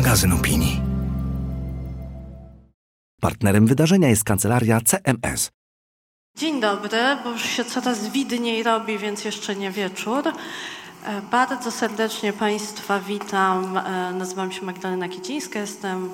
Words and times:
magazyn 0.00 0.32
opinii. 0.32 0.80
Partnerem 3.20 3.66
wydarzenia 3.66 4.08
jest 4.08 4.24
kancelaria 4.24 4.80
CMS. 4.80 5.50
Dzień 6.36 6.60
dobry, 6.60 6.98
bo 7.24 7.30
już 7.30 7.42
się 7.42 7.64
coraz 7.64 8.08
widniej 8.08 8.62
robi, 8.62 8.98
więc 8.98 9.24
jeszcze 9.24 9.56
nie 9.56 9.70
wieczór. 9.70 10.22
E, 10.28 10.32
Bardzo 11.30 11.70
serdecznie 11.70 12.32
Państwa 12.32 13.00
witam. 13.00 13.76
E, 13.76 14.12
Nazywam 14.12 14.52
się 14.52 14.64
Magdalena 14.64 15.08
Kicińska, 15.08 15.60
jestem 15.60 16.10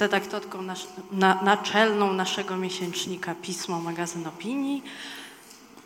redaktorką 0.00 0.62
nasz, 0.62 0.86
na, 1.12 1.42
naczelną 1.42 2.12
naszego 2.12 2.56
miesięcznika 2.56 3.34
Pismo 3.34 3.80
Magazyn 3.80 4.26
Opinii. 4.26 4.82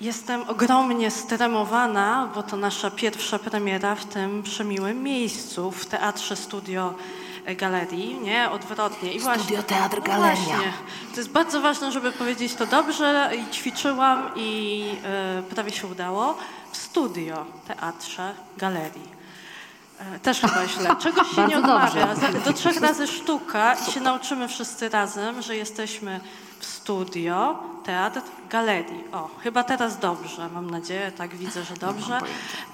Jestem 0.01 0.43
ogromnie 0.49 1.11
stremowana, 1.11 2.31
bo 2.35 2.43
to 2.43 2.57
nasza 2.57 2.91
pierwsza 2.91 3.39
premiera 3.39 3.95
w 3.95 4.05
tym 4.05 4.43
przemiłym 4.43 5.03
miejscu, 5.03 5.71
w 5.71 5.87
Teatrze 5.87 6.37
Studio 6.37 6.95
Galerii, 7.57 8.15
nie? 8.21 8.51
Odwrotnie. 8.51 9.13
I 9.13 9.21
Studio 9.21 9.63
Teatr 9.63 9.97
no 9.99 10.03
Galeria. 10.03 10.37
Właśnie. 10.37 10.73
To 11.11 11.17
jest 11.17 11.31
bardzo 11.31 11.61
ważne, 11.61 11.93
żeby 11.93 12.13
powiedzieć 12.13 12.55
to 12.55 12.67
dobrze 12.67 13.31
i 13.39 13.53
ćwiczyłam 13.55 14.31
i 14.37 14.85
e, 15.05 15.43
prawie 15.43 15.73
się 15.73 15.87
udało 15.87 16.39
w 16.73 16.77
studio, 16.77 17.47
teatrze, 17.67 18.35
galerii. 18.57 19.09
E, 19.99 20.19
Też 20.19 20.41
chyba 20.41 20.67
źle. 20.67 20.97
Czegoś 21.05 21.29
się 21.31 21.47
nie 21.47 21.59
odmawia. 21.59 22.09
Do 22.45 22.53
trzech 22.53 22.81
razy 22.81 23.07
sztuka 23.07 23.75
i 23.75 23.93
się 23.93 24.01
nauczymy 24.01 24.49
wszyscy 24.49 24.89
razem, 24.89 25.43
że 25.43 25.57
jesteśmy 25.57 26.21
w 26.65 26.69
studio, 26.69 27.59
teatr, 27.85 28.21
galerii. 28.51 29.05
O, 29.13 29.31
chyba 29.43 29.65
teraz 29.65 29.99
dobrze, 29.99 30.49
mam 30.49 30.71
nadzieję, 30.71 31.13
tak 31.13 31.37
widzę, 31.37 31.65
że 31.65 31.75
dobrze. 31.75 32.19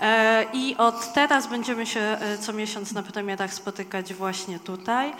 E, 0.00 0.46
I 0.52 0.76
od 0.76 1.12
teraz 1.12 1.46
będziemy 1.46 1.86
się 1.86 2.00
e, 2.00 2.38
co 2.38 2.52
miesiąc 2.52 2.92
na 2.92 3.02
premierach 3.02 3.54
spotykać 3.54 4.14
właśnie 4.14 4.58
tutaj. 4.58 5.12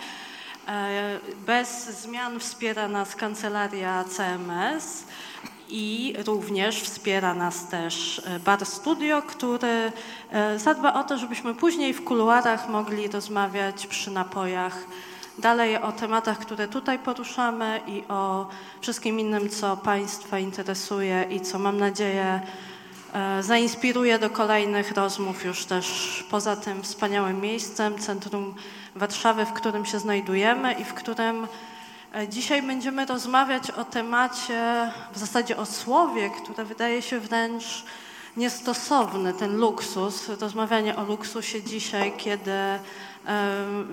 E, 0.67 1.19
Bez 1.45 2.01
zmian 2.01 2.39
wspiera 2.39 2.87
nas 2.87 3.15
kancelaria 3.15 4.03
CMS 4.03 5.03
i 5.69 6.13
również 6.25 6.81
wspiera 6.81 7.33
nas 7.33 7.67
też 7.67 8.21
Bar 8.45 8.65
Studio, 8.65 9.21
który 9.21 9.91
zadba 10.57 10.93
o 10.93 11.03
to, 11.03 11.17
żebyśmy 11.17 11.55
później 11.55 11.93
w 11.93 12.03
kuluarach 12.03 12.69
mogli 12.69 13.07
rozmawiać 13.07 13.87
przy 13.87 14.11
napojach 14.11 14.77
dalej 15.37 15.77
o 15.77 15.91
tematach, 15.91 16.39
które 16.39 16.67
tutaj 16.67 16.99
poruszamy 16.99 17.81
i 17.87 18.03
o 18.09 18.47
wszystkim 18.81 19.19
innym, 19.19 19.49
co 19.49 19.77
Państwa 19.77 20.39
interesuje 20.39 21.27
i 21.29 21.41
co 21.41 21.59
mam 21.59 21.77
nadzieję 21.77 22.41
e, 23.13 23.43
zainspiruje 23.43 24.19
do 24.19 24.29
kolejnych 24.29 24.91
rozmów 24.91 25.45
już 25.45 25.65
też 25.65 26.23
poza 26.29 26.55
tym 26.55 26.83
wspaniałym 26.83 27.41
miejscem, 27.41 27.99
centrum 27.99 28.55
Warszawy, 28.95 29.45
w 29.45 29.53
którym 29.53 29.85
się 29.85 29.99
znajdujemy 29.99 30.73
i 30.73 30.83
w 30.83 30.93
którym 30.93 31.47
e, 32.15 32.27
dzisiaj 32.27 32.61
będziemy 32.61 33.05
rozmawiać 33.05 33.71
o 33.71 33.85
temacie, 33.85 34.91
w 35.13 35.17
zasadzie 35.17 35.57
o 35.57 35.65
słowie, 35.65 36.29
które 36.29 36.65
wydaje 36.65 37.01
się 37.01 37.19
wręcz 37.19 37.83
niestosowny, 38.37 39.33
ten 39.33 39.57
luksus, 39.57 40.29
rozmawianie 40.29 40.95
o 40.95 41.03
luksusie 41.03 41.63
dzisiaj, 41.63 42.13
kiedy 42.17 42.51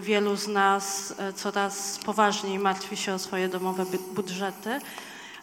wielu 0.01 0.37
z 0.37 0.49
nas 0.49 1.15
e, 1.19 1.33
coraz 1.33 1.99
poważniej 1.99 2.59
martwi 2.59 2.97
się 2.97 3.15
o 3.15 3.19
swoje 3.19 3.49
domowe 3.49 3.85
bu- 3.85 4.15
budżety 4.15 4.81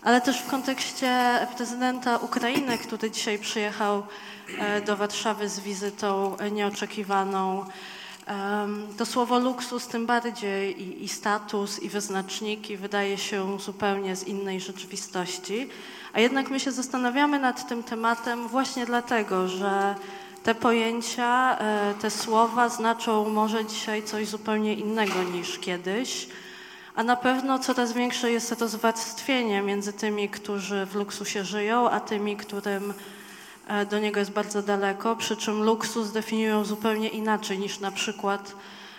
ale 0.06 0.22
też 0.22 0.42
w 0.42 0.48
kontekście 0.48 1.10
prezydenta 1.58 2.18
Ukrainy, 2.18 2.78
który 2.78 3.12
dzisiaj 3.12 3.40
przyjechał 3.40 4.04
e, 4.60 4.82
do 4.82 4.98
Warszawy 4.98 5.50
z 5.50 5.60
wizytą 5.60 6.38
e, 6.38 6.52
nieoczekiwaną. 6.52 7.66
To 8.98 9.06
słowo 9.06 9.40
luksus 9.40 9.88
tym 9.88 10.06
bardziej 10.06 10.82
i, 10.84 11.04
i 11.04 11.08
status, 11.08 11.80
i 11.80 11.90
wyznaczniki 11.90 12.78
wydaje 12.78 13.18
się 13.18 13.60
zupełnie 13.60 14.16
z 14.16 14.28
innej 14.28 14.62
rzeczywistości. 14.62 15.70
A 16.14 16.20
jednak 16.20 16.50
my 16.50 16.60
się 16.60 16.72
zastanawiamy 16.72 17.40
nad 17.40 17.68
tym 17.70 17.84
tematem 17.84 18.48
właśnie 18.48 18.86
dlatego, 18.86 19.48
że 19.48 19.96
te 20.46 20.56
pojęcia, 20.56 21.58
e, 21.60 21.94
te 22.02 22.12
słowa 22.12 22.70
znaczą 22.70 23.30
może 23.30 23.66
dzisiaj 23.66 24.04
coś 24.04 24.28
zupełnie 24.28 24.74
innego 24.74 25.24
niż 25.24 25.60
kiedyś. 25.60 26.28
A 26.96 27.04
na 27.04 27.16
pewno 27.16 27.60
coraz 27.60 27.94
większe 27.94 28.32
jest 28.32 28.62
rozwarstwienie 28.62 29.62
między 29.62 29.94
tymi, 29.94 30.30
którzy 30.30 30.86
w 30.86 30.96
luksusie 30.96 31.44
żyją, 31.44 31.90
a 31.90 32.00
tymi, 32.00 32.38
którym 32.38 32.94
e, 33.68 33.86
do 33.86 34.00
niego 34.00 34.20
jest 34.20 34.32
bardzo 34.32 34.62
daleko, 34.62 35.16
przy 35.16 35.38
czym 35.38 35.64
luksus 35.64 36.12
definiują 36.12 36.66
zupełnie 36.66 37.10
inaczej 37.10 37.60
niż 37.60 37.80
na 37.80 37.92
przykład 37.92 38.56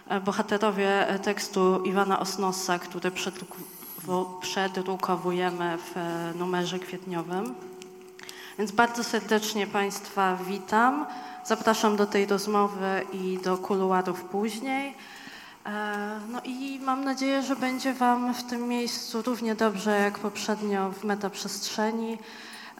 e, 0.08 0.20
bohaterowie 0.20 1.06
tekstu 1.22 1.82
Iwana 1.84 2.20
Osnosa, 2.20 2.78
który 2.78 3.10
przedrukowujemy 4.40 5.78
w 5.78 5.94
numerze 6.38 6.78
kwietniowym. 6.78 7.54
Więc 8.58 8.72
bardzo 8.72 9.04
serdecznie 9.04 9.66
Państwa 9.66 10.38
witam. 10.48 11.06
Zapraszam 11.46 11.96
do 11.96 12.06
tej 12.06 12.26
rozmowy 12.26 13.02
i 13.12 13.38
do 13.44 13.58
kuluarów 13.58 14.24
później. 14.24 14.94
E, 15.66 16.20
No 16.28 16.40
i 16.44 16.80
mam 16.82 17.04
nadzieję, 17.04 17.42
że 17.42 17.56
będzie 17.56 17.94
Wam 17.94 18.34
w 18.34 18.42
tym 18.44 18.68
miejscu 18.68 19.22
równie 19.22 19.54
dobrze 19.54 20.00
jak 20.00 20.18
poprzednio 20.18 20.90
w 20.90 21.04
metaprzestrzeni. 21.04 22.18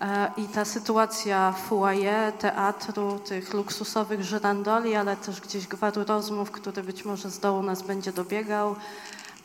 E, 0.00 0.31
I 0.37 0.44
ta 0.44 0.65
sytuacja 0.65 1.53
foyer, 1.69 2.32
teatru, 2.32 3.19
tych 3.19 3.54
luksusowych 3.54 4.25
żyrandoli, 4.25 4.94
ale 4.94 5.16
też 5.16 5.41
gdzieś 5.41 5.66
gwaru 5.66 6.04
rozmów, 6.04 6.50
który 6.50 6.83
być 6.83 7.04
może 7.04 7.31
z 7.31 7.38
dołu 7.38 7.62
nas 7.62 7.83
będzie 7.83 8.12
dobiegał, 8.12 8.77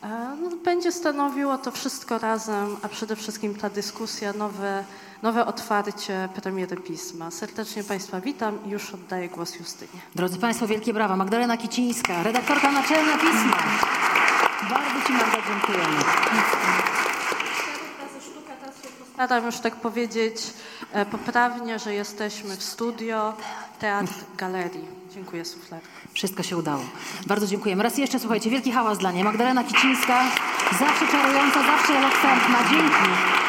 e, 0.02 0.36
no, 0.42 0.56
będzie 0.64 0.92
stanowiło 0.92 1.58
to 1.58 1.70
wszystko 1.70 2.18
razem, 2.18 2.76
a 2.82 2.88
przede 2.88 3.16
wszystkim 3.16 3.54
ta 3.54 3.70
dyskusja, 3.70 4.32
nowe, 4.32 4.84
nowe 5.22 5.46
otwarcie 5.46 6.28
premiery 6.42 6.76
pisma. 6.76 7.30
Serdecznie 7.30 7.84
Państwa 7.84 8.20
witam 8.20 8.58
i 8.66 8.70
już 8.70 8.94
oddaję 8.94 9.28
głos 9.28 9.58
Justynie. 9.58 10.00
Drodzy 10.14 10.38
Państwo, 10.38 10.66
wielkie 10.66 10.92
brawa. 10.94 11.16
Magdalena 11.16 11.56
Kicińska, 11.56 12.22
redaktorka 12.22 12.72
naczelna 12.72 13.12
pisma. 13.18 13.56
Bardzo 14.70 15.06
Ci 15.06 15.12
Magda 15.12 15.38
dziękujemy. 15.48 15.96
Staram 19.14 19.46
już 19.46 19.58
tak 19.58 19.76
powiedzieć 19.76 20.36
e, 20.92 21.06
poprawnie, 21.06 21.78
że 21.78 21.94
jesteśmy 21.94 22.56
w 22.56 22.62
studio, 22.62 23.34
teatr, 23.78 24.12
galerii. 24.36 24.86
Dziękuję, 25.14 25.44
sufler. 25.44 25.80
Wszystko 26.12 26.42
się 26.42 26.56
udało. 26.56 26.82
Bardzo 27.26 27.46
dziękujemy. 27.46 27.82
Raz 27.82 27.98
jeszcze, 27.98 28.18
słuchajcie, 28.18 28.50
wielki 28.50 28.72
hałas 28.72 28.98
dla 28.98 29.12
niej. 29.12 29.24
Magdalena 29.24 29.64
Kicińska, 29.64 30.24
zawsze 30.78 31.06
czarująca, 31.06 31.62
zawsze 31.62 31.92
elokwentna. 31.92 32.58
Dzięki. 32.70 33.42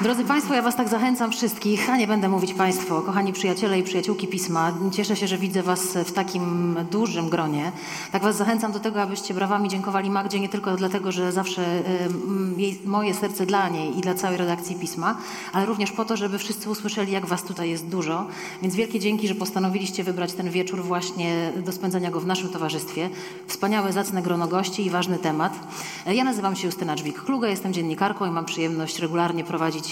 Drodzy 0.00 0.24
Państwo, 0.24 0.54
ja 0.54 0.62
Was 0.62 0.76
tak 0.76 0.88
zachęcam 0.88 1.32
wszystkich, 1.32 1.90
a 1.90 1.96
nie 1.96 2.06
będę 2.06 2.28
mówić 2.28 2.54
Państwo, 2.54 3.02
kochani 3.02 3.32
przyjaciele 3.32 3.78
i 3.78 3.82
przyjaciółki 3.82 4.28
pisma. 4.28 4.72
Cieszę 4.92 5.16
się, 5.16 5.28
że 5.28 5.38
widzę 5.38 5.62
Was 5.62 5.80
w 5.80 6.12
takim 6.12 6.76
dużym 6.90 7.28
gronie. 7.28 7.72
Tak 8.12 8.22
Was 8.22 8.36
zachęcam 8.36 8.72
do 8.72 8.80
tego, 8.80 9.02
abyście 9.02 9.34
brawami 9.34 9.68
dziękowali 9.68 10.10
Magdzie 10.10 10.40
nie 10.40 10.48
tylko 10.48 10.76
dlatego, 10.76 11.12
że 11.12 11.32
zawsze 11.32 11.82
jej, 12.56 12.78
moje 12.84 13.14
serce 13.14 13.46
dla 13.46 13.68
niej 13.68 13.98
i 13.98 14.00
dla 14.00 14.14
całej 14.14 14.36
redakcji 14.36 14.76
pisma, 14.76 15.16
ale 15.52 15.66
również 15.66 15.92
po 15.92 16.04
to, 16.04 16.16
żeby 16.16 16.38
wszyscy 16.38 16.70
usłyszeli, 16.70 17.12
jak 17.12 17.26
Was 17.26 17.42
tutaj 17.42 17.70
jest 17.70 17.86
dużo. 17.86 18.26
Więc 18.62 18.74
wielkie 18.74 19.00
dzięki, 19.00 19.28
że 19.28 19.34
postanowiliście 19.34 20.04
wybrać 20.04 20.32
ten 20.32 20.50
wieczór 20.50 20.82
właśnie 20.82 21.52
do 21.56 21.72
spędzenia 21.72 22.10
go 22.10 22.20
w 22.20 22.26
naszym 22.26 22.48
towarzystwie. 22.48 23.10
Wspaniałe, 23.46 23.92
zacne 23.92 24.22
grono 24.22 24.48
gości 24.48 24.86
i 24.86 24.90
ważny 24.90 25.18
temat. 25.18 25.52
Ja 26.06 26.24
nazywam 26.24 26.56
się 26.56 26.66
Justyna 26.66 26.96
Dżwik-Kluga, 26.96 27.46
jestem 27.46 27.72
dziennikarką 27.72 28.26
i 28.26 28.30
mam 28.30 28.44
przyjemność 28.44 28.98
regularnie 28.98 29.44
prowadzić 29.44 29.87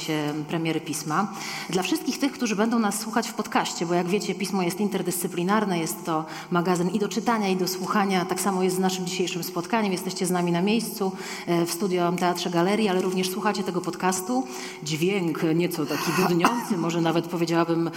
premiery 0.49 0.81
pisma. 0.81 1.33
Dla 1.71 1.83
wszystkich 1.83 2.19
tych, 2.19 2.33
którzy 2.33 2.57
będą 2.57 2.79
nas 2.79 3.01
słuchać 3.01 3.29
w 3.29 3.35
podcaście, 3.35 3.87
bo 3.87 3.95
jak 3.95 4.07
wiecie, 4.07 4.35
pismo 4.35 4.63
jest 4.63 4.81
interdyscyplinarne, 4.81 5.79
jest 5.79 6.05
to 6.05 6.25
magazyn 6.51 6.91
i 6.91 6.99
do 6.99 7.09
czytania, 7.09 7.49
i 7.49 7.57
do 7.57 7.69
słuchania. 7.69 8.25
Tak 8.25 8.41
samo 8.41 8.63
jest 8.63 8.77
z 8.77 8.79
naszym 8.79 9.07
dzisiejszym 9.07 9.45
spotkaniem. 9.45 9.93
Jesteście 9.93 10.27
z 10.27 10.31
nami 10.31 10.53
na 10.53 10.63
miejscu 10.63 11.13
e, 11.47 11.67
w 11.67 11.71
studio 11.71 12.13
Teatrze 12.13 12.51
Galerii, 12.51 12.89
ale 12.89 13.03
również 13.03 13.31
słuchacie 13.31 13.63
tego 13.63 13.81
podcastu. 13.81 14.47
Dźwięk 14.83 15.41
nieco 15.55 15.87
taki 15.87 16.11
dudniący, 16.23 16.77
może 16.77 17.01
nawet 17.01 17.27
powiedziałabym 17.27 17.91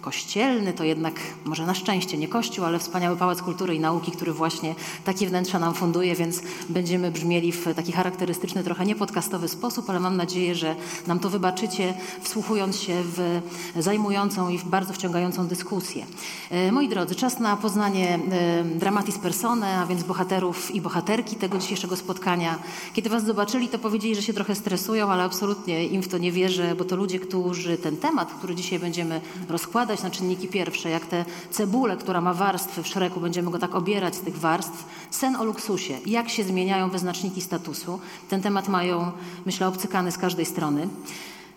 kościelny, 0.00 0.72
to 0.72 0.84
jednak 0.84 1.14
może 1.44 1.66
na 1.66 1.74
szczęście 1.74 2.18
nie 2.18 2.28
kościół, 2.28 2.64
ale 2.64 2.78
wspaniały 2.78 3.16
Pałac 3.16 3.42
Kultury 3.42 3.74
i 3.74 3.80
Nauki, 3.80 4.12
który 4.12 4.32
właśnie 4.32 4.74
takie 5.04 5.26
wnętrza 5.26 5.58
nam 5.58 5.74
funduje, 5.74 6.14
więc 6.14 6.42
będziemy 6.68 7.10
brzmieli 7.10 7.52
w 7.52 7.74
taki 7.74 7.92
charakterystyczny, 7.92 8.64
trochę 8.64 8.86
niepodcastowy 8.86 9.48
sposób, 9.48 9.90
ale 9.90 10.00
mam 10.00 10.16
nadzieję, 10.16 10.54
że 10.54 10.76
na 11.06 11.15
nam 11.16 11.22
to 11.22 11.30
wybaczycie, 11.30 11.94
wsłuchując 12.20 12.80
się 12.80 13.02
w 13.04 13.40
zajmującą 13.76 14.48
i 14.48 14.58
w 14.58 14.64
bardzo 14.64 14.92
wciągającą 14.92 15.46
dyskusję. 15.46 16.06
E, 16.50 16.72
moi 16.72 16.88
drodzy, 16.88 17.14
czas 17.14 17.38
na 17.38 17.56
poznanie 17.56 18.18
e, 18.32 18.64
dramatis 18.64 19.18
personae, 19.18 19.78
a 19.78 19.86
więc 19.86 20.02
bohaterów 20.02 20.74
i 20.74 20.80
bohaterki 20.80 21.36
tego 21.36 21.58
dzisiejszego 21.58 21.96
spotkania. 21.96 22.58
Kiedy 22.94 23.10
was 23.10 23.24
zobaczyli, 23.24 23.68
to 23.68 23.78
powiedzieli, 23.78 24.14
że 24.14 24.22
się 24.22 24.32
trochę 24.32 24.54
stresują, 24.54 25.08
ale 25.08 25.24
absolutnie 25.24 25.86
im 25.86 26.02
w 26.02 26.08
to 26.08 26.18
nie 26.18 26.32
wierzę, 26.32 26.74
bo 26.74 26.84
to 26.84 26.96
ludzie, 26.96 27.18
którzy 27.18 27.78
ten 27.78 27.96
temat, 27.96 28.32
który 28.32 28.54
dzisiaj 28.54 28.78
będziemy 28.78 29.20
rozkładać 29.48 30.02
na 30.02 30.10
czynniki 30.10 30.48
pierwsze, 30.48 30.90
jak 30.90 31.06
te 31.06 31.24
cebule, 31.50 31.96
która 31.96 32.20
ma 32.20 32.34
warstwy 32.34 32.82
w 32.82 32.86
szeregu, 32.86 33.20
będziemy 33.20 33.50
go 33.50 33.58
tak 33.58 33.74
obierać 33.74 34.14
z 34.14 34.20
tych 34.20 34.38
warstw, 34.38 34.84
sen 35.10 35.36
o 35.36 35.44
luksusie, 35.44 35.98
jak 36.06 36.28
się 36.28 36.44
zmieniają 36.44 36.90
wyznaczniki 36.90 37.40
statusu. 37.40 38.00
Ten 38.28 38.42
temat 38.42 38.68
mają, 38.68 39.12
myślę, 39.46 39.68
obcykany 39.68 40.12
z 40.12 40.18
każdej 40.18 40.46
strony. 40.46 40.88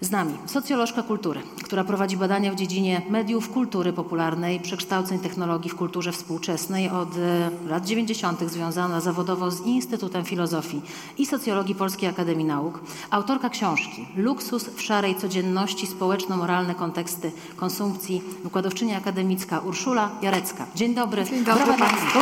Z 0.01 0.11
nami 0.11 0.33
socjolożka 0.45 1.03
kultury, 1.03 1.41
która 1.63 1.83
prowadzi 1.83 2.17
badania 2.17 2.51
w 2.51 2.55
dziedzinie 2.55 3.01
mediów, 3.09 3.49
kultury 3.49 3.93
popularnej, 3.93 4.59
przekształceń 4.59 5.19
technologii 5.19 5.71
w 5.71 5.75
kulturze 5.75 6.11
współczesnej 6.11 6.89
od 6.89 7.09
e, 7.17 7.49
lat 7.69 7.85
90. 7.85 8.39
związana 8.39 9.01
zawodowo 9.01 9.51
z 9.51 9.65
Instytutem 9.65 10.25
Filozofii 10.25 10.81
i 11.17 11.25
Socjologii 11.25 11.75
Polskiej 11.75 12.09
Akademii 12.09 12.45
Nauk, 12.45 12.79
autorka 13.09 13.49
książki 13.49 14.07
Luksus 14.15 14.63
w 14.63 14.81
szarej 14.81 15.15
codzienności 15.15 15.87
społeczno-moralne 15.87 16.75
konteksty 16.75 17.31
konsumpcji, 17.55 18.23
wykładowczyni 18.43 18.93
akademicka 18.93 19.59
Urszula 19.59 20.09
Jarecka. 20.21 20.65
Dzień 20.75 20.95
dobry. 20.95 21.25
Dzień 21.25 21.45
dobry 21.45 21.73
Państwu. 21.73 22.19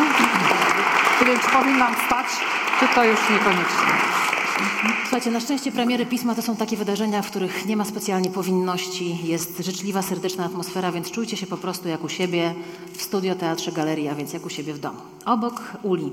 Czy 1.19 1.51
powinnam 1.51 1.95
wstać, 1.95 2.27
czy 2.79 2.95
to 2.95 3.03
już 3.03 3.19
niekoniecznie. 3.29 4.26
Słuchajcie, 5.17 5.33
na 5.33 5.39
szczęście 5.39 5.71
premiery 5.71 6.05
pisma 6.05 6.35
to 6.35 6.41
są 6.41 6.55
takie 6.55 6.77
wydarzenia, 6.77 7.21
w 7.21 7.29
których 7.31 7.65
nie 7.65 7.77
ma 7.77 7.85
specjalnie 7.85 8.29
powinności, 8.29 9.27
jest 9.27 9.59
życzliwa, 9.59 10.01
serdeczna 10.01 10.45
atmosfera, 10.45 10.91
więc 10.91 11.11
czujcie 11.11 11.37
się 11.37 11.47
po 11.47 11.57
prostu 11.57 11.87
jak 11.87 12.03
u 12.03 12.09
siebie 12.09 12.53
w 12.93 13.01
studio, 13.01 13.35
teatrze, 13.35 13.71
galerii, 13.71 14.07
a 14.07 14.15
więc 14.15 14.33
jak 14.33 14.45
u 14.45 14.49
siebie 14.49 14.73
w 14.73 14.79
domu. 14.79 14.97
Obok 15.25 15.61
Uli. 15.83 16.11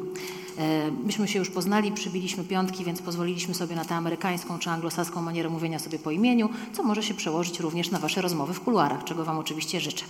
E, 0.59 0.91
myśmy 0.91 1.29
się 1.29 1.39
już 1.39 1.51
poznali, 1.51 1.93
przybiliśmy 1.93 2.45
piątki, 2.45 2.85
więc 2.85 3.03
pozwoliliśmy 3.03 3.55
sobie 3.55 3.77
na 3.77 3.85
tę 3.85 3.95
amerykańską 3.95 4.59
czy 4.59 4.71
anglosaską 4.71 5.23
manierę 5.23 5.49
mówienia 5.49 5.79
sobie 5.79 5.99
po 5.99 6.11
imieniu, 6.11 6.49
co 6.73 6.83
może 6.83 7.03
się 7.03 7.15
przełożyć 7.15 7.61
również 7.61 7.91
na 7.91 7.99
wasze 7.99 8.23
rozmowy 8.23 8.55
w 8.55 8.61
kuluarach, 8.61 9.05
czego 9.05 9.25
wam 9.25 9.39
oczywiście 9.39 9.81
życzę. 9.81 10.05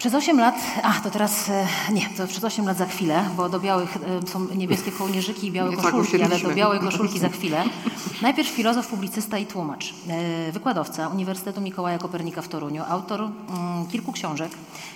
Przez 0.00 0.14
8 0.14 0.40
lat, 0.40 0.54
a 0.82 0.92
to 0.92 1.10
teraz, 1.10 1.48
e, 1.48 1.66
nie, 1.92 2.08
to 2.16 2.26
przez 2.26 2.44
8 2.44 2.66
lat 2.66 2.76
za 2.76 2.86
chwilę, 2.86 3.24
bo 3.36 3.48
do 3.48 3.60
białych 3.60 3.96
e, 3.96 4.26
są 4.26 4.46
niebieskie 4.56 4.92
kołnierzyki 4.92 5.46
i 5.46 5.52
białe 5.52 5.70
Nie 5.70 5.76
tak 5.76 5.84
koszulki, 5.84 6.22
ale 6.22 6.38
do 6.38 6.54
białej 6.54 6.80
koszulki 6.80 7.18
za 7.18 7.28
chwilę. 7.28 7.64
Najpierw 8.22 8.48
filozof, 8.48 8.86
publicysta 8.86 9.38
i 9.38 9.46
tłumacz, 9.46 9.94
e, 10.08 10.52
wykładowca 10.52 11.08
Uniwersytetu 11.08 11.60
Mikołaja 11.60 11.98
Kopernika 11.98 12.42
w 12.42 12.48
Toruniu, 12.48 12.82
autor 12.88 13.20
mm, 13.20 13.86
kilku 13.92 14.12
książek, 14.12 14.52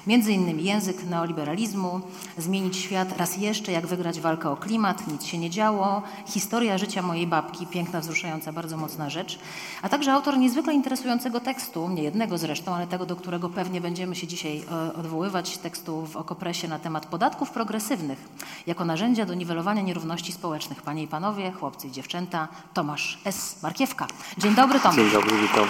między 0.07 0.33
innymi 0.33 0.65
Język 0.65 1.05
neoliberalizmu, 1.05 2.01
Zmienić 2.39 2.77
świat 2.77 3.17
raz 3.17 3.37
jeszcze, 3.37 3.73
jak 3.73 3.87
wygrać 3.87 4.21
walkę 4.21 4.51
o 4.51 4.57
klimat, 4.57 5.07
nic 5.07 5.25
się 5.25 5.39
nie 5.39 5.51
działo, 5.51 6.03
Historia 6.27 6.79
życia 6.79 7.03
mojej 7.03 7.27
babki, 7.27 7.67
piękna, 7.67 8.01
wzruszająca, 8.01 8.53
bardzo 8.53 8.77
mocna 8.77 9.11
rzecz, 9.11 9.39
a 9.83 9.89
także 9.89 10.13
autor 10.13 10.39
niezwykle 10.39 10.75
interesującego 10.75 11.41
tekstu, 11.41 11.89
nie 11.89 12.03
jednego 12.03 12.39
zresztą, 12.39 12.75
ale 12.75 12.87
tego, 12.87 13.07
do 13.07 13.17
którego 13.17 13.49
pewnie 13.49 13.81
będziemy 13.81 14.15
się 14.15 14.27
dzisiaj 14.27 14.63
odwoływać, 14.95 15.59
tekstu 15.59 16.07
w 16.07 16.17
Okopresie 16.17 16.69
na 16.69 16.79
temat 16.79 17.07
podatków 17.07 17.51
progresywnych 17.51 18.29
jako 18.67 18.85
narzędzia 18.85 19.27
do 19.27 19.35
niwelowania 19.35 19.83
nierówności 19.83 20.33
społecznych. 20.33 20.83
Panie 20.83 21.03
i 21.03 21.09
panowie, 21.09 21.53
chłopcy 21.53 21.89
i 21.89 21.91
dziewczęta, 21.91 22.49
Tomasz 22.75 23.19
S. 23.25 23.63
Markiewka. 23.63 24.07
Dzień 24.39 24.55
dobry, 24.55 24.81
Tomasz. 24.81 24.97
Dzień 24.97 25.11
dobry, 25.11 25.39
witam. 25.39 25.69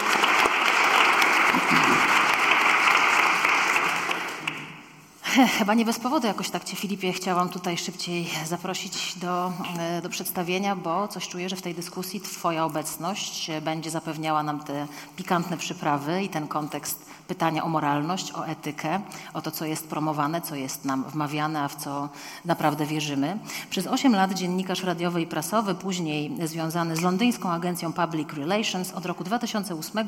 Chyba 5.59 5.75
nie 5.75 5.85
bez 5.85 5.99
powodu 5.99 6.27
jakoś 6.27 6.51
tak 6.51 6.65
Cię, 6.65 6.77
Filipie, 6.77 7.13
chciałam 7.13 7.49
tutaj 7.49 7.79
szybciej 7.79 8.31
zaprosić 8.47 9.19
do, 9.19 9.53
e, 9.79 10.03
do 10.03 10.09
przedstawienia, 10.09 10.77
bo 10.77 11.09
coś 11.09 11.29
czuję, 11.29 11.49
że 11.49 11.57
w 11.57 11.63
tej 11.63 11.75
dyskusji 11.75 12.21
Twoja 12.21 12.65
obecność 12.65 13.51
będzie 13.63 13.91
zapewniała 13.91 14.43
nam 14.43 14.61
te 14.61 14.87
pikantne 15.17 15.57
przyprawy 15.57 16.23
i 16.23 16.29
ten 16.29 16.49
kontekst 16.49 17.07
pytania 17.27 17.65
o 17.65 17.69
moralność, 17.69 18.33
o 18.33 18.47
etykę, 18.47 19.01
o 19.35 19.43
to, 19.43 19.51
co 19.51 19.65
jest 19.65 19.89
promowane, 19.89 20.41
co 20.41 20.55
jest 20.55 20.85
nam 20.85 21.05
wmawiane, 21.05 21.61
a 21.61 21.69
w 21.69 21.77
co 21.77 22.09
naprawdę 22.45 22.87
wierzymy. 22.87 23.39
Przez 23.71 23.87
8 23.87 24.15
lat 24.15 24.33
dziennikarz 24.33 24.85
radiowy 24.85 25.23
i 25.23 25.27
prasowy, 25.27 25.75
później 25.75 26.37
związany 26.45 26.97
z 26.97 27.01
londyńską 27.01 27.51
agencją 27.51 27.93
Public 27.93 28.33
Relations, 28.33 28.93
od 28.93 29.07
roku 29.07 29.25
2008 29.25 30.07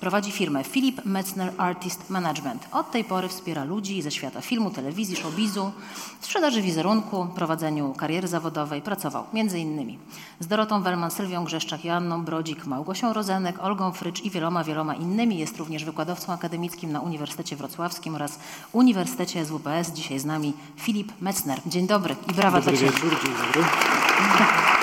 prowadzi 0.00 0.32
firmę 0.32 0.64
Philip 0.64 1.04
Metzner 1.04 1.52
Artist 1.58 2.10
Management. 2.10 2.68
Od 2.72 2.90
tej 2.90 3.04
pory 3.04 3.28
wspiera 3.28 3.64
ludzi 3.64 4.02
ze 4.02 4.10
świata 4.10 4.40
filmu, 4.40 4.70
telewizji, 4.70 5.16
showbizu, 5.16 5.72
sprzedaży 6.20 6.62
wizerunku, 6.62 7.26
prowadzeniu 7.34 7.94
kariery 7.94 8.28
zawodowej. 8.28 8.82
Pracował 8.82 9.24
innymi 9.32 9.98
z 10.40 10.46
Dorotą 10.46 10.82
Wellman, 10.82 11.10
Sylwią 11.10 11.44
Grzeszczak, 11.44 11.84
Joanną 11.84 12.24
Brodzik, 12.24 12.66
Małgosią 12.66 13.12
Rozenek, 13.12 13.62
Olgą 13.62 13.92
Frycz 13.92 14.24
i 14.24 14.30
wieloma, 14.30 14.64
wieloma 14.64 14.94
innymi. 14.94 15.38
Jest 15.38 15.58
również 15.58 15.84
wykładowcą 15.84 16.32
akademickim 16.32 16.49
na 16.92 17.00
Uniwersytecie 17.00 17.56
Wrocławskim 17.56 18.14
oraz 18.14 18.38
Uniwersytecie 18.72 19.44
SWPS. 19.44 19.92
Dzisiaj 19.92 20.18
z 20.18 20.24
nami 20.24 20.52
Filip 20.76 21.12
Metzner. 21.20 21.60
Dzień 21.66 21.86
dobry 21.86 22.16
i 22.30 22.34
brawa 22.34 22.60
Dobry 22.60 22.76
dla 22.76 22.80
Ciebie. 22.80 22.92
wieczór, 22.92 23.24
dzień 23.24 23.32
dobry. 23.32 24.79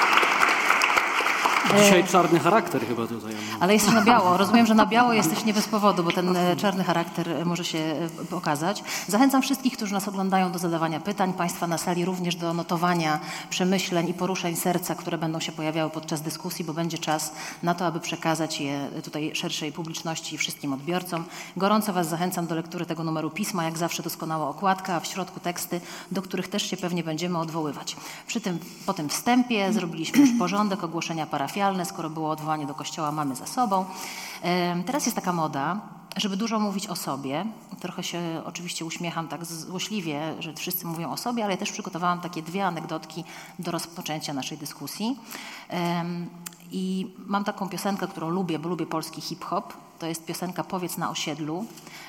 Dzisiaj 1.75 2.03
czarny 2.03 2.39
charakter 2.39 2.87
chyba 2.87 3.07
tutaj. 3.07 3.33
Ale 3.59 3.73
jesteś 3.73 3.93
na 3.93 4.01
biało. 4.01 4.37
Rozumiem, 4.37 4.65
że 4.65 4.75
na 4.75 4.85
biało 4.85 5.13
jesteś 5.13 5.45
nie 5.45 5.53
bez 5.53 5.67
powodu, 5.67 6.03
bo 6.03 6.11
ten 6.11 6.37
e, 6.37 6.55
czarny 6.55 6.83
charakter 6.83 7.29
e, 7.29 7.45
może 7.45 7.65
się 7.65 7.77
e, 7.79 8.25
pokazać. 8.29 8.83
Zachęcam 9.07 9.41
wszystkich, 9.41 9.73
którzy 9.77 9.93
nas 9.93 10.07
oglądają 10.07 10.51
do 10.51 10.59
zadawania 10.59 10.99
pytań, 10.99 11.33
Państwa 11.33 11.67
na 11.67 11.77
sali 11.77 12.05
również 12.05 12.35
do 12.35 12.53
notowania 12.53 13.19
przemyśleń 13.49 14.09
i 14.09 14.13
poruszeń 14.13 14.55
serca, 14.55 14.95
które 14.95 15.17
będą 15.17 15.39
się 15.39 15.51
pojawiały 15.51 15.89
podczas 15.89 16.21
dyskusji, 16.21 16.65
bo 16.65 16.73
będzie 16.73 16.97
czas 16.97 17.31
na 17.63 17.73
to, 17.73 17.85
aby 17.85 17.99
przekazać 17.99 18.61
je 18.61 18.89
tutaj 19.03 19.31
szerszej 19.35 19.71
publiczności 19.71 20.35
i 20.35 20.37
wszystkim 20.37 20.73
odbiorcom. 20.73 21.25
Gorąco 21.57 21.93
Was 21.93 22.09
zachęcam 22.09 22.47
do 22.47 22.55
lektury 22.55 22.85
tego 22.85 23.03
numeru 23.03 23.29
pisma, 23.29 23.63
jak 23.63 23.77
zawsze 23.77 24.03
doskonała 24.03 24.49
okładka, 24.49 24.95
a 24.95 24.99
w 24.99 25.07
środku 25.07 25.39
teksty, 25.39 25.81
do 26.11 26.21
których 26.21 26.47
też 26.47 26.69
się 26.69 26.77
pewnie 26.77 27.03
będziemy 27.03 27.37
odwoływać. 27.39 27.95
Przy 28.27 28.41
tym, 28.41 28.59
po 28.85 28.93
tym 28.93 29.09
wstępie 29.09 29.73
zrobiliśmy 29.73 30.19
już 30.19 30.29
porządek, 30.39 30.83
ogłoszenia 30.83 31.25
parafialne, 31.57 31.86
skoro 31.86 32.09
było 32.09 32.30
odwołanie 32.30 32.65
do 32.65 32.74
kościoła, 32.74 33.12
mamy 33.12 33.36
za 33.36 33.48
sobą. 33.48 33.86
Teraz 34.86 35.06
jest 35.06 35.15
taka 35.15 35.33
moda, 35.33 35.80
żeby 36.18 36.38
dużo 36.38 36.59
mówić 36.59 36.88
o 36.88 36.95
sobie. 36.95 37.45
Trochę 37.80 38.04
się 38.04 38.42
oczywiście 38.45 38.86
uśmiecham 38.86 39.27
tak 39.27 39.45
złośliwie, 39.45 40.36
że 40.39 40.54
wszyscy 40.54 40.86
mówią 40.86 41.12
o 41.12 41.18
sobie, 41.18 41.44
ale 41.44 41.54
ja 41.54 41.57
też 41.57 41.71
przygotowałam 41.71 42.21
takie 42.21 42.42
dwie 42.42 42.65
anegdotki 42.65 43.24
do 43.59 43.71
rozpoczęcia 43.71 44.33
naszej 44.33 44.57
dyskusji. 44.57 45.19
I 46.71 47.15
mam 47.25 47.44
taką 47.44 47.69
piosenkę, 47.69 48.07
którą 48.07 48.30
lubię, 48.30 48.59
bo 48.59 48.69
lubię 48.69 48.86
polski 48.86 49.21
hip-hop. 49.21 49.74
To 50.00 50.06
jest 50.06 50.25
piosenka 50.25 50.63
Powiedz 50.63 50.98
na 50.98 51.09
osiedlu 51.09 51.65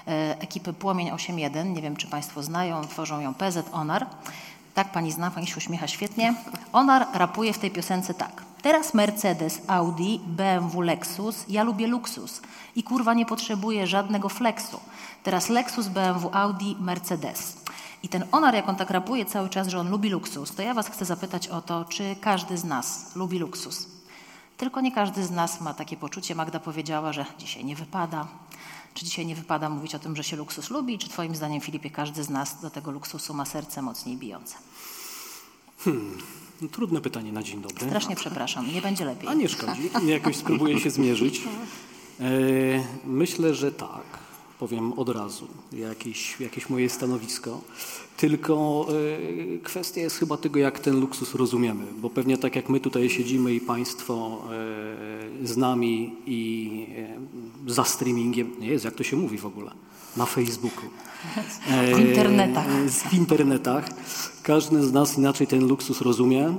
e, 0.06 0.41
ekipy 0.41 0.73
Płomień 0.73 1.11
8.1. 1.11 1.67
Nie 1.67 1.83
wiem, 1.83 1.97
czy 1.97 2.07
Państwo 2.07 2.43
znają, 2.43 2.85
tworzą 2.85 3.21
ją 3.21 3.35
PZ 3.35 3.69
Onar. 3.73 4.07
Tak, 4.75 4.93
pani 4.93 5.12
zna, 5.12 5.31
pani 5.31 5.47
się 5.47 5.57
uśmiecha 5.57 5.88
świetnie. 5.88 6.35
Onar 6.73 7.07
rapuje 7.14 7.52
w 7.52 7.59
tej 7.59 7.71
piosence 7.71 8.14
tak. 8.14 8.48
Teraz 8.62 8.95
Mercedes, 8.95 9.61
Audi, 9.67 10.19
BMW, 10.27 10.81
Lexus, 10.81 11.45
ja 11.49 11.62
lubię 11.62 11.87
luksus 11.87 12.41
i 12.77 12.83
kurwa 12.83 13.15
nie 13.15 13.27
potrzebuję 13.27 13.87
żadnego 13.87 14.29
flexu. 14.29 14.81
Teraz 15.23 15.49
Lexus, 15.49 15.88
BMW, 15.88 16.31
Audi, 16.33 16.77
Mercedes. 16.81 17.57
I 18.03 18.09
ten 18.09 18.25
Onar, 18.33 18.55
jak 18.55 18.69
on 18.69 18.77
tak 18.77 18.91
rapuje 18.91 19.27
cały 19.27 19.49
czas, 19.49 19.69
że 19.69 19.79
on 19.79 19.91
lubi 19.91 20.11
luksus, 20.11 20.55
to 20.55 20.62
ja 20.62 20.75
was 20.75 20.88
chcę 20.88 21.05
zapytać 21.05 21.49
o 21.49 21.61
to, 21.61 21.85
czy 21.85 22.17
każdy 22.21 22.59
z 22.59 22.65
nas 22.65 23.17
lubi 23.17 23.38
luksus. 23.38 23.87
Tylko 24.57 24.81
nie 24.81 24.93
każdy 24.93 25.25
z 25.25 25.31
nas 25.31 25.61
ma 25.61 25.75
takie 25.75 25.97
poczucie. 25.97 26.35
Magda 26.35 26.61
powiedziała, 26.61 27.12
że 27.12 27.27
dzisiaj 27.38 27.65
nie 27.65 27.77
wypada. 27.77 28.27
Czy 28.95 29.05
dzisiaj 29.05 29.27
nie 29.27 29.35
wypada 29.35 29.69
mówić 29.69 29.95
o 29.95 29.99
tym, 29.99 30.17
że 30.17 30.25
się 30.25 30.37
luksus 30.37 30.71
lubi? 30.71 30.99
Czy 30.99 31.09
Twoim 31.09 31.37
zdaniem, 31.37 31.61
Filipie, 31.61 31.91
każdy 31.91 32.25
z 32.25 32.31
nas 32.31 32.61
do 32.61 32.71
tego 32.71 32.91
luksusu 32.91 33.35
ma 33.35 33.45
serce 33.45 33.83
mocniej 33.83 34.17
bijące? 34.17 34.57
No, 36.62 36.69
trudne 36.69 37.00
pytanie 37.00 37.33
na 37.33 37.43
dzień 37.43 37.61
dobry. 37.62 37.87
Strasznie 37.87 38.17
przepraszam, 38.17 38.73
nie 38.75 38.83
będzie 38.83 39.05
lepiej. 39.05 39.29
A 39.29 39.35
nie 39.35 39.49
szkodzi. 39.49 39.91
Jakoś 40.07 40.37
spróbuję 40.37 40.81
się 40.81 40.91
zmierzyć. 40.91 41.41
E, 42.21 42.25
myślę, 43.05 43.55
że 43.55 43.73
tak. 43.73 44.19
Powiem 44.59 44.93
od 44.93 45.09
razu 45.09 45.49
jakieś, 45.73 46.41
jakieś 46.41 46.69
moje 46.69 46.91
stanowisko. 46.91 47.61
Tylko 48.18 48.87
e, 48.88 49.58
kwestia 49.58 50.00
jest 50.00 50.18
chyba 50.18 50.37
tego, 50.37 50.58
jak 50.58 50.78
ten 50.78 51.00
luksus 51.00 51.34
rozumiemy. 51.34 51.84
Bo 51.98 52.10
pewnie 52.10 52.38
tak 52.38 52.56
jak 52.56 52.68
my 52.68 52.80
tutaj 52.80 53.10
siedzimy 53.10 53.54
i 53.54 53.60
Państwo 53.60 54.44
e, 55.42 55.46
z 55.46 55.56
nami 55.56 56.16
i 56.26 56.87
e, 57.66 57.72
za 57.72 57.84
streamingiem, 57.84 58.50
nie 58.60 58.66
jest, 58.66 58.84
jak 58.84 58.94
to 58.94 59.04
się 59.04 59.16
mówi 59.16 59.38
w 59.38 59.46
ogóle, 59.46 59.70
na 60.16 60.26
Facebooku. 60.26 60.84
W 61.96 62.00
internetach. 62.00 62.66
W 62.88 63.14
internetach. 63.14 63.88
Każdy 64.42 64.82
z 64.82 64.92
nas 64.92 65.18
inaczej 65.18 65.46
ten 65.46 65.68
luksus 65.68 66.00
rozumie. 66.00 66.54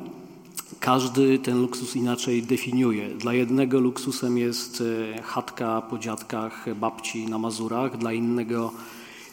każdy 0.79 1.39
ten 1.39 1.61
luksus 1.61 1.95
inaczej 1.95 2.43
definiuje. 2.43 3.09
Dla 3.09 3.33
jednego 3.33 3.79
luksusem 3.79 4.37
jest 4.37 4.83
chatka 5.23 5.81
po 5.81 5.97
dziadkach 5.97 6.75
babci 6.75 7.27
na 7.27 7.37
Mazurach, 7.37 7.97
dla 7.97 8.13
innego 8.13 8.71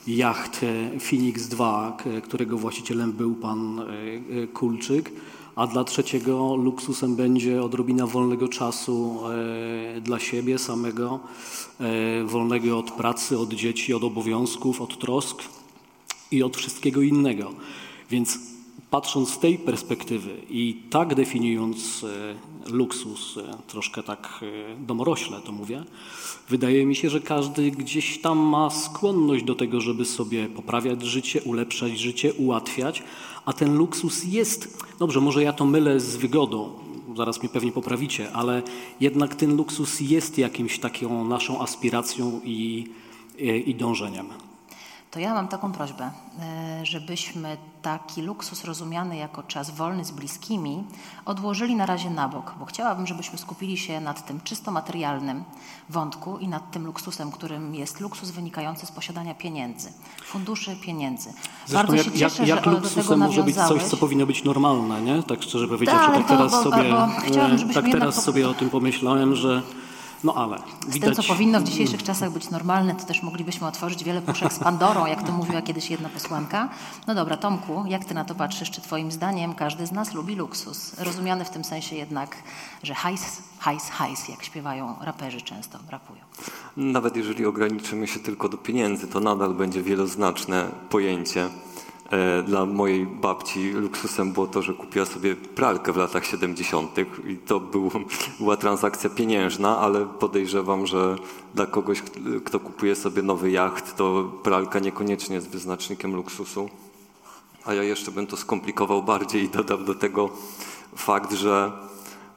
jacht 0.06 0.62
e, 0.62 1.00
Phoenix 1.00 1.48
2, 1.48 1.96
k- 1.98 2.04
którego 2.20 2.58
właścicielem 2.58 3.12
był 3.12 3.34
pan 3.34 3.80
e, 3.80 3.82
e, 4.42 4.46
Kulczyk, 4.46 5.12
a 5.56 5.66
dla 5.66 5.84
trzeciego 5.84 6.56
luksusem 6.56 7.16
będzie 7.16 7.62
odrobina 7.62 8.06
wolnego 8.06 8.48
czasu 8.48 9.20
dla 10.02 10.18
siebie 10.18 10.58
samego, 10.58 11.20
wolnego 12.26 12.78
od 12.78 12.90
pracy, 12.90 13.38
od 13.38 13.52
dzieci, 13.54 13.94
od 13.94 14.04
obowiązków, 14.04 14.80
od 14.80 14.98
trosk 14.98 15.42
i 16.30 16.42
od 16.42 16.56
wszystkiego 16.56 17.02
innego. 17.02 17.52
Więc 18.10 18.38
patrząc 18.90 19.30
z 19.30 19.38
tej 19.38 19.58
perspektywy 19.58 20.36
i 20.50 20.82
tak 20.90 21.14
definiując 21.14 22.04
e, 22.04 22.70
luksus, 22.72 23.36
e, 23.36 23.56
troszkę 23.66 24.02
tak 24.02 24.40
e, 24.42 24.86
domorośle 24.86 25.40
to 25.40 25.52
mówię, 25.52 25.84
wydaje 26.48 26.86
mi 26.86 26.96
się, 26.96 27.10
że 27.10 27.20
każdy 27.20 27.70
gdzieś 27.70 28.20
tam 28.20 28.38
ma 28.38 28.70
skłonność 28.70 29.44
do 29.44 29.54
tego, 29.54 29.80
żeby 29.80 30.04
sobie 30.04 30.48
poprawiać 30.48 31.02
życie, 31.02 31.42
ulepszać 31.42 31.98
życie, 31.98 32.34
ułatwiać, 32.34 33.02
a 33.44 33.52
ten 33.52 33.76
luksus 33.76 34.24
jest, 34.24 34.84
dobrze, 34.98 35.20
może 35.20 35.42
ja 35.42 35.52
to 35.52 35.66
mylę 35.66 36.00
z 36.00 36.16
wygodą, 36.16 36.72
zaraz 37.16 37.40
mnie 37.40 37.48
pewnie 37.48 37.72
poprawicie, 37.72 38.32
ale 38.32 38.62
jednak 39.00 39.34
ten 39.34 39.56
luksus 39.56 40.00
jest 40.00 40.38
jakimś 40.38 40.78
taką 40.78 41.28
naszą 41.28 41.62
aspiracją 41.62 42.40
i, 42.44 42.88
i, 43.38 43.70
i 43.70 43.74
dążeniem. 43.74 44.45
To 45.10 45.20
ja 45.20 45.34
mam 45.34 45.48
taką 45.48 45.72
prośbę, 45.72 46.10
e, 46.40 46.86
żebyśmy 46.86 47.56
taki 47.82 48.22
luksus 48.22 48.64
rozumiany 48.64 49.16
jako 49.16 49.42
czas 49.42 49.70
wolny 49.70 50.04
z 50.04 50.10
bliskimi 50.10 50.84
odłożyli 51.24 51.76
na 51.76 51.86
razie 51.86 52.10
na 52.10 52.28
bok, 52.28 52.54
bo 52.58 52.64
chciałabym, 52.64 53.06
żebyśmy 53.06 53.38
skupili 53.38 53.78
się 53.78 54.00
nad 54.00 54.26
tym 54.26 54.40
czysto 54.40 54.70
materialnym 54.70 55.44
wątku 55.90 56.38
i 56.38 56.48
nad 56.48 56.70
tym 56.70 56.86
luksusem, 56.86 57.30
którym 57.32 57.74
jest 57.74 58.00
luksus 58.00 58.30
wynikający 58.30 58.86
z 58.86 58.90
posiadania 58.92 59.34
pieniędzy, 59.34 59.92
funduszy 60.24 60.76
pieniędzy. 60.76 61.32
Zresztą 61.66 61.86
Bardzo 61.86 61.94
jak, 61.94 62.04
się 62.04 62.10
jak, 62.20 62.32
cieszę, 62.32 62.46
jak 62.46 62.64
że 62.64 62.70
do 62.70 62.76
tego 62.76 62.76
luksusem 62.76 63.18
może 63.18 63.42
być 63.42 63.56
coś, 63.56 63.82
co 63.82 63.96
powinno 63.96 64.26
być 64.26 64.44
normalne, 64.44 65.02
nie? 65.02 65.22
Tak 65.22 65.42
szczerze 65.42 65.68
powiedziawszy, 65.68 66.06
Tak, 66.06 66.16
tak 66.16 66.28
teraz 66.28 66.52
bo- 66.52 66.62
sobie, 66.62 66.90
bo 66.90 67.04
e, 67.70 67.74
tak 67.74 67.84
teraz 67.92 68.24
sobie 68.24 68.48
o 68.48 68.54
tym 68.54 68.70
pomyślałem, 68.70 69.34
że 69.34 69.62
no 70.24 70.34
ale 70.34 70.58
Z 70.88 70.92
widać... 70.94 71.16
tym, 71.16 71.24
co 71.24 71.32
powinno 71.32 71.60
w 71.60 71.64
dzisiejszych 71.64 72.02
czasach 72.02 72.30
być 72.30 72.50
normalne, 72.50 72.94
to 72.94 73.04
też 73.04 73.22
moglibyśmy 73.22 73.66
otworzyć 73.66 74.04
wiele 74.04 74.22
puszek 74.22 74.52
z 74.52 74.58
Pandorą, 74.58 75.06
jak 75.06 75.22
to 75.22 75.32
mówiła 75.32 75.62
kiedyś 75.62 75.90
jedna 75.90 76.08
posłanka. 76.08 76.68
No 77.06 77.14
dobra, 77.14 77.36
Tomku, 77.36 77.84
jak 77.88 78.04
ty 78.04 78.14
na 78.14 78.24
to 78.24 78.34
patrzysz? 78.34 78.70
Czy 78.70 78.80
twoim 78.80 79.12
zdaniem 79.12 79.54
każdy 79.54 79.86
z 79.86 79.92
nas 79.92 80.14
lubi 80.14 80.34
luksus? 80.34 80.94
Rozumiany 80.98 81.44
w 81.44 81.50
tym 81.50 81.64
sensie 81.64 81.96
jednak, 81.96 82.36
że 82.82 82.94
hajs, 82.94 83.42
hajs, 83.58 83.88
hajs, 83.88 84.28
jak 84.28 84.44
śpiewają 84.44 84.94
raperzy 85.00 85.40
często, 85.40 85.78
rapują. 85.90 86.20
Nawet 86.76 87.16
jeżeli 87.16 87.46
ograniczymy 87.46 88.06
się 88.06 88.20
tylko 88.20 88.48
do 88.48 88.56
pieniędzy, 88.56 89.06
to 89.08 89.20
nadal 89.20 89.54
będzie 89.54 89.82
wieloznaczne 89.82 90.68
pojęcie. 90.90 91.48
E, 92.10 92.42
Dla 92.42 92.66
mojej 92.66 93.06
babci 93.06 93.70
luksusem 93.70 94.32
było 94.32 94.46
to, 94.46 94.62
że 94.62 94.74
kupiła 94.74 95.06
sobie 95.06 95.36
pralkę 95.36 95.92
w 95.92 95.96
latach 95.96 96.26
70. 96.26 96.98
i 97.28 97.36
to 97.36 97.60
był, 97.60 97.90
była 98.40 98.56
transakcja 98.56 99.10
pieniężna, 99.10 99.78
ale 99.78 100.06
podejrzewam, 100.06 100.86
że 100.86 101.16
dla 101.54 101.66
kogoś, 101.66 102.02
kto 102.44 102.60
kupuje 102.60 102.96
sobie 102.96 103.22
nowy 103.22 103.50
jacht, 103.50 103.96
to 103.96 104.32
pralka 104.42 104.78
niekoniecznie 104.78 105.34
jest 105.34 105.48
wyznacznikiem 105.48 106.16
luksusu. 106.16 106.68
A 107.64 107.74
ja 107.74 107.82
jeszcze 107.82 108.10
bym 108.10 108.26
to 108.26 108.36
skomplikował 108.36 109.02
bardziej 109.02 109.42
i 109.42 109.48
dodam 109.48 109.84
do 109.84 109.94
tego 109.94 110.30
fakt, 110.96 111.32
że 111.32 111.72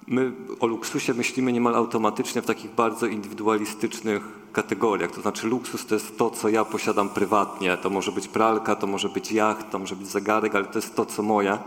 my 0.08 0.32
o 0.60 0.68
luksusie 0.68 1.14
myślimy 1.14 1.54
niemal 1.54 1.76
automatycznie 1.76 2.42
w 2.42 2.46
takich 2.46 2.72
bardzo 2.72 3.06
indywidualistycznych 3.06 4.39
kategoriach. 4.52 5.12
To 5.12 5.22
znaczy 5.22 5.48
luksus 5.48 5.86
to 5.86 5.94
jest 5.94 6.18
to, 6.18 6.30
co 6.30 6.50
ja 6.50 6.66
posiadam 6.66 7.10
prywatnie. 7.10 7.78
To 7.78 7.90
może 7.90 8.12
być 8.12 8.28
pralka, 8.28 8.76
to 8.76 8.88
może 8.88 9.10
być 9.10 9.32
jacht, 9.32 9.70
to 9.70 9.80
może 9.80 9.96
być 9.96 10.08
zegarek, 10.08 10.56
ale 10.56 10.66
to 10.66 10.78
jest 10.78 10.96
to, 10.96 11.06
co 11.06 11.24
moje. 11.24 11.58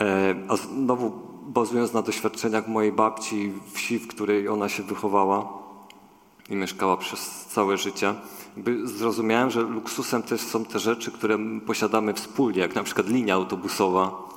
E, 0.00 0.34
A 0.48 0.56
znowu 0.56 1.12
bazując 1.42 1.92
na 1.92 2.02
doświadczeniach 2.02 2.68
mojej 2.68 2.92
babci 2.92 3.52
wsi, 3.72 3.98
w 3.98 4.08
której 4.08 4.48
ona 4.48 4.68
się 4.68 4.82
wychowała 4.82 5.52
i 6.50 6.56
mieszkała 6.56 6.96
przez 6.96 7.46
całe 7.48 7.76
życie, 7.76 8.14
zrozumiałem, 8.84 9.50
że 9.50 9.62
luksusem 9.62 10.22
też 10.22 10.40
są 10.40 10.64
te 10.64 10.78
rzeczy, 10.78 11.12
które 11.12 11.38
posiadamy 11.66 12.14
wspólnie, 12.14 12.60
jak 12.60 12.74
na 12.74 12.82
przykład 12.82 13.08
linia 13.08 13.34
autobusowa, 13.34 14.30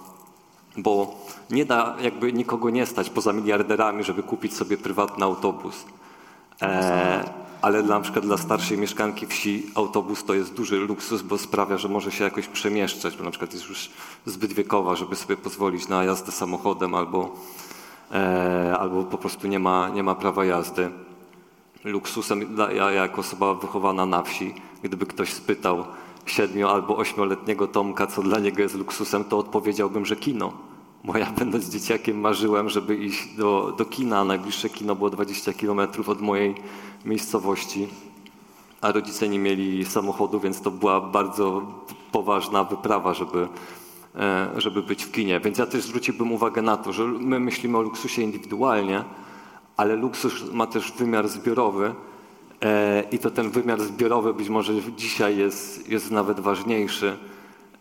bo 0.77 1.15
nie 1.49 1.65
da 1.65 1.95
jakby 2.01 2.33
nikogo 2.33 2.69
nie 2.69 2.85
stać 2.85 3.09
poza 3.09 3.33
miliarderami, 3.33 4.03
żeby 4.03 4.23
kupić 4.23 4.53
sobie 4.53 4.77
prywatny 4.77 5.25
autobus. 5.25 5.85
E, 6.61 7.23
ale 7.61 7.83
dla, 7.83 7.95
na 7.95 8.01
przykład 8.01 8.25
dla 8.25 8.37
starszej 8.37 8.77
mieszkanki 8.77 9.27
wsi 9.27 9.65
autobus 9.75 10.23
to 10.23 10.33
jest 10.33 10.53
duży 10.53 10.75
luksus, 10.75 11.21
bo 11.21 11.37
sprawia, 11.37 11.77
że 11.77 11.89
może 11.89 12.11
się 12.11 12.23
jakoś 12.23 12.47
przemieszczać, 12.47 13.17
bo 13.17 13.23
na 13.23 13.29
przykład 13.29 13.53
jest 13.53 13.69
już 13.69 13.89
zbyt 14.25 14.53
wiekowa, 14.53 14.95
żeby 14.95 15.15
sobie 15.15 15.37
pozwolić 15.37 15.87
na 15.87 16.03
jazdę 16.03 16.31
samochodem 16.31 16.95
albo, 16.95 17.35
e, 18.11 18.77
albo 18.79 19.03
po 19.03 19.17
prostu 19.17 19.47
nie 19.47 19.59
ma, 19.59 19.89
nie 19.89 20.03
ma 20.03 20.15
prawa 20.15 20.45
jazdy. 20.45 20.89
Luksusem, 21.83 22.57
ja 22.75 22.91
jako 22.91 23.21
osoba 23.21 23.53
wychowana 23.53 24.05
na 24.05 24.21
wsi, 24.21 24.53
gdyby 24.83 25.05
ktoś 25.05 25.33
spytał 25.33 25.85
siedmiu 26.25 26.67
albo 26.67 26.97
ośmioletniego 26.97 27.67
Tomka, 27.67 28.07
co 28.07 28.21
dla 28.21 28.39
niego 28.39 28.61
jest 28.61 28.75
luksusem, 28.75 29.23
to 29.23 29.37
odpowiedziałbym, 29.37 30.05
że 30.05 30.15
kino. 30.15 30.53
Bo 31.03 31.17
ja 31.17 31.31
będąc 31.31 31.69
dzieciakiem 31.69 32.19
marzyłem, 32.19 32.69
żeby 32.69 32.95
iść 32.95 33.35
do, 33.35 33.73
do 33.77 33.85
kina. 33.85 34.23
Najbliższe 34.23 34.69
kino 34.69 34.95
było 34.95 35.09
20 35.09 35.53
kilometrów 35.53 36.09
od 36.09 36.21
mojej 36.21 36.55
miejscowości, 37.05 37.87
a 38.81 38.91
rodzice 38.91 39.29
nie 39.29 39.39
mieli 39.39 39.85
samochodu, 39.85 40.39
więc 40.39 40.61
to 40.61 40.71
była 40.71 41.01
bardzo 41.01 41.61
poważna 42.11 42.63
wyprawa, 42.63 43.13
żeby, 43.13 43.47
e, 44.15 44.49
żeby 44.57 44.81
być 44.83 45.03
w 45.03 45.11
kinie. 45.11 45.39
Więc 45.39 45.57
ja 45.57 45.65
też 45.65 45.83
zwróciłbym 45.83 46.31
uwagę 46.31 46.61
na 46.61 46.77
to, 46.77 46.93
że 46.93 47.03
my 47.03 47.39
myślimy 47.39 47.77
o 47.77 47.81
luksusie 47.81 48.21
indywidualnie, 48.21 49.03
ale 49.77 49.95
luksus 49.95 50.51
ma 50.51 50.67
też 50.67 50.91
wymiar 50.91 51.27
zbiorowy 51.27 51.95
e, 52.61 53.03
i 53.11 53.19
to 53.19 53.31
ten 53.31 53.49
wymiar 53.49 53.81
zbiorowy 53.81 54.33
być 54.33 54.49
może 54.49 54.73
dzisiaj 54.97 55.37
jest, 55.37 55.89
jest 55.89 56.11
nawet 56.11 56.39
ważniejszy, 56.39 57.17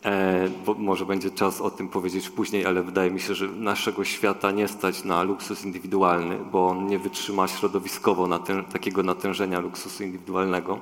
e, 0.04 0.49
może 0.78 1.06
będzie 1.06 1.30
czas 1.30 1.61
o 1.61 1.71
tym 1.71 1.88
powiedzieć 1.88 2.30
później, 2.30 2.66
ale 2.66 2.82
wydaje 2.82 3.11
mi 3.11 3.21
się, 3.21 3.35
że 3.35 3.49
naszego 3.49 4.04
świata 4.04 4.50
nie 4.50 4.68
stać 4.68 5.04
na 5.04 5.23
luksus 5.23 5.64
indywidualny, 5.64 6.38
bo 6.52 6.68
on 6.68 6.87
nie 6.87 6.99
wytrzyma 6.99 7.49
środowiskowo 7.49 8.26
natę- 8.26 8.64
takiego 8.64 9.02
natężenia 9.02 9.61
luksusu 9.61 10.04
indywidualnego. 10.04 10.78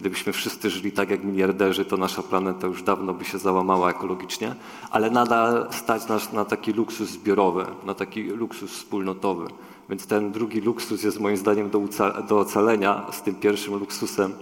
Gdybyśmy 0.00 0.32
wszyscy 0.32 0.70
żyli 0.70 0.92
tak 0.92 1.10
jak 1.10 1.24
miliarderzy, 1.24 1.84
to 1.84 1.96
nasza 1.96 2.22
planeta 2.22 2.66
już 2.66 2.82
dawno 2.82 3.14
by 3.14 3.24
się 3.24 3.38
załamała 3.38 3.90
ekologicznie, 3.90 4.54
ale 4.90 5.10
nadal 5.10 5.66
stać 5.70 6.08
nas 6.08 6.32
na 6.32 6.44
taki 6.44 6.72
luksus 6.72 7.08
zbiorowy, 7.08 7.66
na 7.86 7.94
taki 7.94 8.22
luksus 8.22 8.72
wspólnotowy. 8.72 9.46
Więc 9.88 10.06
ten 10.06 10.32
drugi 10.32 10.60
luksus 10.60 11.02
jest 11.02 11.20
moim 11.20 11.36
zdaniem 11.36 11.70
do, 11.70 11.80
do 12.28 12.38
ocalenia 12.38 13.06
z 13.12 13.22
tym 13.22 13.34
pierwszym 13.34 13.74
luksusem. 13.74 14.32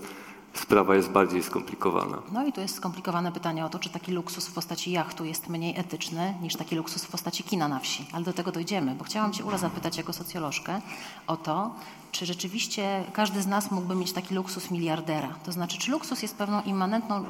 Sprawa 0.63 0.95
jest 0.95 1.11
bardziej 1.11 1.43
skomplikowana. 1.43 2.23
No 2.33 2.47
i 2.47 2.53
tu 2.53 2.61
jest 2.61 2.75
skomplikowane 2.75 3.33
pytanie 3.33 3.65
o 3.65 3.69
to, 3.69 3.79
czy 3.79 3.91
taki 3.91 4.13
luksus 4.13 4.47
w 4.47 4.53
postaci 4.53 4.93
jachtu 4.93 5.25
jest 5.25 5.49
mniej 5.49 5.79
etyczny 5.79 6.35
niż 6.43 6.57
taki 6.57 6.77
luksus 6.77 7.05
w 7.05 7.09
postaci 7.09 7.45
kina 7.45 7.69
na 7.69 7.79
wsi. 7.79 8.07
Ale 8.13 8.25
do 8.25 8.33
tego 8.33 8.53
dojdziemy, 8.53 8.95
bo 8.95 9.05
chciałam 9.05 9.33
Cię, 9.33 9.45
Ula, 9.45 9.59
zapytać 9.59 9.97
jako 9.97 10.13
socjolożkę 10.13 10.81
o 11.27 11.37
to, 11.37 11.75
czy 12.13 12.27
rzeczywiście 12.27 13.05
każdy 13.13 13.43
z 13.43 13.47
nas 13.47 13.71
mógłby 13.71 13.95
mieć 13.95 14.13
taki 14.13 14.35
luksus 14.35 14.71
miliardera. 14.71 15.29
To 15.45 15.53
znaczy, 15.53 15.79
czy 15.79 15.91
luksus 15.91 16.23
jest 16.23 16.37
pewną 16.37 16.63
immanentną 16.63 17.25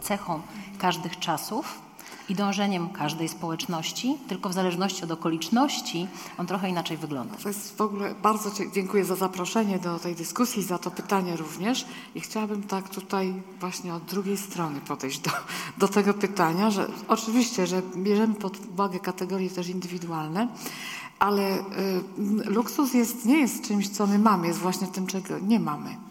cechą 0.00 0.40
każdych 0.78 1.18
czasów 1.18 1.83
i 2.28 2.34
dążeniem 2.34 2.88
każdej 2.88 3.28
społeczności, 3.28 4.16
tylko 4.28 4.48
w 4.48 4.52
zależności 4.52 5.04
od 5.04 5.10
okoliczności 5.10 6.08
on 6.38 6.46
trochę 6.46 6.70
inaczej 6.70 6.96
wygląda. 6.96 7.36
To 7.36 7.48
jest 7.48 7.76
w 7.76 7.80
ogóle 7.80 8.14
bardzo 8.22 8.50
dziękuję 8.74 9.04
za 9.04 9.16
zaproszenie 9.16 9.78
do 9.78 9.98
tej 9.98 10.14
dyskusji, 10.14 10.62
za 10.62 10.78
to 10.78 10.90
pytanie 10.90 11.36
również. 11.36 11.86
I 12.14 12.20
chciałabym 12.20 12.62
tak 12.62 12.88
tutaj 12.88 13.34
właśnie 13.60 13.94
od 13.94 14.04
drugiej 14.04 14.36
strony 14.36 14.80
podejść 14.80 15.18
do, 15.18 15.30
do 15.86 15.88
tego 15.88 16.14
pytania, 16.14 16.70
że 16.70 16.86
oczywiście, 17.08 17.66
że 17.66 17.82
bierzemy 17.96 18.34
pod 18.34 18.66
uwagę 18.72 19.00
kategorie 19.00 19.50
też 19.50 19.68
indywidualne, 19.68 20.48
ale 21.18 21.58
y, 21.58 21.62
luksus 22.44 22.94
jest, 22.94 23.24
nie 23.24 23.38
jest 23.38 23.64
czymś, 23.64 23.88
co 23.88 24.06
my 24.06 24.18
mamy, 24.18 24.46
jest 24.46 24.58
właśnie 24.58 24.86
tym, 24.86 25.06
czego 25.06 25.38
nie 25.38 25.60
mamy. 25.60 26.03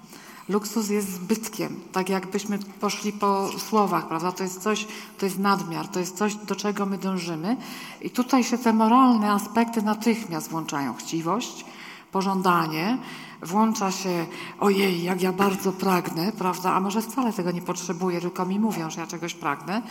Luksus 0.50 0.90
jest 0.90 1.14
zbytkiem, 1.14 1.80
tak 1.92 2.10
jakbyśmy 2.10 2.60
poszli 2.60 3.14
po 3.14 3.50
słowach, 3.58 4.08
prawda? 4.08 4.32
To 4.32 4.44
jest 4.44 4.62
coś, 4.62 4.88
to 5.18 5.26
jest 5.26 5.40
nadmiar, 5.40 5.88
to 5.88 6.00
jest 6.00 6.18
coś, 6.18 6.36
do 6.36 6.56
czego 6.56 6.86
my 6.86 6.98
dążymy. 6.98 7.58
I 8.02 8.10
tutaj 8.10 8.44
się 8.44 8.58
te 8.58 8.74
moralne 8.74 9.32
aspekty 9.32 9.82
natychmiast 9.82 10.50
włączają. 10.50 10.94
Chciwość, 10.94 11.66
pożądanie, 12.12 12.98
włącza 13.42 13.92
się 13.92 14.26
ojej, 14.60 15.04
jak 15.04 15.22
ja 15.22 15.32
bardzo 15.32 15.72
pragnę, 15.72 16.32
prawda, 16.32 16.74
a 16.74 16.80
może 16.80 17.02
wcale 17.02 17.34
tego 17.34 17.52
nie 17.52 17.62
potrzebuję, 17.62 18.22
tylko 18.22 18.46
mi 18.46 18.60
mówią, 18.60 18.90
że 18.90 19.02
ja 19.02 19.08
czegoś 19.08 19.34
pragnę. 19.34 19.82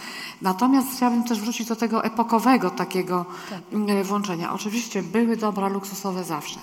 Natomiast 0.42 0.88
chciałabym 0.97 1.25
też 1.25 1.40
wrócić 1.40 1.68
do 1.68 1.76
tego 1.76 2.04
epokowego 2.04 2.71
takiego 2.71 3.25
mm, 3.73 4.04
włączenia. 4.04 4.52
Oczywiście 4.52 5.02
były 5.02 5.37
dobra 5.37 5.68
luksusowe 5.68 6.25
zawsze. 6.25 6.61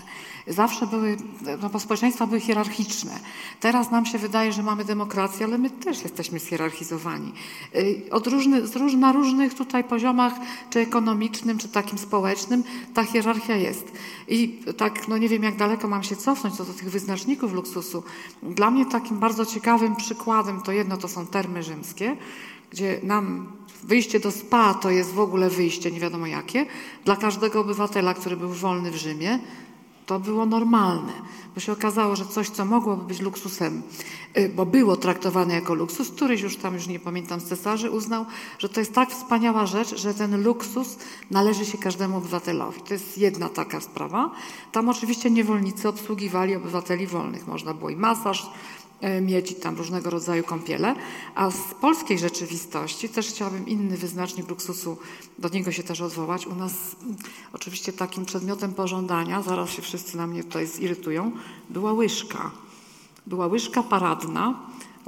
Zawsze 0.47 0.87
były, 0.87 1.17
no 1.61 1.69
bo 1.69 1.79
społeczeństwa 1.79 2.27
były 2.27 2.39
hierarchiczne. 2.39 3.19
Teraz 3.59 3.91
nam 3.91 4.05
się 4.05 4.17
wydaje, 4.17 4.53
że 4.53 4.63
mamy 4.63 4.85
demokrację, 4.85 5.45
ale 5.45 5.57
my 5.57 5.69
też 5.69 6.03
jesteśmy 6.03 6.39
zhierarchizowani. 6.39 7.33
Y, 7.75 8.01
Od 8.11 8.27
różny, 8.27 8.67
z 8.67 8.75
róż, 8.75 8.93
na 8.93 9.11
różnych 9.11 9.53
tutaj 9.53 9.83
poziomach, 9.83 10.33
czy 10.69 10.79
ekonomicznym, 10.79 11.57
czy 11.57 11.67
takim 11.67 11.97
społecznym, 11.97 12.63
ta 12.93 13.03
hierarchia 13.03 13.55
jest. 13.55 13.91
I 14.27 14.59
tak, 14.77 15.07
no 15.07 15.17
nie 15.17 15.29
wiem 15.29 15.43
jak 15.43 15.57
daleko 15.57 15.87
mam 15.87 16.03
się 16.03 16.15
cofnąć 16.15 16.55
co 16.55 16.65
do 16.65 16.73
tych 16.73 16.89
wyznaczników 16.91 17.53
luksusu. 17.53 18.03
Dla 18.43 18.71
mnie 18.71 18.85
takim 18.85 19.19
bardzo 19.19 19.45
ciekawym 19.45 19.95
przykładem 19.95 20.61
to 20.61 20.71
jedno 20.71 20.97
to 20.97 21.07
są 21.07 21.27
termy 21.27 21.63
rzymskie, 21.63 22.17
gdzie 22.71 22.99
nam 23.03 23.51
wyjście 23.83 24.19
do 24.19 24.31
spa 24.31 24.73
to 24.73 24.89
jest 24.89 25.13
w 25.13 25.19
ogóle 25.19 25.49
wyjście, 25.49 25.91
nie 25.91 25.99
wiadomo 25.99 26.27
jakie. 26.27 26.65
Dla 27.05 27.15
każdego 27.15 27.61
obywatela, 27.61 28.13
który 28.13 28.37
był 28.37 28.49
wolny 28.49 28.91
w 28.91 28.95
Rzymie, 28.95 29.39
to 30.09 30.19
było 30.19 30.45
normalne, 30.45 31.13
bo 31.55 31.61
się 31.61 31.71
okazało, 31.71 32.15
że 32.15 32.25
coś, 32.25 32.49
co 32.49 32.65
mogłoby 32.65 33.03
być 33.03 33.21
luksusem, 33.21 33.81
y, 34.37 34.49
bo 34.55 34.65
było 34.65 34.97
traktowane 34.97 35.53
jako 35.53 35.73
luksus, 35.73 36.09
któryś 36.09 36.41
już 36.41 36.57
tam, 36.57 36.73
już 36.73 36.87
nie 36.87 36.99
pamiętam, 36.99 37.39
z 37.39 37.43
cesarzy 37.43 37.91
uznał, 37.91 38.25
że 38.59 38.69
to 38.69 38.79
jest 38.79 38.93
tak 38.93 39.09
wspaniała 39.11 39.65
rzecz, 39.65 39.95
że 39.95 40.13
ten 40.13 40.43
luksus 40.43 40.97
należy 41.31 41.65
się 41.65 41.77
każdemu 41.77 42.17
obywatelowi. 42.17 42.81
To 42.81 42.93
jest 42.93 43.17
jedna 43.17 43.49
taka 43.49 43.81
sprawa. 43.81 44.31
Tam 44.71 44.89
oczywiście 44.89 45.31
niewolnicy 45.31 45.89
obsługiwali 45.89 46.55
obywateli 46.55 47.07
wolnych. 47.07 47.47
Można 47.47 47.73
było 47.73 47.89
i 47.89 47.95
masaż, 47.95 48.49
mieć 49.21 49.51
i 49.51 49.55
tam 49.55 49.77
różnego 49.77 50.09
rodzaju 50.09 50.43
kąpiele, 50.43 50.95
a 51.35 51.51
z 51.51 51.73
polskiej 51.81 52.19
rzeczywistości 52.19 53.09
też 53.09 53.27
chciałabym 53.27 53.67
inny 53.67 53.97
wyznacznik 53.97 54.49
luksusu, 54.49 54.97
do 55.39 55.49
niego 55.49 55.71
się 55.71 55.83
też 55.83 56.01
odwołać. 56.01 56.47
U 56.47 56.55
nas 56.55 56.73
mm, 57.03 57.15
oczywiście 57.53 57.93
takim 57.93 58.25
przedmiotem 58.25 58.73
pożądania, 58.73 59.41
zaraz 59.41 59.69
się 59.69 59.81
wszyscy 59.81 60.17
na 60.17 60.27
mnie 60.27 60.43
tutaj 60.43 60.67
zirytują, 60.67 61.31
była 61.69 61.93
łyżka. 61.93 62.51
Była 63.27 63.47
łyżka 63.47 63.83
paradna, 63.83 64.59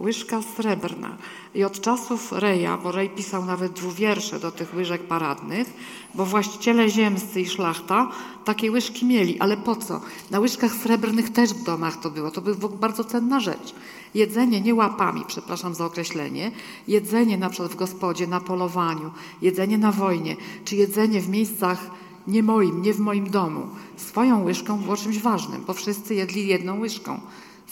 łyżka 0.01 0.41
srebrna. 0.41 1.17
I 1.55 1.63
od 1.63 1.81
czasów 1.81 2.31
Reja, 2.31 2.77
bo 2.77 2.91
Rej 2.91 3.09
pisał 3.09 3.45
nawet 3.45 3.71
dwuwiersze 3.71 4.39
do 4.39 4.51
tych 4.51 4.73
łyżek 4.73 5.01
paradnych, 5.01 5.73
bo 6.15 6.25
właściciele 6.25 6.89
ziemscy 6.89 7.41
i 7.41 7.45
szlachta 7.45 8.11
takie 8.45 8.71
łyżki 8.71 9.05
mieli. 9.05 9.39
Ale 9.39 9.57
po 9.57 9.75
co? 9.75 10.01
Na 10.31 10.39
łyżkach 10.39 10.75
srebrnych 10.75 11.29
też 11.29 11.53
w 11.53 11.63
domach 11.63 11.99
to 11.99 12.11
było. 12.11 12.31
To 12.31 12.41
była 12.41 12.69
bardzo 12.69 13.03
cenna 13.03 13.39
rzecz. 13.39 13.75
Jedzenie 14.13 14.61
nie 14.61 14.75
łapami, 14.75 15.23
przepraszam 15.27 15.73
za 15.73 15.85
określenie, 15.85 16.51
jedzenie 16.87 17.37
na 17.37 17.49
przykład 17.49 17.71
w 17.71 17.75
gospodzie, 17.75 18.27
na 18.27 18.39
polowaniu, 18.39 19.11
jedzenie 19.41 19.77
na 19.77 19.91
wojnie, 19.91 20.35
czy 20.65 20.75
jedzenie 20.75 21.21
w 21.21 21.29
miejscach 21.29 21.91
nie 22.27 22.43
moim, 22.43 22.81
nie 22.81 22.93
w 22.93 22.99
moim 22.99 23.29
domu, 23.29 23.67
swoją 23.97 24.43
łyżką 24.43 24.77
było 24.77 24.97
czymś 24.97 25.19
ważnym, 25.19 25.63
bo 25.67 25.73
wszyscy 25.73 26.15
jedli 26.15 26.47
jedną 26.47 26.79
łyżką 26.79 27.19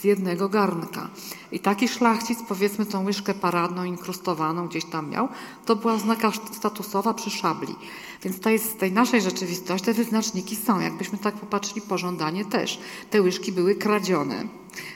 z 0.02 0.04
jednego 0.04 0.50
garnka. 0.50 1.10
I 1.52 1.60
taki 1.60 1.88
szlachcic, 1.88 2.40
powiedzmy 2.48 2.86
tą 2.86 3.06
łyżkę 3.06 3.34
paradną, 3.34 3.84
inkrustowaną 3.84 4.68
gdzieś 4.68 4.86
tam 4.86 5.10
miał, 5.10 5.28
to 5.66 5.76
była 5.76 5.94
oznaka 5.94 6.32
statusowa 6.52 7.14
przy 7.14 7.30
szabli. 7.30 7.76
Więc 8.24 8.40
to 8.40 8.50
jest 8.50 8.72
z 8.72 8.76
tej 8.76 8.92
naszej 8.92 9.22
rzeczywistości, 9.22 9.86
te 9.86 9.94
wyznaczniki 9.94 10.56
są. 10.56 10.80
Jakbyśmy 10.80 11.18
tak 11.18 11.36
popatrzyli, 11.36 11.82
pożądanie 11.82 12.46
też. 12.46 12.80
Te 13.10 13.22
łyżki 13.22 13.52
były 13.52 13.76
kradzione, 13.76 14.44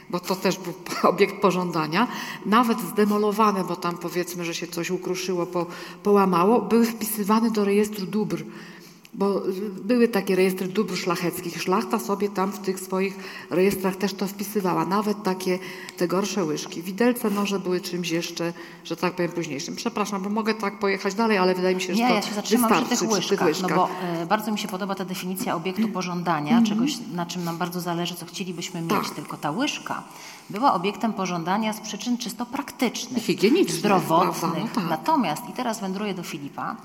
bo 0.10 0.20
to 0.20 0.36
też 0.36 0.60
był 0.60 0.74
obiekt 1.12 1.42
pożądania. 1.42 2.08
Nawet 2.46 2.80
zdemolowane, 2.80 3.64
bo 3.64 3.76
tam 3.76 3.98
powiedzmy, 3.98 4.46
że 4.46 4.56
się 4.56 4.68
coś 4.68 4.92
ukruszyło, 4.92 5.46
po, 5.46 5.66
połamało, 6.04 6.62
były 6.62 6.86
wpisywane 6.86 7.52
do 7.52 7.66
rejestru 7.66 8.06
dóbr. 8.06 8.44
Bo 9.16 9.48
y, 9.48 9.52
były 9.84 10.08
takie 10.08 10.36
rejestry 10.36 10.68
dóbr 10.68 10.96
szlacheckich. 10.98 11.62
Szlachta 11.62 12.00
sobie 12.00 12.30
tam 12.30 12.52
w 12.52 12.60
tych 12.60 12.80
swoich 12.80 13.18
rejestrach 13.50 13.96
też 13.96 14.14
to 14.14 14.28
wpisywała. 14.28 14.86
Nawet 14.86 15.24
takie 15.24 15.60
te 15.98 16.08
gorsze 16.08 16.44
łyżki. 16.46 16.82
Widelce, 16.84 17.30
noże 17.30 17.60
były 17.60 17.82
czymś 17.82 18.10
jeszcze, 18.10 18.54
że 18.84 18.96
tak 18.96 19.14
powiem, 19.14 19.32
późniejszym. 19.32 19.76
Przepraszam, 19.76 20.22
bo 20.24 20.30
mogę 20.30 20.54
tak 20.54 20.80
pojechać 20.80 21.14
dalej, 21.16 21.38
ale 21.38 21.56
wydaje 21.56 21.76
mi 21.76 21.82
się, 21.82 21.96
że 21.96 22.02
Nie, 22.02 22.08
to 22.10 22.16
ja 22.16 22.22
się 22.22 22.34
zatrzymam 22.34 22.72
przy 22.86 22.86
tych 23.00 23.10
łyżkach, 23.12 23.40
no 23.40 23.46
łyżkach. 23.46 23.76
bo 23.76 23.90
e, 24.22 24.26
bardzo 24.26 24.52
mi 24.52 24.60
się 24.60 24.68
podoba 24.68 24.96
ta 24.96 25.06
definicja 25.06 25.56
obiektu 25.56 25.88
pożądania, 25.88 26.58
Mhm. 26.58 26.66
czegoś, 26.66 26.94
na 27.14 27.26
czym 27.26 27.44
nam 27.44 27.58
bardzo 27.58 27.82
zależy, 27.82 28.16
co 28.16 28.26
chcielibyśmy 28.26 28.82
mieć. 28.82 28.90
Tak. 28.90 29.10
Tylko 29.10 29.38
ta 29.38 29.52
łyżka 29.52 30.04
była 30.50 30.74
obiektem 30.74 31.14
pożądania 31.14 31.74
z 31.74 31.80
przyczyn 31.80 32.18
czysto 32.18 32.46
praktycznych, 32.46 33.24
Higienicznych, 33.24 33.78
zdrowotnych. 33.80 34.40
prawda? 34.40 34.60
No 34.60 34.68
tak. 34.76 34.90
Natomiast, 34.90 35.42
i 35.50 35.54
teraz 35.54 35.82
wędruję 35.82 36.14
do 36.14 36.24
Filipa, 36.24 36.76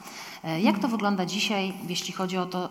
jak 0.60 0.78
to 0.78 0.88
wygląda 0.88 1.26
dzisiaj, 1.26 1.72
jeśli 1.88 2.12
chodzi 2.12 2.38
o 2.38 2.46
to, 2.46 2.68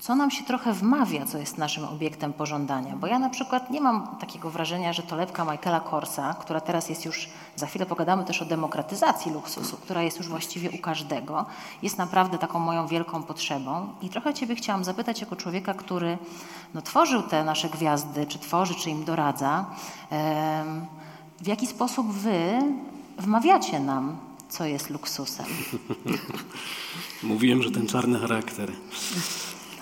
co 0.00 0.14
nam 0.14 0.30
się 0.30 0.44
trochę 0.44 0.72
wmawia, 0.72 1.26
co 1.26 1.38
jest 1.38 1.58
naszym 1.58 1.84
obiektem 1.84 2.32
pożądania. 2.32 2.96
Bo 2.96 3.06
ja 3.06 3.18
na 3.18 3.30
przykład 3.30 3.70
nie 3.70 3.80
mam 3.80 4.16
takiego 4.16 4.50
wrażenia, 4.50 4.92
że 4.92 5.02
torebka 5.02 5.44
Michaela 5.44 5.80
Korsa, 5.80 6.34
która 6.34 6.60
teraz 6.60 6.88
jest 6.88 7.04
już, 7.04 7.28
za 7.56 7.66
chwilę 7.66 7.86
pogadamy 7.86 8.24
też 8.24 8.42
o 8.42 8.44
demokratyzacji 8.44 9.32
luksusu, 9.32 9.76
która 9.76 10.02
jest 10.02 10.18
już 10.18 10.28
właściwie 10.28 10.70
u 10.70 10.78
każdego, 10.78 11.46
jest 11.82 11.98
naprawdę 11.98 12.38
taką 12.38 12.58
moją 12.58 12.86
wielką 12.86 13.22
potrzebą. 13.22 13.88
I 14.02 14.08
trochę 14.08 14.34
Ciebie 14.34 14.54
chciałam 14.54 14.84
zapytać 14.84 15.20
jako 15.20 15.36
człowieka, 15.36 15.74
który 15.74 16.18
no, 16.74 16.82
tworzył 16.82 17.22
te 17.22 17.44
nasze 17.44 17.68
gwiazdy, 17.68 18.26
czy 18.26 18.38
tworzy, 18.38 18.74
czy 18.74 18.90
im 18.90 19.04
doradza, 19.04 19.64
w 21.40 21.46
jaki 21.46 21.66
sposób 21.66 22.12
Wy 22.12 22.58
wmawiacie 23.18 23.80
nam, 23.80 24.27
co 24.48 24.64
jest 24.64 24.90
luksusem? 24.90 25.46
Mówiłem, 27.22 27.62
że 27.62 27.70
ten 27.70 27.86
czarny 27.86 28.18
charakter. 28.18 28.72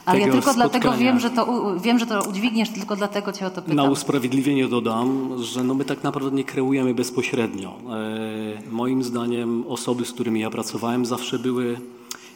Ale 0.06 0.20
ja 0.20 0.32
tylko 0.32 0.54
dlatego 0.54 0.88
spotkania. 0.88 1.12
wiem, 1.12 1.20
że 1.20 1.30
to, 1.30 1.74
wiem, 1.80 1.98
że 1.98 2.06
to 2.06 2.22
udźwigniesz, 2.28 2.70
tylko 2.70 2.96
dlatego 2.96 3.32
Cię 3.32 3.46
o 3.46 3.50
to 3.50 3.62
pytam. 3.62 3.76
Na 3.76 3.84
usprawiedliwienie 3.84 4.68
dodam, 4.68 5.30
że 5.42 5.64
no 5.64 5.74
my 5.74 5.84
tak 5.84 6.02
naprawdę 6.02 6.36
nie 6.36 6.44
kreujemy 6.44 6.94
bezpośrednio. 6.94 7.68
E, 7.68 8.70
moim 8.70 9.02
zdaniem 9.02 9.64
osoby, 9.68 10.04
z 10.04 10.12
którymi 10.12 10.40
ja 10.40 10.50
pracowałem, 10.50 11.06
zawsze 11.06 11.38
były, 11.38 11.80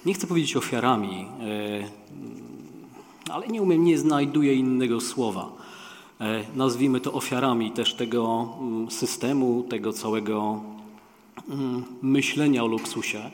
nie 0.07 0.15
chcę 0.15 0.27
powiedzieć 0.27 0.57
ofiarami, 0.57 1.27
e, 1.41 3.33
ale 3.33 3.49
nie 3.49 3.63
umiem, 3.63 3.85
nie 3.85 3.99
znajduję 3.99 4.55
innego 4.55 5.01
słowa. 5.01 5.53
E, 6.21 6.45
nazwijmy 6.55 7.01
to 7.01 7.13
ofiarami 7.13 7.71
też 7.71 7.95
tego 7.95 8.49
mm, 8.61 8.91
systemu, 8.91 9.63
tego 9.63 9.93
całego 9.93 10.61
myślenia 12.03 12.65
o 12.65 12.67
luksusie, 12.67 13.31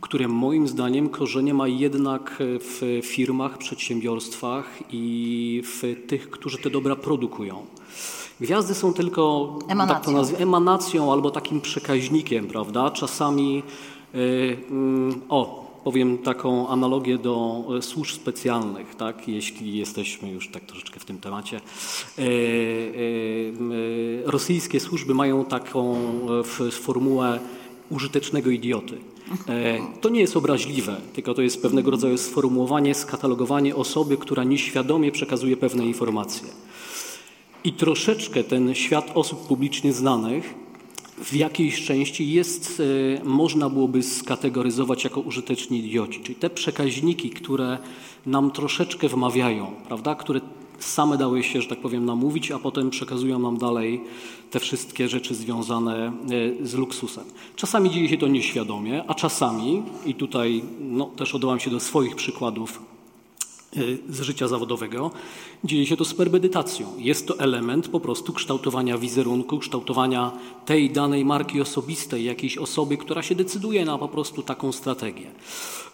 które 0.00 0.28
moim 0.28 0.68
zdaniem 0.68 1.08
korzenie 1.08 1.54
ma 1.54 1.68
jednak 1.68 2.36
w 2.40 3.00
firmach, 3.04 3.58
przedsiębiorstwach 3.58 4.78
i 4.92 5.62
w 5.64 6.06
tych, 6.06 6.30
którzy 6.30 6.58
te 6.58 6.70
dobra 6.70 6.96
produkują. 6.96 7.66
Gwiazdy 8.40 8.74
są 8.74 8.92
tylko 8.94 9.48
tak 9.58 9.66
to 9.66 9.72
Emanacją. 9.72 10.12
nazwę, 10.12 10.38
emanacją 10.38 11.12
albo 11.12 11.30
takim 11.30 11.60
przekaźnikiem, 11.60 12.46
prawda? 12.46 12.90
Czasami, 12.90 13.62
y, 14.14 14.56
mm, 14.70 15.20
o, 15.28 15.69
powiem 15.84 16.18
taką 16.18 16.68
analogię 16.68 17.18
do 17.18 17.64
e, 17.78 17.82
służb 17.82 18.14
specjalnych, 18.14 18.94
tak? 18.94 19.28
Jeśli 19.28 19.78
jesteśmy 19.78 20.30
już 20.30 20.48
tak 20.48 20.64
troszeczkę 20.64 21.00
w 21.00 21.04
tym 21.04 21.18
temacie. 21.18 21.56
E, 21.56 22.22
e, 22.22 22.26
rosyjskie 24.24 24.80
służby 24.80 25.14
mają 25.14 25.44
taką 25.44 25.96
formułę 26.70 27.40
użytecznego 27.90 28.50
idioty. 28.50 28.98
To 30.00 30.08
nie 30.08 30.20
jest 30.20 30.36
obraźliwe, 30.36 30.96
tylko 31.12 31.34
to 31.34 31.42
jest 31.42 31.62
pewnego 31.62 31.90
rodzaju 31.90 32.18
sformułowanie, 32.18 32.94
skatalogowanie 32.94 33.76
osoby, 33.76 34.16
która 34.16 34.44
nieświadomie 34.44 35.12
przekazuje 35.12 35.56
pewne 35.56 35.86
informacje. 35.86 36.48
I 37.64 37.72
troszeczkę 37.72 38.44
ten 38.44 38.74
świat 38.74 39.10
osób 39.14 39.46
publicznie 39.46 39.92
znanych 39.92 40.54
w 41.24 41.34
jakiejś 41.34 41.84
części 41.84 42.32
jest, 42.32 42.82
e, 43.20 43.24
można 43.24 43.70
byłoby 43.70 44.02
skategoryzować 44.02 45.04
jako 45.04 45.20
użyteczni 45.20 45.78
idioci, 45.78 46.20
czyli 46.20 46.34
te 46.34 46.50
przekaźniki, 46.50 47.30
które 47.30 47.78
nam 48.26 48.50
troszeczkę 48.50 49.08
wmawiają, 49.08 49.72
prawda, 49.88 50.14
które 50.14 50.40
same 50.78 51.18
dały 51.18 51.42
się, 51.42 51.62
że 51.62 51.68
tak 51.68 51.78
powiem, 51.78 52.04
namówić, 52.04 52.50
a 52.50 52.58
potem 52.58 52.90
przekazują 52.90 53.38
nam 53.38 53.58
dalej 53.58 54.00
te 54.50 54.60
wszystkie 54.60 55.08
rzeczy 55.08 55.34
związane 55.34 56.06
e, 56.06 56.66
z 56.66 56.74
luksusem. 56.74 57.24
Czasami 57.56 57.90
dzieje 57.90 58.08
się 58.08 58.16
to 58.16 58.28
nieświadomie, 58.28 59.04
a 59.06 59.14
czasami, 59.14 59.82
i 60.06 60.14
tutaj 60.14 60.62
no, 60.80 61.04
też 61.04 61.34
odwołam 61.34 61.60
się 61.60 61.70
do 61.70 61.80
swoich 61.80 62.16
przykładów, 62.16 62.80
z 64.08 64.20
życia 64.20 64.48
zawodowego. 64.48 65.10
Dzieje 65.64 65.86
się 65.86 65.96
to 65.96 66.04
z 66.04 66.14
premedytacją. 66.14 66.86
Jest 66.98 67.26
to 67.26 67.38
element 67.38 67.88
po 67.88 68.00
prostu 68.00 68.32
kształtowania 68.32 68.98
wizerunku, 68.98 69.58
kształtowania 69.58 70.32
tej 70.66 70.90
danej 70.90 71.24
marki 71.24 71.60
osobistej, 71.60 72.24
jakiejś 72.24 72.58
osoby, 72.58 72.96
która 72.96 73.22
się 73.22 73.34
decyduje 73.34 73.84
na 73.84 73.98
po 73.98 74.08
prostu 74.08 74.42
taką 74.42 74.72
strategię. 74.72 75.26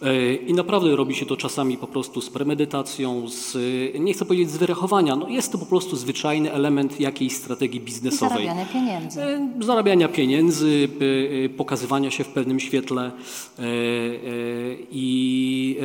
E, 0.01 0.33
I 0.33 0.53
naprawdę 0.53 0.95
robi 0.95 1.15
się 1.15 1.25
to 1.25 1.37
czasami 1.37 1.77
po 1.77 1.87
prostu 1.87 2.21
z 2.21 2.29
premedytacją, 2.29 3.29
z, 3.29 3.57
nie 3.99 4.13
chcę 4.13 4.25
powiedzieć 4.25 4.51
z 4.51 4.57
wyrachowania, 4.57 5.15
no 5.15 5.29
jest 5.29 5.51
to 5.51 5.57
po 5.57 5.65
prostu 5.65 5.95
zwyczajny 5.95 6.53
element 6.53 6.99
jakiejś 6.99 7.35
strategii 7.35 7.79
biznesowej. 7.79 8.45
Zarabiania 8.45 8.65
pieniędzy. 8.65 9.21
E, 9.21 9.49
Zarabiania 9.59 10.07
pieniędzy, 10.07 10.89
e, 11.45 11.49
pokazywania 11.49 12.11
się 12.11 12.23
w 12.23 12.27
pewnym 12.27 12.59
świetle 12.59 13.11
i, 14.91 15.77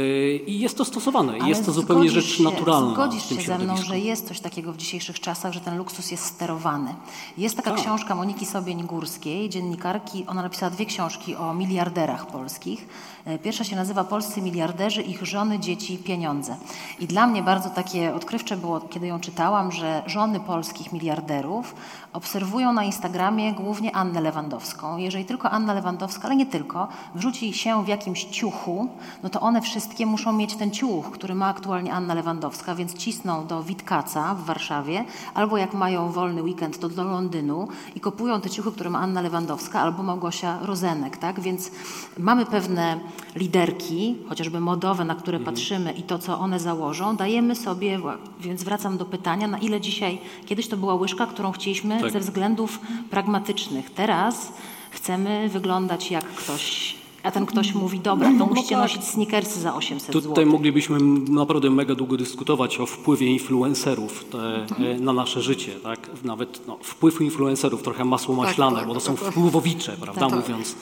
i 0.46 0.60
jest 0.60 0.78
to 0.78 0.84
stosowane. 0.84 1.32
Ale 1.32 1.48
jest 1.48 1.66
to 1.66 1.72
zupełnie 1.72 2.10
rzecz 2.10 2.40
naturalna 2.40 2.94
Zgodzisz 2.94 3.28
się 3.28 3.42
ze 3.42 3.58
mną, 3.58 3.71
że 3.76 3.98
jest 3.98 4.28
coś 4.28 4.40
takiego 4.40 4.72
w 4.72 4.76
dzisiejszych 4.76 5.20
czasach, 5.20 5.52
że 5.52 5.60
ten 5.60 5.76
luksus 5.78 6.10
jest 6.10 6.24
sterowany. 6.24 6.94
Jest 7.38 7.56
taka 7.56 7.70
Tak. 7.70 7.80
książka 7.80 8.14
Moniki 8.14 8.46
Sobień-Górskiej, 8.46 9.48
dziennikarki. 9.48 10.26
Ona 10.26 10.42
napisała 10.42 10.70
dwie 10.70 10.86
książki 10.86 11.36
o 11.36 11.54
miliarderach 11.54 12.26
polskich. 12.26 12.88
E, 13.24 13.38
Pierwsza 13.38 13.64
się 13.64 13.76
nazywa 13.76 14.04
Polscy 14.04 14.42
miliarderzy, 14.42 15.02
ich 15.02 15.26
żony, 15.26 15.58
dzieci, 15.58 15.98
pieniądze. 15.98 16.56
I 17.00 17.06
dla 17.06 17.26
mnie 17.26 17.42
bardzo 17.42 17.70
takie 17.70 18.14
odkrywcze 18.14 18.56
było, 18.56 18.80
kiedy 18.80 19.06
ją 19.06 19.20
czytałam, 19.20 19.72
że 19.72 20.02
żony 20.06 20.40
polskich 20.40 20.92
miliarderów 20.92 21.74
obserwują 22.12 22.72
na 22.72 22.84
Instagramie 22.84 23.52
głównie 23.52 23.96
Annę 23.96 24.20
Lewandowską. 24.20 24.96
Jeżeli 24.96 25.24
tylko 25.24 25.50
Anna 25.50 25.72
Lewandowska, 25.74 26.24
ale 26.24 26.36
nie 26.36 26.46
tylko, 26.46 26.88
wrzuci 27.14 27.52
się 27.52 27.84
w 27.84 27.88
jakimś 27.88 28.24
ciuchu, 28.24 28.88
no 29.22 29.28
to 29.28 29.40
one 29.40 29.60
wszystkie 29.62 30.06
muszą 30.06 30.32
mieć 30.32 30.54
ten 30.56 30.70
ciuch, 30.70 31.10
który 31.10 31.34
ma 31.34 31.46
aktualnie 31.46 31.92
Anna 31.92 32.14
Lewandowska, 32.14 32.74
więc 32.74 32.94
cisną 32.94 33.46
do 33.46 33.61
Witkaca 33.62 34.34
w 34.34 34.44
Warszawie, 34.44 35.04
albo 35.34 35.56
jak 35.56 35.74
mają 35.74 36.12
wolny 36.12 36.42
weekend, 36.42 36.78
to 36.78 36.88
do 36.88 37.04
Londynu 37.04 37.68
i 37.94 38.00
kupują 38.00 38.40
te 38.40 38.50
ciuchy, 38.50 38.72
które 38.72 38.90
ma 38.90 38.98
Anna 38.98 39.20
Lewandowska 39.20 39.80
albo 39.80 40.02
Małgosia 40.02 40.58
Rozenek, 40.62 41.16
tak? 41.16 41.40
Więc 41.40 41.70
mamy 42.18 42.46
pewne 42.46 43.00
liderki, 43.36 44.16
chociażby 44.28 44.60
modowe, 44.60 45.04
na 45.04 45.14
które 45.14 45.40
patrzymy 45.40 45.92
i 45.92 46.02
to, 46.02 46.18
co 46.18 46.38
one 46.38 46.60
założą, 46.60 47.16
dajemy 47.16 47.56
sobie, 47.56 48.00
więc 48.40 48.62
wracam 48.62 48.98
do 48.98 49.04
pytania, 49.04 49.46
na 49.48 49.58
ile 49.58 49.80
dzisiaj, 49.80 50.18
kiedyś 50.46 50.68
to 50.68 50.76
była 50.76 50.94
łyżka, 50.94 51.26
którą 51.26 51.52
chcieliśmy 51.52 52.00
Tak. 52.00 52.12
ze 52.12 52.20
względów 52.20 52.78
pragmatycznych. 53.10 53.90
Teraz 53.90 54.52
chcemy 54.90 55.48
wyglądać 55.48 56.10
jak 56.10 56.24
ktoś, 56.24 56.96
a 57.22 57.30
ten 57.30 57.46
ktoś 57.46 57.74
mówi, 57.74 58.00
dobra, 58.00 58.32
to 58.38 58.46
musicie 58.46 58.76
nosić 58.76 59.04
sneakersy 59.04 59.60
za 59.60 59.74
800 59.74 60.06
zł. 60.06 60.22
Tutaj 60.22 60.46
moglibyśmy 60.46 60.98
naprawdę 61.28 61.70
mega 61.70 61.94
długo 61.94 62.16
dyskutować 62.16 62.80
o 62.80 62.86
wpływie 62.86 63.26
influencerów 63.26 64.24
te, 64.24 64.66
e, 64.78 65.00
na 65.00 65.12
nasze 65.12 65.42
życie, 65.42 65.72
tak? 65.82 66.10
Nawet 66.24 66.60
no, 66.66 66.78
wpływ 66.82 67.20
influencerów, 67.20 67.82
trochę 67.82 68.04
masło 68.04 68.34
maślane, 68.34 68.76
tak, 68.76 68.86
bo 68.86 68.94
to 68.94 69.00
tak, 69.00 69.06
są 69.06 69.16
tak. 69.16 69.30
wpływowicze, 69.30 69.96
prawda, 70.00 70.20
Tak. 70.20 70.38
mówiąc, 70.38 70.76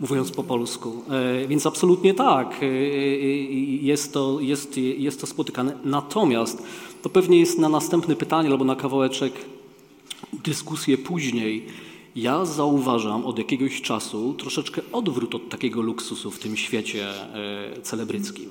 mówiąc 0.00 0.30
po 0.30 0.42
polsku. 0.42 1.02
E, 1.44 1.48
Więc 1.48 1.66
absolutnie 1.66 2.14
tak, 2.14 2.62
e, 2.62 2.66
e, 2.66 2.68
jest 3.82 4.12
to, 4.12 4.40
jest, 4.40 4.76
jest 4.76 5.20
to 5.20 5.26
spotykane. 5.26 5.72
Natomiast 5.84 6.62
to 7.02 7.08
pewnie 7.08 7.40
jest 7.40 7.58
na 7.58 7.68
następne 7.68 8.16
pytanie 8.16 8.50
albo 8.50 8.64
na 8.64 8.76
kawałeczek 8.76 9.32
dyskusję 10.44 10.98
później. 10.98 11.66
Ja 12.16 12.44
zauważam 12.44 13.26
od 13.26 13.38
jakiegoś 13.38 13.82
czasu 13.82 14.34
troszeczkę 14.34 14.82
odwrót 14.92 15.34
od 15.34 15.48
takiego 15.48 15.82
luksusu 15.82 16.30
w 16.30 16.38
tym 16.38 16.56
świecie 16.56 17.08
e, 17.34 17.82
celebryckim. 17.82 18.50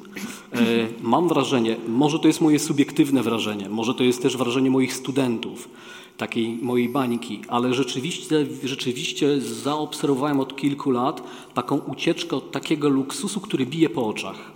E, 0.51 0.57
mam 1.01 1.27
wrażenie, 1.27 1.77
może 1.87 2.19
to 2.19 2.27
jest 2.27 2.41
moje 2.41 2.59
subiektywne 2.59 3.23
wrażenie, 3.23 3.69
może 3.69 3.93
to 3.93 4.03
jest 4.03 4.21
też 4.21 4.37
wrażenie 4.37 4.71
moich 4.71 4.93
studentów, 4.93 5.69
takiej 6.17 6.57
mojej 6.61 6.89
bańki, 6.89 7.41
ale 7.47 7.73
rzeczywiście, 7.73 8.45
rzeczywiście 8.63 9.41
zaobserwowałem 9.41 10.39
od 10.39 10.55
kilku 10.55 10.91
lat 10.91 11.23
taką 11.53 11.77
ucieczkę 11.77 12.35
od 12.35 12.51
takiego 12.51 12.89
luksusu, 12.89 13.41
który 13.41 13.65
bije 13.65 13.89
po 13.89 14.07
oczach. 14.07 14.51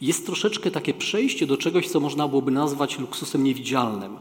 Jest 0.00 0.26
troszeczkę 0.26 0.70
takie 0.70 0.94
przejście 0.94 1.46
do 1.46 1.56
czegoś, 1.56 1.88
co 1.88 2.00
można 2.00 2.28
byłoby 2.28 2.50
nazwać 2.50 2.98
luksusem 2.98 3.44
niewidzialnym 3.44 4.16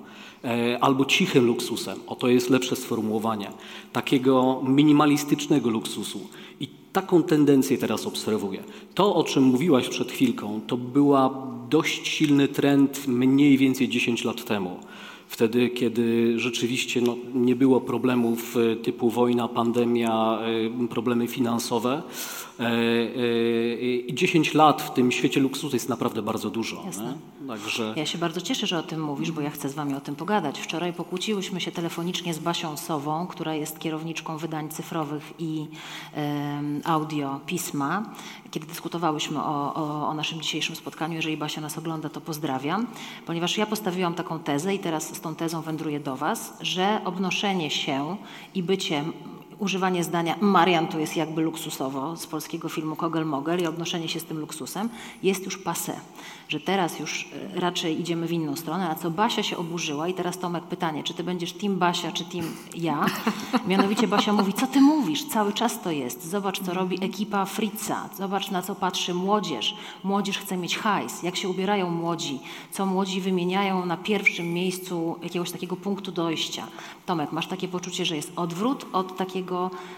albo 0.81 1.05
cichym 1.05 1.45
luksusem. 1.45 1.99
O 2.07 2.15
to 2.15 2.27
jest 2.27 2.49
lepsze 2.49 2.75
sformułowanie. 2.75 3.51
Takiego 3.93 4.61
minimalistycznego 4.67 5.69
luksusu. 5.69 6.27
I 6.59 6.67
taką 6.93 7.23
tendencję 7.23 7.77
teraz 7.77 8.07
obserwuję. 8.07 8.63
To, 8.93 9.15
o 9.15 9.23
czym 9.23 9.43
mówiłaś 9.43 9.89
przed 9.89 10.11
chwilką, 10.11 10.61
to 10.67 10.77
była 10.77 11.47
dość 11.69 12.07
silny 12.07 12.47
trend 12.47 13.07
mniej 13.07 13.57
więcej 13.57 13.89
10 13.89 14.23
lat 14.23 14.45
temu. 14.45 14.79
Wtedy, 15.31 15.69
kiedy 15.69 16.33
rzeczywiście 16.39 17.01
no, 17.01 17.17
nie 17.33 17.55
było 17.55 17.81
problemów 17.81 18.57
e, 18.57 18.75
typu 18.75 19.09
wojna, 19.09 19.47
pandemia, 19.47 20.39
e, 20.83 20.87
problemy 20.87 21.27
finansowe. 21.27 22.01
E, 22.59 22.75
I 23.81 24.13
10 24.13 24.53
lat 24.53 24.81
w 24.81 24.93
tym 24.93 25.11
świecie 25.11 25.39
luksusu 25.39 25.75
jest 25.75 25.89
naprawdę 25.89 26.21
bardzo 26.21 26.49
dużo. 26.49 26.83
Także 27.47 27.93
Ja 27.95 28.05
się 28.05 28.17
bardzo 28.17 28.41
cieszę, 28.41 28.67
że 28.67 28.79
o 28.79 28.83
tym 28.83 29.03
mówisz, 29.03 29.31
bo 29.31 29.41
ja 29.41 29.49
chcę 29.49 29.69
z 29.69 29.73
Wami 29.73 29.93
o 29.93 30.01
tym 30.01 30.15
pogadać. 30.15 30.59
Wczoraj 30.59 30.93
pokłóciłyśmy 30.93 31.61
się 31.61 31.71
telefonicznie 31.71 32.33
z 32.33 32.39
Basią 32.39 32.77
Sową, 32.77 33.27
która 33.27 33.55
jest 33.55 33.79
kierowniczką 33.79 34.37
wydań 34.37 34.69
cyfrowych 34.69 35.33
i 35.39 35.65
audio 36.83 37.39
pisma, 37.45 38.13
kiedy 38.51 38.67
dyskutowałyśmy 38.67 39.39
o, 39.39 39.73
o, 39.73 40.07
o 40.09 40.13
naszym 40.13 40.41
dzisiejszym 40.41 40.75
spotkaniu. 40.75 41.15
Jeżeli 41.15 41.37
Basia 41.37 41.61
nas 41.61 41.77
ogląda, 41.77 42.09
to 42.09 42.21
pozdrawiam, 42.21 42.87
ponieważ 43.25 43.57
ja 43.57 43.65
postawiłam 43.65 44.13
taką 44.13 44.39
tezę 44.39 44.75
i 44.75 44.79
teraz 44.79 45.15
z 45.15 45.21
tą 45.21 45.35
tezą 45.35 45.61
wędruję 45.61 45.99
do 45.99 46.15
Was, 46.15 46.53
że 46.61 47.01
obnoszenie 47.05 47.69
się 47.69 48.17
i 48.55 48.63
bycie 48.63 49.03
używanie 49.61 50.03
zdania 50.03 50.35
Marian 50.41 50.87
to 50.87 50.99
jest 50.99 51.17
jakby 51.17 51.41
luksusowo 51.41 52.17
z 52.17 52.27
polskiego 52.27 52.69
filmu 52.69 52.95
Kogel 52.95 53.25
Mogel 53.25 53.61
i 53.61 53.67
odnoszenie 53.67 54.09
się 54.09 54.19
z 54.19 54.25
tym 54.25 54.39
luksusem 54.39 54.89
jest 55.23 55.45
już 55.45 55.63
passé. 55.63 55.93
Że 56.47 56.59
teraz 56.59 56.99
już 56.99 57.29
e, 57.55 57.59
raczej 57.59 58.01
idziemy 58.01 58.27
w 58.27 58.31
inną 58.31 58.55
stronę, 58.55 58.89
a 58.89 58.95
co 58.95 59.11
Basia 59.11 59.43
się 59.43 59.57
oburzyła 59.57 60.07
i 60.07 60.13
teraz 60.13 60.37
Tomek 60.37 60.63
pytanie, 60.63 61.03
czy 61.03 61.13
ty 61.13 61.23
będziesz 61.23 61.53
team 61.53 61.77
Basia, 61.77 62.11
czy 62.11 62.25
team 62.25 62.45
ja? 62.75 63.05
Mianowicie 63.67 64.07
Basia 64.07 64.33
mówi, 64.33 64.53
co 64.53 64.67
ty 64.67 64.81
mówisz? 64.81 65.23
Cały 65.23 65.53
czas 65.53 65.81
to 65.81 65.91
jest. 65.91 66.29
Zobacz, 66.29 66.59
co 66.59 66.73
robi 66.73 67.05
ekipa 67.05 67.45
Fritza. 67.45 68.09
Zobacz, 68.17 68.51
na 68.51 68.61
co 68.61 68.75
patrzy 68.75 69.13
młodzież. 69.13 69.75
Młodzież 70.03 70.37
chce 70.37 70.57
mieć 70.57 70.77
hajs. 70.77 71.23
Jak 71.23 71.35
się 71.35 71.49
ubierają 71.49 71.89
młodzi. 71.89 72.39
Co 72.71 72.85
młodzi 72.85 73.21
wymieniają 73.21 73.85
na 73.85 73.97
pierwszym 73.97 74.53
miejscu 74.53 75.15
jakiegoś 75.23 75.51
takiego 75.51 75.75
punktu 75.75 76.11
dojścia. 76.11 76.67
Tomek, 77.05 77.31
masz 77.31 77.47
takie 77.47 77.67
poczucie, 77.67 78.05
że 78.05 78.15
jest 78.15 78.31
odwrót 78.35 78.85
od 78.93 79.17
takiego 79.17 79.50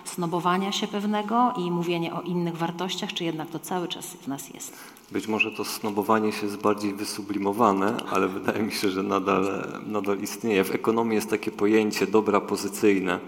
snobowania 0.05 0.71
się 0.71 0.87
pewnego 0.87 1.53
i 1.57 1.71
mówienie 1.71 2.13
o 2.13 2.21
innych 2.21 2.57
wartościach, 2.57 3.13
czy 3.13 3.23
jednak 3.23 3.49
to 3.49 3.59
cały 3.59 3.87
czas 3.87 4.05
w 4.05 4.27
nas 4.27 4.53
jest? 4.53 4.73
Być 5.11 5.27
może 5.27 5.51
to 5.51 5.65
snobowanie 5.65 6.31
się 6.31 6.45
jest 6.45 6.61
bardziej 6.61 6.93
wysublimowane, 6.93 7.97
ale 8.11 8.27
wydaje 8.27 8.63
mi 8.63 8.71
się, 8.71 8.89
że 8.89 9.03
nadal, 9.03 9.67
nadal 9.87 10.19
istnieje. 10.19 10.63
W 10.63 10.75
ekonomii 10.75 11.15
jest 11.15 11.29
takie 11.29 11.51
pojęcie 11.51 12.07
dobra 12.07 12.41
pozycyjne. 12.41 13.19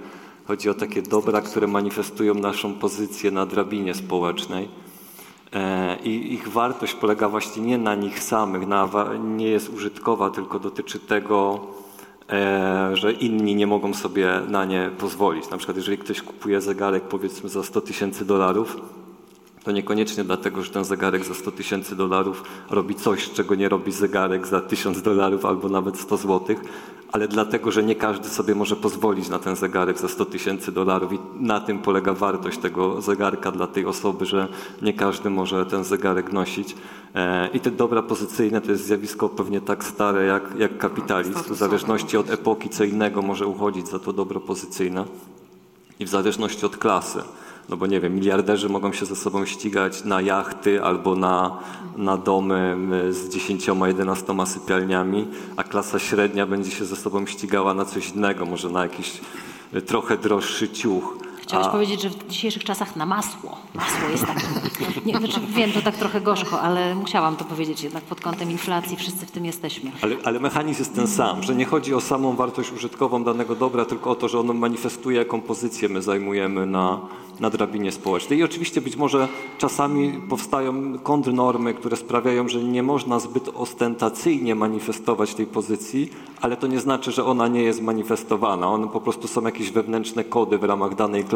Chodzi 0.47 0.69
o 0.69 0.73
takie 0.73 1.01
dobra, 1.01 1.41
które 1.41 1.67
manifestują 1.67 2.33
naszą 2.33 2.73
pozycję 2.73 3.31
na 3.31 3.45
drabinie 3.45 3.93
społecznej. 3.93 4.69
E, 5.53 5.97
I 6.03 6.33
ich 6.33 6.47
wartość 6.47 6.93
polega 6.93 7.29
właśnie 7.29 7.63
nie 7.63 7.77
na 7.77 7.95
nich 7.95 8.23
samych, 8.23 8.67
na, 8.67 8.89
nie 9.19 9.47
jest 9.47 9.69
użytkowa, 9.69 10.29
tylko 10.29 10.59
dotyczy 10.59 10.99
tego, 10.99 11.67
że 12.93 13.13
inni 13.13 13.55
nie 13.55 13.67
mogą 13.67 13.93
sobie 13.93 14.41
na 14.47 14.65
nie 14.65 14.89
pozwolić. 14.97 15.49
Na 15.49 15.57
przykład 15.57 15.77
jeżeli 15.77 15.97
ktoś 15.97 16.21
kupuje 16.21 16.61
zegarek 16.61 17.03
powiedzmy 17.03 17.49
za 17.49 17.63
100 17.63 17.81
tysięcy 17.81 18.25
dolarów, 18.25 18.77
to 19.63 19.71
niekoniecznie 19.71 20.23
dlatego, 20.23 20.63
że 20.63 20.71
ten 20.71 20.85
zegarek 20.85 21.25
za 21.25 21.33
100 21.33 21.51
tysięcy 21.51 21.95
dolarów 21.95 22.43
robi 22.69 22.95
coś, 22.95 23.29
czego 23.29 23.55
nie 23.55 23.69
robi 23.69 23.91
zegarek 23.91 24.47
za 24.47 24.61
1000 24.61 25.01
dolarów 25.01 25.45
albo 25.45 25.69
nawet 25.69 25.99
100 25.99 26.17
złotych, 26.17 26.61
ale 27.11 27.27
dlatego, 27.27 27.71
że 27.71 27.83
nie 27.83 27.95
każdy 27.95 28.29
sobie 28.29 28.55
może 28.55 28.75
pozwolić 28.75 29.29
na 29.29 29.39
ten 29.39 29.55
zegarek 29.55 29.99
za 29.99 30.07
100 30.07 30.25
tysięcy 30.25 30.71
dolarów 30.71 31.13
i 31.13 31.19
na 31.39 31.59
tym 31.59 31.79
polega 31.79 32.13
wartość 32.13 32.57
tego 32.57 33.01
zegarka 33.01 33.51
dla 33.51 33.67
tej 33.67 33.85
osoby, 33.85 34.25
że 34.25 34.47
nie 34.81 34.93
każdy 34.93 35.29
może 35.29 35.65
ten 35.65 35.83
zegarek 35.83 36.33
nosić. 36.33 36.75
E, 37.15 37.49
I 37.53 37.59
te 37.59 37.71
dobra 37.71 38.01
pozycyjne 38.01 38.61
to 38.61 38.71
jest 38.71 38.85
zjawisko 38.85 39.29
pewnie 39.29 39.61
tak 39.61 39.83
stare 39.83 40.25
jak, 40.25 40.43
jak 40.57 40.77
kapitalizm. 40.77 41.33
W 41.33 41.55
zależności 41.55 42.17
od 42.17 42.29
epoki 42.29 42.69
co 42.69 42.83
innego 42.83 43.21
może 43.21 43.47
uchodzić 43.47 43.87
za 43.87 43.99
to 43.99 44.13
dobro 44.13 44.39
pozycyjne 44.39 45.05
i 45.99 46.05
w 46.05 46.09
zależności 46.09 46.65
od 46.65 46.77
klasy. 46.77 47.21
No 47.69 47.77
bo 47.77 47.87
nie 47.87 47.99
wiem, 47.99 48.15
miliarderzy 48.15 48.69
mogą 48.69 48.93
się 48.93 49.05
ze 49.05 49.15
sobą 49.15 49.45
ścigać 49.45 50.03
na 50.03 50.21
jachty 50.21 50.83
albo 50.83 51.15
na, 51.15 51.59
na 51.97 52.17
domy 52.17 52.77
y, 53.09 53.13
z 53.13 53.29
10-11 53.29 54.45
sypialniami, 54.45 55.27
a 55.57 55.63
klasa 55.63 55.99
średnia 55.99 56.45
będzie 56.45 56.71
się 56.71 56.85
ze 56.85 56.95
sobą 56.95 57.25
ścigała 57.25 57.73
na 57.73 57.85
coś 57.85 58.09
innego, 58.09 58.45
może 58.45 58.69
na 58.69 58.83
jakiś 58.83 59.21
y, 59.73 59.81
trochę 59.81 60.17
droższy 60.17 60.69
ciuch. 60.69 61.17
Chciałeś 61.47 61.67
powiedzieć, 61.67 62.01
że 62.01 62.09
w 62.09 62.27
dzisiejszych 62.27 62.63
czasach 62.63 62.95
na 62.95 63.05
masło. 63.05 63.57
Masło 63.73 64.09
jest 64.11 64.25
tak. 64.25 64.37
Nie, 65.05 65.17
znaczy 65.17 65.39
wiem, 65.49 65.71
to 65.71 65.81
tak 65.81 65.95
trochę 65.95 66.21
gorzko, 66.21 66.61
ale 66.61 66.95
musiałam 66.95 67.35
to 67.35 67.45
powiedzieć 67.45 67.83
jednak 67.83 68.03
pod 68.03 68.21
kątem 68.21 68.51
inflacji. 68.51 68.97
Wszyscy 68.97 69.25
w 69.25 69.31
tym 69.31 69.45
jesteśmy. 69.45 69.91
Ale, 70.01 70.15
ale 70.23 70.39
mechanizm 70.39 70.81
jest 70.81 70.95
ten 70.95 71.07
sam, 71.07 71.43
że 71.43 71.55
nie 71.55 71.65
chodzi 71.65 71.93
o 71.93 72.01
samą 72.01 72.35
wartość 72.35 72.71
użytkową 72.71 73.23
danego 73.23 73.55
dobra, 73.55 73.85
tylko 73.85 74.11
o 74.11 74.15
to, 74.15 74.27
że 74.27 74.39
ono 74.39 74.53
manifestuje, 74.53 75.17
jaką 75.17 75.41
pozycję 75.41 75.89
my 75.89 76.01
zajmujemy 76.01 76.65
na, 76.65 76.99
na 77.39 77.49
drabinie 77.49 77.91
społecznej. 77.91 78.39
I 78.39 78.43
oczywiście 78.43 78.81
być 78.81 78.95
może 78.95 79.27
czasami 79.57 80.13
powstają 80.29 80.99
kontrnormy, 80.99 81.73
które 81.73 81.97
sprawiają, 81.97 82.47
że 82.47 82.63
nie 82.63 82.83
można 82.83 83.19
zbyt 83.19 83.49
ostentacyjnie 83.55 84.55
manifestować 84.55 85.33
tej 85.33 85.45
pozycji, 85.45 86.09
ale 86.41 86.57
to 86.57 86.67
nie 86.67 86.79
znaczy, 86.79 87.11
że 87.11 87.25
ona 87.25 87.47
nie 87.47 87.61
jest 87.61 87.81
manifestowana. 87.81 88.67
One 88.67 88.87
po 88.87 89.01
prostu 89.01 89.27
są 89.27 89.41
jakieś 89.41 89.71
wewnętrzne 89.71 90.23
kody 90.23 90.57
w 90.57 90.63
ramach 90.63 90.95
danej 90.95 91.23
klasy, 91.23 91.34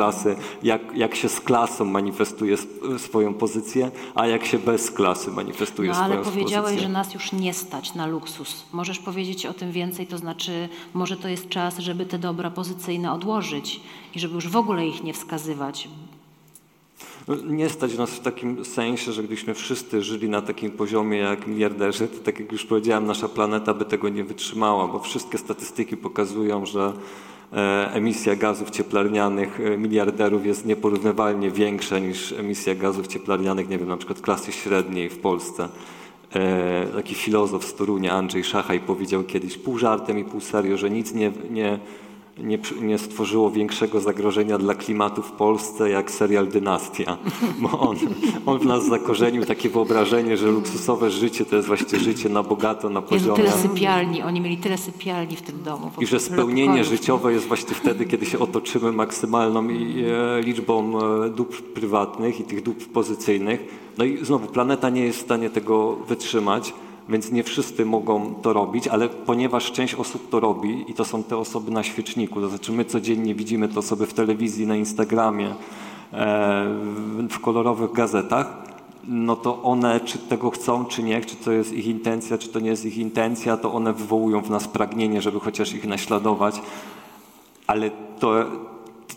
jak, 0.63 0.81
jak 0.95 1.15
się 1.15 1.29
z 1.29 1.39
klasą 1.41 1.85
manifestuje 1.85 2.55
swoją 2.97 3.33
pozycję, 3.33 3.91
a 4.15 4.27
jak 4.27 4.45
się 4.45 4.59
bez 4.59 4.91
klasy 4.91 5.31
manifestuje 5.31 5.89
No 5.89 5.95
swoją 5.95 6.13
ale 6.13 6.23
powiedziałeś, 6.23 6.65
pozycję. 6.65 6.87
że 6.87 6.93
nas 6.93 7.13
już 7.13 7.31
nie 7.31 7.53
stać 7.53 7.93
na 7.95 8.07
luksus. 8.07 8.65
Możesz 8.73 8.99
powiedzieć 8.99 9.45
o 9.45 9.53
tym 9.53 9.71
więcej, 9.71 10.07
to 10.07 10.17
znaczy 10.17 10.69
może 10.93 11.17
to 11.17 11.27
jest 11.27 11.49
czas, 11.49 11.77
żeby 11.79 12.05
te 12.05 12.19
dobra 12.19 12.51
pozycyjne 12.51 13.13
odłożyć 13.13 13.81
i 14.15 14.19
żeby 14.19 14.35
już 14.35 14.47
w 14.47 14.55
ogóle 14.57 14.87
ich 14.87 15.03
nie 15.03 15.13
wskazywać. 15.13 15.87
Nie 17.45 17.69
stać 17.69 17.97
nas 17.97 18.09
w 18.09 18.19
takim 18.19 18.65
sensie, 18.65 19.11
że 19.11 19.21
gdybyśmy 19.23 19.53
wszyscy 19.53 20.01
żyli 20.03 20.29
na 20.29 20.41
takim 20.41 20.71
poziomie 20.71 21.17
jak 21.17 21.47
miliarderzy, 21.47 22.07
to 22.07 22.19
tak 22.23 22.39
jak 22.39 22.51
już 22.51 22.65
powiedziałem, 22.65 23.05
nasza 23.05 23.29
planeta 23.29 23.73
by 23.73 23.85
tego 23.85 24.09
nie 24.09 24.23
wytrzymała, 24.23 24.87
bo 24.87 24.99
wszystkie 24.99 25.37
statystyki 25.37 25.97
pokazują, 25.97 26.65
że 26.65 26.93
emisja 27.93 28.35
gazów 28.35 28.69
cieplarnianych 28.69 29.59
e, 29.59 29.77
miliarderów 29.77 30.45
jest 30.45 30.65
nieporównywalnie 30.65 31.51
większa 31.51 31.99
niż 31.99 32.31
emisja 32.31 32.75
gazów 32.75 33.07
cieplarnianych, 33.07 33.69
nie 33.69 33.77
wiem, 33.77 33.87
na 33.87 33.97
przykład 33.97 34.21
klasy 34.21 34.51
średniej 34.51 35.09
w 35.09 35.19
Polsce. 35.19 35.69
E, 36.35 36.87
taki 36.95 37.15
filozof 37.15 37.65
z 37.65 37.75
Torunia, 37.75 38.13
Andrzej 38.13 38.43
Szachaj, 38.43 38.79
powiedział 38.79 39.23
kiedyś 39.23 39.57
pół 39.57 39.77
żartem 39.77 40.19
i 40.19 40.23
pół 40.23 40.41
serio, 40.41 40.77
że 40.77 40.89
nic 40.89 41.13
nie, 41.13 41.31
nie, 41.49 41.79
nie, 42.43 42.59
nie 42.81 42.97
stworzyło 42.97 43.51
większego 43.51 43.99
zagrożenia 43.99 44.57
dla 44.57 44.75
klimatu 44.75 45.21
w 45.21 45.31
Polsce 45.31 45.89
jak 45.89 46.11
serial 46.11 46.47
Dynastia. 46.47 47.17
Bo 47.61 47.79
on, 47.79 47.97
on 48.45 48.59
w 48.59 48.65
nas 48.65 48.85
zakorzenił 48.85 49.45
takie 49.45 49.69
wyobrażenie, 49.69 50.37
że 50.37 50.47
luksusowe 50.47 51.11
życie 51.11 51.45
to 51.45 51.55
jest 51.55 51.67
właśnie 51.67 51.99
życie 51.99 52.29
na 52.29 52.43
bogato, 52.43 52.89
na 52.89 52.99
Jezu, 52.99 53.09
poziomie. 53.09 53.35
tyle 53.35 53.51
sypialni, 53.51 54.21
oni 54.21 54.41
mieli 54.41 54.57
tyle 54.57 54.77
sypialni 54.77 55.35
w 55.35 55.41
tym 55.41 55.63
domu. 55.63 55.91
po 55.95 56.01
I 56.01 56.05
że 56.05 56.19
spełnienie 56.19 56.83
życiowe 56.83 57.33
jest 57.33 57.47
właśnie 57.47 57.75
wtedy, 57.75 58.05
kiedy 58.05 58.25
się 58.25 58.39
otoczymy 58.39 58.91
maksymalną 58.91 59.67
e, 59.67 60.41
liczbą 60.41 60.99
e, 60.99 61.29
dóbr 61.29 61.61
prywatnych 61.61 62.39
i 62.39 62.43
tych 62.43 62.63
dóbr 62.63 62.85
pozycyjnych. 62.85 63.89
No 63.97 64.05
i 64.05 64.25
znowu 64.25 64.47
planeta 64.47 64.89
nie 64.89 65.01
jest 65.01 65.19
w 65.19 65.21
stanie 65.21 65.49
tego 65.49 65.95
wytrzymać, 65.95 66.73
więc 67.09 67.31
nie 67.31 67.43
wszyscy 67.43 67.85
mogą 67.85 68.35
to 68.35 68.53
robić, 68.53 68.87
ale 68.87 69.09
ponieważ 69.09 69.71
część 69.71 69.95
osób 69.95 70.29
to 70.29 70.39
robi 70.39 70.85
i 70.87 70.93
to 70.93 71.05
są 71.05 71.23
te 71.23 71.37
osoby 71.37 71.71
na 71.71 71.83
świeczniku, 71.83 72.41
to 72.41 72.49
znaczy 72.49 72.71
my 72.71 72.85
codziennie 72.85 73.35
widzimy 73.35 73.67
te 73.67 73.79
osoby 73.79 74.05
w 74.07 74.13
telewizji, 74.13 74.67
na 74.67 74.75
Instagramie, 74.75 75.47
e, 75.49 75.55
w- 76.83 77.27
w 77.31 77.39
kolorowych 77.39 77.91
gazetach, 77.91 78.69
no 79.07 79.35
to 79.35 79.63
one 79.63 79.99
czy 79.99 80.17
tego 80.17 80.49
chcą, 80.49 80.85
czy 80.85 81.03
nie, 81.03 81.21
czy 81.21 81.35
to 81.35 81.51
jest 81.51 81.73
ich 81.73 81.85
intencja, 81.87 82.37
czy 82.37 82.49
to 82.49 82.59
nie 82.59 82.69
jest 82.69 82.85
ich 82.85 82.97
intencja, 82.97 83.57
to 83.57 83.73
one 83.73 83.93
wywołują 83.93 84.41
w 84.41 84.49
nas 84.49 84.67
pragnienie, 84.67 85.21
żeby 85.21 85.39
chociaż 85.39 85.73
ich 85.73 85.85
naśladować, 85.87 86.61
ale 87.67 87.91
to, 88.19 88.33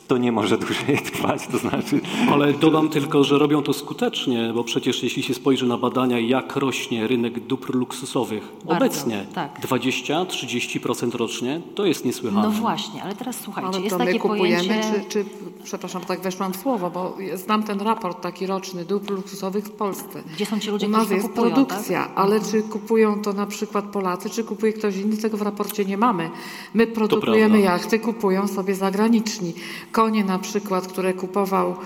to 0.08 0.18
nie 0.18 0.32
może 0.32 0.58
dłużej 0.58 0.98
trwać, 1.12 1.46
to 1.46 1.58
znaczy... 1.58 2.00
Ale 2.30 2.52
dodam 2.52 2.88
tylko, 2.88 3.24
że 3.24 3.38
robią 3.38 3.62
to 3.62 3.72
skutecznie, 3.72 4.52
bo 4.54 4.64
przecież 4.64 5.02
jeśli 5.02 5.22
się 5.22 5.34
spojrzy 5.34 5.66
na 5.66 5.78
badania, 5.78 6.18
jak 6.18 6.56
rośnie 6.56 7.06
rynek 7.06 7.40
dóbr 7.40 7.74
luksusowych 7.74 8.42
Bardzo, 8.64 8.84
obecnie, 8.84 9.26
tak. 9.34 9.60
20-30% 9.60 11.14
rocznie, 11.14 11.60
to 11.74 11.86
jest 11.86 12.04
niesłychane. 12.04 12.42
No 12.42 12.50
właśnie, 12.50 13.02
ale 13.02 13.14
teraz 13.14 13.40
słuchajcie, 13.40 13.68
Ale 13.68 13.80
jest 13.80 13.90
to 13.90 13.98
my 13.98 14.06
takie 14.06 14.18
kupujemy, 14.18 14.68
pojęcie... 14.68 15.00
czy, 15.08 15.08
czy, 15.08 15.24
przepraszam, 15.64 16.02
tak 16.02 16.20
weszłam 16.20 16.52
w 16.52 16.56
słowo, 16.56 16.90
bo 16.90 17.16
znam 17.34 17.62
ten 17.62 17.80
raport 17.80 18.20
taki 18.20 18.46
roczny 18.46 18.84
dóbr 18.84 19.12
luksusowych 19.12 19.64
w 19.64 19.70
Polsce. 19.70 20.22
Gdzie 20.34 20.46
są 20.46 20.60
ci 20.60 20.70
ludzie, 20.70 20.86
U 20.86 20.90
nas 20.90 21.10
jest 21.10 21.28
kupują, 21.28 21.54
produkcja, 21.54 22.02
tak? 22.02 22.12
ale 22.14 22.40
czy 22.40 22.62
kupują 22.62 23.22
to 23.22 23.32
na 23.32 23.46
przykład 23.46 23.84
Polacy, 23.84 24.30
czy 24.30 24.44
kupuje 24.44 24.72
ktoś 24.72 24.96
inny, 24.96 25.16
tego 25.16 25.36
w 25.36 25.42
raporcie 25.42 25.84
nie 25.84 25.96
mamy. 25.96 26.30
My 26.74 26.86
produkujemy 26.86 27.60
jachty, 27.60 27.98
kupują 27.98 28.48
sobie 28.48 28.74
zagraniczni. 28.74 29.54
Konie 29.92 30.24
na 30.24 30.38
przykład, 30.38 30.86
które 30.86 31.14
kupował 31.14 31.76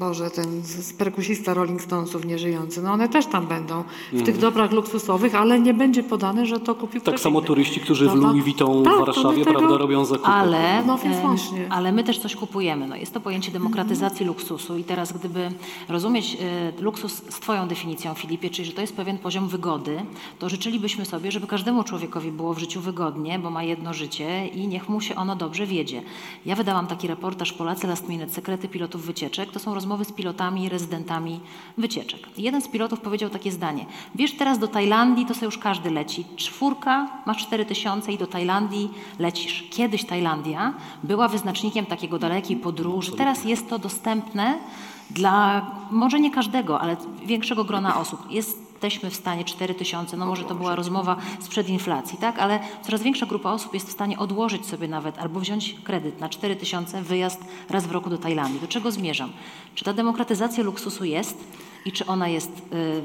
może 0.00 0.30
ten 0.30 0.62
z 0.62 0.88
z 0.88 0.92
perkusista 0.92 1.54
Rolling 1.54 1.82
Stonesów 1.82 2.24
nieżyjący, 2.24 2.82
no 2.82 2.92
one 2.92 3.08
też 3.08 3.26
tam 3.26 3.46
będą 3.46 3.84
w 4.12 4.22
tych 4.22 4.38
dobrach 4.38 4.72
luksusowych, 4.72 5.34
ale 5.34 5.60
nie 5.60 5.74
będzie 5.74 6.02
podane, 6.02 6.46
że 6.46 6.60
to 6.60 6.74
kupił 6.74 6.98
Mhm. 6.98 7.02
Tak 7.16 7.20
samo 7.20 7.40
turyści, 7.40 7.80
którzy 7.80 8.04
w 8.04 8.08
Prawda? 8.08 8.28
Louis 8.28 8.42
Vuitton 8.44 8.84
Tak, 8.84 8.94
w 8.94 8.98
Warszawie 9.06 9.44
tego- 9.44 9.58
prawda, 9.58 9.78
robią 9.78 10.04
zakupy. 10.04 10.28
Ale, 10.30 10.82
No 10.86 10.98
więc 10.98 11.16
właśnie. 11.16 11.66
ale 11.70 11.92
my 11.92 12.04
też 12.04 12.18
coś 12.18 12.36
kupujemy. 12.36 12.86
No, 12.86 12.96
jest 12.96 13.14
to 13.14 13.20
pojęcie 13.20 13.52
demokratyzacji 13.52 14.26
luksusu 14.26 14.78
i 14.78 14.84
teraz 14.84 15.12
gdyby 15.12 15.50
rozumieć 15.88 16.36
e, 16.78 16.82
luksus 16.82 17.12
z 17.12 17.40
Twoją 17.40 17.68
definicją, 17.68 18.14
Filipie, 18.14 18.50
czyli 18.50 18.66
że 18.68 18.72
to 18.72 18.80
jest 18.80 18.96
pewien 18.96 19.18
poziom 19.18 19.48
wygody, 19.48 20.00
to 20.38 20.48
życzylibyśmy 20.48 21.04
sobie, 21.04 21.32
żeby 21.32 21.46
każdemu 21.46 21.84
człowiekowi 21.84 22.32
było 22.32 22.54
w 22.54 22.58
życiu 22.58 22.80
wygodnie, 22.80 23.38
bo 23.38 23.50
ma 23.50 23.62
jedno 23.62 23.94
życie 23.94 24.46
i 24.46 24.66
niech 24.68 24.88
mu 24.88 25.00
się 25.00 25.14
ono 25.16 25.36
dobrze 25.36 25.66
wiedzie. 25.66 26.02
Ja 26.46 26.56
wydałam 26.56 26.86
taki 26.86 27.08
reportaż 27.08 27.52
Polacy 27.52 27.86
Last 27.86 28.08
Minute, 28.08 28.32
sekrety 28.32 28.68
pilotów 28.68 29.02
wycieczek. 29.18 29.52
To 29.52 29.58
są 29.58 29.74
rozmowy 29.74 30.04
z 30.04 30.12
pilotami 30.12 30.68
rezydentami 30.68 31.40
wycieczek. 31.78 32.20
Jeden 32.38 32.62
z 32.62 32.68
pilotów 32.68 33.00
powiedział 33.00 33.30
takie 33.30 33.52
zdanie. 33.52 33.86
Wiesz, 34.14 34.36
teraz 34.36 34.58
do 34.58 34.68
Tajlandii 34.68 35.26
to 35.26 35.34
sobie 35.34 35.44
już 35.44 35.58
każdy 35.58 35.90
leci. 35.90 36.24
Czwórka, 36.36 37.08
masz 37.26 37.46
4 37.46 37.64
tysiące 37.64 38.12
i 38.12 38.18
do 38.18 38.26
Tajlandii 38.26 38.90
lecisz. 39.18 39.64
Kiedyś 39.70 40.04
Tajlandia 40.04 40.74
była 41.02 41.28
wyznacznikiem 41.28 41.86
takiego 41.86 42.18
dalekiej 42.18 42.56
podróży. 42.56 43.12
Teraz 43.12 43.44
jest 43.44 43.68
to 43.68 43.78
dostępne 43.78 44.58
dla 45.10 45.66
może 45.90 46.20
nie 46.20 46.30
każdego, 46.30 46.80
ale 46.80 46.96
większego 47.26 47.64
grona 47.64 48.00
osób. 48.00 48.20
Jesteśmy 48.82 49.10
w 49.10 49.16
stanie 49.16 49.44
4 49.44 49.74
tysiące, 49.74 50.16
no 50.16 50.26
może 50.26 50.44
to 50.44 50.54
była 50.54 50.74
rozmowa 50.76 51.16
sprzed 51.40 51.68
inflacji, 51.68 52.18
tak? 52.18 52.38
Ale 52.38 52.60
coraz 52.82 53.02
większa 53.02 53.26
grupa 53.26 53.50
osób 53.50 53.74
jest 53.74 53.88
w 53.88 53.92
stanie 53.92 54.18
odłożyć 54.18 54.66
sobie 54.66 54.88
nawet 54.88 55.18
albo 55.18 55.40
wziąć 55.40 55.76
kredyt 55.84 56.20
na 56.20 56.28
4 56.28 56.56
tysiące, 56.56 57.02
wyjazd 57.02 57.40
raz 57.70 57.86
w 57.86 57.92
roku 57.92 58.10
do 58.10 58.18
Tajlandii. 58.18 58.60
Do 58.60 58.68
czego 58.68 58.90
zmierzam? 58.90 59.32
Czy 59.74 59.84
ta 59.84 59.92
demokratyzacja 59.92 60.64
luksusu 60.64 61.04
jest 61.04 61.44
i 61.84 61.92
czy 61.92 62.06
ona 62.06 62.28
jest 62.28 62.50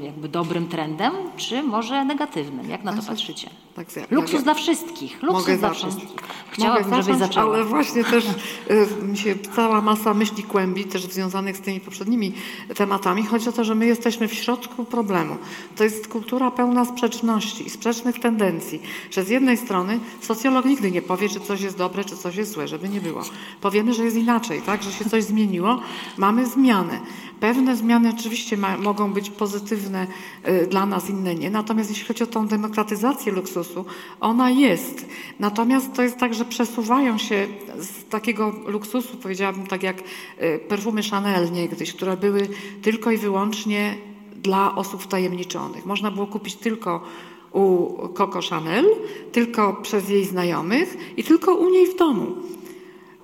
y, 0.00 0.04
jakby 0.04 0.28
dobrym 0.28 0.68
trendem, 0.68 1.12
czy 1.36 1.62
może 1.62 2.04
negatywnym? 2.04 2.70
Jak 2.70 2.84
na 2.84 2.92
to 2.92 3.02
patrzycie? 3.02 3.50
Tak, 3.76 3.96
ja- 3.96 4.02
Luksus 4.10 4.34
ja- 4.34 4.42
dla 4.42 4.54
wszystkich. 4.54 5.22
Luksus 5.22 5.40
Mogę 5.40 5.58
dla 5.58 5.68
zacząć? 5.68 5.94
wszystkich. 5.94 6.20
Chciałabym, 6.50 6.90
Mogę 6.90 7.02
żebyś 7.02 7.18
zacząć. 7.18 7.36
Ale 7.54 7.64
właśnie 7.64 8.04
też 8.04 8.24
y, 8.70 9.04
mi 9.06 9.18
się 9.18 9.34
cała 9.56 9.80
masa 9.80 10.14
myśli 10.14 10.42
kłębi, 10.42 10.84
też 10.84 11.02
związanych 11.04 11.56
z 11.56 11.60
tymi 11.60 11.80
poprzednimi 11.80 12.32
tematami. 12.76 13.26
Chodzi 13.26 13.48
o 13.48 13.52
to, 13.52 13.64
że 13.64 13.74
my 13.74 13.86
jesteśmy 13.86 14.28
w 14.28 14.34
środku 14.34 14.84
problemu. 14.84 15.36
To 15.76 15.84
jest 15.84 16.08
kultura 16.08 16.50
pełna 16.50 16.84
sprzeczności 16.84 17.66
i 17.66 17.70
sprzecznych 17.70 18.20
tendencji. 18.20 18.82
Że 19.10 19.24
z 19.24 19.28
jednej 19.28 19.56
strony 19.56 20.00
socjolog 20.20 20.64
nigdy 20.64 20.90
nie 20.90 21.02
powie, 21.02 21.28
czy 21.28 21.40
coś 21.40 21.60
jest 21.60 21.78
dobre, 21.78 22.04
czy 22.04 22.16
coś 22.16 22.36
jest 22.36 22.52
złe, 22.52 22.68
żeby 22.68 22.88
nie 22.88 23.00
było. 23.00 23.22
Powiemy, 23.60 23.94
że 23.94 24.04
jest 24.04 24.16
inaczej, 24.16 24.62
tak? 24.62 24.82
że 24.82 24.92
się 24.92 25.04
coś 25.04 25.24
zmieniło. 25.24 25.80
Mamy 26.18 26.46
zmianę. 26.46 27.00
Pewne 27.40 27.76
zmiany 27.76 28.12
oczywiście 28.18 28.56
ma, 28.56 28.78
mogą 28.78 29.12
być 29.12 29.30
pozytywne 29.30 30.06
y, 30.48 30.66
dla 30.66 30.86
nas, 30.86 31.10
inne 31.10 31.34
nie. 31.34 31.50
Natomiast 31.50 31.90
jeśli 31.90 32.06
chodzi 32.06 32.22
o 32.22 32.26
tą 32.26 32.48
demokratyzację 32.48 33.32
luksusu, 33.32 33.84
ona 34.20 34.50
jest. 34.50 35.06
Natomiast 35.40 35.92
to 35.92 36.02
jest 36.02 36.16
tak, 36.16 36.34
że 36.34 36.44
przesuwają 36.44 37.18
się 37.18 37.46
z 37.78 38.04
takiego 38.08 38.52
luksusu, 38.66 39.16
powiedziałabym 39.16 39.66
tak 39.66 39.82
jak 39.82 39.98
y, 40.00 40.60
perfumy 40.68 41.02
Chanel 41.10 41.52
niegdyś, 41.52 41.92
które 41.92 42.16
były 42.16 42.48
tylko 42.82 43.10
i 43.10 43.16
wyłącznie 43.16 43.94
dla 44.36 44.74
osób 44.74 45.02
wtajemniczonych. 45.02 45.86
Można 45.86 46.10
było 46.10 46.26
kupić 46.26 46.54
tylko 46.54 47.04
u 47.52 47.88
Coco 48.08 48.40
Chanel, 48.50 48.86
tylko 49.32 49.72
przez 49.72 50.08
jej 50.08 50.24
znajomych 50.24 50.96
i 51.16 51.24
tylko 51.24 51.54
u 51.54 51.70
niej 51.70 51.86
w 51.86 51.96
domu. 51.96 52.26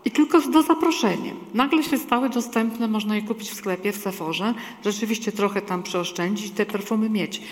I 0.05 0.11
tylko 0.11 0.41
do 0.41 0.63
zaproszeniem. 0.63 1.37
Nagle 1.55 1.83
się 1.83 1.99
stały 1.99 2.29
dostępne, 2.29 2.89
można 2.89 3.17
je 3.17 3.23
kupić 3.23 3.51
w 3.51 3.55
sklepie, 3.55 3.93
w 3.93 3.97
Sephorze, 3.97 4.55
rzeczywiście 4.85 5.33
trochę 5.33 5.63
tam 5.63 5.83
przeoszczędzić, 5.83 6.51
te 6.51 6.67
perfumy 6.67 7.11
mieć. 7.11 7.43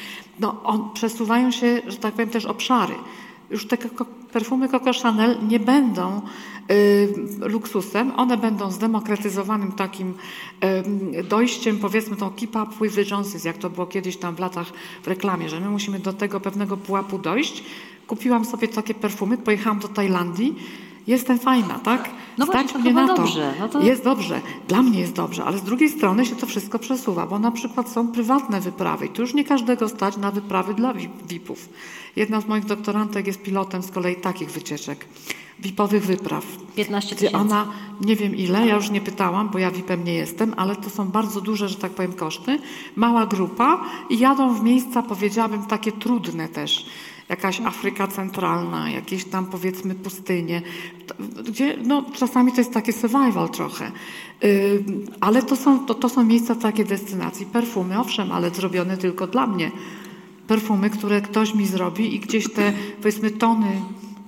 No, 0.41 0.63
on, 0.65 0.91
przesuwają 0.95 1.51
się, 1.51 1.83
że 1.87 1.97
tak 1.97 2.13
powiem, 2.13 2.31
też 2.31 2.45
obszary. 2.45 2.95
Już 3.51 3.67
te 3.67 3.77
perfumy 4.33 4.69
Coco 4.69 4.93
Chanel 5.03 5.37
nie 5.49 5.61
będą 5.61 6.21
y, 6.71 7.09
luksusem, 7.41 8.13
one 8.17 8.37
będą 8.37 8.71
zdemokratyzowanym 8.71 9.73
takim 9.73 10.15
y, 11.19 11.25
dojściem, 11.25 11.79
powiedzmy 11.79 12.17
tą 12.17 12.31
keep 12.31 12.57
up 12.57 12.73
with 12.81 12.95
the 12.95 13.05
Joneses, 13.11 13.45
jak 13.45 13.59
to 13.59 13.71
było 13.71 13.87
kiedyś 13.87 14.17
tam 14.17 14.35
w 14.35 14.39
latach 14.39 14.73
w 15.03 15.07
reklamie, 15.07 15.49
że 15.49 15.61
my 15.61 15.71
musimy 15.71 15.99
do 15.99 16.13
tego 16.13 16.41
pewnego 16.41 16.77
pułapu 16.77 17.19
dojść. 17.19 17.65
Kupiłam 18.07 18.45
sobie 18.45 18.69
takie 18.69 18.95
perfumy, 18.95 19.39
pojechałam 19.39 19.79
do 19.79 19.89
Tajlandii, 19.89 20.57
jestem 21.09 21.38
fajna, 21.38 21.79
tak? 21.79 22.11
No 22.38 22.47
Stać 22.47 22.62
właśnie, 22.73 22.81
mnie 22.81 22.92
na 22.92 23.09
to. 23.09 23.16
dobrze. 23.16 23.55
No 23.61 23.68
to- 23.68 23.81
Jest 23.81 24.05
dobrze, 24.05 24.40
dla 24.68 24.83
mnie 24.83 25.01
jest 25.01 25.12
dobrze, 25.12 25.44
ale 25.44 25.59
z 25.59 25.62
drugiej 25.62 25.88
strony 25.88 26.27
się 26.27 26.37
to 26.37 26.47
wszystko 26.47 26.79
przesuwa, 26.79 27.27
bo 27.27 27.38
na 27.38 27.51
przykład 27.51 27.88
są 27.88 28.09
prywatne 28.09 28.61
wyprawy 28.61 29.07
i 29.07 29.09
tu 29.09 29.23
już 29.23 29.35
nie 29.35 29.44
każdego 29.44 29.88
stać 29.88 30.16
na 30.16 30.31
wyprawy 30.31 30.75
dla 30.75 30.94
VIP-ów. 31.29 31.68
Jedna 32.16 32.40
z 32.40 32.47
moich 32.49 32.64
doktorantek 32.64 33.27
jest 33.27 33.42
pilotem 33.42 33.83
z 33.83 33.90
kolei 33.90 34.16
takich 34.16 34.51
wycieczek, 34.51 35.07
VIP-owych 35.61 36.07
wypraw. 36.07 36.44
15 36.77 37.16
Gdzie 37.16 37.27
tysięcy. 37.27 37.37
ona, 37.47 37.66
nie 38.01 38.16
wiem 38.16 38.37
ile, 38.37 38.66
ja 38.66 38.75
już 38.75 38.90
nie 38.90 39.01
pytałam, 39.01 39.49
bo 39.49 39.59
ja 39.59 39.71
VIP-em 39.71 40.05
nie 40.05 40.14
jestem, 40.14 40.55
ale 40.57 40.77
to 40.77 40.90
są 40.90 41.09
bardzo 41.09 41.40
duże, 41.40 41.68
że 41.68 41.77
tak 41.77 41.92
powiem, 41.92 42.12
koszty. 42.12 42.59
Mała 42.97 43.27
grupa 43.27 43.85
i 44.11 44.18
jadą 44.18 44.55
w 44.55 44.62
miejsca, 44.62 45.03
powiedziałabym, 45.03 45.62
takie 45.62 45.92
trudne 45.92 46.49
też. 46.49 46.87
Jakaś 47.29 47.61
Afryka 47.61 48.07
Centralna, 48.07 48.91
jakieś 48.91 49.25
tam 49.25 49.47
powiedzmy 49.47 49.95
pustynie, 49.95 50.62
gdzie 51.49 51.77
no, 51.85 52.05
czasami 52.14 52.53
to 52.53 52.59
jest 52.59 52.73
takie 52.73 52.93
survival 52.93 53.49
trochę. 53.49 53.93
Yy, 54.43 54.85
ale 55.21 55.43
to 55.43 55.57
są, 55.57 55.87
to, 55.87 55.95
to 55.95 56.09
są 56.09 56.25
miejsca 56.25 56.55
takie 56.55 56.85
destynacji. 56.85 57.47
Perfumy, 57.47 58.01
owszem, 58.01 58.33
ale 58.33 58.51
zrobione 58.51 58.97
tylko 58.97 59.27
dla 59.27 59.47
mnie. 59.47 59.71
Perfumy, 60.47 60.91
które 60.91 61.21
ktoś 61.21 61.55
mi 61.55 61.67
zrobi 61.67 62.14
i 62.14 62.21
gdzieś 62.21 62.53
te, 62.53 62.73
powiedzmy, 63.03 63.31
tony 63.31 63.81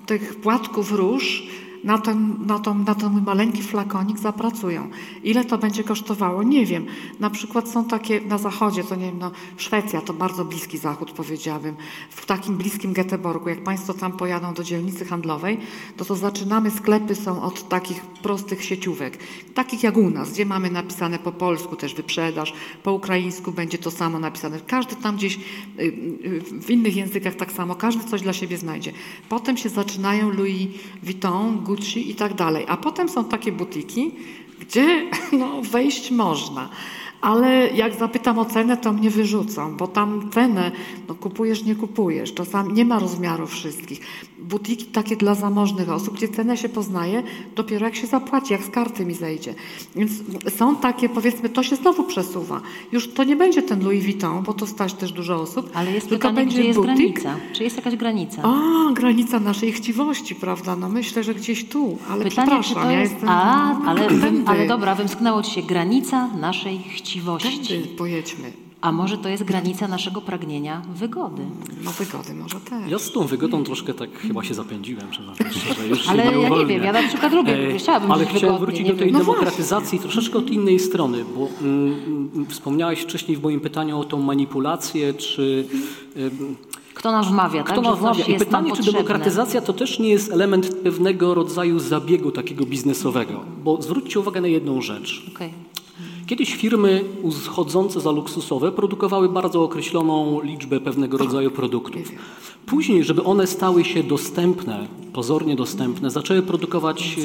tych 0.07 0.35
płatków 0.35 0.93
róż 0.93 1.43
na 1.85 1.99
ten, 1.99 2.47
na, 2.47 2.59
tą, 2.59 2.75
na 2.75 2.95
ten 2.95 3.13
mój 3.13 3.23
maleńki 3.23 3.63
flakonik 3.63 4.19
zapracują. 4.19 4.91
Ile 5.23 5.45
to 5.45 5.59
będzie 5.59 5.85
kosztowało? 5.85 6.43
Nie 6.43 6.67
wiem. 6.67 6.87
Na 7.21 7.31
przykład 7.31 7.69
są 7.69 7.85
takie 7.85 8.21
na 8.21 8.39
zachodzie, 8.39 8.85
to 8.85 8.95
nie 8.95 9.07
wiem, 9.07 9.19
no, 9.19 9.31
Szwecja 9.57 10.01
to 10.01 10.13
bardzo 10.13 10.45
bliski 10.45 10.79
zachód 10.79 11.11
powiedziałabym. 11.13 11.77
W 12.11 12.27
takim 12.27 12.57
bliskim 12.57 12.95
Göteborgu, 12.95 13.49
jak 13.49 13.65
Państwo 13.65 13.95
tam 13.95 14.13
pojadą 14.13 14.55
do 14.55 14.65
dzielnicy 14.65 15.05
handlowej, 15.05 15.59
to 15.97 16.05
to 16.05 16.17
zaczynamy, 16.17 16.71
sklepy 16.71 17.15
są 17.15 17.43
od 17.43 17.69
takich 17.69 18.01
prostych 18.01 18.65
sieciówek, 18.65 19.19
takich 19.55 19.83
jak 19.83 19.97
u 19.97 20.11
nas, 20.11 20.33
gdzie 20.33 20.47
mamy 20.47 20.71
napisane 20.71 21.19
po 21.19 21.33
polsku 21.33 21.77
też 21.77 21.95
wyprzedaż, 21.95 22.53
po 22.83 22.93
ukraińsku 22.93 23.53
będzie 23.53 23.79
to 23.79 23.91
samo 23.91 24.19
napisane. 24.19 24.61
Każdy 24.67 24.97
tam 24.97 25.17
gdzieś 25.17 25.37
y, 25.37 25.83
y, 25.83 26.41
w 26.63 26.71
innych 26.71 26.97
językach 26.97 27.35
tak 27.35 27.53
samo, 27.53 27.75
każdy 27.75 28.05
coś 28.05 28.23
dla 28.23 28.33
siebie 28.33 28.59
znajdzie. 28.59 28.93
Potem 29.29 29.57
się 29.57 29.69
zaczynają 29.69 30.31
Louis 30.31 30.69
Vuitton, 31.03 31.65
Gucci 31.71 32.11
i 32.11 32.15
tak 32.15 32.35
dalej. 32.35 32.65
A 32.69 32.77
potem 32.77 33.09
są 33.09 33.25
takie 33.25 33.53
butiki, 33.53 34.11
gdzie 34.61 35.11
no, 35.41 35.63
wejść 35.63 36.11
można. 36.11 36.69
Ale 37.21 37.69
jak 37.69 37.95
zapytam 37.95 38.39
o 38.39 38.45
cenę, 38.45 38.77
to 38.77 38.93
mnie 38.93 39.11
wyrzucą, 39.11 39.77
bo 39.77 39.89
tam 39.89 40.31
cenę 40.31 40.73
no, 41.09 41.15
kupujesz, 41.15 41.65
nie 41.65 41.75
kupujesz. 41.75 42.35
Czasami 42.35 42.73
nie 42.73 42.85
ma 42.85 42.99
rozmiarów 42.99 43.51
wszystkich. 43.51 44.01
Butiki 44.39 44.85
takie 44.85 45.17
dla 45.17 45.35
zamożnych 45.35 45.91
osób, 45.91 46.15
gdzie 46.15 46.29
cenę 46.29 46.57
się 46.57 46.69
poznaje 46.69 47.23
dopiero 47.57 47.87
jak 47.87 47.97
się 47.97 48.07
zapłaci, 48.07 48.53
jak 48.53 48.63
z 48.63 48.71
karty 48.71 49.07
mi 49.07 49.15
zejdzie. 49.15 49.55
Więc 49.97 50.13
są 50.57 50.77
takie, 50.77 51.09
powiedzmy, 51.09 51.49
to 51.49 51.63
się 51.63 51.77
znowu 51.77 52.05
przesuwa. 52.05 52.61
Już 52.93 53.13
to 53.13 53.25
nie 53.25 53.37
będzie 53.37 53.63
ten 53.63 53.85
Louis 53.85 54.05
Vuitton, 54.05 54.43
bo 54.43 54.53
to 54.53 54.67
stać 54.67 54.93
też 54.95 55.13
dużo 55.13 55.37
osób. 55.37 55.71
Ale 55.75 55.93
jest 55.93 56.09
tylko 56.09 56.29
pytanie, 56.29 56.47
będzie 56.47 56.63
jest 56.63 56.79
butik. 56.79 56.97
granica? 56.97 57.37
Czy 57.53 57.65
jest 57.65 57.77
jakaś 57.77 57.97
granica? 57.97 58.43
A, 58.43 58.93
granica 58.93 59.41
naszej 59.41 59.73
chciwości, 59.73 60.35
prawda? 60.35 60.77
No 60.77 60.89
myślę, 60.89 61.25
że 61.25 61.35
gdzieś 61.35 61.65
tu, 61.65 61.99
ale 62.11 62.25
Pytanie, 62.25 62.31
czy 62.31 62.37
przepraszam, 62.37 62.83
to 62.83 62.91
ja 62.91 63.01
jest... 63.01 63.13
jestem... 63.13 63.29
A, 63.29 63.81
ale, 63.87 64.09
ale 64.47 64.67
dobra, 64.67 64.95
wymsknęło 64.95 65.43
ci 65.43 65.51
się 65.51 65.63
granica 65.63 66.27
naszej 66.27 66.79
chciwości. 66.79 67.10
Tędy 67.69 67.89
pojedźmy. 67.89 68.53
A 68.81 68.93
może 68.93 69.19
to 69.19 69.29
jest 69.29 69.45
granica 69.45 69.89
naszego 69.89 70.21
pragnienia 70.21 70.83
wygody? 70.95 71.43
No 71.85 71.91
wygody 71.91 72.35
może 72.35 72.61
też. 72.61 72.91
Ja 72.91 72.99
z 72.99 73.13
tą 73.13 73.27
wygodą 73.27 73.65
troszkę 73.65 73.95
tak 73.95 74.19
chyba 74.19 74.45
się 74.45 74.55
zapędziłem, 74.55 75.11
przyznam 75.11 75.37
się 75.37 75.51
szczerze. 75.51 75.89
Już 75.89 76.05
się 76.05 76.11
Ale 76.11 76.25
ja 76.25 76.49
nie 76.49 76.67
wiem, 76.67 76.83
ja 76.83 76.93
na 76.93 77.03
przykład 77.03 77.33
lubię, 77.33 77.75
E, 77.75 77.79
chciałabym 77.79 78.11
Ale 78.11 78.25
chciałem 78.25 78.41
wygodnie, 78.41 78.59
wrócić 78.67 78.87
nie 78.87 78.93
do 78.93 78.99
tej. 78.99 79.13
No 79.13 79.19
demokratyzacji 79.19 79.99
troszeczkę 79.99 80.39
od 80.39 80.51
innej 80.51 80.79
strony, 80.79 81.25
bo 81.37 81.49
mm, 81.61 81.95
mm, 82.35 82.47
wspomniałeś 82.47 83.01
wcześniej 83.01 83.37
w 83.37 83.43
moim 83.43 83.61
pytaniu 83.61 83.99
o 83.99 84.05
tą 84.05 84.23
manipulację, 84.23 85.15
czy 85.15 85.65
ym, 86.17 86.57
Kto 86.95 87.13
nam 87.13 87.25
wmawia, 87.25 87.63
kto 87.63 87.83
tak? 87.83 87.97
wmawia. 87.97 88.25
WOŚ 88.25 88.29
I 88.29 88.35
pytanie, 88.35 88.69
nam 88.69 88.77
czy 88.77 88.93
demokratyzacja 88.93 89.61
to 89.61 89.73
też 89.73 89.99
nie 89.99 90.09
jest 90.09 90.33
element 90.33 90.77
pewnego 90.85 91.35
rodzaju 91.35 91.79
zabiegu 91.79 92.31
takiego 92.31 92.67
biznesowego. 92.67 93.41
Bo 93.65 93.83
zwróćcie 93.83 94.21
uwagę 94.21 94.41
na 94.41 94.49
jedną 94.49 94.83
rzecz. 94.83 95.31
Okej. 95.35 95.53
Kiedyś 96.31 96.55
firmy 96.55 97.05
uzchodzące 97.23 98.01
za 98.01 98.11
luksusowe 98.11 98.73
produkowały 98.73 99.29
bardzo 99.29 99.63
określoną 99.63 100.41
liczbę 100.43 100.81
pewnego 100.81 101.19
rodzaju 101.19 101.51
produktów. 101.51 102.13
Później, 102.67 103.05
żeby 103.05 103.25
one 103.25 103.47
stały 103.47 103.85
się 103.85 104.03
dostępne, 104.03 104.87
pozornie 105.13 105.57
dostępne, 105.57 106.11
zaczęły 106.11 106.43
produkować 106.43 107.17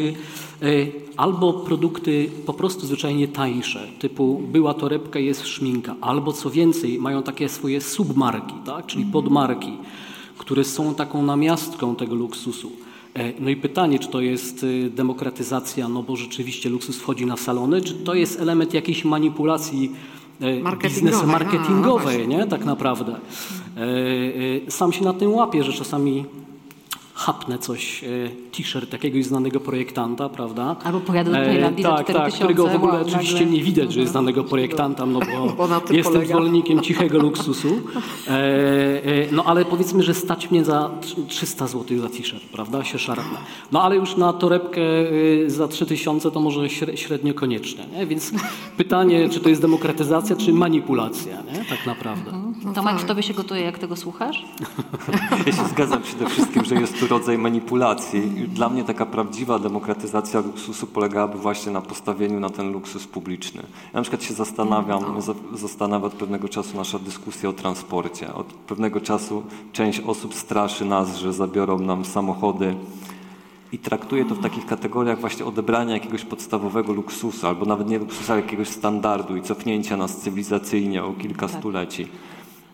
e, 0.61 0.65
albo 1.17 1.53
produkty 1.53 2.29
po 2.45 2.53
prostu 2.53 2.87
zwyczajnie 2.87 3.27
tańsze, 3.27 3.87
typu 3.99 4.41
była 4.51 4.73
torebka, 4.73 5.19
jest 5.19 5.47
szminka, 5.47 5.95
albo 6.01 6.33
co 6.33 6.49
więcej, 6.49 6.99
mają 6.99 7.23
takie 7.23 7.49
swoje 7.49 7.81
submarki, 7.81 8.55
tak? 8.65 8.85
czyli 8.85 9.05
podmarki, 9.05 9.77
które 10.37 10.63
są 10.63 10.95
taką 10.95 11.23
namiastką 11.23 11.95
tego 11.95 12.15
luksusu. 12.15 12.84
E, 13.15 13.33
No 13.39 13.49
i 13.49 13.55
pytanie, 13.55 13.99
czy 13.99 14.07
to 14.07 14.21
jest 14.21 14.63
y, 14.63 14.89
demokratyzacja, 14.89 15.89
no 15.89 16.03
bo 16.03 16.15
rzeczywiście 16.15 16.69
luksus 16.69 16.97
wchodzi 16.97 17.25
na 17.25 17.37
salony, 17.37 17.81
czy 17.81 17.93
to 17.93 18.13
jest 18.13 18.39
element 18.39 18.73
jakiejś 18.73 19.05
manipulacji 19.05 19.91
e, 20.41 20.59
Marketingowej, 20.59 20.89
biznesu 20.89 21.23
a, 21.23 21.25
no 21.25 21.31
marketingowej, 21.31 22.17
właśnie. 22.17 22.37
nie? 22.37 22.47
Tak 22.47 22.65
naprawdę. 22.65 23.15
E, 24.67 24.71
Sam 24.71 24.93
się 24.93 25.03
na 25.03 25.13
tym 25.13 25.31
łapię, 25.33 25.63
że 25.63 25.73
czasami 25.73 26.25
chapnę 27.15 27.57
coś, 27.59 28.03
e, 28.03 28.07
t-shirt 28.57 28.93
jakiegoś 28.93 29.25
znanego 29.25 29.59
projektanta, 29.59 30.29
prawda? 30.29 30.75
Albo 30.83 30.99
pojadę 30.99 31.31
do 31.31 31.37
E, 31.37 31.45
Tajlandii 31.45 31.83
za 31.83 31.89
Tak, 31.89 32.05
4000, 32.05 32.29
tak, 32.29 32.39
którego 32.39 32.67
w 32.67 32.75
ogóle 32.75 32.93
wow, 32.93 33.01
oczywiście 33.07 33.33
nagle. 33.39 33.51
nie 33.51 33.63
widać, 33.63 33.93
że 33.93 33.99
jest 33.99 34.11
znanego 34.11 34.43
projektanta, 34.43 35.05
no 35.05 35.19
Bo 35.19 35.53
bo, 35.67 35.67
jestem 35.93 36.03
polega. 36.13 36.25
zwolennikiem 36.35 36.81
cichego 36.81 37.17
luksusu. 37.19 37.67
E, 38.27 38.31
e, 38.31 39.31
no 39.31 39.43
ale 39.43 39.65
powiedzmy, 39.65 40.03
że 40.03 40.13
stać 40.13 40.51
mnie 40.51 40.65
za 40.65 40.89
tr- 41.01 41.25
300 41.27 41.67
zł 41.67 41.97
za 41.99 42.09
t-shirt, 42.09 42.43
prawda? 42.51 42.83
Się 42.83 42.99
szarpnę. 42.99 43.37
No 43.71 43.81
ale 43.83 43.95
już 43.95 44.17
na 44.17 44.33
torebkę 44.33 44.81
y, 45.11 45.45
za 45.47 45.67
3000 45.67 46.31
to 46.31 46.39
może 46.39 46.59
śre- 46.61 46.95
średnio 46.95 47.33
koniecznie, 47.33 47.85
nie? 47.93 48.05
Więc 48.05 48.31
pytanie, 48.77 49.29
czy 49.29 49.39
to 49.39 49.49
jest 49.49 49.61
demokratyzacja, 49.61 50.35
czy 50.35 50.53
manipulacja, 50.53 51.37
nie? 51.53 51.65
Tak 51.65 51.85
naprawdę. 51.85 52.31
Tomek, 52.73 52.97
w 52.99 53.05
tobie 53.05 53.23
się 53.23 53.33
gotuje, 53.33 53.61
jak 53.61 53.77
tego 53.79 53.95
słuchasz? 53.95 54.45
Ja 55.45 55.51
się 55.53 55.65
zgadzam 55.67 56.01
przede 56.01 56.29
wszystkim, 56.29 56.65
że 56.65 56.75
jest 56.75 56.99
tu 56.99 57.07
rodzaj 57.07 57.37
manipulacji. 57.37 58.21
Dla 58.47 58.69
mnie 58.69 58.83
taka 58.83 59.05
prawdziwa 59.05 59.59
demokratyzacja 59.59 60.39
luksusu 60.39 60.87
polegałaby 60.87 61.37
właśnie 61.37 61.71
na 61.71 61.81
postawieniu 61.81 62.39
na 62.39 62.49
ten 62.49 62.71
luksus 62.71 63.07
publiczny. 63.07 63.61
Ja 63.61 63.89
na 63.93 64.01
przykład 64.01 64.23
się 64.23 64.33
zastanawiam, 64.33 65.21
za- 65.21 65.33
zastanawia 65.53 66.05
od 66.05 66.13
pewnego 66.13 66.49
czasu 66.49 66.77
nasza 66.77 66.99
dyskusja 66.99 67.49
o 67.49 67.53
transporcie. 67.53 68.33
Od 68.33 68.45
pewnego 68.47 69.01
czasu 69.01 69.43
część 69.73 69.99
osób 69.99 70.33
straszy 70.35 70.85
nas, 70.85 71.17
że 71.17 71.33
zabiorą 71.33 71.79
nam 71.79 72.05
samochody 72.05 72.75
i 73.71 73.77
traktuje 73.79 74.25
to 74.25 74.35
w 74.35 74.39
takich 74.39 74.65
kategoriach 74.65 75.19
właśnie 75.19 75.45
odebrania 75.45 75.93
jakiegoś 75.93 76.25
podstawowego 76.25 76.93
luksusu, 76.93 77.47
albo 77.47 77.65
nawet 77.65 77.89
nie 77.89 77.99
luksusu, 77.99 78.31
ale 78.31 78.41
jakiegoś 78.41 78.67
standardu 78.67 79.35
i 79.35 79.41
cofnięcia 79.41 79.97
nas 79.97 80.17
cywilizacyjnie 80.17 81.03
o 81.03 81.13
kilka 81.13 81.47
stuleci. 81.47 82.07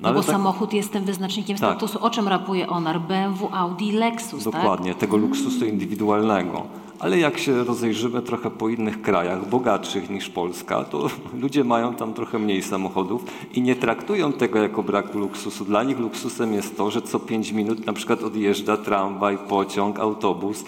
No, 0.02 0.14
bo 0.14 0.22
tak- 0.22 0.32
samochód 0.32 0.74
jest 0.74 0.92
tym 0.94 1.04
wyznacznikiem 1.04 1.58
Tak. 1.58 1.70
statusu. 1.70 2.00
O 2.06 2.10
czym 2.10 2.28
rapuje 2.28 2.68
Onar? 2.70 3.02
BMW, 3.02 3.50
Audi, 3.52 3.92
Lexus, 3.92 4.44
tak? 4.44 4.54
Dokładnie, 4.54 4.96
tego 4.96 5.18
luksusu 5.18 5.66
indywidualnego. 5.66 6.64
Ale 7.00 7.20
jak 7.20 7.38
się 7.38 7.64
rozejrzymy 7.64 8.22
trochę 8.22 8.52
po 8.52 8.70
innych 8.70 9.02
krajach, 9.02 9.50
bogatszych 9.50 10.10
niż 10.10 10.30
Polska, 10.30 10.84
to 10.84 11.08
ludzie 11.42 11.64
mają 11.64 11.94
tam 11.94 12.14
trochę 12.14 12.40
mniej 12.40 12.64
samochodów 12.64 13.24
i 13.54 13.62
nie 13.62 13.76
traktują 13.76 14.34
tego 14.34 14.60
jako 14.60 14.84
brak 14.84 15.16
luksusu. 15.16 15.66
Dla 15.66 15.84
nich 15.84 16.00
luksusem 16.00 16.54
jest 16.54 16.78
to, 16.78 16.92
że 16.92 17.02
co 17.02 17.20
5 17.20 17.52
minut 17.52 17.86
na 17.86 17.94
przykład 17.94 18.24
odjeżdża 18.24 18.78
tramwaj, 18.78 19.38
pociąg, 19.38 20.00
autobus 20.00 20.66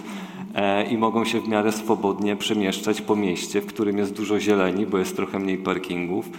e, 0.56 0.86
i 0.86 0.98
mogą 0.98 1.26
się 1.26 1.41
w 1.41 1.48
miarę 1.48 1.72
swobodnie 1.72 2.36
przemieszczać 2.36 3.02
po 3.02 3.15
mieście, 3.15 3.62
w 3.62 3.65
którym 3.65 3.98
jest 3.98 4.13
dużo 4.13 4.39
zieleni, 4.39 4.86
bo 4.86 4.98
jest 4.98 5.15
trochę 5.15 5.39
mniej 5.39 5.58
parkingów. 5.58 6.30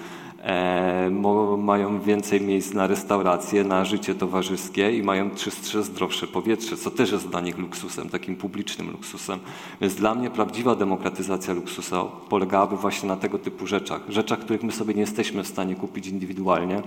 E, 0.44 1.10
mają 1.58 2.00
więcej 2.00 2.40
miejsc 2.40 2.74
na 2.74 2.86
restauracje, 2.86 3.64
na 3.64 3.84
życie 3.84 4.14
towarzyskie 4.14 4.96
i 4.96 5.02
mają 5.02 5.30
czystsze, 5.30 5.82
zdrowsze 5.82 6.26
powietrze, 6.26 6.76
co 6.76 6.90
też 6.90 7.12
jest 7.12 7.28
dla 7.28 7.40
nich 7.40 7.58
luksusem, 7.58 8.10
takim 8.10 8.36
publicznym 8.36 8.90
luksusem. 8.90 9.38
Więc 9.80 9.94
dla 9.94 10.14
mnie 10.14 10.30
prawdziwa 10.30 10.74
demokratyzacja 10.74 11.54
luksusa 11.54 12.04
polegałaby 12.04 12.76
właśnie 12.76 13.08
na 13.08 13.16
tego 13.16 13.38
typu 13.38 13.66
rzeczach. 13.66 14.00
Rzeczach, 14.08 14.38
których 14.38 14.62
my 14.62 14.72
sobie 14.72 14.94
nie 14.94 15.00
jesteśmy 15.00 15.42
w 15.42 15.48
stanie 15.48 15.74
kupić 15.74 16.06
indywidualnie, 16.06 16.82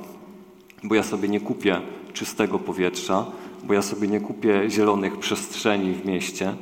bo 0.84 0.96
ja 0.96 1.04
sobie 1.04 1.30
nie 1.30 1.40
kupię 1.40 1.82
czystego 2.14 2.60
powietrza, 2.60 3.26
bo 3.64 3.74
ja 3.74 3.82
sobie 3.82 4.08
nie 4.08 4.20
kupię 4.20 4.70
zielonych 4.70 5.18
przestrzeni 5.18 5.94
w 5.94 6.06
mieście, 6.06 6.54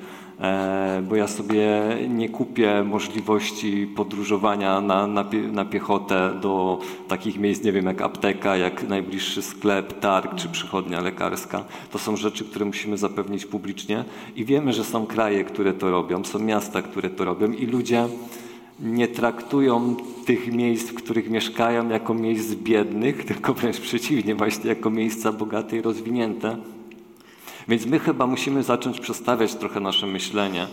bo 1.09 1.15
ja 1.15 1.27
sobie 1.27 1.67
nie 2.09 2.29
kupię 2.29 2.83
możliwości 2.83 3.87
podróżowania 3.95 4.81
na, 4.81 5.07
na, 5.07 5.25
na, 5.51 5.65
piechotę 5.65 6.31
do 6.41 6.79
takich 7.07 7.39
miejsc, 7.39 7.63
nie 7.63 7.71
wiem, 7.71 7.85
jak 7.85 8.01
apteka, 8.01 8.57
jak 8.57 8.87
najbliższy 8.89 9.41
sklep, 9.41 9.99
targ 9.99 10.35
czy 10.35 10.49
przychodnia 10.49 11.01
lekarska. 11.01 11.63
To 11.91 11.99
są 11.99 12.15
rzeczy, 12.15 12.45
które 12.45 12.65
musimy 12.65 12.97
zapewnić 12.97 13.45
publicznie 13.45 14.03
i 14.35 14.45
wiemy, 14.45 14.73
że 14.73 14.83
są 14.83 15.05
kraje, 15.05 15.43
które 15.43 15.73
to 15.73 15.91
robią, 15.91 16.23
są 16.23 16.39
miasta, 16.39 16.81
które 16.81 17.09
to 17.09 17.25
robią 17.25 17.51
i 17.51 17.65
ludzie 17.65 18.07
nie 18.79 19.07
traktują 19.07 19.95
tych 20.25 20.53
miejsc, 20.53 20.89
w 20.89 20.93
których 20.93 21.29
mieszkają 21.29 21.89
jako 21.89 22.13
miejsc 22.13 22.53
biednych, 22.53 23.23
tylko 23.29 23.53
wręcz 23.53 23.79
przeciwnie, 23.79 24.35
właśnie 24.35 24.69
jako 24.69 24.89
miejsca 24.89 25.31
bogate 25.31 25.77
i 25.77 25.81
rozwinięte. 25.81 26.57
Więc 27.67 27.85
my 27.85 27.99
chyba 27.99 28.27
musimy 28.27 28.63
zacząć 28.63 28.99
przestawiać 28.99 29.55
trochę 29.55 29.79
nasze 29.79 30.07
myślenie 30.07 30.67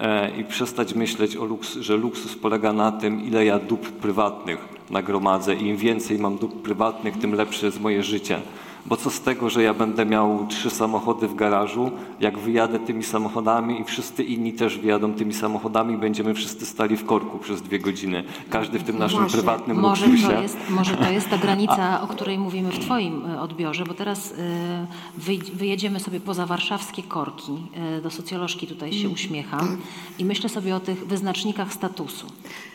e, 0.00 0.40
i 0.40 0.44
przestać 0.44 0.94
myśleć, 0.94 1.36
o 1.36 1.44
luks, 1.44 1.76
że 1.76 1.96
luksus 1.96 2.34
polega 2.34 2.72
na 2.72 2.92
tym, 2.92 3.24
ile 3.24 3.44
ja 3.44 3.58
dóbr 3.58 3.90
prywatnych 3.90 4.58
nagromadzę. 4.90 5.54
Im 5.54 5.76
więcej 5.76 6.18
mam 6.18 6.38
dóbr 6.38 6.56
prywatnych, 6.56 7.18
tym 7.18 7.34
lepsze 7.34 7.66
jest 7.66 7.80
moje 7.80 8.02
życie. 8.02 8.40
Bo 8.86 8.96
co 8.96 9.10
z 9.10 9.20
tego, 9.20 9.50
że 9.50 9.62
ja 9.62 9.74
będę 9.74 10.06
miał 10.06 10.46
trzy 10.48 10.70
samochody 10.70 11.28
w 11.28 11.34
garażu, 11.34 11.90
jak 12.20 12.38
wyjadę 12.38 12.78
tymi 12.78 13.02
samochodami 13.04 13.80
i 13.80 13.84
wszyscy 13.84 14.24
inni 14.24 14.52
też 14.52 14.78
wyjadą 14.78 15.12
tymi 15.14 15.34
samochodami, 15.34 15.96
będziemy 15.98 16.34
wszyscy 16.34 16.66
stali 16.66 16.96
w 16.96 17.04
korku 17.06 17.38
przez 17.38 17.62
dwie 17.62 17.78
godziny. 17.78 18.24
Każdy 18.50 18.78
w 18.78 18.82
tym 18.82 18.98
naszym 18.98 19.18
Właśnie. 19.18 19.36
prywatnym 19.38 19.80
Może 19.80 20.06
luksusie. 20.06 20.28
to, 20.28 20.42
jest, 20.42 20.56
może 20.70 20.96
to 20.96 21.10
jest 21.10 21.28
ta 21.30 21.38
granica, 21.38 22.02
o 22.02 22.06
której 22.06 22.38
mówimy 22.38 22.70
w 22.72 22.78
Twoim 22.78 23.26
e, 23.26 23.40
odbiorze, 23.40 23.84
bo 23.84 23.94
teraz 23.94 24.32
e, 24.32 24.86
wyj- 25.20 25.50
wyjedziemy 25.54 26.00
sobie 26.00 26.20
poza 26.20 26.46
warszawskie 26.46 27.02
korki. 27.02 27.52
E, 27.74 28.00
Do 28.00 28.10
socjolożki 28.10 28.66
tutaj 28.66 28.92
się 28.92 29.08
uśmiecham 29.08 29.76
i 30.18 30.24
myślę 30.24 30.48
sobie 30.48 30.76
o 30.76 30.80
tych 30.80 31.06
wyznacznikach 31.06 31.72
statusu. 31.72 32.26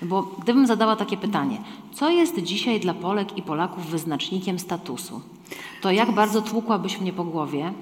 Bo 0.01 0.23
gdybym 0.23 0.67
zadała 0.67 0.95
takie 0.95 1.17
pytanie, 1.17 1.57
co 1.93 2.09
jest 2.09 2.41
dzisiaj 2.43 2.79
dla 2.79 2.93
Polek 2.93 3.37
i 3.37 3.41
Polaków 3.41 3.85
wyznacznikiem 3.85 4.59
statusu? 4.59 5.21
To 5.81 5.91
jak 5.91 6.11
bardzo 6.11 6.41
tłukłabyś 6.41 7.01
mnie 7.01 7.13
po 7.13 7.23
głowie, 7.23 7.73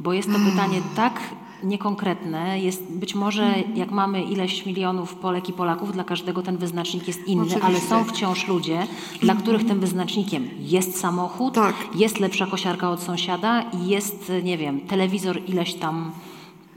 bo 0.00 0.12
jest 0.12 0.28
to 0.32 0.38
pytanie 0.50 0.80
tak 0.96 1.20
niekonkretne, 1.62 2.60
jest 2.60 2.92
być 2.92 3.14
może 3.14 3.54
jak 3.74 3.90
mamy 3.90 4.22
ileś 4.22 4.66
milionów 4.66 5.14
Polek 5.14 5.48
i 5.48 5.52
Polaków, 5.52 5.92
dla 5.92 6.04
każdego 6.04 6.42
ten 6.42 6.56
wyznacznik 6.56 7.08
jest 7.08 7.26
inny, 7.26 7.54
ale 7.54 7.64
Oczywiście. 7.64 7.88
są 7.88 8.04
wciąż 8.04 8.48
ludzie, 8.48 8.86
dla 9.20 9.34
których 9.34 9.66
tym 9.66 9.80
wyznacznikiem 9.80 10.48
jest 10.58 11.00
samochód, 11.00 11.54
Tak. 11.54 11.74
jest 11.94 12.20
lepsza 12.20 12.46
kosiarka 12.46 12.90
od 12.90 13.00
sąsiada 13.02 13.62
i 13.62 13.88
jest, 13.88 14.32
nie 14.42 14.58
wiem, 14.58 14.80
telewizor 14.80 15.40
ileś 15.48 15.74
tam 15.74 16.12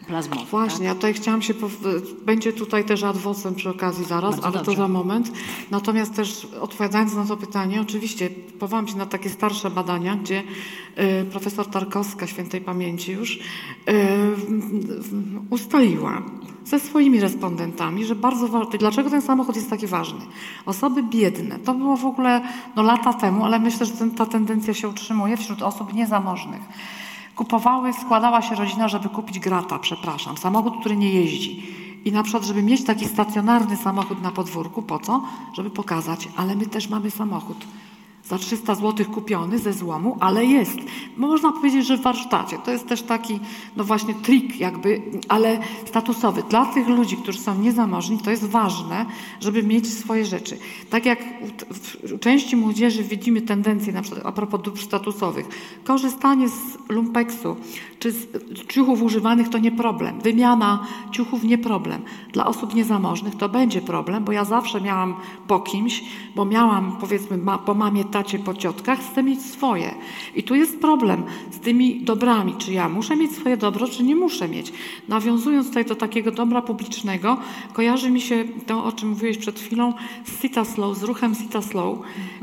plazmowy. 0.07 0.45
Właśnie, 0.51 0.85
ja 0.85 0.95
tutaj 0.95 1.13
chciałam 1.13 1.41
się, 1.41 1.53
będzie 2.25 2.53
tutaj 2.53 2.85
też 2.85 3.03
adwocem 3.03 3.55
przy 3.55 3.69
okazji 3.69 4.05
zaraz, 4.05 4.31
Bardzo 4.31 4.47
ale 4.47 4.53
dobrze. 4.53 4.71
to 4.71 4.77
za 4.77 4.87
moment. 4.87 5.31
Natomiast 5.71 6.15
też 6.15 6.47
odpowiadając 6.61 7.15
na 7.15 7.25
to 7.25 7.37
pytanie, 7.37 7.81
oczywiście 7.81 8.29
powołam 8.59 8.87
się 8.87 8.97
na 8.97 9.05
takie 9.05 9.29
starsze 9.29 9.69
badania, 9.69 10.15
gdzie 10.15 10.43
y, 11.21 11.25
profesor 11.25 11.67
Tarkowska, 11.67 12.27
świętej 12.27 12.61
pamięci 12.61 13.11
już, 13.11 13.35
y, 13.35 13.39
ustaliła 15.49 16.21
ze 16.65 16.79
swoimi 16.79 17.19
respondentami, 17.19 18.05
że 18.05 18.15
bardzo 18.15 18.47
ważne, 18.47 18.77
dlaczego 18.77 19.09
ten 19.09 19.21
samochód 19.21 19.55
jest 19.55 19.69
taki 19.69 19.87
ważny. 19.87 20.19
Osoby 20.65 21.03
biedne, 21.03 21.59
to 21.59 21.73
było 21.73 21.97
w 21.97 22.05
ogóle 22.05 22.41
no, 22.75 22.83
lata 22.83 23.13
temu, 23.13 23.45
ale 23.45 23.59
myślę, 23.59 23.85
że 23.85 23.91
ten, 23.91 24.11
ta 24.11 24.25
tendencja 24.25 24.73
się 24.73 24.87
utrzymuje 24.87 25.37
wśród 25.37 25.61
osób 25.61 25.93
niezamożnych. 25.93 26.61
Kupowały, 27.35 27.93
składała 27.93 28.41
się 28.41 28.55
rodzina, 28.55 28.87
żeby 28.87 29.09
kupić 29.09 29.39
grata, 29.39 29.79
przepraszam, 29.79 30.37
samochód, 30.37 30.73
który 30.79 30.97
nie 30.97 31.09
jeździ. 31.09 31.63
I 32.05 32.11
na 32.11 32.23
przykład, 32.23 32.43
żeby 32.43 32.63
mieć 32.63 32.83
taki 32.83 33.05
stacjonarny 33.05 33.77
samochód 33.77 34.21
na 34.21 34.31
podwórku, 34.31 34.81
po 34.81 34.99
co? 34.99 35.23
Żeby 35.53 35.69
pokazać, 35.69 36.29
ale 36.35 36.55
my 36.55 36.65
też 36.65 36.89
mamy 36.89 37.11
samochód. 37.11 37.57
Za 38.25 38.37
300 38.37 38.75
zł 38.75 39.05
kupiony 39.05 39.59
ze 39.59 39.73
złomu, 39.73 40.17
ale 40.19 40.45
jest. 40.45 40.77
Można 41.17 41.51
powiedzieć, 41.51 41.87
że 41.87 41.97
w 41.97 42.01
warsztacie. 42.01 42.57
To 42.57 42.71
jest 42.71 42.87
też 42.87 43.01
taki, 43.01 43.39
no 43.77 43.83
właśnie 43.83 44.13
trik 44.13 44.59
jakby, 44.59 45.01
ale 45.27 45.59
statusowy. 45.85 46.43
Dla 46.49 46.65
tych 46.65 46.87
ludzi, 46.87 47.17
którzy 47.17 47.39
są 47.39 47.55
niezamożni, 47.55 48.17
to 48.17 48.31
jest 48.31 48.45
ważne, 48.45 49.05
żeby 49.39 49.63
mieć 49.63 49.93
swoje 49.93 50.25
rzeczy. 50.25 50.57
Tak 50.89 51.05
jak 51.05 51.19
u, 52.13 52.17
części 52.17 52.55
młodzieży 52.55 53.03
widzimy 53.03 53.41
tendencję, 53.41 53.93
na 53.93 54.01
przykład 54.01 54.25
a 54.25 54.31
propos 54.31 54.61
dóbr 54.61 54.81
statusowych. 54.81 55.47
Korzystanie 55.83 56.49
z 56.49 56.89
lumpeksu 56.89 57.55
czy 58.03 58.11
z 58.11 58.27
ciuchów 58.67 59.01
używanych 59.01 59.49
to 59.49 59.57
nie 59.57 59.71
problem. 59.71 60.21
Wymiana 60.21 60.87
ciuchów 61.11 61.43
nie 61.43 61.57
problem. 61.57 62.01
Dla 62.33 62.45
osób 62.45 62.75
niezamożnych 62.75 63.35
to 63.35 63.49
będzie 63.49 63.81
problem, 63.81 64.23
bo 64.23 64.31
ja 64.31 64.45
zawsze 64.45 64.81
miałam 64.81 65.15
po 65.47 65.59
kimś, 65.59 66.03
bo 66.35 66.45
miałam 66.45 66.97
powiedzmy 66.99 67.37
ma, 67.37 67.57
po 67.57 67.73
mamie, 67.73 68.05
tacie, 68.05 68.39
po 68.39 68.53
ciotkach, 68.53 68.99
chcę 68.99 69.23
mieć 69.23 69.41
swoje. 69.41 69.95
I 70.35 70.43
tu 70.43 70.55
jest 70.55 70.79
problem 70.79 71.23
z 71.51 71.59
tymi 71.59 72.01
dobrami. 72.01 72.55
Czy 72.57 72.73
ja 72.73 72.89
muszę 72.89 73.15
mieć 73.15 73.31
swoje 73.31 73.57
dobro, 73.57 73.87
czy 73.87 74.03
nie 74.03 74.15
muszę 74.15 74.49
mieć. 74.49 74.73
Nawiązując 75.07 75.67
tutaj 75.67 75.85
do 75.85 75.95
takiego 75.95 76.31
dobra 76.31 76.61
publicznego, 76.61 77.37
kojarzy 77.73 78.09
mi 78.09 78.21
się 78.21 78.45
to, 78.65 78.85
o 78.85 78.91
czym 78.91 79.09
mówiłeś 79.09 79.37
przed 79.37 79.59
chwilą, 79.59 79.93
z 80.25 80.41
Sita 80.41 80.65
Slow, 80.65 80.97
z 80.97 81.03
ruchem 81.03 81.35
Sita 81.35 81.61
Slow, 81.61 81.97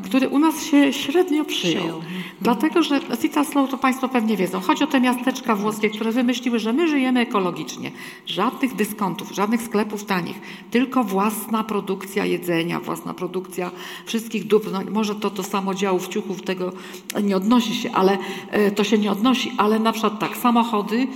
który 0.04 0.28
u 0.28 0.38
nas 0.38 0.64
się 0.64 0.92
średnio 0.92 1.44
przyjął. 1.44 1.82
Przyjął. 1.82 2.00
Dlatego, 2.40 2.82
że 2.82 3.00
Sita 3.20 3.44
Slow 3.44 3.70
to 3.70 3.78
Państwo 3.78 4.08
pewnie 4.08 4.36
wiedzą. 4.36 4.60
Chodzi 4.60 4.84
o 4.84 4.86
te 4.86 5.00
miasteczka 5.00 5.49
włoskie, 5.54 5.90
które 5.90 6.12
wymyśliły, 6.12 6.58
że 6.58 6.72
my 6.72 6.88
żyjemy 6.88 7.20
ekologicznie. 7.20 7.90
Żadnych 8.26 8.74
dyskontów, 8.74 9.30
żadnych 9.30 9.62
sklepów 9.62 10.04
tanich, 10.04 10.40
tylko 10.70 11.04
własna 11.04 11.64
produkcja 11.64 12.24
jedzenia, 12.24 12.80
własna 12.80 13.14
produkcja 13.14 13.70
wszystkich 14.06 14.46
dóbr. 14.46 14.72
No, 14.72 14.80
może 14.90 15.14
to 15.14 15.30
do 15.30 15.42
samodziałów, 15.42 16.08
ciuchów 16.08 16.42
tego 16.42 16.72
nie 17.22 17.36
odnosi 17.36 17.74
się, 17.74 17.92
ale 17.92 18.18
e, 18.50 18.70
to 18.70 18.84
się 18.84 18.98
nie 18.98 19.12
odnosi. 19.12 19.52
Ale 19.58 19.78
na 19.78 19.92
przykład 19.92 20.18
tak, 20.18 20.36
samochody, 20.36 21.06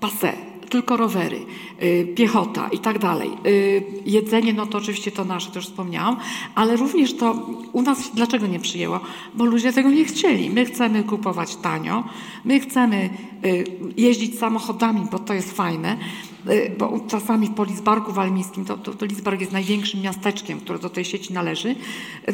pase, 0.00 0.49
tylko 0.70 0.96
rowery, 0.96 1.46
y, 1.82 2.12
piechota 2.16 2.68
i 2.68 2.78
tak 2.78 2.98
dalej. 2.98 3.30
Y, 3.46 3.82
jedzenie, 4.06 4.52
no 4.52 4.66
to 4.66 4.78
oczywiście 4.78 5.10
to 5.10 5.24
nasze, 5.24 5.50
to 5.50 5.58
już 5.58 5.66
wspomniałam, 5.66 6.16
ale 6.54 6.76
również 6.76 7.16
to 7.16 7.46
u 7.72 7.82
nas 7.82 8.10
dlaczego 8.14 8.46
nie 8.46 8.60
przyjęło? 8.60 9.00
Bo 9.34 9.44
ludzie 9.44 9.72
tego 9.72 9.90
nie 9.90 10.04
chcieli. 10.04 10.50
My 10.50 10.64
chcemy 10.64 11.04
kupować 11.04 11.56
tanio, 11.56 12.04
my 12.44 12.60
chcemy 12.60 13.10
y, 13.44 13.64
jeździć 13.96 14.38
samochodami, 14.38 15.00
bo 15.12 15.18
to 15.18 15.34
jest 15.34 15.52
fajne, 15.52 15.96
bo 16.78 17.00
czasami 17.08 17.46
w 17.46 17.54
Polisbarku 17.54 18.12
Walmiskim, 18.12 18.64
to, 18.64 18.76
to, 18.76 18.94
to 18.94 19.06
jest 19.40 19.52
największym 19.52 20.00
miasteczkiem, 20.00 20.60
które 20.60 20.78
do 20.78 20.90
tej 20.90 21.04
sieci 21.04 21.32
należy, 21.32 21.74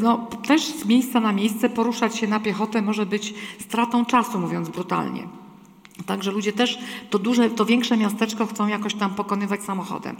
no 0.03 0.28
też 0.47 0.62
z 0.62 0.84
miejsca 0.84 1.20
na 1.20 1.32
miejsce 1.32 1.68
poruszać 1.68 2.16
się 2.16 2.26
na 2.26 2.41
piechotę 2.41 2.82
może 2.82 3.07
być 3.07 3.34
stratą 3.59 4.05
czasu, 4.05 4.39
mówiąc 4.39 4.68
brutalnie. 4.68 5.45
Także 6.07 6.30
ludzie 6.30 6.53
też 6.53 6.78
to 7.11 7.18
duże, 7.18 7.51
to 7.51 7.64
większe 7.64 7.97
miasteczko 7.97 8.47
chcą 8.47 8.66
jakoś 8.66 8.94
tam 8.94 9.14
pokonywać 9.14 9.62
samochodem. 9.62 10.16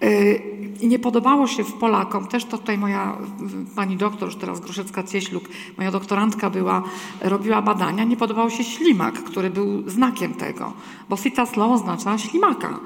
Yy, 0.00 0.42
I 0.80 0.88
nie 0.88 0.98
podobało 0.98 1.46
się 1.46 1.64
w 1.64 1.72
Polakom, 1.72 2.26
też 2.26 2.44
to 2.44 2.58
tutaj 2.58 2.78
moja 2.78 3.18
y, 3.72 3.74
pani 3.76 3.96
doktor, 3.96 4.28
już 4.28 4.36
teraz 4.36 4.60
Gruszecka-Cieśluk, 4.60 5.48
moja 5.78 5.90
doktorantka 5.90 6.50
była, 6.50 6.82
robiła 7.20 7.62
badania, 7.62 8.04
nie 8.04 8.16
podobał 8.16 8.50
się 8.50 8.64
ślimak, 8.64 9.14
który 9.14 9.50
był 9.50 9.90
znakiem 9.90 10.34
tego, 10.34 10.72
bo 11.08 11.16
Sita 11.16 11.46
Slow 11.46 11.70
oznacza 11.70 12.18
ślimaka. 12.18 12.78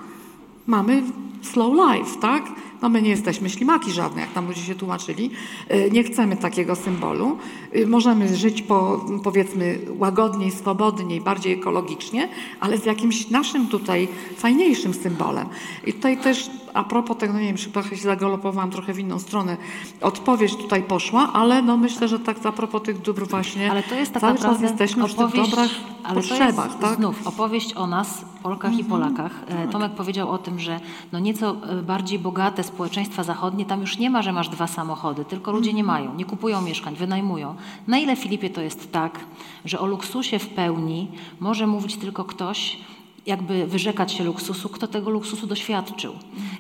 Mamy 0.67 1.03
slow 1.43 1.73
life, 1.75 2.21
tak? 2.21 2.43
No 2.83 2.89
my 2.89 3.03
nie 3.03 3.11
jesteśmy 3.11 3.51
ślimaki 3.51 3.93
żadne, 3.93 4.21
jak 4.21 4.33
tam 4.33 4.47
ludzie 4.47 4.63
się 4.63 4.75
tłumaczyli. 4.75 5.31
Y, 5.71 5.91
Nie 5.93 6.05
chcemy 6.05 6.37
takiego 6.37 6.77
symbolu. 6.77 7.39
Y, 7.77 7.87
Możemy 7.87 8.37
żyć 8.37 8.63
po, 8.63 9.05
powiedzmy 9.25 9.79
łagodniej, 9.99 10.51
swobodniej, 10.51 11.21
bardziej 11.21 11.53
ekologicznie, 11.53 12.29
ale 12.61 12.79
z 12.79 12.85
jakimś 12.85 13.31
naszym 13.31 13.67
tutaj 13.69 14.09
fajniejszym 14.37 14.95
symbolem. 14.95 15.47
I 15.87 15.93
tutaj 15.93 16.19
też 16.19 16.51
a 16.75 16.85
propos 16.85 17.17
tego, 17.17 17.33
no 17.33 17.41
nie 17.41 17.47
wiem, 17.47 17.57
chyba 17.57 17.83
się 17.83 17.97
zagalopowałam 17.97 18.71
trochę 18.71 18.93
w 18.93 18.99
inną 18.99 19.19
stronę. 19.19 19.57
Odpowiedź 20.01 20.57
tutaj 20.57 20.83
poszła, 20.83 21.33
ale 21.33 21.63
no 21.63 21.77
myślę, 21.77 22.09
że 22.09 22.19
tak 22.19 22.37
a 22.45 22.53
propos 22.53 22.83
tych 22.83 22.99
dóbr 22.99 23.27
właśnie 23.29 23.71
Ale 23.71 23.83
to 23.83 23.95
jest 23.95 24.13
tak 24.13 24.21
cały 24.21 24.39
czas 24.39 24.63
jesteśmy 24.63 25.03
już 25.03 25.13
w 25.13 25.15
tych 25.15 25.27
opowieść, 25.27 25.51
dobrach 25.51 25.71
ale 26.05 26.15
potrzebach, 26.15 26.67
to 26.67 26.71
jest 26.73 26.81
tak? 26.81 26.97
znów 26.97 27.27
opowieść 27.27 27.77
o 27.77 27.87
nas, 27.87 28.25
Polkach 28.43 28.79
i 28.79 28.85
Polakach. 28.85 29.33
E, 29.49 29.69
Tomek 29.69 29.93
powiedział 29.93 30.31
o 30.31 30.39
tym, 30.39 30.59
że 30.59 30.81
no 31.13 31.19
nieco 31.31 31.57
e, 31.71 31.83
bardziej 31.83 32.19
bogate 32.19 32.63
społeczeństwa 32.63 33.23
zachodnie, 33.23 33.65
tam 33.65 33.81
już 33.81 33.99
nie 33.99 34.11
ma, 34.11 34.23
że 34.23 34.33
masz 34.33 34.49
dwa 34.49 34.67
samochody, 34.67 35.25
tylko 35.25 35.53
ludzie 35.53 35.73
nie 35.73 35.85
mają, 35.85 36.15
nie 36.15 36.25
kupują 36.25 36.61
mieszkań, 36.61 36.97
wynajmują. 36.97 37.55
Na 37.87 37.99
ile, 37.99 38.17
Filipie, 38.17 38.51
to 38.51 38.61
jest 38.61 38.93
tak, 38.93 39.21
że 39.65 39.81
o 39.81 39.87
luksusie 39.87 40.39
w 40.39 40.49
pełni 40.49 41.09
może 41.41 41.67
mówić 41.67 41.97
tylko 41.97 42.25
ktoś, 42.25 42.79
jakby 43.27 43.67
wyrzekać 43.67 44.13
się 44.13 44.25
luksusu, 44.25 44.69
kto 44.69 44.87
tego 44.87 45.11
luksusu 45.11 45.47
doświadczył. 45.47 46.13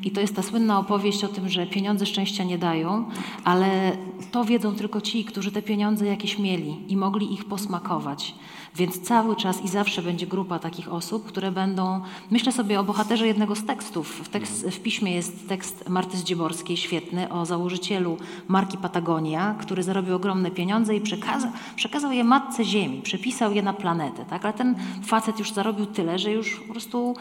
I 0.04 0.10
to 0.10 0.20
jest 0.20 0.36
ta 0.36 0.42
słynna 0.42 0.78
opowieść 0.78 1.24
o 1.24 1.28
tym, 1.28 1.48
że 1.48 1.66
pieniądze 1.66 2.06
szczęścia 2.06 2.44
nie 2.44 2.58
dają, 2.58 3.04
ale 3.44 3.96
to 4.30 4.44
wiedzą 4.44 4.74
tylko 4.74 5.00
ci, 5.00 5.24
którzy 5.24 5.52
te 5.52 5.62
pieniądze 5.62 6.06
jakieś 6.06 6.38
mieli 6.38 6.76
i 6.88 6.96
mogli 6.96 7.32
ich 7.34 7.44
posmakować. 7.44 8.34
Więc 8.76 9.00
cały 9.00 9.36
czas 9.36 9.64
i 9.64 9.68
zawsze 9.68 10.02
będzie 10.02 10.26
grupa 10.26 10.58
takich 10.58 10.92
osób, 10.92 11.26
które 11.26 11.52
będą. 11.52 12.00
Myślę 12.30 12.52
sobie 12.52 12.80
o 12.80 12.84
bohaterze 12.84 13.26
jednego 13.26 13.54
z 13.54 13.66
tekstów. 13.66 14.20
W, 14.24 14.28
tekst, 14.28 14.66
w 14.66 14.80
piśmie 14.80 15.14
jest 15.14 15.48
tekst 15.48 15.88
Marty 15.88 16.16
Zdzieborskiej, 16.16 16.76
świetny, 16.76 17.32
o 17.32 17.46
założycielu 17.46 18.16
marki 18.48 18.78
Patagonia, 18.78 19.54
który 19.60 19.82
zarobił 19.82 20.16
ogromne 20.16 20.50
pieniądze 20.50 20.96
i 20.96 21.00
przekazał, 21.00 21.50
przekazał 21.76 22.12
je 22.12 22.24
matce 22.24 22.64
Ziemi, 22.64 23.02
przepisał 23.02 23.52
je 23.52 23.62
na 23.62 23.72
planetę. 23.72 24.24
Tak? 24.24 24.44
Ale 24.44 24.54
ten 24.54 24.74
facet 25.04 25.38
już 25.38 25.52
zarobił 25.52 25.86
tyle, 25.86 26.18
że 26.18 26.32
już 26.32 26.60
po 26.60 26.72
prostu 26.72 27.14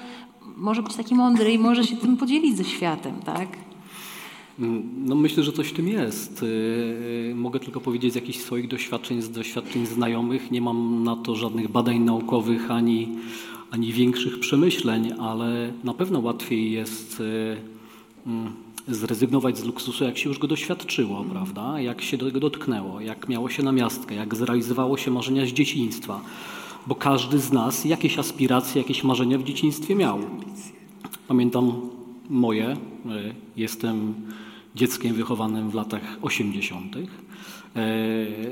może 0.58 0.84
być 0.84 0.96
taki 0.96 1.16
mądry 1.16 1.54
i 1.54 1.60
może 1.60 1.84
się 1.84 1.98
tym 1.98 2.18
podzielić 2.18 2.58
ze 2.58 2.64
światem. 2.64 3.20
Tak? 3.20 3.69
No 5.06 5.16
myślę, 5.16 5.44
że 5.44 5.52
coś 5.52 5.68
w 5.68 5.74
tym 5.74 5.88
jest. 5.88 6.42
Yy, 6.42 7.36
Mogę 7.36 7.60
tylko 7.60 7.82
powiedzieć 7.82 8.14
z 8.14 8.16
jakichś 8.16 8.40
swoich 8.40 8.68
doświadczeń, 8.68 9.22
z 9.22 9.30
doświadczeń 9.30 9.86
znajomych. 9.86 10.52
Nie 10.52 10.62
mam 10.62 11.04
na 11.04 11.16
to 11.16 11.36
żadnych 11.36 11.68
badań 11.72 12.00
naukowych 12.00 12.72
ani, 12.72 13.08
ani 13.72 13.94
większych 13.94 14.40
przemyśleń, 14.40 15.12
ale 15.20 15.74
na 15.84 15.94
pewno 15.94 16.20
łatwiej 16.20 16.72
jest 16.72 17.20
yy, 17.20 17.58
mm, 18.28 18.54
zrezygnować 18.88 19.58
z 19.58 19.64
luksusu, 19.64 20.04
jak 20.04 20.18
się 20.18 20.30
już 20.30 20.40
go 20.40 20.48
doświadczyło, 20.48 21.24
prawda? 21.24 21.82
Jak 21.82 22.02
się 22.02 22.18
do 22.18 22.32
go 22.32 22.40
dotknęło, 22.40 23.02
jak 23.02 23.30
miało 23.30 23.50
się 23.50 23.64
namiastkę, 23.64 24.16
jak 24.16 24.36
zrealizowało 24.36 24.98
się 24.98 25.12
marzenia 25.12 25.46
z 25.46 25.50
dzieciństwa. 25.50 26.22
Bo 26.88 26.96
każdy 26.96 27.40
z 27.40 27.52
nas 27.52 27.86
jakieś 27.86 28.20
aspiracje, 28.20 28.82
jakieś 28.82 29.04
marzenia 29.04 29.38
w 29.38 29.44
dzieciństwie 29.44 29.96
miał. 29.96 30.20
Pamiętam 31.28 31.72
moje. 32.30 32.72
y, 32.72 32.78
Jestem 33.58 34.14
dzieckiem 34.76 35.16
wychowanym 35.16 35.70
w 35.70 35.74
latach 35.74 36.02
80. 36.22 36.96
E, 36.98 37.00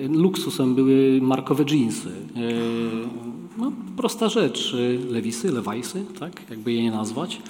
Luksusem 0.09 0.75
były 0.75 1.19
markowe 1.21 1.65
dżinsy. 1.65 2.09
E, 2.35 2.39
No, 3.57 3.71
prosta 3.97 4.29
rzecz. 4.29 4.75
e, 4.75 5.11
Lewisy, 5.13 5.51
lewajsy, 5.51 6.05
tak, 6.19 6.41
jakby 6.49 6.73
je 6.73 6.83
nie 6.83 6.91
nazwać. 6.91 7.41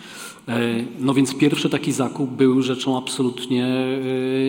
No 1.00 1.14
więc 1.14 1.36
pierwszy 1.36 1.70
taki 1.70 1.92
zakup 1.92 2.30
był 2.30 2.62
rzeczą 2.62 2.98
absolutnie 2.98 3.68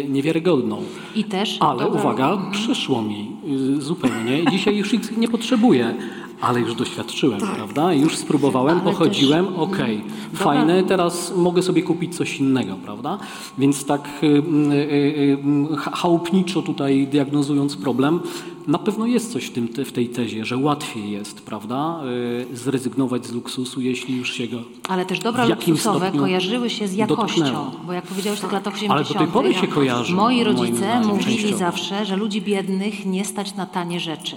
niewiarygodną. 0.09 0.83
I 1.17 1.25
też. 1.25 1.57
Ale 1.61 1.89
uwaga, 1.89 2.39
przyszło 2.53 3.03
mi 3.03 3.31
zupełnie. 3.79 4.45
Dzisiaj 4.51 4.77
już 4.77 4.95
ich 4.95 5.17
nie 5.19 5.29
potrzebuję, 5.29 5.95
ale 6.41 6.61
już 6.61 6.75
doświadczyłem, 6.75 7.41
prawda? 7.41 7.93
Już 7.93 8.17
spróbowałem, 8.17 8.77
Tak. 8.79 8.87
Ale 8.87 8.93
pochodziłem, 8.97 9.47
też- 9.47 9.55
okej, 9.57 10.03
Dobra. 10.33 10.45
fajne, 10.45 10.83
teraz 10.83 11.33
mogę 11.37 11.63
sobie 11.63 11.83
kupić 11.83 12.17
coś 12.17 12.41
innego, 12.41 12.77
prawda? 12.85 13.19
Więc 13.59 13.85
tak 13.85 14.09
y, 14.23 14.27
y, 14.27 14.39
y, 15.73 15.77
cha- 15.77 15.91
chałupniczo 15.97 16.63
tutaj 16.63 17.07
diagnozując 17.07 17.77
problem, 17.77 18.21
na 18.67 18.79
pewno 18.79 19.07
jest 19.07 19.33
coś 19.33 19.45
w, 19.45 19.53
tym, 19.53 19.69
w 19.85 19.93
tej 19.93 20.09
tezie, 20.09 20.45
że 20.45 20.57
łatwiej 20.57 21.11
jest, 21.11 21.41
prawda, 21.43 22.01
zrezygnować 22.53 23.27
z 23.27 23.33
luksusu, 23.33 23.81
jeśli 23.81 24.17
już 24.17 24.33
się 24.33 24.47
go 24.49 24.57
Ale 24.89 25.07
też 25.07 25.19
dobra 25.19 25.47
w 25.47 25.49
luksusowe 25.49 26.13
kojarzyły 26.13 26.71
się 26.71 26.89
z 26.89 26.95
jakością. 26.95 27.41
dotknęło. 27.41 27.71
Bo 27.87 27.93
jak 27.93 28.07
powiedziałeś, 28.07 28.41
tak 28.41 28.53
lat 28.53 28.67
80. 28.67 28.93
Ale 28.93 29.05
do 29.05 29.15
tej 29.15 29.27
pory 29.27 29.55
się 29.55 29.67
kojarzą, 29.67 30.17
Moi 30.17 30.45
rodzice 30.45 31.01
mówili 31.01 31.37
częściowo. 31.37 31.59
zawsze, 31.59 32.05
że 32.07 32.17
ludzi 32.17 32.43
biednych 32.43 33.07
nie 33.07 33.25
stać 33.25 33.55
na 33.55 33.67
tanie 33.67 34.01
rzeczy. 34.01 34.37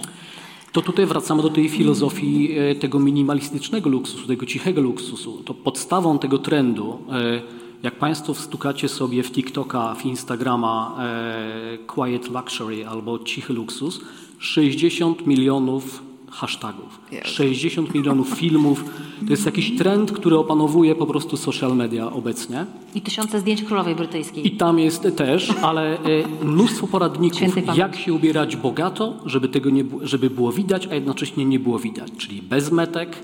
To 0.72 0.82
tutaj 0.82 1.06
wracamy 1.06 1.42
do 1.42 1.50
tej 1.50 1.68
filozofii 1.68 2.58
e, 2.58 2.74
tego 2.74 2.98
minimalistycznego 2.98 3.90
luksusu, 3.90 4.26
tego 4.26 4.46
cichego 4.46 4.80
luksusu. 4.80 5.42
To 5.44 5.54
podstawą 5.54 6.18
tego 6.18 6.38
trendu, 6.38 6.98
e, 7.10 7.42
jak 7.82 7.94
Państwo 7.94 8.34
wstukacie 8.34 8.88
sobie 8.88 9.22
w 9.22 9.30
TikToka, 9.30 9.94
w 9.94 10.06
Instagrama 10.06 10.96
e, 10.98 11.78
Quiet 11.86 12.30
Luxury 12.30 12.86
albo 12.86 13.18
cichy 13.18 13.52
luksus, 13.52 14.00
60 14.38 15.26
milionów 15.26 16.02
hashtagów, 16.32 17.00
60 17.24 17.94
milionów 17.94 18.28
filmów. 18.28 18.84
To 19.26 19.30
jest 19.30 19.46
jakiś 19.46 19.76
trend, 19.76 20.12
który 20.12 20.38
opanowuje 20.38 20.94
po 20.94 21.06
prostu 21.06 21.36
social 21.36 21.76
media 21.76 22.12
obecnie. 22.12 22.66
I 22.94 23.00
tysiące 23.00 23.40
zdjęć 23.40 23.62
królowej 23.62 23.94
brytyjskiej. 23.94 24.46
I 24.46 24.50
tam 24.50 24.78
jest 24.78 25.16
też, 25.16 25.50
ale 25.62 25.98
e, 25.98 26.44
mnóstwo 26.44 26.86
poradników, 26.86 27.76
jak 27.76 27.96
się 27.96 28.12
ubierać 28.12 28.56
bogato, 28.56 29.14
żeby 29.26 29.48
tego 29.48 29.70
nie, 29.70 29.84
żeby 30.02 30.30
było 30.30 30.52
widać, 30.52 30.86
a 30.86 30.94
jednocześnie 30.94 31.44
nie 31.44 31.58
było 31.58 31.78
widać, 31.78 32.10
czyli 32.18 32.42
bez 32.42 32.72
metek, 32.72 33.16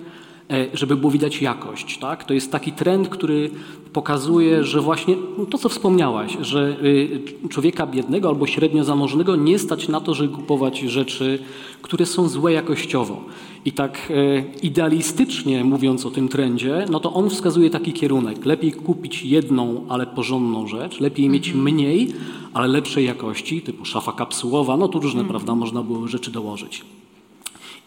żeby 0.75 0.97
było 0.97 1.13
widać 1.13 1.43
jakość. 1.43 1.99
Tak? 1.99 2.25
To 2.25 2.35
jest 2.35 2.53
taki 2.53 2.73
trend, 2.73 3.09
który 3.09 3.51
pokazuje, 3.93 4.65
że 4.65 4.81
właśnie 4.81 5.17
no 5.39 5.47
to, 5.47 5.59
co 5.59 5.69
wspomniałaś, 5.69 6.37
że 6.41 6.77
y, 6.85 7.49
człowieka 7.49 7.87
biednego 7.87 8.29
albo 8.29 8.47
średnio 8.47 8.85
zamożnego 8.85 9.37
nie 9.37 9.59
stać 9.59 9.89
na 9.89 10.01
to, 10.01 10.15
żeby 10.15 10.35
kupować 10.35 10.79
rzeczy, 10.79 11.39
które 11.83 12.07
są 12.07 12.29
złe 12.29 12.53
jakościowo. 12.53 13.25
I 13.65 13.73
tak 13.73 13.99
e, 14.11 14.45
idealistycznie 14.63 15.65
mówiąc 15.65 16.07
o 16.07 16.11
tym 16.11 16.29
trendzie, 16.29 16.85
no 16.91 17.01
to 17.01 17.13
on 17.13 17.31
wskazuje 17.31 17.71
taki 17.71 17.93
kierunek. 17.93 18.47
Lepiej 18.47 18.73
kupić 18.73 19.23
jedną, 19.23 19.85
ale 19.89 20.07
porządną 20.07 20.67
rzecz, 20.67 21.01
lepiej 21.01 21.29
mieć 21.29 21.53
mniej, 21.53 22.09
ale 22.55 22.69
lepszej 22.69 23.05
jakości, 23.05 23.63
typu 23.63 23.85
szafa 23.85 24.13
kapsułowa, 24.13 24.77
no 24.77 24.89
tu 24.89 25.01
różne, 25.01 25.25
prawda, 25.25 25.55
można 25.55 25.83
było 25.83 26.09
rzeczy 26.09 26.31
dołożyć. 26.31 26.85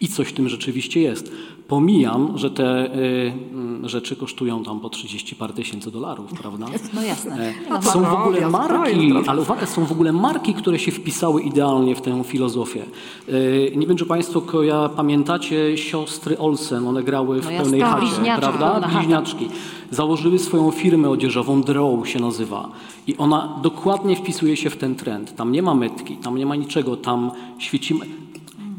I 0.02 0.08
coś 0.08 0.28
w 0.28 0.34
tym 0.34 0.50
rzeczywiście 0.50 1.02
jest. 1.02 1.32
Pomijam, 1.68 2.38
że 2.38 2.52
te 2.52 2.96
y, 2.96 3.34
mm, 3.54 3.90
rzeczy 3.90 4.16
kosztują 4.16 4.64
tam 4.64 4.80
po 4.80 4.90
30 4.90 5.36
par 5.36 5.54
tysięcy 5.54 5.92
dolarów, 5.92 6.32
prawda? 6.42 6.66
No 6.94 7.02
jasne. 7.04 7.50
E, 7.50 7.54
No, 7.70 7.82
Są 7.82 8.04
w 8.04 8.14
ogóle 8.14 8.38
zdrowia, 8.38 8.50
marki, 8.68 9.14
ale 9.28 9.42
uwaga, 9.42 9.66
są 9.66 9.86
w 9.86 9.92
ogóle 9.92 10.12
marki, 10.14 10.54
które 10.54 10.80
się 10.80 10.92
wpisały 10.92 11.42
idealnie 11.42 11.96
w 11.96 12.02
tę 12.02 12.24
filozofię. 12.24 12.84
E, 13.28 13.76
Nie 13.76 13.88
wiem, 13.88 13.98
czy 13.98 14.06
Państwo 14.06 14.42
koja, 14.42 14.90
pamiętacie 14.90 15.78
siostry 15.78 16.38
Olsen, 16.38 16.88
one 16.88 17.04
grały 17.04 17.42
w 17.42 17.46
No 17.46 17.52
pełnej 17.52 17.80
jasne, 17.80 17.96
chacie, 17.96 18.08
bliźniaczki, 18.16 18.42
prawda? 18.42 18.74
chata. 18.74 18.88
Bliźniaczki. 18.88 19.48
Założyły 19.92 20.40
swoją 20.40 20.72
firmę 20.72 21.10
odzieżową, 21.10 21.62
Drow 21.62 22.08
się 22.10 22.20
nazywa. 22.20 22.70
I 23.08 23.18
ona 23.18 23.60
dokładnie 23.64 24.16
wpisuje 24.16 24.58
się 24.58 24.70
w 24.70 24.78
ten 24.78 24.96
trend. 24.96 25.36
Tam 25.36 25.52
nie 25.52 25.62
ma 25.62 25.76
metki, 25.76 26.16
tam 26.18 26.38
nie 26.38 26.46
ma 26.46 26.56
niczego, 26.56 26.98
tam 26.98 27.32
świecimy. 27.58 28.06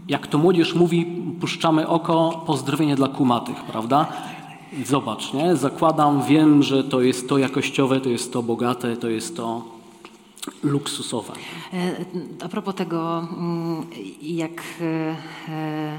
Jak 0.09 0.27
to 0.27 0.39
młodzież 0.39 0.75
mówi, 0.75 1.07
puszczamy 1.41 1.89
oko, 1.89 2.43
pozdrowienie 2.47 2.97
dla 2.97 3.09
kumatych, 3.09 3.57
prawda? 3.65 4.07
Zobacz, 4.85 5.33
nie? 5.33 5.57
Zakładam, 5.57 6.23
wiem, 6.23 6.63
że 6.63 6.85
to 6.85 7.01
jest 7.01 7.29
to 7.29 7.39
jakościowe, 7.39 8.01
to 8.01 8.09
jest 8.09 8.33
to 8.33 8.43
bogate, 8.43 8.97
to 8.97 9.09
jest 9.09 9.37
to 9.37 9.63
luksusowe. 10.63 11.33
E, 11.73 11.97
A 12.45 12.49
propos 12.49 12.75
tego, 12.75 13.19
mm, 13.19 13.87
jak 14.23 14.63
e, 14.81 15.17
e, 15.49 15.99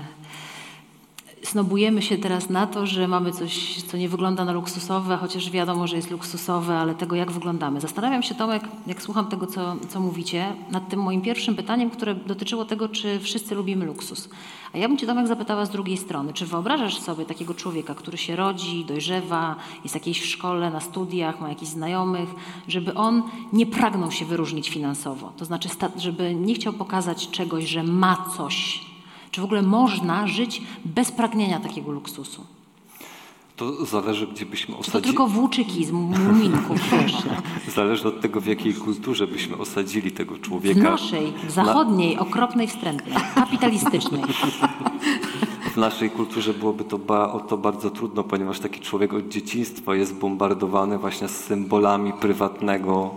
snobujemy 1.43 2.01
się 2.01 2.17
teraz 2.17 2.49
na 2.49 2.67
to, 2.67 2.85
że 2.85 3.07
mamy 3.07 3.31
coś, 3.31 3.83
co 3.83 3.97
nie 3.97 4.09
wygląda 4.09 4.45
na 4.45 4.51
luksusowe, 4.51 5.17
chociaż 5.17 5.49
wiadomo, 5.49 5.87
że 5.87 5.95
jest 5.95 6.11
luksusowe, 6.11 6.77
ale 6.77 6.95
tego, 6.95 7.15
jak 7.15 7.31
wyglądamy. 7.31 7.81
Zastanawiam 7.81 8.23
się, 8.23 8.35
Tomek, 8.35 8.63
jak 8.87 9.01
słucham 9.01 9.27
tego, 9.27 9.47
co, 9.47 9.75
co 9.89 9.99
mówicie, 9.99 10.53
nad 10.71 10.89
tym 10.89 10.99
moim 10.99 11.21
pierwszym 11.21 11.55
pytaniem, 11.55 11.89
które 11.89 12.15
dotyczyło 12.15 12.65
tego, 12.65 12.89
czy 12.89 13.19
wszyscy 13.19 13.55
lubimy 13.55 13.85
luksus. 13.85 14.29
A 14.73 14.77
ja 14.77 14.87
bym 14.87 14.97
Cię, 14.97 15.07
Tomek, 15.07 15.27
zapytała 15.27 15.65
z 15.65 15.69
drugiej 15.69 15.97
strony. 15.97 16.33
Czy 16.33 16.45
wyobrażasz 16.45 16.99
sobie 16.99 17.25
takiego 17.25 17.53
człowieka, 17.53 17.95
który 17.95 18.17
się 18.17 18.35
rodzi, 18.35 18.85
dojrzewa, 18.85 19.55
jest 19.83 19.95
jakiejś 19.95 20.21
w 20.21 20.25
szkole, 20.25 20.71
na 20.71 20.79
studiach, 20.79 21.41
ma 21.41 21.49
jakichś 21.49 21.71
znajomych, 21.71 22.29
żeby 22.67 22.93
on 22.93 23.23
nie 23.53 23.65
pragnął 23.65 24.11
się 24.11 24.25
wyróżnić 24.25 24.69
finansowo? 24.69 25.31
To 25.37 25.45
znaczy, 25.45 25.69
żeby 25.97 26.35
nie 26.35 26.53
chciał 26.53 26.73
pokazać 26.73 27.29
czegoś, 27.29 27.65
że 27.65 27.83
ma 27.83 28.25
coś. 28.37 28.92
Czy 29.33 29.41
w 29.41 29.43
ogóle 29.43 29.61
można 29.61 30.27
żyć 30.27 30.61
bez 30.85 31.11
pragnienia 31.11 31.59
takiego 31.59 31.91
luksusu? 31.91 32.45
To 33.55 33.85
zależy, 33.85 34.27
gdzie 34.27 34.45
byśmy 34.45 34.67
Czy 34.67 34.73
to 34.73 34.79
osadzili. 34.79 35.03
tylko 35.03 35.27
włóczyki 35.27 35.85
z 35.85 35.91
muminków? 35.91 36.77
Zależy 37.75 38.07
od 38.07 38.21
tego, 38.21 38.41
w 38.41 38.45
jakiej 38.45 38.73
kulturze 38.73 39.27
byśmy 39.27 39.57
osadzili 39.57 40.11
tego 40.11 40.35
W 40.35 40.41
człowieka. 40.41 40.81
naszej, 40.81 41.33
w 41.47 41.51
zachodniej, 41.51 42.17
okropnej, 42.17 42.67
wstrętnej, 42.67 43.15
kapitalistycznej. 43.35 44.21
W 45.73 45.77
naszej 45.77 46.09
kulturze 46.09 46.53
byłoby 46.53 46.83
to, 46.83 46.97
ba, 46.97 47.31
o 47.31 47.39
to 47.39 47.57
bardzo 47.57 47.89
trudno, 47.89 48.23
ponieważ 48.23 48.59
taki 48.59 48.79
człowiek 48.79 49.13
od 49.13 49.27
dzieciństwa 49.29 49.95
jest 49.95 50.15
bombardowany 50.15 50.97
właśnie 50.97 51.27
z 51.27 51.35
symbolami 51.43 52.13
prywatnego, 52.13 53.15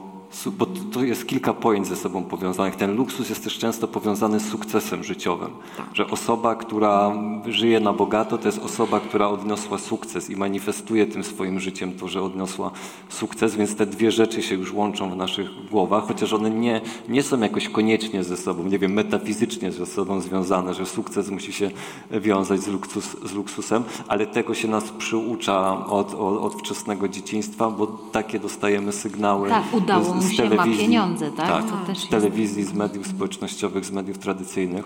bo 0.58 0.66
to- 0.66 1.04
jest 1.04 1.26
kilka 1.26 1.54
pojęć 1.54 1.86
ze 1.86 1.96
sobą 1.96 2.24
powiązanych. 2.24 2.76
Ten 2.76 2.96
luksus 2.96 3.28
jest 3.28 3.44
też 3.44 3.58
często 3.58 3.88
powiązany 3.88 4.40
z 4.40 4.48
sukcesem 4.50 5.04
życiowym, 5.04 5.50
że 5.94 6.10
osoba, 6.10 6.54
która 6.54 7.12
żyje 7.46 7.80
na 7.80 7.92
bogato, 7.92 8.38
to 8.38 8.48
jest 8.48 8.58
osoba, 8.58 9.00
która 9.00 9.28
odniosła 9.28 9.78
sukces 9.78 10.30
i 10.30 10.36
manifestuje 10.36 11.06
tym 11.06 11.24
swoim 11.24 11.60
życiem 11.60 11.92
to, 11.92 12.08
że 12.08 12.22
odniosła 12.22 12.70
sukces, 13.08 13.56
więc 13.56 13.76
te 13.76 13.86
dwie 13.86 14.12
rzeczy 14.12 14.42
się 14.42 14.54
już 14.54 14.72
łączą 14.72 15.10
w 15.10 15.16
naszych 15.16 15.68
głowach, 15.70 16.04
chociaż 16.08 16.32
one 16.32 16.50
nie, 16.50 16.80
nie 17.08 17.22
są 17.22 17.40
jakoś 17.40 17.68
koniecznie 17.68 18.24
ze 18.24 18.36
sobą, 18.36 18.64
nie 18.64 18.78
wiem, 18.78 18.92
metafizycznie 18.92 19.72
ze 19.72 19.86
sobą 19.86 20.20
związane, 20.20 20.74
że 20.74 20.86
sukces 20.86 21.30
musi 21.30 21.52
się 21.52 21.70
wiązać 22.10 22.60
z, 22.60 22.66
luksus, 22.68 23.16
z 23.24 23.32
luksusem, 23.32 23.82
ale 24.08 24.26
tego 24.26 24.54
się 24.54 24.68
nas 24.68 24.84
przyucza 24.98 25.86
od, 25.86 26.14
od, 26.14 26.38
od 26.40 26.54
wczesnego 26.54 27.08
dzieciństwa, 27.08 27.70
bo 27.70 27.86
takie 27.86 28.38
dostajemy 28.38 28.92
sygnały 28.92 29.48
Tak, 29.48 29.64
udało 29.72 30.14
mu 30.26 30.32
się, 30.34 30.50
ma 30.54 30.64
pieniądze, 30.64 31.30
tak? 31.30 31.48
tak 31.48 31.64
To 31.70 31.86
też 31.86 31.98
z 31.98 32.00
jest- 32.00 32.10
telewizji, 32.10 32.64
z 32.64 32.72
mediów 32.72 33.06
społecznościowych, 33.06 33.84
z 33.84 33.90
mediów 33.90 34.18
tradycyjnych. 34.18 34.84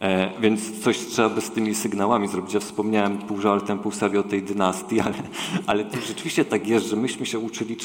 E, 0.00 0.40
więc 0.40 0.80
coś 0.80 0.98
trzeba 0.98 1.28
by 1.28 1.40
z 1.40 1.50
tymi 1.50 1.74
sygnałami 1.74 2.28
zrobić. 2.28 2.54
Ja 2.54 2.60
wspomniałem 2.60 3.18
pół 3.18 3.40
żartem, 3.40 3.78
pół 3.78 3.92
serio 3.92 4.20
o 4.20 4.22
tej 4.22 4.42
dynastii, 4.42 5.00
ale, 5.06 5.14
ale 5.66 5.84
to 5.84 6.00
rzeczywiście 6.00 6.44
tak 6.44 6.66
jest, 6.68 6.86
że 6.86 6.96
myśmy 6.96 7.26
się 7.26 7.38
uczyli, 7.38 7.76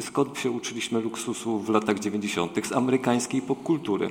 skąd 0.00 0.38
się 0.38 0.50
uczyliśmy 0.50 1.00
luksusu 1.00 1.58
w 1.58 1.68
latach 1.68 1.98
90. 1.98 2.66
z 2.66 2.72
amerykańskiej 2.72 3.42
popkultury. 3.42 4.10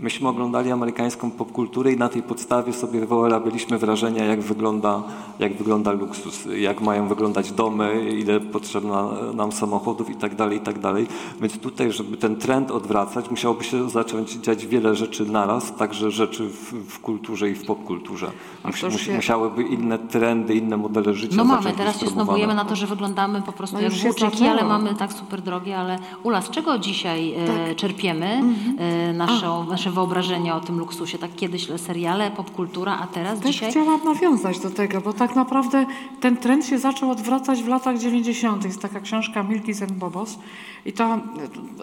Myśmy 0.00 0.28
oglądali 0.28 0.70
amerykańską 0.70 1.30
popkulturę 1.30 1.92
i 1.92 1.96
na 1.96 2.08
tej 2.08 2.22
podstawie 2.22 2.72
sobie 2.72 3.06
wyrabialiśmy 3.06 3.78
wrażenia, 3.78 4.24
jak 4.24 4.40
wygląda, 4.40 5.02
jak 5.38 5.56
wygląda 5.56 5.92
luksus, 5.92 6.44
jak 6.56 6.80
mają 6.80 7.08
wyglądać 7.08 7.52
domy, 7.52 8.10
ile 8.18 8.40
potrzebna 8.40 9.08
nam 9.34 9.52
samochodów 9.52 10.10
i 10.10 10.14
tak 10.14 10.34
dalej, 10.34 10.58
i 10.58 10.60
tak 10.60 10.78
dalej. 10.78 11.06
Więc 11.40 11.58
tutaj, 11.58 11.92
żeby 11.92 12.16
ten 12.16 12.36
trend 12.36 12.70
odwracać, 12.70 13.30
musiałoby 13.30 13.64
się 13.64 13.90
zacząć 13.90 14.32
dziać 14.32 14.66
wiele 14.66 14.94
rzeczy 14.94 15.26
naraz, 15.26 15.74
także 15.76 16.10
rzeczy 16.10 16.48
w, 16.48 16.72
w 16.88 17.00
kulturze 17.00 17.50
i 17.50 17.54
w 17.54 17.66
popkulturze. 17.66 18.30
Mus, 18.64 18.80
to 18.80 18.86
już 18.86 18.94
mus, 18.94 19.02
się- 19.02 19.14
musiałyby 19.16 19.62
inne 19.62 19.98
trendy, 19.98 20.54
inne 20.54 20.76
modele 20.76 21.14
życia 21.14 21.36
No 21.36 21.44
mamy, 21.44 21.72
teraz 21.72 22.00
się 22.00 22.06
snowujemy 22.06 22.54
na 22.54 22.64
to, 22.64 22.76
że 22.76 22.86
wyglądamy 22.86 23.42
po 23.42 23.52
prostu 23.52 23.76
No 23.76 23.82
jak 23.82 23.92
włóczyki, 23.92 24.46
ale 24.46 24.64
mamy 24.64 24.94
tak 24.94 25.12
super 25.12 25.42
drogie, 25.42 25.78
ale 25.78 25.98
Ula, 26.22 26.40
z 26.42 26.50
czego 26.50 26.78
dzisiaj 26.78 27.34
e, 27.34 27.74
czerpiemy 27.74 28.42
e, 28.78 29.12
naszą, 29.12 29.66
nasze 29.74 29.90
wyobrażenie 29.90 30.54
o 30.54 30.60
tym 30.60 30.78
luksusie? 30.78 31.18
Tak 31.18 31.34
kiedyś 31.34 31.68
seriale, 31.76 32.30
popkultura, 32.30 32.98
a 32.98 33.06
teraz 33.06 33.40
Też 33.40 33.50
dzisiaj... 33.50 33.70
chciałam 33.70 34.04
nawiązać 34.04 34.58
do 34.58 34.70
tego, 34.70 35.00
bo 35.00 35.12
tak 35.12 35.36
naprawdę 35.36 35.86
ten 36.20 36.36
trend 36.36 36.66
się 36.66 36.78
zaczął 36.78 37.10
odwracać 37.10 37.62
w 37.62 37.68
latach 37.68 37.98
90. 37.98 38.64
Jest 38.64 38.82
taka 38.82 39.00
książka 39.00 39.42
Milkis 39.42 39.82
and 39.82 39.92
Bobos 39.92 40.38
i 40.86 40.92
to 40.92 41.18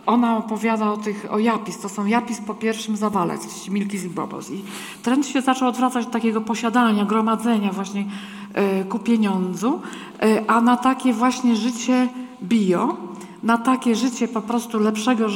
ona 0.05 0.37
opowiada 0.37 0.91
o 0.91 0.97
tych, 0.97 1.27
o 1.29 1.39
Japis. 1.39 1.79
To 1.79 1.89
są 1.89 2.05
Japis 2.05 2.41
po 2.41 2.53
pierwszym 2.53 2.97
zawale, 2.97 3.37
Milkis 3.69 4.03
i 4.03 4.09
Bobos. 4.09 4.51
I 4.51 4.63
trend 5.03 5.27
się 5.27 5.41
zaczął 5.41 5.67
odwracać 5.67 6.05
do 6.05 6.11
takiego 6.11 6.41
posiadania, 6.41 7.05
gromadzenia 7.05 7.71
właśnie 7.71 8.05
e, 8.53 8.83
ku 8.83 8.99
pieniądzu, 8.99 9.81
e, 10.21 10.43
a 10.47 10.61
na 10.61 10.77
takie 10.77 11.13
właśnie 11.13 11.55
życie 11.55 12.07
bio, 12.43 13.10
na 13.43 13.57
takie 13.57 13.95
życie 13.95 14.27
po 14.27 14.41
prostu 14.41 14.79
lepszego, 14.79 15.27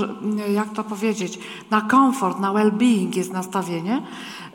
jak 0.54 0.70
to 0.70 0.84
powiedzieć, 0.84 1.40
na 1.72 1.82
komfort, 1.82 2.40
na 2.40 2.54
well-being 2.54 3.18
jest 3.18 3.34
nastawienie. 3.34 4.02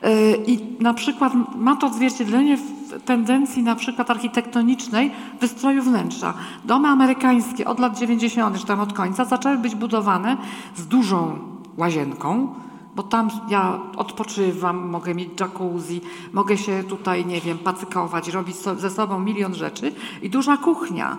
Yy, 0.03 0.11
I 0.46 0.82
na 0.82 0.94
przykład 0.94 1.32
ma 1.57 1.76
to 1.76 1.86
odzwierciedlenie 1.86 2.57
w 2.57 3.03
tendencji 3.05 3.62
na 3.62 3.74
przykład 3.74 4.11
architektonicznej 4.11 5.11
wystroju 5.40 5.82
wnętrza. 5.82 6.34
Domy 6.64 6.88
amerykańskie 6.88 7.64
od 7.64 7.78
lat 7.78 7.98
90., 7.98 8.59
czy 8.59 8.66
tam 8.66 8.80
od 8.80 8.92
końca, 8.92 9.24
zaczęły 9.24 9.59
być 9.59 9.74
budowane 9.74 10.36
z 10.76 10.86
dużą 10.86 11.38
łazienką, 11.76 12.55
bo 12.96 13.03
tam 13.03 13.30
ja 13.48 13.78
odpoczywam, 13.96 14.88
mogę 14.88 15.14
mieć 15.14 15.40
jacuzzi, 15.40 16.01
mogę 16.32 16.57
się 16.57 16.84
tutaj, 16.84 17.26
nie 17.26 17.40
wiem, 17.40 17.59
pacykować, 17.59 18.28
robić 18.28 18.57
ze 18.57 18.90
sobą 18.90 19.20
milion 19.20 19.55
rzeczy 19.55 19.92
i 20.22 20.30
duża 20.30 20.57
kuchnia. 20.57 21.18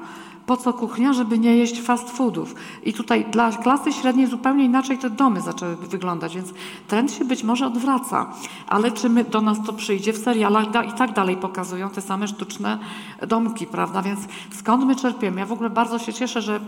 Po 0.51 0.57
co 0.57 0.73
kuchnia? 0.73 1.13
Żeby 1.13 1.39
nie 1.39 1.57
jeść 1.57 1.81
fast 1.81 2.09
foodów. 2.09 2.55
I 2.83 2.93
tutaj 2.93 3.25
dla 3.31 3.51
klasy 3.51 3.93
średniej 3.93 4.27
zupełnie 4.27 4.65
inaczej 4.65 4.97
te 4.97 5.09
domy 5.09 5.41
zaczęły 5.41 5.75
wyglądać, 5.75 6.35
więc 6.35 6.53
trend 6.87 7.11
się 7.11 7.25
być 7.25 7.43
może 7.43 7.67
odwraca. 7.67 8.33
Ale 8.67 8.91
czy 8.91 9.09
my, 9.09 9.23
do 9.23 9.41
nas 9.41 9.57
to 9.65 9.73
przyjdzie? 9.73 10.13
W 10.13 10.17
serialach 10.17 10.71
da, 10.71 10.83
i 10.83 10.93
tak 10.93 11.13
dalej 11.13 11.37
pokazują 11.37 11.89
te 11.89 12.01
same 12.01 12.27
sztuczne 12.27 12.79
domki, 13.27 13.65
prawda? 13.65 14.01
Więc 14.01 14.19
skąd 14.51 14.85
my 14.85 14.95
czerpiemy? 14.95 15.39
Ja 15.39 15.45
w 15.45 15.51
ogóle 15.51 15.69
bardzo 15.69 15.99
się 15.99 16.13
cieszę, 16.13 16.41
że 16.41 16.59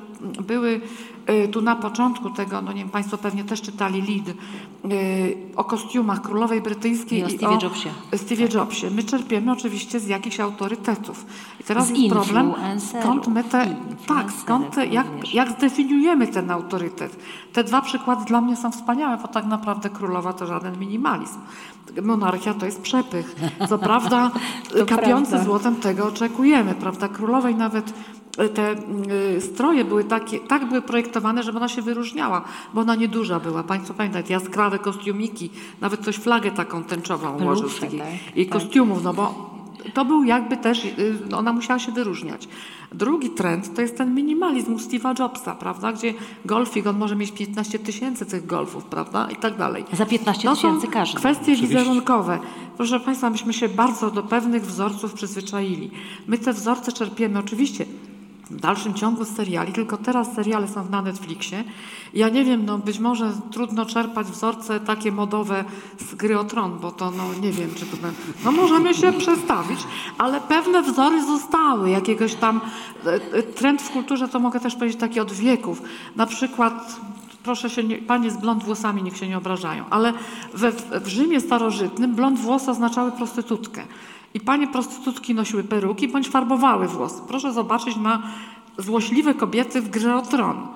były 0.47 0.81
y, 1.29 1.47
tu 1.47 1.61
na 1.61 1.75
początku 1.75 2.29
tego, 2.29 2.61
no 2.61 2.71
nie 2.71 2.79
wiem, 2.79 2.89
Państwo 2.89 3.17
pewnie 3.17 3.43
też 3.43 3.61
czytali 3.61 4.01
lead 4.01 4.27
y, 4.29 5.37
o 5.55 5.63
kostiumach 5.63 6.21
królowej 6.21 6.61
brytyjskiej 6.61 7.19
I 7.19 7.23
o 7.23 7.27
i 7.27 7.37
Steve'ie 7.37 7.63
Jobsie. 7.63 7.89
Steve 8.15 8.47
Jobsie. 8.53 8.89
My 8.91 9.03
czerpiemy 9.03 9.51
oczywiście 9.51 9.99
z 9.99 10.07
jakichś 10.07 10.39
autorytetów. 10.39 11.25
I 11.59 11.63
teraz 11.63 11.87
Z 11.87 11.89
jest 11.89 12.13
problem, 12.13 12.53
skąd 12.77 13.27
my 13.27 13.43
te, 13.43 13.72
tak, 14.07 14.31
skąd 14.31 14.75
jak, 14.91 15.33
jak 15.33 15.49
zdefiniujemy 15.49 16.27
ten 16.27 16.51
autorytet. 16.51 17.17
Te 17.53 17.63
dwa 17.63 17.81
przykłady 17.81 18.25
dla 18.25 18.41
mnie 18.41 18.55
są 18.55 18.71
wspaniałe, 18.71 19.17
bo 19.17 19.27
tak 19.27 19.45
naprawdę 19.45 19.89
królowa 19.89 20.33
to 20.33 20.45
żaden 20.45 20.79
minimalizm. 20.79 21.39
Monarchia 22.01 22.53
to 22.53 22.65
jest 22.65 22.81
przepych. 22.81 23.35
Co 23.69 23.77
prawda 23.89 24.31
kapiący 24.87 25.31
prawda. 25.31 25.45
złotem 25.45 25.75
tego 25.75 26.07
oczekujemy, 26.07 26.73
prawda? 26.73 27.07
Królowej 27.07 27.55
nawet 27.55 27.93
e, 28.37 28.49
te 28.49 28.75
y, 29.37 29.41
stroje 29.41 29.85
były 29.85 30.03
takie, 30.03 30.39
tak 30.39 30.65
były 30.65 30.81
projektowane, 30.81 31.43
żeby 31.43 31.57
ona 31.57 31.67
się 31.67 31.81
wyróżniała, 31.81 32.41
bo 32.73 32.81
ona 32.81 32.95
nieduża 32.95 33.39
była. 33.39 33.63
Państwo 33.63 33.93
pamiętacie, 33.93 34.33
jaskrawe 34.33 34.79
kostiumiki, 34.79 35.49
nawet 35.81 35.99
ktoś 35.99 36.15
flagę 36.15 36.51
taką 36.51 36.83
tęczową 36.83 37.37
ułożył 37.43 37.69
z 37.69 37.79
takich 37.79 37.99
tak, 37.99 38.35
jej 38.35 38.47
kostiumów, 38.47 39.03
no 39.03 39.13
bo 39.13 39.52
to 39.93 40.05
był 40.05 40.23
jakby 40.23 40.57
też, 40.57 40.85
y, 40.85 41.15
no 41.29 41.37
ona 41.37 41.53
musiała 41.53 41.79
się 41.79 41.91
wyróżniać. 41.91 42.47
Drugi 42.93 43.29
trend 43.29 43.75
to 43.75 43.81
jest 43.81 43.97
ten 43.97 44.15
minimalizm 44.15 44.73
u 44.73 44.77
Steve'a 44.77 45.19
Jobsa, 45.19 45.55
prawda, 45.55 45.93
gdzie 45.93 46.13
golfik, 46.45 46.87
on 46.87 46.97
może 46.97 47.15
mieć 47.15 47.31
15 47.31 47.79
tysięcy 47.79 48.25
tych 48.25 48.45
golfów, 48.45 48.83
prawda, 48.85 49.27
i 49.31 49.35
tak 49.35 49.57
dalej. 49.57 49.85
Za 49.93 50.05
15 50.05 50.43
To 50.47 50.55
są 50.55 50.61
tysięcy 50.61 50.87
każdy. 50.87 51.17
kwestie 51.17 51.55
wizerunkowe. 51.55 52.39
Proszę 52.77 52.99
Państwa, 52.99 53.29
myśmy 53.29 53.53
się 53.53 53.69
bardzo 53.69 54.11
do 54.11 54.23
pewnych 54.23 54.65
wzorców 54.65 55.13
przyzwyczaili. 55.13 55.91
My 56.27 56.37
te 56.37 56.53
wzorce 56.53 56.91
czerpiemy 56.91 57.39
oczywiście 57.39 57.85
w 58.49 58.59
dalszym 58.59 58.93
ciągu 58.93 59.25
seriali, 59.25 59.73
tylko 59.73 59.97
teraz 59.97 60.35
seriale 60.35 60.67
są 60.67 60.89
na 60.89 61.01
Netflixie. 61.01 61.63
Ja 62.13 62.29
nie 62.29 62.45
wiem, 62.45 62.65
no 62.65 62.77
być 62.77 62.99
może 62.99 63.31
trudno 63.51 63.85
czerpać 63.85 64.27
wzorce 64.27 64.79
takie 64.79 65.11
modowe 65.11 65.65
z 65.97 66.15
gry 66.15 66.39
o 66.39 66.43
tron, 66.43 66.79
bo 66.79 66.91
to 66.91 67.11
no 67.11 67.23
nie 67.41 67.51
wiem, 67.51 67.69
czy 67.75 67.85
to 67.85 67.97
będą... 67.97 68.17
No 68.45 68.51
możemy 68.51 68.93
się 68.93 69.13
przestawić, 69.23 69.79
ale 70.17 70.41
pewne 70.41 70.81
wzory 70.81 71.25
zostały, 71.25 71.89
jakiegoś 71.89 72.35
tam 72.35 72.61
e, 73.05 73.13
e, 73.13 73.43
trend 73.43 73.81
w 73.81 73.89
kulturze, 73.89 74.27
to 74.27 74.39
mogę 74.39 74.59
też 74.59 74.75
powiedzieć 74.75 74.99
taki 74.99 75.19
od 75.19 75.31
wieków. 75.31 75.81
Na 76.15 76.25
przykład 76.25 76.99
proszę 77.43 77.69
się, 77.69 77.83
nie, 77.83 77.97
panie 77.97 78.31
z 78.31 78.37
blond 78.37 78.63
włosami 78.63 79.03
niech 79.03 79.17
się 79.17 79.27
nie 79.27 79.37
obrażają, 79.37 79.83
ale 79.89 80.13
we, 80.53 80.71
w 81.01 81.07
Rzymie 81.07 81.41
starożytnym 81.41 82.15
blond 82.15 82.39
włosy 82.39 82.71
oznaczały 82.71 83.11
prostytutkę. 83.11 83.83
I 84.33 84.39
panie 84.39 84.67
prostytutki 84.67 85.35
nosiły 85.35 85.63
peruki 85.63 86.07
bądź 86.07 86.29
farbowały 86.29 86.87
włosy. 86.87 87.21
Proszę 87.27 87.53
zobaczyć 87.53 87.95
na 87.95 88.23
złośliwe 88.77 89.33
kobiety 89.33 89.81
w 89.81 89.89
grze 89.89 90.15
o 90.15 90.21
tron. 90.21 90.67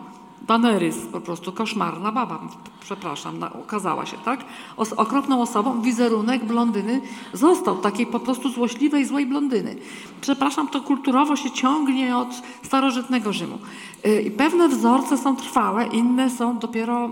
Daenerys, 0.41 0.95
po 1.11 1.21
prostu 1.21 1.51
koszmarna 1.51 2.11
baba, 2.11 2.39
przepraszam, 2.79 3.39
na, 3.39 3.53
okazała 3.53 4.05
się, 4.05 4.17
tak? 4.25 4.45
Os, 4.77 4.93
okropną 4.93 5.41
osobą, 5.41 5.81
wizerunek 5.81 6.45
blondyny 6.45 7.01
został, 7.33 7.77
takiej 7.77 8.05
po 8.05 8.19
prostu 8.19 8.49
złośliwej, 8.49 9.05
złej 9.05 9.25
blondyny. 9.25 9.75
Przepraszam, 10.21 10.67
to 10.67 10.81
kulturowo 10.81 11.35
się 11.35 11.51
ciągnie 11.51 12.17
od 12.17 12.41
starożytnego 12.63 13.33
Rzymu. 13.33 13.57
Y, 14.05 14.21
I 14.21 14.31
pewne 14.31 14.67
wzorce 14.67 15.17
są 15.17 15.35
trwałe, 15.35 15.88
inne 15.88 16.29
są 16.29 16.59
dopiero, 16.59 17.09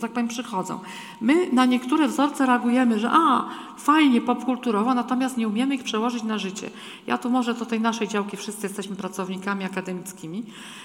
tak 0.00 0.10
powiem, 0.10 0.28
przychodzą. 0.28 0.78
My 1.20 1.52
na 1.52 1.66
niektóre 1.66 2.08
wzorce 2.08 2.46
reagujemy, 2.46 2.98
że 2.98 3.10
a, 3.12 3.44
fajnie, 3.78 4.20
popkulturowo, 4.20 4.94
natomiast 4.94 5.36
nie 5.36 5.48
umiemy 5.48 5.74
ich 5.74 5.82
przełożyć 5.82 6.22
na 6.22 6.38
życie. 6.38 6.70
Ja 7.06 7.18
tu 7.18 7.30
może 7.30 7.54
do 7.54 7.66
tej 7.66 7.80
naszej 7.80 8.08
działki 8.08 8.36
wszyscy 8.36 8.66
jesteśmy 8.66 8.96
pracownikami 8.96 9.64
akademickimi. 9.64 10.42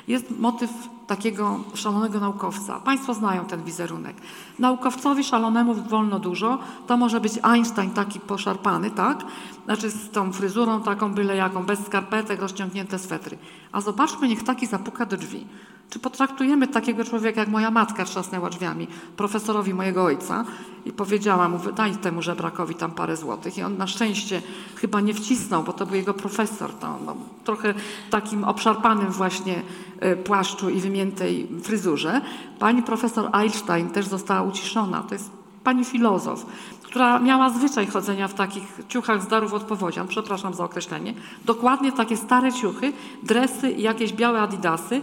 Jest 0.07 0.39
motyw 0.39 0.69
takiego 1.07 1.59
szalonego 1.77 2.19
naukowca. 2.19 2.79
Państwo 2.79 3.13
znają 3.13 3.45
ten 3.45 3.63
wizerunek. 3.63 4.15
Naukowcowi 4.59 5.23
szalonemu 5.23 5.73
wolno 5.73 6.19
dużo. 6.19 6.59
To 6.87 6.97
może 6.97 7.19
być 7.19 7.39
Einstein 7.43 7.91
taki 7.91 8.19
poszarpany, 8.19 8.91
tak? 8.91 9.23
Znaczy 9.65 9.89
z 9.89 10.09
tą 10.09 10.33
fryzurą 10.33 10.81
taką 10.81 11.13
byle 11.13 11.35
jaką, 11.35 11.63
bez 11.63 11.85
skarpetek, 11.85 12.41
rozciągnięte 12.41 12.99
swetry. 12.99 13.37
A 13.71 13.81
zobaczmy, 13.81 14.27
niech 14.27 14.43
taki 14.43 14.67
zapuka 14.67 15.05
do 15.05 15.17
drzwi. 15.17 15.47
Czy 15.89 15.99
potraktujemy 15.99 16.67
takiego 16.67 17.03
człowieka, 17.03 17.39
jak 17.39 17.49
moja 17.49 17.71
matka 17.71 18.05
trzasnęła 18.05 18.49
drzwiami, 18.49 18.87
profesorowi 19.17 19.73
mojego 19.73 20.03
ojca 20.03 20.45
i 20.85 20.91
powiedziała 20.91 21.49
mu, 21.49 21.59
daj 21.75 21.95
temu 21.95 22.21
żebrakowi 22.21 22.75
tam 22.75 22.91
parę 22.91 23.17
złotych. 23.17 23.57
I 23.57 23.63
on 23.63 23.77
na 23.77 23.87
szczęście 23.87 24.41
chyba 24.75 25.01
nie 25.01 25.13
wcisnął, 25.13 25.63
bo 25.63 25.73
to 25.73 25.85
był 25.85 25.95
jego 25.95 26.13
profesor. 26.13 26.73
To, 26.73 26.99
no, 27.05 27.15
trochę 27.43 27.73
takim 28.09 28.43
obszarpanym 28.43 29.11
właśnie 29.11 29.61
e, 29.99 30.15
płaszczu 30.15 30.69
i 30.69 30.79
wymiętej 30.79 31.47
fryzurze. 31.63 32.21
Pani 32.59 32.83
profesor 32.83 33.29
Einstein 33.31 33.89
też 33.89 34.07
została 34.07 34.41
uciszona. 34.41 35.03
To 35.03 35.15
jest 35.15 35.29
pani 35.63 35.85
filozof, 35.85 36.45
która 36.83 37.19
miała 37.19 37.49
zwyczaj 37.49 37.87
chodzenia 37.87 38.27
w 38.27 38.33
takich 38.33 38.81
ciuchach 38.87 39.23
z 39.23 39.27
darów 39.27 39.53
od 39.53 39.63
powodzian, 39.63 40.07
przepraszam 40.07 40.53
za 40.53 40.63
określenie, 40.63 41.13
dokładnie 41.45 41.91
takie 41.91 42.17
stare 42.17 42.53
ciuchy, 42.53 42.93
dresy 43.23 43.71
i 43.71 43.81
jakieś 43.81 44.13
białe 44.13 44.41
adidasy, 44.41 45.01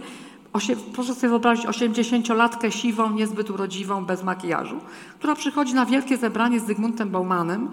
Osie, 0.53 0.75
proszę 0.93 1.15
sobie 1.15 1.29
wyobrazić 1.29 1.65
80-latkę 1.65 2.71
siwą, 2.71 3.11
niezbyt 3.11 3.49
urodziwą, 3.49 4.05
bez 4.05 4.23
makijażu, 4.23 4.79
która 5.19 5.35
przychodzi 5.35 5.73
na 5.73 5.85
wielkie 5.85 6.17
zebranie 6.17 6.59
z 6.59 6.65
Zygmuntem 6.65 7.09
Baumanem, 7.09 7.69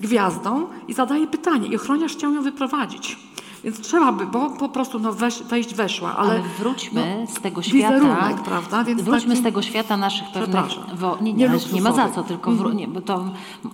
gwiazdą 0.00 0.66
i 0.88 0.94
zadaje 0.94 1.26
pytanie 1.26 1.68
i 1.68 1.76
ochroniarz 1.76 2.12
chciał 2.12 2.32
ją 2.34 2.42
wyprowadzić. 2.42 3.18
Więc 3.64 3.80
trzeba 3.80 4.12
by, 4.12 4.26
bo 4.26 4.50
po 4.50 4.68
prostu 4.68 4.98
no, 4.98 5.12
weź, 5.12 5.42
wejść 5.42 5.74
weszła, 5.74 6.16
ale, 6.16 6.30
Ale 6.30 6.42
wróćmy 6.58 7.16
no, 7.20 7.34
z 7.34 7.40
tego 7.40 7.62
świata. 7.62 8.34
prawda? 8.44 8.84
Więc 8.84 9.02
wróćmy 9.02 9.28
taki- 9.28 9.40
z 9.40 9.42
tego 9.44 9.62
świata 9.62 9.96
naszych 9.96 10.28
pewnych. 10.32 10.64
Wo, 10.94 11.18
nie, 11.20 11.32
Nie 11.32 11.48
nie, 11.48 11.58
nie 11.72 11.82
ma 11.82 11.92
za 11.92 12.08
co, 12.08 12.22
tylko 12.22 12.50
wró- 12.50 12.74
nie, 12.74 12.88
bo 12.88 13.00
to 13.00 13.24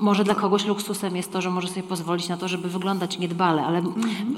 może 0.01 0.25
dla 0.25 0.35
kogoś 0.35 0.67
luksusem 0.67 1.17
jest 1.17 1.33
to, 1.33 1.41
że 1.43 1.51
może 1.51 1.69
sobie 1.69 1.83
pozwolić 1.83 2.29
na 2.29 2.37
to, 2.37 2.49
żeby 2.49 2.69
wyglądać 2.69 3.19
niedbale, 3.19 3.65
ale 3.67 3.83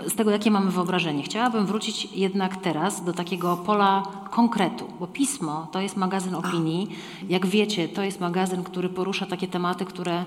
z 0.06 0.14
tego, 0.14 0.30
jakie 0.30 0.50
mamy 0.50 0.70
wyobrażenie. 0.70 1.22
Chciałabym 1.22 1.66
wrócić 1.66 2.08
jednak 2.14 2.56
teraz 2.56 3.04
do 3.04 3.12
takiego 3.12 3.56
pola 3.56 4.02
konkretu, 4.30 4.84
bo 5.00 5.06
pismo 5.06 5.66
to 5.72 5.80
jest 5.80 5.96
magazyn 5.96 6.34
opinii. 6.34 6.88
Jak 7.28 7.46
wiecie, 7.46 7.88
to 7.88 8.02
jest 8.02 8.20
magazyn, 8.20 8.64
który 8.64 8.88
porusza 8.88 9.26
takie 9.26 9.48
tematy, 9.48 9.84
które 9.84 10.24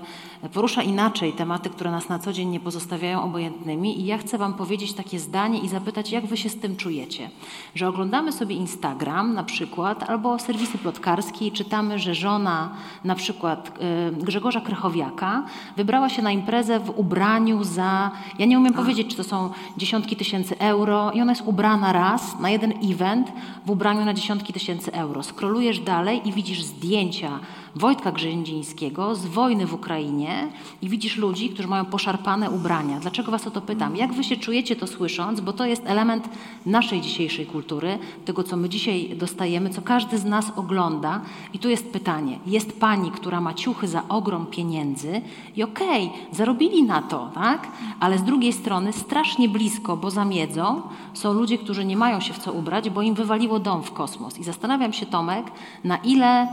porusza 0.52 0.82
inaczej 0.82 1.32
tematy, 1.32 1.70
które 1.70 1.90
nas 1.90 2.08
na 2.08 2.18
co 2.18 2.32
dzień 2.32 2.48
nie 2.48 2.60
pozostawiają 2.60 3.22
obojętnymi. 3.22 4.00
I 4.00 4.06
ja 4.06 4.18
chcę 4.18 4.38
Wam 4.38 4.54
powiedzieć 4.54 4.92
takie 4.92 5.15
zdanie 5.18 5.58
i 5.58 5.68
zapytać, 5.68 6.12
jak 6.12 6.26
Wy 6.26 6.36
się 6.36 6.48
z 6.48 6.56
tym 6.56 6.76
czujecie. 6.76 7.30
Że 7.74 7.88
oglądamy 7.88 8.32
sobie 8.32 8.54
Instagram 8.54 9.34
na 9.34 9.44
przykład, 9.44 10.10
albo 10.10 10.38
serwisy 10.38 10.78
plotkarskie 10.78 11.46
i 11.46 11.52
czytamy, 11.52 11.98
że 11.98 12.14
żona 12.14 12.70
na 13.04 13.14
przykład 13.14 13.78
y, 14.18 14.24
Grzegorza 14.24 14.60
Krychowiaka 14.60 15.44
wybrała 15.76 16.08
się 16.08 16.22
na 16.22 16.30
imprezę 16.30 16.80
w 16.80 16.98
ubraniu 16.98 17.64
za, 17.64 18.10
ja 18.38 18.46
nie 18.46 18.58
umiem 18.58 18.74
powiedzieć, 18.74 19.06
czy 19.08 19.16
to 19.16 19.24
są 19.24 19.50
dziesiątki 19.76 20.16
tysięcy 20.16 20.58
euro 20.58 21.12
i 21.12 21.20
ona 21.20 21.32
jest 21.32 21.42
ubrana 21.46 21.92
raz 21.92 22.40
na 22.40 22.50
jeden 22.50 22.72
event 22.92 23.32
w 23.66 23.70
ubraniu 23.70 24.04
na 24.04 24.14
dziesiątki 24.14 24.52
tysięcy 24.52 24.92
euro. 24.92 25.22
Skrolujesz 25.22 25.80
dalej 25.80 26.28
i 26.28 26.32
widzisz 26.32 26.62
zdjęcia 26.62 27.40
Wojtka 27.74 28.12
Grzędzińskiego 28.12 29.14
z 29.14 29.26
wojny 29.26 29.66
w 29.66 29.74
Ukrainie 29.74 30.48
i 30.82 30.88
widzisz 30.88 31.16
ludzi, 31.16 31.50
którzy 31.50 31.68
mają 31.68 31.84
poszarpane 31.84 32.50
ubrania. 32.50 33.00
Dlaczego 33.00 33.30
was 33.30 33.46
o 33.46 33.50
to 33.50 33.60
pytam? 33.60 33.96
Jak 33.96 34.12
wy 34.12 34.24
się 34.24 34.36
czujecie 34.36 34.76
to 34.76 34.86
słysząc? 34.86 35.05
Bo 35.42 35.52
to 35.52 35.66
jest 35.66 35.82
element 35.86 36.28
naszej 36.66 37.00
dzisiejszej 37.00 37.46
kultury, 37.46 37.98
tego 38.24 38.42
co 38.42 38.56
my 38.56 38.68
dzisiaj 38.68 39.16
dostajemy, 39.16 39.70
co 39.70 39.82
każdy 39.82 40.18
z 40.18 40.24
nas 40.24 40.52
ogląda. 40.56 41.20
I 41.52 41.58
tu 41.58 41.68
jest 41.68 41.92
pytanie. 41.92 42.38
Jest 42.46 42.80
pani, 42.80 43.10
która 43.10 43.40
ma 43.40 43.54
ciuchy 43.54 43.88
za 43.88 44.08
ogrom 44.08 44.46
pieniędzy 44.46 45.20
i 45.56 45.62
okej, 45.62 46.10
zarobili 46.32 46.82
na 46.82 47.02
to, 47.02 47.30
tak? 47.34 47.68
Ale 48.00 48.18
z 48.18 48.22
drugiej 48.22 48.52
strony 48.52 48.92
strasznie 48.92 49.48
blisko, 49.48 49.96
bo 49.96 50.10
za 50.10 50.24
miedzą 50.24 50.82
są 51.14 51.32
ludzie, 51.32 51.58
którzy 51.58 51.84
nie 51.84 51.96
mają 51.96 52.20
się 52.20 52.34
w 52.34 52.38
co 52.38 52.52
ubrać, 52.52 52.90
bo 52.90 53.02
im 53.02 53.14
wywaliło 53.14 53.58
dom 53.58 53.82
w 53.82 53.92
kosmos. 53.92 54.38
I 54.38 54.44
zastanawiam 54.44 54.92
się, 54.92 55.06
Tomek, 55.06 55.46
na 55.84 55.96
ile 55.96 56.48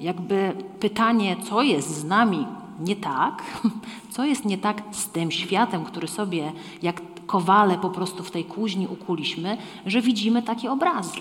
jakby 0.00 0.52
pytanie, 0.80 1.36
co 1.48 1.62
jest 1.62 2.00
z 2.00 2.04
nami 2.04 2.46
nie 2.80 2.96
tak, 2.96 3.42
co 4.10 4.24
jest 4.24 4.44
nie 4.44 4.58
tak 4.58 4.82
z 4.90 5.08
tym 5.08 5.30
światem, 5.30 5.84
który 5.84 6.08
sobie 6.08 6.52
jak 6.82 7.00
kowale 7.26 7.78
po 7.78 7.90
prostu 7.90 8.22
w 8.22 8.30
tej 8.30 8.44
kuźni 8.44 8.86
ukuliśmy, 8.86 9.56
że 9.86 10.00
widzimy 10.00 10.42
takie 10.42 10.72
obrazy. 10.72 11.20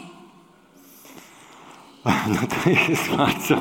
No 2.29 2.39
to 2.47 2.69
jest 2.69 3.15
bardzo 3.15 3.55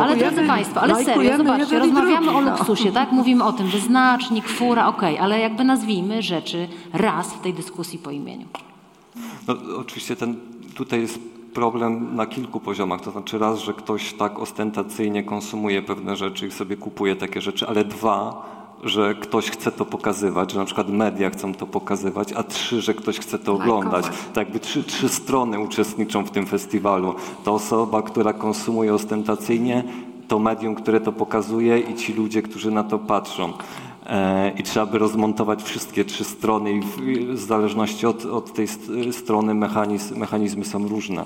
Ale 0.00 0.16
drodzy 0.16 0.46
Państwo, 0.46 0.80
ale 0.80 1.04
serio, 1.04 1.36
zobaczcie, 1.36 1.78
rozmawiamy 1.78 2.26
drugi, 2.26 2.38
o 2.38 2.40
no. 2.40 2.50
luksusie, 2.50 2.92
tak? 2.92 3.12
Mówimy 3.12 3.44
o 3.44 3.52
tym, 3.52 3.66
wyznacznik, 3.66 4.48
fura, 4.48 4.88
okej, 4.88 5.18
ale 5.18 5.40
jakby 5.40 5.64
nazwijmy 5.64 6.22
rzeczy 6.22 6.68
raz 6.92 7.32
w 7.32 7.40
tej 7.40 7.54
dyskusji 7.54 7.98
po 7.98 8.10
imieniu. 8.10 8.46
No, 9.48 9.54
oczywiście 9.78 10.16
ten, 10.16 10.36
tutaj 10.74 11.00
jest 11.00 11.18
problem 11.54 12.16
na 12.16 12.26
kilku 12.26 12.60
poziomach. 12.60 13.00
To 13.00 13.10
znaczy 13.10 13.38
raz, 13.38 13.58
że 13.58 13.74
ktoś 13.74 14.12
tak 14.12 14.38
ostentacyjnie 14.38 15.22
konsumuje 15.22 15.82
pewne 15.82 16.16
rzeczy 16.16 16.46
i 16.46 16.50
sobie 16.50 16.76
kupuje 16.76 17.16
takie 17.16 17.40
rzeczy, 17.40 17.68
ale 17.68 17.84
dwa, 17.84 18.46
że 18.82 19.14
ktoś 19.14 19.50
chce 19.50 19.72
to 19.72 19.84
pokazywać, 19.84 20.52
że 20.52 20.58
na 20.58 20.64
przykład 20.64 20.88
media 20.88 21.30
chcą 21.30 21.54
to 21.54 21.66
pokazywać, 21.66 22.32
a 22.32 22.42
trzy, 22.42 22.80
że 22.80 22.94
ktoś 22.94 23.18
chce 23.18 23.38
to 23.38 23.52
oglądać. 23.52 24.04
Tak 24.06 24.36
jakby 24.36 24.60
trzy, 24.60 24.84
trzy 24.84 25.08
strony 25.08 25.60
uczestniczą 25.60 26.24
w 26.24 26.30
tym 26.30 26.46
festiwalu. 26.46 27.14
Ta 27.44 27.50
osoba, 27.50 28.02
która 28.02 28.32
konsumuje 28.32 28.94
ostentacyjnie, 28.94 29.84
to 30.28 30.38
medium, 30.38 30.74
które 30.74 31.00
to 31.00 31.12
pokazuje 31.12 31.78
i 31.78 31.94
ci 31.94 32.12
ludzie, 32.12 32.42
którzy 32.42 32.70
na 32.70 32.84
to 32.84 32.98
patrzą. 32.98 33.52
E, 34.06 34.52
I 34.58 34.62
trzeba 34.62 34.86
by 34.86 34.98
rozmontować 34.98 35.62
wszystkie 35.62 36.04
trzy 36.04 36.24
strony 36.24 36.72
i 36.72 36.80
w, 36.80 37.38
zależności 37.38 38.06
od, 38.06 38.24
od 38.24 38.52
tej 38.52 38.68
st- 38.68 38.90
strony 39.12 39.54
mechanizm, 39.54 40.18
mechanizmy 40.18 40.64
są 40.64 40.88
różne. 40.88 41.24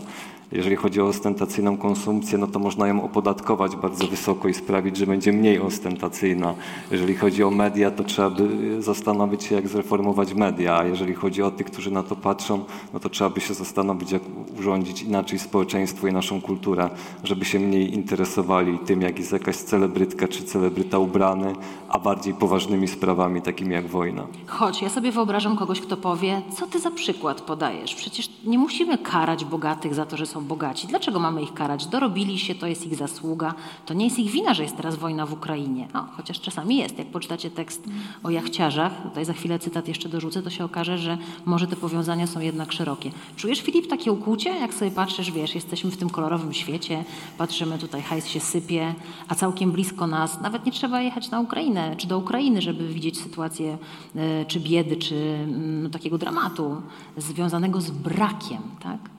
Jeżeli 0.53 0.77
chodzi 0.77 1.01
o 1.01 1.07
ostentacyjną 1.07 1.77
konsumpcję, 1.77 2.39
no 2.39 2.47
to 2.47 2.59
można 2.59 2.89
ją 2.89 3.03
opodatkować 3.03 3.77
bardzo 3.77 4.07
wysoko 4.07 4.49
i 4.49 4.55
sprawić, 4.55 4.97
że 4.97 5.07
będzie 5.07 5.33
mniej 5.33 5.61
ostentacyjna. 5.61 6.55
Jeżeli 6.91 7.15
chodzi 7.15 7.45
o 7.45 7.51
media, 7.51 7.91
to 7.91 8.05
trzeba 8.05 8.31
by 8.31 8.83
zastanowić 8.83 9.45
się, 9.45 9.55
jak 9.55 9.69
zreformować 9.69 10.35
media, 10.35 10.79
a 10.79 10.85
jeżeli 10.85 11.15
chodzi 11.15 11.43
o 11.43 11.51
tych, 11.51 11.67
którzy 11.67 11.91
na 11.91 12.03
to 12.03 12.17
patrzą, 12.17 12.65
no 12.93 13.01
to 13.01 13.09
trzeba 13.09 13.31
by 13.31 13.41
się 13.41 13.55
zastanowić, 13.55 14.13
jak 14.13 14.23
urządzić 14.59 15.03
inaczej 15.03 15.39
społeczeństwo 15.39 16.07
i 16.07 16.13
naszą 16.13 16.41
kulturę, 16.41 16.91
żeby 17.25 17.45
się 17.45 17.59
mniej 17.59 17.95
interesowali 17.95 18.79
tym, 18.79 19.03
jak 19.03 19.19
jest 19.19 19.33
jakaś 19.33 19.57
celebrytka 19.57 20.29
czy 20.29 20.45
celebryta 20.45 20.99
ubrany, 20.99 21.53
a 21.89 21.99
bardziej 21.99 22.35
poważnymi 22.35 22.89
sprawami, 22.89 23.43
takimi 23.43 23.75
jak 23.75 23.87
wojna. 23.87 24.27
Choć 24.47 24.83
ja 24.83 24.89
sobie 24.89 25.13
wyobrażam 25.13 25.57
kogoś, 25.57 25.81
kto 25.81 25.97
powie, 25.97 26.43
co 26.57 26.67
ty 26.67 26.79
za 26.79 26.91
przykład 26.91 27.41
podajesz? 27.41 27.95
Przecież 27.95 28.31
nie 28.45 28.59
musimy 28.59 28.99
karać 28.99 29.45
bogatych 29.45 29.95
za 29.95 30.07
to, 30.07 30.17
że 30.17 30.27
są 30.27 30.36
bogaci. 30.45 30.87
Dlaczego 30.87 31.21
mamy 31.21 31.43
ich 31.43 31.55
karać? 31.55 31.87
Dorobili 31.87 32.39
się, 32.39 32.55
to 32.55 32.67
jest 32.67 32.87
ich 32.87 32.95
zasługa. 32.95 33.55
To 33.87 33.95
nie 33.95 34.05
jest 34.05 34.19
ich 34.19 34.31
wina, 34.31 34.55
że 34.55 34.63
jest 34.63 34.77
teraz 34.77 34.97
wojna 34.97 35.27
w 35.27 35.33
Ukrainie. 35.33 35.89
No, 35.95 36.07
chociaż 36.17 36.41
czasami 36.41 36.77
jest. 36.77 36.99
Jak 36.99 37.09
poczytacie 37.09 37.51
tekst 37.51 37.85
o 38.23 38.31
jachciarzach, 38.31 39.03
tutaj 39.03 39.25
za 39.25 39.33
chwilę 39.33 39.59
cytat 39.59 39.89
jeszcze 39.89 40.09
dorzucę, 40.09 40.43
to 40.43 40.51
się 40.51 40.65
okaże, 40.65 40.99
że 40.99 41.19
może 41.45 41.67
te 41.67 41.77
powiązania 41.77 42.27
są 42.27 42.41
jednak 42.41 42.73
szerokie. 42.73 43.11
Czujesz, 43.37 43.61
Filip, 43.61 43.87
takie 43.87 44.13
ukłucie? 44.13 44.51
Jak 44.51 44.75
sobie 44.75 44.91
patrzysz, 44.91 45.31
wiesz, 45.31 45.55
jesteśmy 45.55 45.91
w 45.91 45.97
tym 45.97 46.11
kolorowym 46.11 46.55
świecie, 46.55 47.05
patrzymy 47.39 47.79
tutaj, 47.79 48.03
hajs 48.03 48.27
się 48.27 48.41
sypie, 48.41 48.95
a 49.29 49.35
całkiem 49.35 49.73
blisko 49.73 50.07
nas, 50.07 50.41
nawet 50.41 50.67
nie 50.67 50.73
trzeba 50.73 51.01
jechać 51.01 51.31
na 51.31 51.41
Ukrainę, 51.41 51.97
czy 51.97 52.07
do 52.07 52.19
Ukrainy, 52.19 52.63
żeby 52.63 52.89
widzieć 52.89 53.21
sytuację 53.21 53.79
e, 54.17 54.45
czy 54.45 54.61
biedy, 54.61 54.97
czy 54.97 55.15
mm, 55.15 55.91
takiego 55.91 56.19
dramatu 56.19 56.83
związanego 57.17 57.81
z 57.81 57.91
brakiem, 57.91 58.63
tak? 58.83 59.16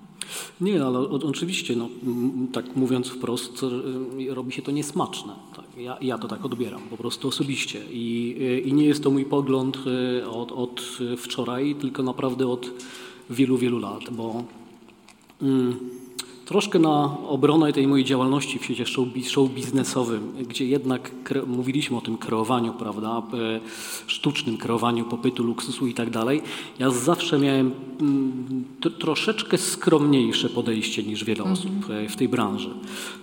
Nie, 0.61 0.83
ale 0.85 0.99
o, 0.99 1.09
oczywiście, 1.09 1.75
no, 1.75 1.89
tak 2.53 2.75
mówiąc 2.75 3.07
wprost, 3.07 3.65
robi 4.29 4.51
się 4.51 4.61
to 4.61 4.71
niesmaczne. 4.71 5.33
Tak. 5.55 5.65
Ja, 5.77 5.97
ja 6.01 6.17
to 6.17 6.27
tak 6.27 6.45
odbieram, 6.45 6.81
po 6.89 6.97
prostu 6.97 7.27
osobiście. 7.27 7.81
I, 7.91 8.35
i 8.65 8.73
nie 8.73 8.85
jest 8.85 9.03
to 9.03 9.11
mój 9.11 9.25
pogląd 9.25 9.77
y, 10.21 10.29
od, 10.29 10.51
od 10.51 10.81
wczoraj, 11.17 11.75
tylko 11.75 12.03
naprawdę 12.03 12.47
od 12.47 12.71
wielu, 13.29 13.57
wielu 13.57 13.79
lat, 13.79 14.03
bo 14.11 14.43
mm, 15.41 15.79
troszkę 16.47 16.79
na 16.79 17.17
obronę 17.27 17.73
tej 17.73 17.87
mojej 17.87 18.05
działalności 18.05 18.59
w 18.59 18.63
świecie 18.63 18.85
show, 18.85 19.07
bi- 19.07 19.23
show 19.23 19.49
biznesowym, 19.49 20.31
gdzie 20.49 20.65
jednak 20.65 21.11
mówiliśmy 21.47 21.97
o 21.97 22.01
tym 22.01 22.17
kreowaniu, 22.17 22.73
prawda, 22.73 23.21
e, 23.33 23.59
sztucznym 24.07 24.57
kreowaniu 24.57 25.05
popytu, 25.05 25.43
luksusu 25.43 25.87
i 25.87 25.93
tak 25.93 26.09
dalej, 26.09 26.41
ja 26.79 26.89
zawsze 26.89 27.39
miałem 27.39 27.71
mm, 28.01 28.63
troszeczkę 28.99 29.57
skromniejsze 29.57 30.49
podejście 30.49 31.03
niż 31.03 31.23
wiele 31.23 31.43
osób 31.43 31.71
e, 31.89 32.09
w 32.09 32.15
tej 32.15 32.29
branży. 32.29 32.69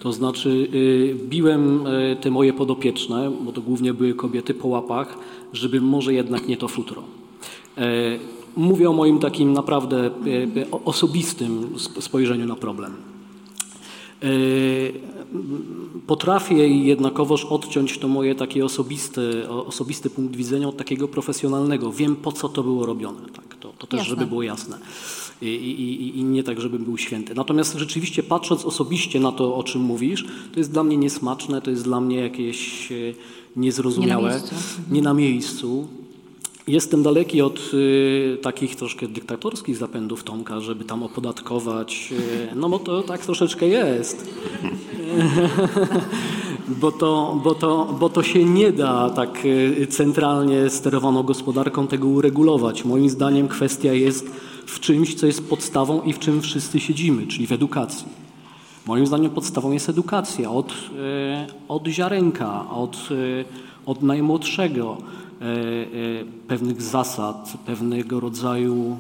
To 0.01 0.13
znaczy 0.13 0.49
y, 0.75 1.17
biłem 1.29 1.87
e, 1.87 2.17
te 2.17 2.31
moje 2.31 2.53
podopieczne, 2.53 3.33
bo 3.45 3.53
to 3.53 3.61
głównie 3.63 3.95
były 3.95 4.15
kobiety 4.15 4.55
po 4.55 4.69
łapach, 4.69 5.19
żeby 5.53 5.81
może 5.81 6.15
jednak 6.15 6.49
nie 6.49 6.57
to 6.57 6.69
futro. 6.69 7.03
Mówię 8.57 8.91
o 8.91 8.93
moim 8.93 9.19
takim 9.19 9.53
naprawdę 9.53 10.11
osobistym 10.85 11.75
sp- 11.85 12.03
spojrzeniu 12.03 12.47
na 12.47 12.57
problem. 12.57 13.14
E, 14.23 14.27
Potrafię 16.07 16.69
jednakowoż 16.69 17.45
odciąć 17.45 17.99
to 17.99 18.09
moje 18.09 18.35
takie 18.35 18.65
osobiste, 18.65 19.23
o- 19.51 19.67
osobisty 19.67 20.11
punkt 20.11 20.37
widzenia 20.37 20.69
od 20.69 20.77
takiego 20.77 21.09
profesjonalnego. 21.09 21.93
Wiem 21.93 22.17
po 22.17 22.33
co 22.33 22.49
to 22.49 22.63
było 22.63 22.87
robione. 22.87 23.21
Tak? 23.37 23.55
To, 23.61 23.73
to 23.79 23.87
też, 23.87 23.99
Jasne. 24.01 24.11
żeby 24.11 24.27
było 24.27 24.43
jasne. 24.43 24.79
I, 25.43 25.47
i, 25.47 26.19
i- 26.19 26.25
nie 26.25 26.43
tak, 26.43 26.61
żebym 26.61 26.85
był 26.85 26.99
święty. 26.99 27.35
Natomiast 27.35 27.75
rzeczywiście 27.79 28.23
patrząc 28.23 28.65
osobiście 28.65 29.21
na 29.21 29.33
to, 29.33 29.57
o 29.57 29.63
czym 29.63 29.83
mówisz, 29.83 30.25
to 30.53 30.61
jest 30.61 30.73
dla 30.73 30.85
mnie 30.85 30.97
niesmaczne, 30.97 31.63
to 31.63 31.71
jest 31.71 31.85
dla 31.85 32.01
mnie 32.01 32.17
jakieś 32.17 32.93
e, 32.93 32.95
niezrozumiałe. 33.57 34.31
miejscu. 34.31 34.55
Nie 34.91 35.03
na 35.03 35.15
miejscu. 35.15 35.89
Jestem 36.69 37.03
daleki 37.03 37.43
od 37.43 37.71
y, 37.75 38.39
takich 38.43 38.77
troszkę 38.77 39.09
dyktatorskich 39.09 39.77
zapędów 39.77 40.25
Tomka, 40.25 40.61
żeby 40.61 40.85
tam 40.85 41.03
opodatkować. 41.03 42.13
Y, 42.53 42.57
no 42.57 42.69
bo 42.69 42.79
to 42.79 43.03
tak 43.03 43.21
troszeczkę 43.21 43.67
jest. 43.69 44.35
bo, 46.81 46.93
to, 46.93 47.41
bo, 47.45 47.55
to, 47.55 47.97
bo 48.01 48.09
to 48.09 48.23
się 48.23 48.45
nie 48.45 48.73
da 48.73 49.11
tak 49.11 49.45
y, 49.45 49.87
centralnie 49.91 50.71
sterowaną 50.71 51.23
gospodarką 51.23 51.87
tego 51.87 52.09
uregulować. 52.09 52.85
Moim 52.85 53.11
zdaniem 53.11 53.49
kwestia 53.49 53.93
jest 53.93 54.31
w 54.67 54.81
czymś, 54.81 55.15
co 55.15 55.27
jest 55.27 55.49
podstawą 55.49 56.03
i 56.03 56.13
w 56.13 56.19
czym 56.19 56.43
wszyscy 56.43 56.81
siedzimy, 56.81 57.27
czyli 57.27 57.47
w 57.47 57.53
edukacji. 57.53 58.07
Moim 58.87 59.07
zdaniem 59.07 59.31
podstawą 59.31 59.73
jest 59.73 59.89
edukacja 59.89 60.51
od, 60.51 60.73
e, 60.99 61.47
od 61.69 61.87
ziarenka, 61.87 62.71
od, 62.71 62.97
e, 62.97 63.45
od 63.87 64.03
najmłodszego. 64.03 64.97
E, 65.41 65.45
e, 65.45 66.25
pewnych 66.49 66.83
zasad, 66.83 67.53
pewnego 67.67 68.21
rodzaju 68.21 68.97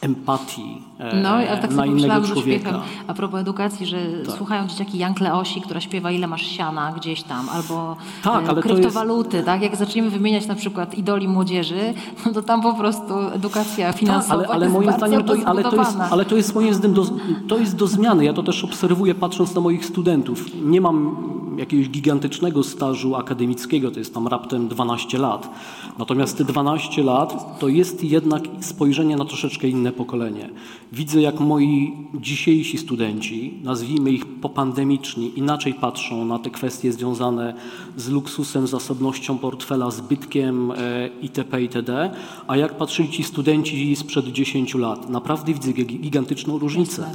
empatii 0.00 0.82
No, 1.22 1.40
ja 1.40 1.56
tak 1.56 1.70
na 1.70 1.76
sobie 1.76 2.00
innego 2.00 2.26
człowieka. 2.26 2.80
a 3.06 3.14
propos 3.14 3.40
edukacji, 3.40 3.86
że 3.86 3.96
Tak. 4.26 4.36
słuchają 4.36 4.66
dzieciaki 4.66 4.98
Jan 4.98 5.14
Kleosi, 5.14 5.60
która 5.60 5.80
śpiewa 5.80 6.10
ile 6.10 6.26
masz 6.26 6.46
siana 6.46 6.92
gdzieś 6.96 7.22
tam, 7.22 7.48
albo 7.48 7.96
Tak, 8.22 8.44
e, 8.44 8.48
ale 8.48 8.62
to 8.62 8.68
kryptowaluty, 8.68 9.42
tak? 9.42 9.62
Jak 9.62 9.76
zaczniemy 9.76 10.10
wymieniać 10.10 10.46
na 10.46 10.54
przykład 10.54 10.94
idoli 10.98 11.28
młodzieży, 11.28 11.94
no 12.26 12.32
to 12.32 12.42
tam 12.42 12.62
po 12.62 12.74
prostu 12.74 13.14
edukacja 13.34 13.92
finansowa 13.92 14.42
Tak, 14.42 14.50
ale, 14.50 14.54
ale 14.54 14.66
jest 14.66 14.74
moim 14.74 14.92
zdaniem 14.92 15.24
to, 15.24 15.34
ale 15.46 15.62
to, 15.62 15.76
jest, 15.76 15.96
ale 16.10 16.24
to 16.24 16.36
jest 16.36 16.54
moim 16.54 16.74
zdaniem 16.74 16.94
do, 16.94 17.04
to 17.48 17.58
jest 17.58 17.76
do 17.76 17.86
zmiany. 17.86 18.24
Ja 18.24 18.32
to 18.32 18.42
też 18.42 18.64
obserwuję 18.64 19.14
patrząc 19.14 19.54
na 19.54 19.60
moich 19.60 19.86
studentów. 19.86 20.44
Nie 20.64 20.80
mam 20.80 21.16
jakiegoś 21.58 21.90
gigantycznego 21.90 22.62
stażu 22.62 23.16
akademickiego, 23.16 23.90
to 23.90 23.98
jest 23.98 24.14
tam 24.14 24.28
raptem 24.28 24.68
12 24.68 25.18
lat. 25.18 25.50
Natomiast 25.98 26.38
te 26.38 26.44
12 26.44 27.02
lat 27.02 27.58
to 27.58 27.68
jest 27.68 28.04
jednak 28.04 28.42
spojrzenie 28.60 29.16
na 29.16 29.24
troszeczkę 29.24 29.68
inne 29.68 29.92
pokolenie. 29.92 30.50
Widzę, 30.92 31.20
jak 31.20 31.40
moi 31.40 31.92
dzisiejsi 32.20 32.78
studenci, 32.78 33.54
nazwijmy 33.62 34.10
ich 34.10 34.26
popandemiczni, 34.26 35.32
inaczej 35.38 35.74
patrzą 35.74 36.24
na 36.24 36.38
te 36.38 36.50
kwestie 36.50 36.92
związane 36.92 37.54
z 37.96 38.08
luksusem, 38.08 38.66
zasobnością 38.66 39.38
portfela, 39.38 39.90
zbytkiem 39.90 40.70
e, 40.70 41.08
itp. 41.22 41.62
itd., 41.62 42.10
a 42.46 42.56
jak 42.56 42.76
patrzyli 42.76 43.08
ci 43.08 43.22
studenci 43.24 43.96
sprzed 43.96 44.26
10 44.26 44.74
lat. 44.74 45.10
Naprawdę 45.10 45.54
widzę 45.54 45.72
gi- 45.72 46.00
gigantyczną 46.00 46.58
różnicę. 46.58 47.10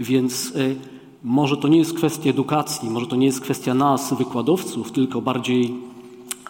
Więc 0.00 0.52
e, 0.56 0.74
może 1.24 1.56
to 1.56 1.68
nie 1.68 1.78
jest 1.78 1.94
kwestia 1.94 2.30
edukacji, 2.30 2.90
może 2.90 3.06
to 3.06 3.16
nie 3.16 3.26
jest 3.26 3.40
kwestia 3.40 3.74
nas, 3.74 4.14
wykładowców, 4.18 4.92
tylko 4.92 5.20
bardziej 5.22 5.74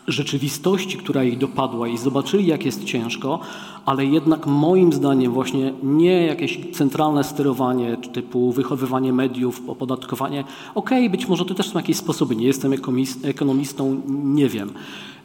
rzeczywistości, 0.06 0.98
która 0.98 1.24
ich 1.24 1.38
dopadła 1.38 1.88
i 1.88 1.98
zobaczyli, 1.98 2.46
jak 2.46 2.64
jest 2.64 2.84
ciężko, 2.84 3.40
ale 3.86 4.04
jednak 4.04 4.46
moim 4.46 4.92
zdaniem 4.92 5.32
właśnie 5.32 5.72
nie 5.82 6.26
jakieś 6.26 6.58
centralne 6.72 7.24
sterowanie 7.24 7.96
typu 8.12 8.52
wychowywanie 8.52 9.12
mediów, 9.12 9.62
opodatkowanie. 9.66 10.44
Okej, 10.74 11.10
być 11.10 11.28
może 11.28 11.44
to 11.44 11.54
też 11.54 11.68
są 11.70 11.78
jakieś 11.78 11.96
sposoby, 11.96 12.36
nie 12.36 12.46
jestem 12.46 12.72
ekonomist- 12.72 13.28
ekonomistą, 13.28 14.00
nie 14.08 14.48
wiem. 14.48 14.70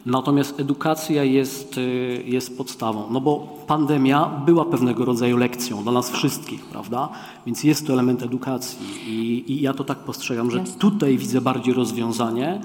Natomiast 0.06 0.60
edukacja 0.60 1.24
jest, 1.24 1.78
y, 1.78 2.22
jest 2.26 2.58
podstawą, 2.58 3.04
no 3.10 3.20
bo 3.20 3.56
pandemia 3.66 4.26
była 4.46 4.64
pewnego 4.64 5.04
rodzaju 5.04 5.36
lekcją 5.36 5.82
dla 5.82 5.92
nas 5.92 6.10
wszystkich, 6.10 6.64
prawda? 6.64 7.08
Więc 7.46 7.64
jest 7.64 7.86
to 7.86 7.92
element 7.92 8.22
edukacji 8.22 8.86
i, 9.06 9.52
i 9.52 9.60
ja 9.60 9.74
to 9.74 9.84
tak 9.84 9.98
postrzegam, 9.98 10.50
że 10.50 10.64
tutaj 10.78 11.18
widzę 11.18 11.40
bardziej 11.40 11.74
rozwiązanie 11.74 12.60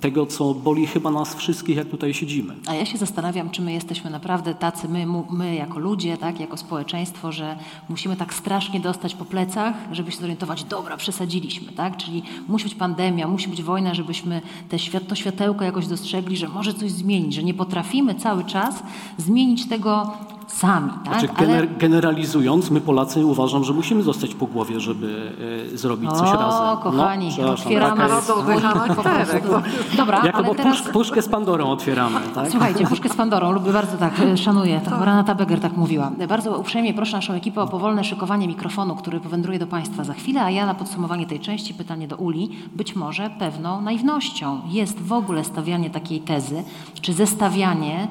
tego, 0.00 0.26
co 0.26 0.54
boli 0.54 0.86
chyba 0.86 1.10
nas 1.10 1.34
wszystkich, 1.34 1.76
jak 1.76 1.88
tutaj 1.88 2.14
siedzimy. 2.14 2.54
A 2.66 2.74
ja 2.74 2.86
się 2.86 2.98
zastanawiam, 2.98 3.50
czy 3.50 3.62
my 3.62 3.72
jesteśmy 3.72 4.10
naprawdę 4.10 4.54
tacy, 4.54 4.88
my, 4.88 5.06
my 5.30 5.54
jako 5.54 5.78
ludzie, 5.78 6.16
tak, 6.16 6.40
jako 6.40 6.56
społeczeństwo, 6.56 7.32
że 7.32 7.56
musimy 7.88 8.16
tak 8.16 8.34
strasznie 8.34 8.80
dostać 8.80 9.14
po 9.14 9.24
plecach, 9.24 9.74
żeby 9.92 10.12
się 10.12 10.18
zorientować, 10.18 10.64
dobra, 10.64 10.96
przesadziliśmy, 10.96 11.72
tak? 11.72 11.96
Czyli 11.96 12.22
musi 12.48 12.64
być 12.64 12.74
pandemia, 12.74 13.28
musi 13.28 13.48
być 13.48 13.62
wojna, 13.62 13.94
żebyśmy 13.94 14.42
te 14.68 14.78
świat, 14.78 15.06
to 15.08 15.14
światełko 15.14 15.64
jakoś 15.64 15.86
dostrzegli, 15.86 16.36
że 16.36 16.48
może 16.48 16.74
coś 16.74 16.90
zmienić, 16.90 17.34
że 17.34 17.42
nie 17.42 17.54
potrafimy 17.54 18.14
cały 18.14 18.44
czas 18.44 18.82
zmienić 19.18 19.68
tego 19.68 20.12
sami, 20.52 20.90
tak? 21.04 21.20
Znaczy, 21.20 21.28
gener- 21.28 21.76
generalizując, 21.78 22.70
my 22.70 22.80
Polacy 22.80 23.26
uważam, 23.26 23.64
że 23.64 23.72
musimy 23.72 24.02
zostać 24.02 24.34
po 24.34 24.46
głowie, 24.46 24.80
żeby 24.80 25.32
e, 25.74 25.78
zrobić 25.78 26.10
coś 26.10 26.28
o, 26.28 26.36
razem. 26.36 26.76
kochani, 26.82 27.28
przepraszam, 27.30 27.66
otwieramy 27.66 27.96
Narodowy 27.96 28.54
po 28.54 28.60
charakterek. 28.60 29.42
prostu. 29.42 29.70
Dobra, 29.96 30.22
Jako 30.24 30.38
ale 30.38 30.46
bo 30.46 30.54
teraz... 30.54 30.82
pusz, 30.82 30.92
puszkę 30.92 31.22
z 31.22 31.28
Pandorą 31.28 31.70
otwieramy, 31.70 32.20
tak? 32.34 32.50
Słuchajcie, 32.50 32.86
puszkę 32.86 33.08
z 33.08 33.14
Pandorą, 33.16 33.52
lubię 33.52 33.72
bardzo 33.72 33.96
tak, 33.96 34.20
e, 34.20 34.36
szanuję, 34.36 34.80
tak, 34.84 35.00
Renata 35.00 35.34
Beger 35.34 35.60
tak 35.60 35.76
mówiła. 35.76 36.10
Bardzo 36.28 36.58
uprzejmie 36.58 36.94
proszę 36.94 37.16
naszą 37.16 37.32
ekipę 37.34 37.62
o 37.62 37.66
powolne 37.66 38.04
szykowanie 38.04 38.48
mikrofonu, 38.48 38.96
który 38.96 39.20
powędruje 39.20 39.58
do 39.58 39.66
Państwa 39.66 40.04
za 40.04 40.14
chwilę, 40.14 40.42
a 40.42 40.50
ja 40.50 40.66
na 40.66 40.74
podsumowanie 40.74 41.26
tej 41.26 41.40
części 41.40 41.74
pytanie 41.74 42.08
do 42.08 42.16
Uli, 42.16 42.50
być 42.76 42.96
może 42.96 43.30
pewną 43.38 43.80
naiwnością 43.80 44.60
jest 44.68 45.00
w 45.02 45.12
ogóle 45.12 45.44
stawianie 45.44 45.90
takiej 45.90 46.20
tezy, 46.20 46.62
czy 47.00 47.12
zestawianie 47.12 48.08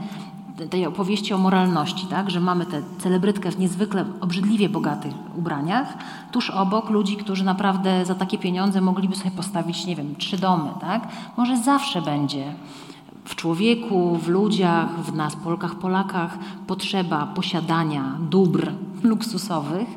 tej 0.67 0.85
opowieści 0.85 1.33
o 1.33 1.37
moralności, 1.37 2.07
tak, 2.07 2.31
że 2.31 2.39
mamy 2.39 2.65
tę 2.65 2.81
celebrytkę 2.99 3.51
w 3.51 3.59
niezwykle 3.59 4.05
obrzydliwie 4.21 4.69
bogatych 4.69 5.13
ubraniach, 5.35 5.93
tuż 6.31 6.49
obok 6.49 6.89
ludzi, 6.89 7.17
którzy 7.17 7.43
naprawdę 7.43 8.05
za 8.05 8.15
takie 8.15 8.37
pieniądze 8.37 8.81
mogliby 8.81 9.15
sobie 9.15 9.31
postawić, 9.31 9.85
nie 9.85 9.95
wiem, 9.95 10.15
trzy 10.15 10.37
domy, 10.37 10.69
tak? 10.81 11.07
Może 11.37 11.57
zawsze 11.57 12.01
będzie 12.01 12.53
w 13.25 13.35
człowieku, 13.35 14.17
w 14.17 14.27
ludziach, 14.27 14.89
w 14.99 15.15
nas, 15.15 15.35
Polkach, 15.35 15.75
Polakach, 15.75 16.37
potrzeba 16.67 17.25
posiadania 17.25 18.17
dóbr 18.19 18.71
luksusowych. 19.03 19.87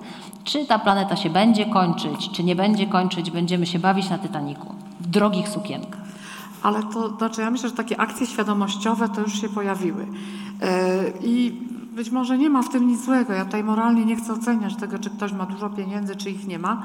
Czy 0.44 0.66
ta 0.66 0.78
planeta 0.78 1.16
się 1.16 1.30
będzie 1.30 1.66
kończyć, 1.66 2.30
czy 2.30 2.44
nie 2.44 2.56
będzie 2.56 2.86
kończyć, 2.86 3.30
będziemy 3.30 3.66
się 3.66 3.78
bawić 3.78 4.10
na 4.10 4.18
Titaniku 4.18 4.74
w 5.00 5.06
drogich 5.06 5.48
sukienkach. 5.48 6.02
Ale 6.62 6.82
to 6.82 7.16
znaczy, 7.16 7.40
ja 7.40 7.50
myślę, 7.50 7.68
że 7.68 7.74
takie 7.74 8.00
akcje 8.00 8.26
świadomościowe 8.26 9.08
to 9.08 9.20
już 9.20 9.40
się 9.40 9.48
pojawiły. 9.48 10.06
E, 10.62 11.02
I 11.20 11.52
być 11.92 12.10
może 12.10 12.38
nie 12.38 12.50
ma 12.50 12.62
w 12.62 12.68
tym 12.68 12.86
nic 12.86 13.04
złego. 13.04 13.32
Ja 13.32 13.44
tutaj 13.44 13.64
moralnie 13.64 14.04
nie 14.04 14.16
chcę 14.16 14.32
oceniać 14.32 14.76
tego, 14.76 14.98
czy 14.98 15.10
ktoś 15.10 15.32
ma 15.32 15.46
dużo 15.46 15.70
pieniędzy, 15.70 16.16
czy 16.16 16.30
ich 16.30 16.46
nie 16.46 16.58
ma, 16.58 16.82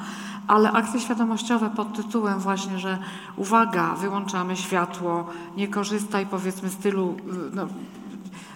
ale 0.47 0.71
akcje 0.71 0.99
świadomościowe 0.99 1.69
pod 1.69 1.93
tytułem 1.93 2.39
właśnie, 2.39 2.79
że 2.79 2.97
uwaga, 3.35 3.95
wyłączamy 3.95 4.55
światło, 4.55 5.27
nie 5.57 5.67
korzystaj 5.67 6.25
powiedzmy 6.25 6.69
stylu, 6.69 7.15
y, 7.51 7.55
no, 7.55 7.67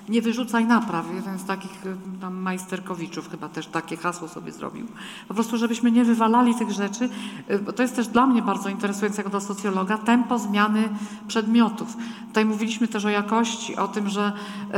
nie 0.09 0.21
wyrzucaj 0.21 0.65
napraw. 0.65 1.05
Jeden 1.15 1.39
z 1.39 1.45
takich 1.45 1.85
y, 1.85 1.95
tam 2.21 2.35
majsterkowiczów 2.35 3.29
chyba 3.29 3.49
też 3.49 3.67
takie 3.67 3.97
hasło 3.97 4.27
sobie 4.27 4.51
zrobił. 4.51 4.87
Po 5.27 5.33
prostu, 5.33 5.57
żebyśmy 5.57 5.91
nie 5.91 6.05
wywalali 6.05 6.55
tych 6.55 6.71
rzeczy. 6.71 7.09
y, 7.51 7.59
Bo 7.59 7.73
to 7.73 7.81
jest 7.81 7.95
też 7.95 8.07
dla 8.07 8.27
mnie 8.27 8.41
bardzo 8.41 8.69
interesujące 8.69 9.17
jako 9.17 9.29
dla 9.29 9.39
socjologa, 9.39 9.97
tempo 9.97 10.39
zmiany 10.39 10.89
przedmiotów. 11.27 11.97
Tutaj 12.27 12.45
mówiliśmy 12.45 12.87
też 12.87 13.05
o 13.05 13.09
jakości, 13.09 13.75
o 13.75 13.87
tym, 13.87 14.09
że 14.09 14.27
y, 14.27 14.71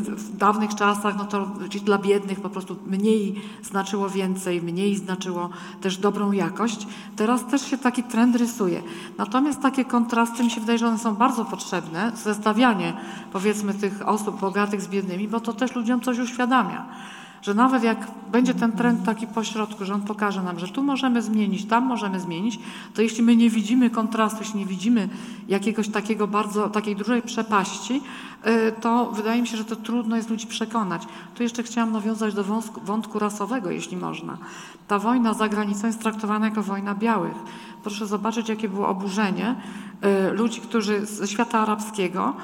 w 0.00 0.36
dawnych 0.36 0.74
czasach 0.74 1.16
no 1.16 1.24
to 1.24 1.50
dla 1.84 1.98
biednych 1.98 2.40
po 2.40 2.50
prostu 2.50 2.76
mniej 2.86 3.42
znaczyło 3.62 4.08
więcej, 4.08 4.62
mniej 4.62 4.96
znaczyło 4.96 5.50
też 5.80 5.96
dobrą 5.96 6.32
jakość. 6.32 6.86
Teraz 7.16 7.46
też 7.46 7.70
się 7.70 7.78
taki 7.78 8.02
trend 8.02 8.36
rysuje. 8.36 8.82
Natomiast 9.18 9.60
takie 9.60 9.84
kontrasty 9.84 10.44
mi 10.44 10.50
się 10.50 10.60
wydaje, 10.60 10.78
że 10.78 10.88
one 10.88 10.98
są 10.98 11.14
bardzo 11.14 11.44
potrzebne. 11.44 12.12
Zestawianie 12.16 12.92
powiedzmy 13.32 13.74
tych 13.74 14.08
osób 14.08 14.39
bogatych 14.40 14.82
z 14.82 14.88
biednymi, 14.88 15.28
bo 15.28 15.40
to 15.40 15.52
też 15.52 15.74
ludziom 15.74 16.00
coś 16.00 16.18
uświadamia. 16.18 16.86
Że 17.42 17.54
nawet 17.54 17.82
jak 17.82 18.06
będzie 18.32 18.54
ten 18.54 18.72
trend 18.72 19.04
taki 19.04 19.26
pośrodku, 19.26 19.84
że 19.84 19.94
on 19.94 20.02
pokaże 20.02 20.42
nam, 20.42 20.58
że 20.58 20.68
tu 20.68 20.82
możemy 20.82 21.22
zmienić, 21.22 21.64
tam 21.64 21.84
możemy 21.84 22.20
zmienić, 22.20 22.58
to 22.94 23.02
jeśli 23.02 23.22
my 23.22 23.36
nie 23.36 23.50
widzimy 23.50 23.90
kontrastu, 23.90 24.38
jeśli 24.40 24.58
nie 24.58 24.66
widzimy 24.66 25.08
jakiegoś 25.48 25.88
takiego 25.88 26.26
bardzo, 26.26 26.68
takiej 26.68 26.96
dużej 26.96 27.22
przepaści, 27.22 28.02
y, 28.46 28.72
to 28.80 29.10
wydaje 29.12 29.42
mi 29.42 29.48
się, 29.48 29.56
że 29.56 29.64
to 29.64 29.76
trudno 29.76 30.16
jest 30.16 30.30
ludzi 30.30 30.46
przekonać. 30.46 31.02
Tu 31.34 31.42
jeszcze 31.42 31.62
chciałam 31.62 31.92
nawiązać 31.92 32.34
do 32.34 32.44
wąsku, 32.44 32.80
wątku 32.80 33.18
rasowego, 33.18 33.70
jeśli 33.70 33.96
można. 33.96 34.38
Ta 34.88 34.98
wojna 34.98 35.34
za 35.34 35.48
granicą 35.48 35.86
jest 35.86 36.00
traktowana 36.00 36.46
jako 36.46 36.62
wojna 36.62 36.94
białych. 36.94 37.36
Proszę 37.82 38.06
zobaczyć, 38.06 38.48
jakie 38.48 38.68
było 38.68 38.88
oburzenie 38.88 39.54
y, 40.30 40.32
ludzi, 40.32 40.60
którzy 40.60 41.06
ze 41.06 41.28
świata 41.28 41.60
arabskiego, 41.60 42.34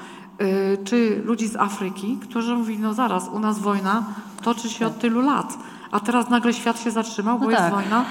czy 0.83 1.21
ludzi 1.25 1.47
z 1.47 1.55
Afryki, 1.55 2.17
którzy 2.17 2.55
mówili, 2.55 2.79
no 2.79 2.93
zaraz, 2.93 3.29
u 3.33 3.39
nas 3.39 3.59
wojna 3.59 4.03
toczy 4.43 4.69
się 4.69 4.87
od 4.87 4.99
tylu 4.99 5.21
lat, 5.21 5.57
a 5.91 5.99
teraz 5.99 6.29
nagle 6.29 6.53
świat 6.53 6.83
się 6.83 6.91
zatrzymał, 6.91 7.39
bo 7.39 7.45
No 7.45 7.51
jest 7.51 7.63
tak. 7.63 7.73
wojna, 7.73 8.05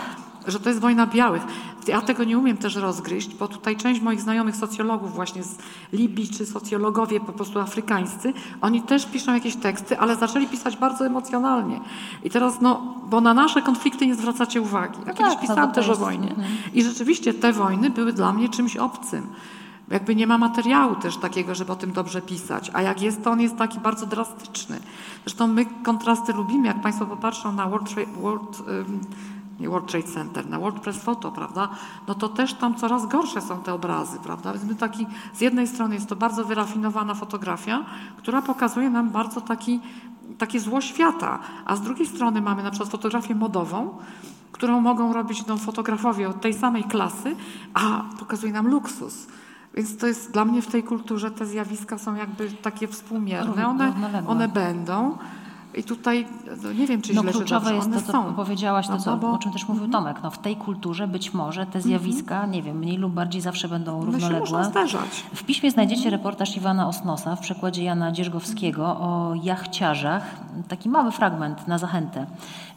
że 0.46 0.60
to 0.60 0.68
jest 0.68 0.80
wojna 0.80 1.06
białych. 1.06 1.42
Ja 1.88 2.00
tego 2.00 2.24
nie 2.24 2.38
umiem 2.38 2.56
też 2.56 2.74
rozgryźć, 2.76 3.34
bo 3.34 3.48
tutaj 3.48 3.76
część 3.76 4.00
moich 4.00 4.20
znajomych 4.20 4.56
socjologów 4.56 5.14
właśnie 5.14 5.42
z 5.42 5.56
Libii, 5.92 6.28
czy 6.28 6.46
socjologowie 6.46 7.20
po 7.20 7.32
prostu 7.32 7.58
afrykańscy, 7.60 8.32
oni 8.60 8.82
też 8.82 9.06
piszą 9.06 9.34
jakieś 9.34 9.56
teksty, 9.56 9.98
ale 9.98 10.16
zaczęli 10.16 10.46
pisać 10.46 10.76
bardzo 10.76 11.06
emocjonalnie. 11.06 11.80
I 12.24 12.30
teraz, 12.30 12.60
no, 12.60 12.94
bo 13.10 13.20
na 13.20 13.34
nasze 13.34 13.62
konflikty 13.62 14.06
nie 14.06 14.14
zwracacie 14.14 14.60
uwagi. 14.60 14.98
Ja 15.06 15.12
kiedyś 15.14 15.32
tak, 15.32 15.42
no 15.42 15.48
pisałam 15.48 15.72
też 15.72 15.88
jest- 15.88 16.00
o 16.00 16.04
wojnie. 16.04 16.34
I 16.74 16.82
rzeczywiście 16.84 17.34
te 17.34 17.52
wojny 17.52 17.90
były 17.90 18.12
dla 18.12 18.32
mnie 18.32 18.48
czymś 18.48 18.76
obcym. 18.76 19.26
Jakby 19.88 20.16
nie 20.16 20.26
ma 20.26 20.38
materiału 20.38 20.96
też 20.96 21.16
takiego, 21.16 21.54
żeby 21.54 21.72
o 21.72 21.76
tym 21.76 21.92
dobrze 21.92 22.22
pisać. 22.22 22.70
A 22.74 22.82
jak 22.82 23.02
jest, 23.02 23.24
to 23.24 23.30
on 23.30 23.40
jest 23.40 23.56
taki 23.56 23.80
bardzo 23.80 24.06
drastyczny. 24.06 24.80
Zresztą 25.24 25.46
my 25.46 25.66
kontrasty 25.66 26.32
lubimy. 26.32 26.66
Jak 26.66 26.80
Państwo 26.80 27.06
popatrzą 27.06 27.52
na 27.52 27.68
World 27.68 27.94
Trade, 27.94 28.12
World, 28.12 28.62
nie 29.60 29.68
World 29.68 29.90
Trade 29.90 30.08
Center, 30.08 30.48
na 30.48 30.58
World 30.58 30.80
Press 30.80 30.98
Photo, 30.98 31.32
prawda? 31.32 31.68
No 32.08 32.14
to 32.14 32.28
też 32.28 32.54
tam 32.54 32.74
coraz 32.74 33.06
gorsze 33.06 33.40
są 33.40 33.58
te 33.58 33.74
obrazy, 33.74 34.18
prawda? 34.22 34.52
Więc 34.52 34.64
my 34.64 34.74
taki, 34.74 35.06
z 35.34 35.40
jednej 35.40 35.66
strony 35.66 35.94
jest 35.94 36.08
to 36.08 36.16
bardzo 36.16 36.44
wyrafinowana 36.44 37.14
fotografia, 37.14 37.84
która 38.16 38.42
pokazuje 38.42 38.90
nam 38.90 39.10
bardzo 39.10 39.40
taki, 39.40 39.80
takie 40.38 40.60
zło 40.60 40.80
świata, 40.80 41.38
a 41.64 41.76
z 41.76 41.80
drugiej 41.80 42.06
strony 42.06 42.40
mamy 42.40 42.62
na 42.62 42.70
przykład 42.70 42.90
fotografię 42.90 43.34
modową, 43.34 43.98
którą 44.52 44.80
mogą 44.80 45.12
robić 45.12 45.46
no, 45.46 45.56
fotografowie 45.56 46.28
od 46.28 46.40
tej 46.40 46.54
samej 46.54 46.84
klasy, 46.84 47.36
a 47.74 48.04
pokazuje 48.18 48.52
nam 48.52 48.68
luksus. 48.68 49.26
Więc 49.76 49.96
to 49.98 50.06
jest 50.06 50.32
dla 50.32 50.44
mnie 50.44 50.62
w 50.62 50.66
tej 50.66 50.82
kulturze 50.82 51.30
te 51.30 51.46
zjawiska 51.46 51.98
są 51.98 52.14
jakby 52.14 52.50
takie 52.50 52.88
współmierne. 52.88 53.66
One, 53.68 53.92
one 54.26 54.48
będą. 54.48 55.18
I 55.74 55.84
tutaj 55.84 56.26
no 56.62 56.72
nie 56.72 56.86
wiem, 56.86 57.02
czy 57.02 57.14
No 57.14 57.22
źle, 57.22 57.32
kluczowe 57.32 57.74
jest 57.74 57.92
to, 57.92 58.00
co 58.00 58.12
są. 58.12 58.34
powiedziałaś, 58.34 58.86
to, 58.88 58.98
co? 58.98 59.16
Bo 59.16 59.32
o 59.32 59.38
czym 59.38 59.52
też 59.52 59.68
mówił 59.68 59.88
Tomek. 59.88 60.16
No, 60.22 60.30
w 60.30 60.38
tej 60.38 60.56
kulturze 60.56 61.08
być 61.08 61.34
może 61.34 61.66
te 61.66 61.80
zjawiska, 61.80 62.46
nie 62.46 62.62
wiem, 62.62 62.76
mniej 62.78 62.96
lub 62.96 63.12
bardziej 63.12 63.40
zawsze 63.40 63.68
będą 63.68 64.00
one 64.00 64.20
się 64.20 64.28
równoległe. 64.28 64.64
zdarzać. 64.64 65.24
W 65.34 65.44
piśmie 65.44 65.70
znajdziecie 65.70 66.10
reportaż 66.10 66.56
Iwana 66.56 66.88
Osnosa 66.88 67.36
w 67.36 67.40
przekładzie 67.40 67.84
Jana 67.84 68.12
Dziergowskiego 68.12 68.84
o 68.86 69.34
jachciarzach. 69.42 70.22
Taki 70.68 70.88
mały 70.88 71.10
fragment 71.12 71.68
na 71.68 71.78
zachętę. 71.78 72.26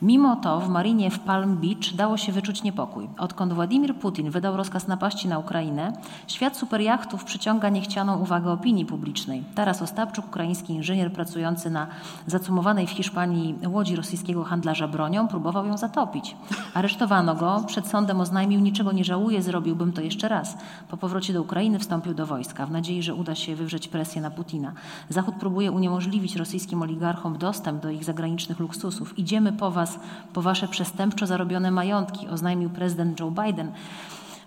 Mimo 0.01 0.35
to 0.35 0.59
w 0.59 0.69
marinie 0.69 1.11
w 1.11 1.19
Palm 1.19 1.57
Beach 1.57 1.95
dało 1.95 2.17
się 2.17 2.31
wyczuć 2.31 2.63
niepokój. 2.63 3.09
Odkąd 3.17 3.53
Władimir 3.53 3.95
Putin 3.95 4.29
wydał 4.29 4.57
rozkaz 4.57 4.87
napaści 4.87 5.27
na 5.27 5.39
Ukrainę, 5.39 5.93
świat 6.27 6.57
superjachtów 6.57 7.23
przyciąga 7.23 7.69
niechcianą 7.69 8.19
uwagę 8.19 8.51
opinii 8.51 8.85
publicznej. 8.85 9.43
Taras 9.55 9.81
Ostapczuk, 9.81 10.27
ukraiński 10.27 10.73
inżynier 10.73 11.11
pracujący 11.11 11.69
na 11.69 11.87
zacumowanej 12.27 12.87
w 12.87 12.89
Hiszpanii 12.89 13.55
łodzi 13.67 13.95
rosyjskiego 13.95 14.43
handlarza 14.43 14.87
bronią, 14.87 15.27
próbował 15.27 15.65
ją 15.65 15.77
zatopić. 15.77 16.35
Aresztowano 16.73 17.35
go, 17.35 17.63
przed 17.67 17.87
sądem 17.87 18.21
oznajmił, 18.21 18.59
niczego 18.59 18.91
nie 18.91 19.03
żałuję, 19.03 19.41
zrobiłbym 19.41 19.93
to 19.93 20.01
jeszcze 20.01 20.29
raz. 20.29 20.57
Po 20.89 20.97
powrocie 20.97 21.33
do 21.33 21.41
Ukrainy 21.41 21.79
wstąpił 21.79 22.13
do 22.13 22.25
wojska, 22.25 22.65
w 22.65 22.71
nadziei, 22.71 23.03
że 23.03 23.15
uda 23.15 23.35
się 23.35 23.55
wywrzeć 23.55 23.87
presję 23.87 24.21
na 24.21 24.31
Putina. 24.31 24.73
Zachód 25.09 25.35
próbuje 25.35 25.71
uniemożliwić 25.71 26.35
rosyjskim 26.35 26.81
oligarchom 26.81 27.37
dostęp 27.37 27.83
do 27.83 27.89
ich 27.89 28.03
zagranicznych 28.03 28.59
luksusów. 28.59 29.19
Idziemy 29.19 29.53
po 29.53 29.71
was, 29.71 29.88
po 30.33 30.41
wasze 30.41 30.67
przestępczo 30.67 31.27
zarobione 31.27 31.71
majątki, 31.71 32.27
oznajmił 32.27 32.69
prezydent 32.69 33.19
Joe 33.19 33.31
Biden. 33.31 33.71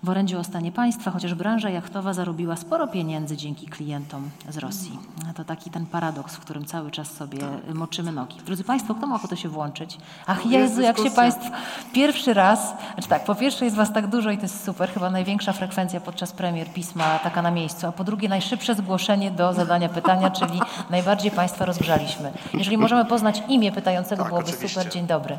W 0.03 0.09
orędziu 0.09 0.39
o 0.41 0.45
stanie 0.45 0.73
państwa, 0.73 1.11
chociaż 1.11 1.35
branża 1.35 1.71
jachtowa 1.71 2.13
zarobiła 2.13 2.57
sporo 2.57 2.87
pieniędzy 2.87 3.37
dzięki 3.37 3.67
klientom 3.67 4.31
z 4.49 4.57
Rosji. 4.59 4.99
To 5.35 5.45
taki 5.45 5.71
ten 5.71 5.87
paradoks, 5.87 6.37
w 6.37 6.41
którym 6.41 6.65
cały 6.65 6.91
czas 6.91 7.11
sobie 7.11 7.39
moczymy 7.75 8.13
nogi. 8.13 8.37
Drodzy 8.47 8.65
Państwo, 8.65 8.95
kto 8.95 9.07
ma 9.07 9.15
ochotę 9.15 9.37
się 9.37 9.49
włączyć? 9.49 9.99
Ach 10.27 10.47
Jezu, 10.47 10.81
jak 10.81 10.99
się. 10.99 11.11
Państwo 11.11 11.51
pierwszy 11.93 12.35
raz, 12.35 12.75
znaczy 12.95 13.09
tak, 13.09 13.25
po 13.25 13.35
pierwsze 13.35 13.65
jest 13.65 13.77
Was 13.77 13.93
tak 13.93 14.07
dużo 14.07 14.31
i 14.31 14.37
to 14.37 14.43
jest 14.43 14.65
super, 14.65 14.91
chyba 14.91 15.11
największa 15.11 15.53
frekwencja 15.53 16.01
podczas 16.01 16.33
premier 16.33 16.69
pisma 16.69 17.19
taka 17.19 17.43
na 17.43 17.51
miejscu, 17.51 17.87
a 17.87 17.93
po 17.93 18.05
drugie 18.05 18.29
najszybsze 18.29 18.75
zgłoszenie 18.75 19.31
do 19.31 19.53
zadania 19.53 19.89
pytania, 19.89 20.31
czyli 20.31 20.61
najbardziej 20.91 21.31
Państwa 21.31 21.65
rozgrzaliśmy. 21.65 22.33
Jeżeli 22.55 22.79
możemy 22.79 23.05
poznać 23.05 23.43
imię 23.49 23.73
pytającego, 23.73 24.23
Tak, 24.23 24.33
byłoby 24.33 24.49
oczywiście. 24.49 24.81
super. 24.81 24.93
Dzień 24.93 25.07
dobry. 25.07 25.39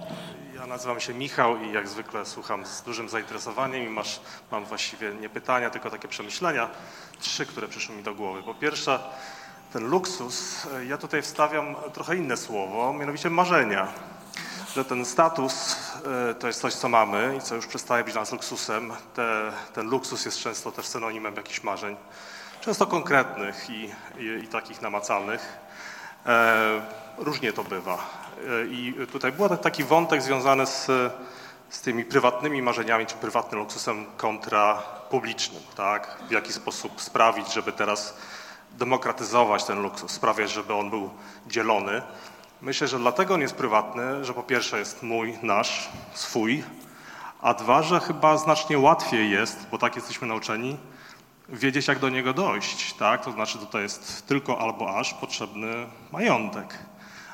Ja 0.63 0.67
nazywam 0.67 0.99
się 0.99 1.13
Michał 1.13 1.57
i 1.57 1.71
jak 1.71 1.87
zwykle 1.87 2.25
słucham 2.25 2.65
z 2.65 2.81
dużym 2.81 3.09
zainteresowaniem 3.09 3.83
i 3.83 3.89
masz, 3.89 4.21
mam 4.51 4.65
właściwie 4.65 5.13
nie 5.13 5.29
pytania, 5.29 5.69
tylko 5.69 5.89
takie 5.89 6.07
przemyślenia, 6.07 6.69
trzy, 7.19 7.45
które 7.45 7.67
przyszły 7.67 7.95
mi 7.95 8.03
do 8.03 8.15
głowy. 8.15 8.43
Po 8.43 8.53
pierwsze, 8.53 8.99
ten 9.73 9.87
luksus, 9.87 10.67
ja 10.87 10.97
tutaj 10.97 11.21
wstawiam 11.21 11.75
trochę 11.93 12.15
inne 12.15 12.37
słowo, 12.37 12.93
mianowicie 12.93 13.29
marzenia. 13.29 13.87
Że 14.75 14.85
ten 14.85 15.05
status 15.05 15.75
e, 16.29 16.33
to 16.33 16.47
jest 16.47 16.61
coś, 16.61 16.73
co 16.73 16.89
mamy 16.89 17.35
i 17.37 17.41
co 17.41 17.55
już 17.55 17.67
przestaje 17.67 18.03
być 18.03 18.13
dla 18.13 18.21
nas 18.21 18.31
luksusem. 18.31 18.93
Te, 19.15 19.51
ten 19.73 19.89
luksus 19.89 20.25
jest 20.25 20.39
często 20.39 20.71
też 20.71 20.85
synonimem 20.85 21.35
jakichś 21.35 21.63
marzeń, 21.63 21.95
często 22.61 22.87
konkretnych 22.87 23.69
i, 23.69 23.91
i, 24.17 24.43
i 24.43 24.47
takich 24.47 24.81
namacalnych. 24.81 25.57
E, 26.25 26.81
różnie 27.17 27.53
to 27.53 27.63
bywa. 27.63 28.22
I 28.71 28.93
tutaj 29.11 29.31
był 29.31 29.49
taki 29.49 29.83
wątek 29.83 30.21
związany 30.21 30.65
z, 30.65 30.87
z 31.69 31.81
tymi 31.81 32.05
prywatnymi 32.05 32.61
marzeniami, 32.61 33.05
czy 33.05 33.15
prywatnym 33.15 33.59
luksusem 33.59 34.05
kontra 34.17 34.83
publicznym, 35.09 35.61
tak? 35.75 36.17
W 36.27 36.31
jaki 36.31 36.53
sposób 36.53 37.01
sprawić, 37.01 37.53
żeby 37.53 37.71
teraz 37.71 38.17
demokratyzować 38.71 39.63
ten 39.63 39.81
luksus, 39.81 40.11
sprawiać, 40.11 40.51
żeby 40.51 40.73
on 40.73 40.89
był 40.89 41.09
dzielony. 41.47 42.01
Myślę, 42.61 42.87
że 42.87 42.99
dlatego 42.99 43.33
on 43.33 43.41
jest 43.41 43.55
prywatny, 43.55 44.25
że 44.25 44.33
po 44.33 44.43
pierwsze 44.43 44.79
jest 44.79 45.03
mój, 45.03 45.37
nasz, 45.41 45.89
swój, 46.13 46.63
a 47.41 47.53
dwa, 47.53 47.83
że 47.83 47.99
chyba 47.99 48.37
znacznie 48.37 48.79
łatwiej 48.79 49.31
jest, 49.31 49.67
bo 49.71 49.77
tak 49.77 49.95
jesteśmy 49.95 50.27
nauczeni, 50.27 50.77
wiedzieć, 51.49 51.87
jak 51.87 51.99
do 51.99 52.09
niego 52.09 52.33
dojść, 52.33 52.93
tak? 52.93 53.25
To 53.25 53.31
znaczy, 53.31 53.57
tutaj 53.57 53.83
jest 53.83 54.27
tylko 54.27 54.59
albo 54.59 54.99
aż 54.99 55.13
potrzebny 55.13 55.87
majątek. 56.11 56.79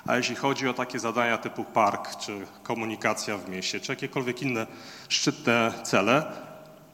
A 0.08 0.18
jeśli 0.18 0.36
chodzi 0.36 0.68
o 0.68 0.74
takie 0.74 1.00
zadania 1.00 1.38
typu 1.38 1.64
park, 1.64 2.16
czy 2.16 2.48
komunikacja 2.64 3.38
w 3.38 3.50
mieście, 3.50 3.80
czy 3.80 3.92
jakiekolwiek 3.92 4.42
inne 4.42 4.68
szczytne 5.10 5.74
cele, 5.84 6.26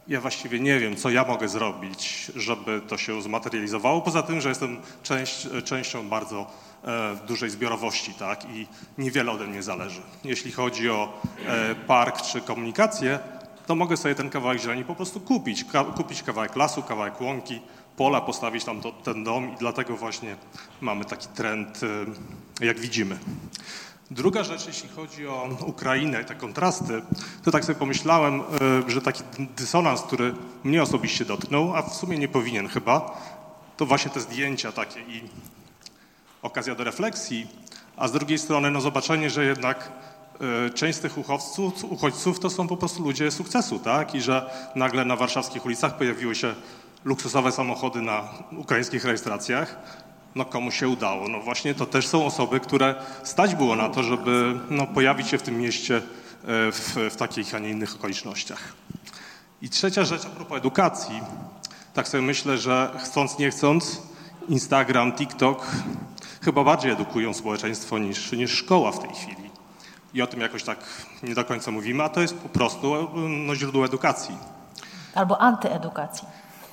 ja 0.07 0.21
właściwie 0.21 0.59
nie 0.59 0.79
wiem, 0.79 0.95
co 0.95 1.09
ja 1.09 1.23
mogę 1.23 1.47
zrobić, 1.47 2.31
żeby 2.35 2.81
to 2.87 2.97
się 2.97 3.21
zmaterializowało, 3.21 4.01
poza 4.01 4.23
tym, 4.23 4.41
że 4.41 4.49
jestem 4.49 4.81
część, 5.03 5.47
częścią 5.63 6.09
bardzo 6.09 6.51
e, 6.83 7.15
dużej 7.27 7.49
zbiorowości, 7.49 8.13
tak? 8.13 8.45
I 8.49 8.67
niewiele 8.97 9.31
ode 9.31 9.47
mnie 9.47 9.63
zależy. 9.63 10.01
Jeśli 10.23 10.51
chodzi 10.51 10.89
o 10.89 11.21
e, 11.47 11.75
park 11.75 12.21
czy 12.21 12.41
komunikację, 12.41 13.19
to 13.67 13.75
mogę 13.75 13.97
sobie 13.97 14.15
ten 14.15 14.29
kawałek 14.29 14.59
zieleni 14.59 14.85
po 14.85 14.95
prostu 14.95 15.19
kupić. 15.19 15.63
Ka 15.63 15.83
kupić 15.83 16.23
kawałek 16.23 16.55
lasu, 16.55 16.83
kawałek 16.83 17.21
łąki, 17.21 17.61
pola, 17.97 18.21
postawić 18.21 18.63
tam 18.63 18.81
to, 18.81 18.91
ten 18.91 19.23
dom 19.23 19.53
i 19.53 19.55
dlatego 19.59 19.97
właśnie 19.97 20.35
mamy 20.81 21.05
taki 21.05 21.27
trend, 21.27 21.83
y, 21.83 22.65
jak 22.65 22.79
widzimy. 22.79 23.17
Druga 24.11 24.43
rzecz, 24.43 24.67
jeśli 24.67 24.89
chodzi 24.89 25.27
o 25.27 25.49
Ukrainę 25.65 26.21
i 26.21 26.25
te 26.25 26.35
kontrasty, 26.35 27.01
to 27.43 27.51
tak 27.51 27.65
sobie 27.65 27.79
pomyślałem, 27.79 28.41
y, 28.87 28.91
że 28.91 29.01
taki 29.01 29.23
dysonans, 29.55 30.01
który 30.01 30.33
mnie 30.63 30.83
osobiście 30.83 31.25
dotknął, 31.25 31.75
a 31.75 31.81
w 31.81 31.95
sumie 31.95 32.17
nie 32.17 32.27
powinien 32.27 32.67
chyba, 32.67 33.21
to 33.77 33.85
właśnie 33.85 34.11
te 34.11 34.19
zdjęcia 34.19 34.71
takie 34.71 34.99
i 34.99 35.23
okazja 36.41 36.75
do 36.75 36.83
refleksji, 36.83 37.47
a 37.97 38.07
z 38.07 38.11
drugiej 38.11 38.39
strony 38.39 38.71
no 38.71 38.81
zobaczenie, 38.81 39.29
że 39.29 39.45
jednak 39.45 39.91
y, 40.67 40.69
część 40.69 40.97
z 40.97 41.01
tych 41.01 41.17
uchodźców, 41.17 41.83
uchodźców 41.83 42.39
to 42.39 42.49
są 42.49 42.67
po 42.67 42.77
prostu 42.77 43.03
ludzie 43.03 43.31
sukcesu, 43.31 43.79
tak? 43.79 44.15
I 44.15 44.21
że 44.21 44.49
nagle 44.75 45.05
na 45.05 45.15
warszawskich 45.15 45.65
ulicach 45.65 45.97
pojawiły 45.97 46.35
się 46.35 46.55
luksusowe 47.05 47.51
samochody 47.51 48.01
na 48.01 48.23
ukraińskich 48.51 49.05
rejestracjach. 49.05 49.75
No 50.35 50.45
komu 50.45 50.71
się 50.71 50.87
udało? 50.87 51.27
No 51.27 51.39
właśnie 51.39 51.75
to 51.75 51.85
też 51.85 52.07
są 52.07 52.25
osoby, 52.25 52.59
które 52.59 52.95
stać 53.23 53.55
było 53.55 53.75
na 53.75 53.89
to, 53.89 54.03
żeby 54.03 54.59
no, 54.69 54.87
pojawić 54.87 55.27
się 55.27 55.37
w 55.37 55.41
tym 55.41 55.57
mieście 55.57 55.97
y, 55.97 56.01
w, 56.71 56.95
w 57.11 57.15
takich, 57.15 57.55
a 57.55 57.59
nie 57.59 57.69
innych 57.69 57.95
okolicznościach. 57.95 58.73
I 59.61 59.69
trzecia 59.69 60.03
rzecz 60.05 60.25
a 60.25 60.29
propos 60.29 60.57
edukacji. 60.57 61.21
Tak 61.93 62.07
sobie 62.07 62.23
myślę, 62.23 62.57
że 62.57 62.91
chcąc, 63.03 63.39
nie 63.39 63.51
chcąc, 63.51 64.01
Instagram, 64.49 65.13
TikTok 65.13 65.67
chyba 66.41 66.63
bardziej 66.63 66.91
edukują 66.91 67.33
społeczeństwo 67.33 67.97
niż, 67.97 68.31
niż 68.31 68.51
szkoła 68.51 68.91
w 68.91 68.99
tej 68.99 69.09
chwili. 69.09 69.49
I 70.13 70.21
o 70.21 70.27
tym 70.27 70.41
jakoś 70.41 70.63
tak 70.63 70.79
nie 71.23 71.35
do 71.35 71.45
końca 71.45 71.71
mówimy, 71.71 72.03
a 72.03 72.09
to 72.09 72.21
jest 72.21 72.35
po 72.35 72.49
prostu 72.49 73.09
no, 73.29 73.55
źródło 73.55 73.85
edukacji. 73.85 74.37
Albo 75.15 75.41
antyedukacji. 75.41 76.27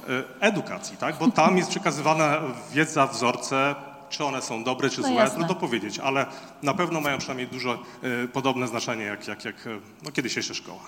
E, 0.08 0.46
Edukacji, 0.46 0.96
tak? 0.96 1.18
Bo 1.18 1.30
tam 1.30 1.56
jest 1.56 1.70
przekazywana 1.70 2.40
wiedza, 2.72 3.06
wzorce, 3.06 3.74
czy 4.10 4.24
one 4.24 4.42
są 4.42 4.64
dobre, 4.64 4.90
czy 4.90 5.00
No 5.00 5.06
złe, 5.08 5.16
jasne. 5.16 5.36
trudno 5.36 5.54
powiedzieć, 5.54 5.98
ale 5.98 6.26
na 6.62 6.74
pewno 6.74 7.00
mają 7.00 7.18
przynajmniej 7.18 7.48
dużo 7.48 7.72
e, 7.74 8.28
podobne 8.28 8.68
znaczenie, 8.68 9.04
jak, 9.04 9.28
jak, 9.28 9.44
jak 9.44 9.66
e, 9.66 9.70
no, 10.02 10.12
kiedyś 10.12 10.36
jeszcze 10.36 10.54
szkoła. 10.54 10.80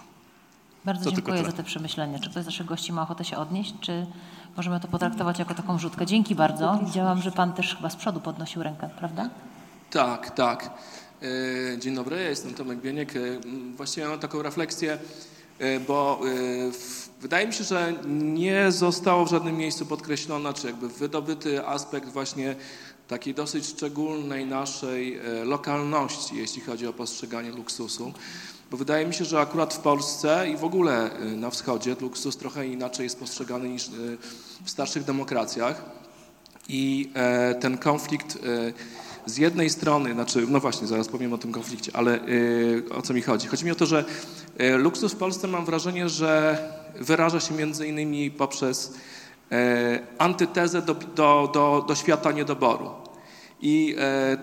Bardzo 0.85 1.05
To 1.11 1.17
dziękuję 1.17 1.45
za 1.45 1.53
te 1.53 1.63
przemyślenia. 1.65 2.19
Czy 2.19 2.31
ktoś 2.31 2.43
z 2.43 2.47
naszych 2.47 2.67
gości 2.67 2.93
ma 2.93 3.03
ochotę 3.03 3.25
się 3.25 3.37
odnieść, 3.37 3.75
czy 3.81 4.07
możemy 4.57 4.81
to 4.81 4.89
potraktować 4.89 5.39
jako 5.39 5.55
taką 5.55 5.77
wrzutkę? 5.77 6.07
Dzięki 6.07 6.35
bardzo. 6.35 6.79
Widziałam, 6.85 7.23
że 7.23 7.33
pan 7.33 7.53
też 7.53 7.77
chyba 7.77 7.91
z 7.91 7.97
przodu 7.97 8.21
podnosił 8.21 8.63
rękę, 8.63 8.89
prawda? 8.99 9.31
Tak, 9.91 10.31
tak. 10.31 10.71
Dzień 11.79 11.95
dobry, 11.95 12.17
ja 12.17 12.29
jestem 12.29 12.55
Tomek 12.55 12.79
Bieniek. 12.81 13.13
Właściwie 13.77 14.09
mam 14.09 14.19
taką 14.19 14.43
refleksję, 14.43 14.99
bo 15.89 16.21
w- 16.73 17.04
wydaje 17.25 17.47
mi 17.47 17.53
się, 17.53 17.65
że 17.65 17.93
nie 18.07 18.73
zostało 18.73 19.27
w 19.27 19.31
żadnym 19.31 19.57
miejscu 19.57 19.87
podkreślona, 19.87 20.53
czy 20.53 20.67
jakby 20.67 20.89
wydobyty 20.89 21.67
aspekt 21.67 22.09
właśnie 22.09 22.57
takiej 23.09 23.35
dosyć 23.35 23.67
szczególnej 23.67 24.47
naszej 24.47 25.19
e, 25.19 25.45
lokalności, 25.45 26.37
jeśli 26.37 26.63
chodzi 26.63 26.87
o 26.87 26.93
postrzeganie 26.93 27.51
luksusu. 27.51 28.13
Bo 28.71 28.77
wydaje 28.77 29.07
mi 29.07 29.15
się, 29.15 29.25
że 29.25 29.41
akurat 29.41 29.75
w 29.75 29.79
Polsce 29.79 30.51
i 30.55 30.57
w 30.57 30.65
ogóle 30.65 31.13
e, 31.13 31.25
na 31.25 31.51
wschodzie 31.51 31.97
luksus 32.01 32.37
trochę 32.37 32.67
inaczej 32.67 33.05
jest 33.05 33.19
postrzegany 33.19 33.69
niż 33.69 33.89
e, 33.89 33.91
w 34.65 34.71
starszych 34.71 35.05
demokracjach. 35.05 35.85
I 36.69 37.11
ten 37.61 37.79
konflikt 37.79 38.39
z 39.27 39.37
jednej 39.37 39.71
strony, 39.71 40.13
znaczy, 40.13 40.47
no 40.49 40.61
właśnie, 40.61 40.87
zaraz 40.87 41.09
powiem 41.09 41.33
o 41.33 41.39
tym 41.39 41.53
konflikcie, 41.53 41.93
ale 41.95 42.21
o 42.95 43.03
co 43.03 43.15
mi 43.15 43.23
chodzi? 43.23 43.49
Chodzi 43.49 43.65
mi 43.65 43.71
o 43.71 43.75
to, 43.75 43.87
że 43.87 44.05
luksus 44.79 45.13
w 45.13 45.17
Polsce 45.17 45.49
mam 45.49 45.65
wrażenie, 45.65 46.09
że 46.09 46.59
wyraża 47.01 47.41
się 47.41 47.55
między 47.55 47.87
innymi 47.89 48.31
poprzez 48.31 48.95
e, 49.53 50.01
antytezę 50.19 50.83
do, 50.83 50.95
do, 50.95 51.51
do, 51.55 51.85
do 51.89 51.95
świata 51.95 52.33
niedoboru. 52.33 52.91
I 53.61 53.97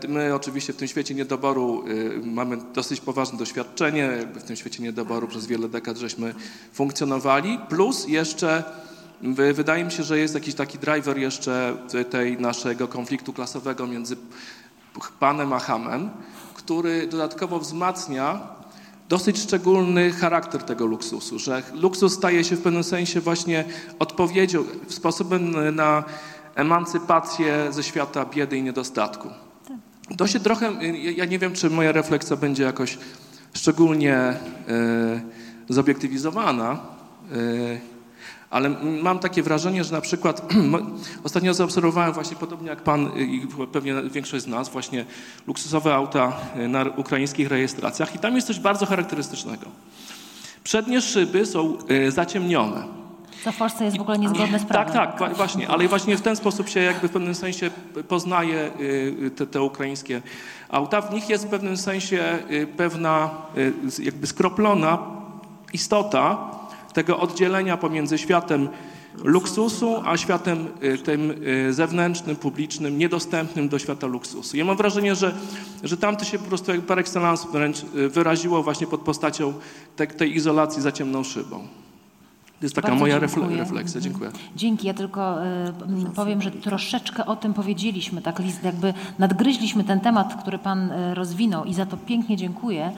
e, 0.03 0.07
my 0.07 0.35
oczywiście 0.35 0.73
w 0.73 0.75
tym 0.77 0.87
świecie 0.87 1.13
niedoboru 1.13 1.83
e, 1.87 2.25
mamy 2.25 2.57
dosyć 2.73 3.01
poważne 3.01 3.37
doświadczenie, 3.37 3.99
jakby 3.99 4.39
w 4.39 4.43
tym 4.43 4.55
świecie 4.55 4.83
niedoboru 4.83 5.27
przez 5.27 5.45
wiele 5.45 5.69
dekad 5.69 5.97
żeśmy 5.97 6.33
funkcjonowali, 6.73 7.59
plus 7.69 8.07
jeszcze 8.07 8.63
Wy- 9.23 9.53
Wydaje 9.53 9.83
mi 9.83 9.91
się, 9.91 10.03
że 10.03 10.19
jest 10.19 10.33
jakiś 10.33 10.55
taki 10.55 10.77
driver 10.77 11.17
jeszcze 11.17 11.77
tej 12.09 12.37
naszego 12.37 12.87
konfliktu 12.87 13.33
klasowego 13.33 13.87
między 13.87 14.15
panem 15.19 15.53
a 15.53 15.59
hamem, 15.59 16.09
który 16.53 17.07
dodatkowo 17.07 17.59
wzmacnia 17.59 18.41
dosyć 19.11 19.39
szczególny 19.39 20.11
charakter 20.11 20.63
tego 20.63 20.85
luksusu, 20.85 21.39
że 21.39 21.63
luksus 21.73 22.13
staje 22.13 22.43
się 22.43 22.55
w 22.55 22.61
pewnym 22.61 22.83
sensie 22.83 23.21
właśnie 23.21 23.65
odpowiedzią, 23.99 24.63
sposobem 24.87 25.75
na 25.75 26.03
emancypację 26.55 27.67
ze 27.69 27.83
świata 27.83 28.25
biedy 28.25 28.57
i 28.57 28.63
niedostatku. 28.63 29.29
To 30.17 30.27
się 30.27 30.39
trochę, 30.39 30.71
ja 31.15 31.25
nie 31.25 31.39
wiem, 31.39 31.53
czy 31.53 31.69
moja 31.69 31.91
refleksja 31.91 32.35
będzie 32.35 32.63
jakoś 32.63 32.97
szczególnie 33.53 34.15
e, 34.15 34.37
zobiektywizowana, 35.69 36.71
e, 36.71 37.90
ale 38.51 38.69
mam 39.01 39.19
takie 39.19 39.43
wrażenie, 39.43 39.83
że 39.83 39.91
na 39.91 40.01
przykład 40.01 40.41
ostatnio 41.23 41.53
zaobserwowałem 41.53 42.13
właśnie 42.13 42.37
podobnie 42.37 42.69
jak 42.69 42.81
pan 42.81 43.07
y, 43.07 43.23
i 43.23 43.47
pewnie 43.71 43.93
większość 44.01 44.43
z 44.43 44.47
nas 44.47 44.69
właśnie 44.69 45.05
luksusowe 45.47 45.95
auta 45.95 46.33
y, 46.59 46.67
na 46.67 46.85
ukraińskich 46.95 47.49
rejestracjach 47.49 48.15
i 48.15 48.19
tam 48.19 48.35
jest 48.35 48.47
coś 48.47 48.59
bardzo 48.59 48.85
charakterystycznego. 48.85 49.65
Przednie 50.63 51.01
szyby 51.01 51.45
są 51.45 51.77
y, 51.91 52.11
zaciemnione. 52.11 52.83
Co 53.43 53.51
w 53.51 53.57
Polsce 53.57 53.85
jest 53.85 53.97
w 53.97 54.01
ogóle 54.01 54.19
niezgodne 54.19 54.59
z 54.59 54.65
prawem. 54.65 54.93
Tak, 54.93 55.19
tak, 55.19 55.35
właśnie, 55.35 55.67
ale 55.67 55.87
właśnie 55.87 56.17
w 56.17 56.21
ten 56.21 56.35
sposób 56.35 56.69
się 56.69 56.79
jakby 56.79 57.07
w 57.07 57.11
pewnym 57.11 57.35
sensie 57.35 57.69
poznaje 58.07 58.71
te, 59.35 59.47
te 59.47 59.61
ukraińskie 59.61 60.21
auta. 60.69 61.01
W 61.01 61.13
nich 61.13 61.29
jest 61.29 61.45
w 61.45 61.49
pewnym 61.49 61.77
sensie 61.77 62.39
pewna 62.77 63.29
jakby 63.99 64.27
skroplona 64.27 64.97
istota 65.73 66.51
tego 66.93 67.19
oddzielenia 67.19 67.77
pomiędzy 67.77 68.17
światem 68.17 68.69
luksusu, 69.23 69.95
a 70.05 70.17
światem 70.17 70.67
y, 70.83 70.97
tym 70.97 71.31
y, 71.69 71.73
zewnętrznym, 71.73 72.35
publicznym, 72.35 72.97
niedostępnym 72.97 73.69
do 73.69 73.79
świata 73.79 74.07
luksusu. 74.07 74.57
Ja 74.57 74.65
mam 74.65 74.77
wrażenie, 74.77 75.15
że, 75.15 75.35
że 75.83 75.97
tam 75.97 76.17
to 76.17 76.25
się 76.25 76.39
po 76.39 76.45
prostu 76.45 76.71
jak 76.71 76.81
par 76.81 76.99
excellence 76.99 77.47
wręcz 77.51 77.83
y, 77.95 78.09
wyraziło 78.09 78.63
właśnie 78.63 78.87
pod 78.87 79.01
postacią 79.01 79.53
te, 79.95 80.07
tej 80.07 80.35
izolacji 80.35 80.81
za 80.81 80.91
ciemną 80.91 81.23
szybą. 81.23 81.59
To 82.59 82.65
jest 82.65 82.75
taka 82.75 82.87
Bardzo 82.87 82.99
moja 82.99 83.19
dziękuję. 83.19 83.45
refle- 83.47 83.57
refleksja. 83.57 83.97
Mhm. 83.97 84.03
Dziękuję. 84.13 84.31
Dzięki, 84.55 84.87
ja 84.87 84.93
tylko 84.93 85.43
m, 85.43 86.11
powiem, 86.15 86.41
że 86.41 86.51
troszeczkę 86.51 87.25
o 87.25 87.35
tym 87.35 87.53
powiedzieliśmy, 87.53 88.21
tak 88.21 88.39
list, 88.39 88.63
jakby 88.63 88.93
nadgryźliśmy 89.19 89.83
ten 89.83 89.99
temat, 89.99 90.41
który 90.41 90.57
Pan 90.57 90.91
rozwinął 91.13 91.65
i 91.65 91.73
za 91.73 91.85
to 91.85 91.97
pięknie 91.97 92.37
dziękuję. 92.37 92.91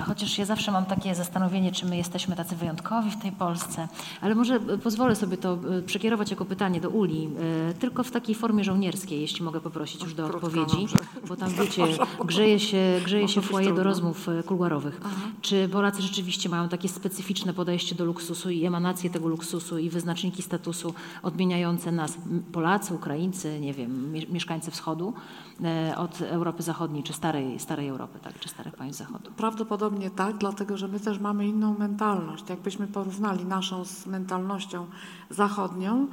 Chociaż 0.00 0.38
ja 0.38 0.44
zawsze 0.44 0.72
mam 0.72 0.84
takie 0.84 1.14
zastanowienie, 1.14 1.72
czy 1.72 1.86
my 1.86 1.96
jesteśmy 1.96 2.36
tacy 2.36 2.56
wyjątkowi 2.56 3.10
w 3.10 3.16
tej 3.16 3.32
Polsce. 3.32 3.88
Ale 4.20 4.34
może 4.34 4.54
e, 4.54 4.78
pozwolę 4.78 5.16
sobie 5.16 5.36
to 5.36 5.58
e, 5.78 5.82
przekierować 5.82 6.30
jako 6.30 6.44
pytanie 6.44 6.80
do 6.80 6.90
Uli, 6.90 7.28
e, 7.70 7.74
tylko 7.74 8.04
w 8.04 8.10
takiej 8.10 8.34
formie 8.34 8.64
żołnierskiej, 8.64 9.20
jeśli 9.20 9.44
mogę 9.44 9.60
poprosić 9.60 10.02
już 10.02 10.14
do 10.14 10.26
odpowiedzi, 10.26 10.86
bo 11.28 11.36
tam 11.36 11.50
wiecie, 11.50 11.84
grzeje 12.24 12.60
się, 12.60 13.00
grzeje 13.04 13.28
się 13.28 13.40
foyer 13.40 13.74
do 13.74 13.82
rozmów 13.82 14.26
kuluarowych. 14.46 15.00
Czy 15.42 15.68
Polacy 15.68 16.02
rzeczywiście 16.02 16.48
mają 16.48 16.68
takie 16.68 16.88
specyficzne 16.88 17.52
podejście 17.52 17.94
do 17.94 18.04
luksusu 18.04 18.50
i 18.50 18.64
emanacje 18.64 19.10
tego 19.10 19.28
luksusu 19.28 19.78
i 19.78 19.90
wyznaczniki 19.90 20.42
statusu 20.42 20.94
odmieniające 21.22 21.92
nas, 21.92 22.14
Polacy, 22.52 22.94
Ukraińcy, 22.94 23.60
nie 23.60 23.74
wiem, 23.74 24.12
mie- 24.12 24.28
mieszkańcy 24.28 24.70
wschodu, 24.70 25.14
od 25.96 26.20
Europy 26.20 26.62
Zachodniej, 26.62 27.02
czy 27.02 27.12
starej, 27.12 27.58
starej 27.58 27.88
Europy, 27.88 28.18
tak, 28.22 28.38
czy 28.38 28.48
starych 28.48 28.76
państw 28.76 28.98
Zachodu? 28.98 29.30
Prawdopodobnie 29.36 30.10
tak, 30.10 30.38
dlatego 30.38 30.76
że 30.76 30.88
my 30.88 31.00
też 31.00 31.18
mamy 31.18 31.46
inną 31.46 31.78
mentalność. 31.78 32.50
Jakbyśmy 32.50 32.86
porównali 32.86 33.44
naszą 33.44 33.84
z 33.84 34.06
mentalnością 34.06 34.86
zachodnią, 35.30 36.06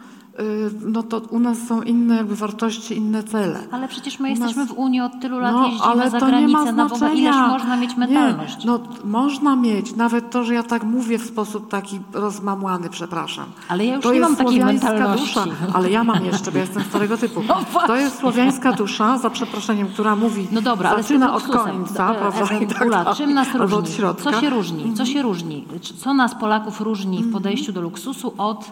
no 0.86 1.04
to 1.04 1.22
u 1.30 1.40
nas 1.40 1.58
są 1.68 1.82
inne 1.82 2.16
jakby 2.16 2.36
wartości, 2.36 2.98
inne 2.98 3.24
cele. 3.24 3.60
Ale 3.72 3.88
przecież 3.88 4.20
my 4.20 4.28
U 4.28 4.32
nas- 4.32 4.40
jesteśmy 4.40 4.66
w 4.66 4.72
Unii 4.78 5.02
od 5.02 5.12
tylu 5.22 5.40
lat, 5.40 5.54
No, 5.54 5.66
jeździmy 5.68 5.86
ale 5.86 6.10
za 6.10 6.20
to 6.20 6.26
nie 6.26 6.48
ma 6.48 6.60
granicę 6.60 6.74
na 6.74 6.86
Boga. 6.86 7.10
Ileż 7.10 7.20
znaczenia. 7.20 7.48
można 7.48 7.78
mieć 7.78 7.98
mentalność? 7.98 8.58
Nie, 8.60 8.66
no 8.66 8.80
można 9.04 9.56
mieć, 9.56 9.96
nawet 9.96 10.30
to, 10.32 10.44
że 10.44 10.54
ja 10.54 10.64
tak 10.64 10.84
mówię 10.84 11.18
w 11.20 11.26
sposób 11.26 11.70
taki 11.70 12.00
rozmamłany, 12.14 12.90
przepraszam. 12.90 13.46
Ale 13.70 13.86
ja 13.86 13.96
już 13.96 14.04
to 14.04 14.12
nie 14.14 14.20
jest 14.20 14.30
mam 14.38 14.46
takiej 14.46 14.66
mentalności. 14.66 15.26
Dusza, 15.26 15.46
ale 15.74 15.92
ja 15.92 16.04
mam 16.04 16.26
jeszcze, 16.26 16.52
bo 16.52 16.58
ja 16.58 16.64
jestem 16.64 16.84
starego 16.84 17.18
typu. 17.18 17.42
No 17.50 17.88
to 17.88 17.96
jest 17.96 18.20
słowiańska 18.20 18.72
dusza, 18.74 19.18
za 19.18 19.30
przeproszeniem, 19.30 19.88
która 19.88 20.16
mówi, 20.16 20.48
No 20.52 20.62
dobra, 20.62 20.90
ale 20.90 21.04
zaczyna 21.04 21.26
tym 21.26 21.36
od 21.36 21.44
końca, 21.44 22.12
E, 22.12 22.16
prawda? 22.16 22.56
e, 22.56 22.64
i 22.64 22.68
tak 22.68 22.86
Ula, 22.88 23.16
czym 23.16 23.34
nas 23.34 23.48
różni? 23.56 23.88
środka. 23.96 24.24
Co 24.32 24.42
się 24.42 24.50
różni? 24.50 24.94
Co 24.94 25.06
się 25.06 25.22
różni? 25.22 25.66
Co 25.98 26.14
nas 26.14 26.36
Polaków 26.36 26.82
różni 26.82 27.24
w 27.24 27.32
podejściu 27.32 27.72
do 27.74 27.82
luksusu 27.82 28.34
od 28.38 28.72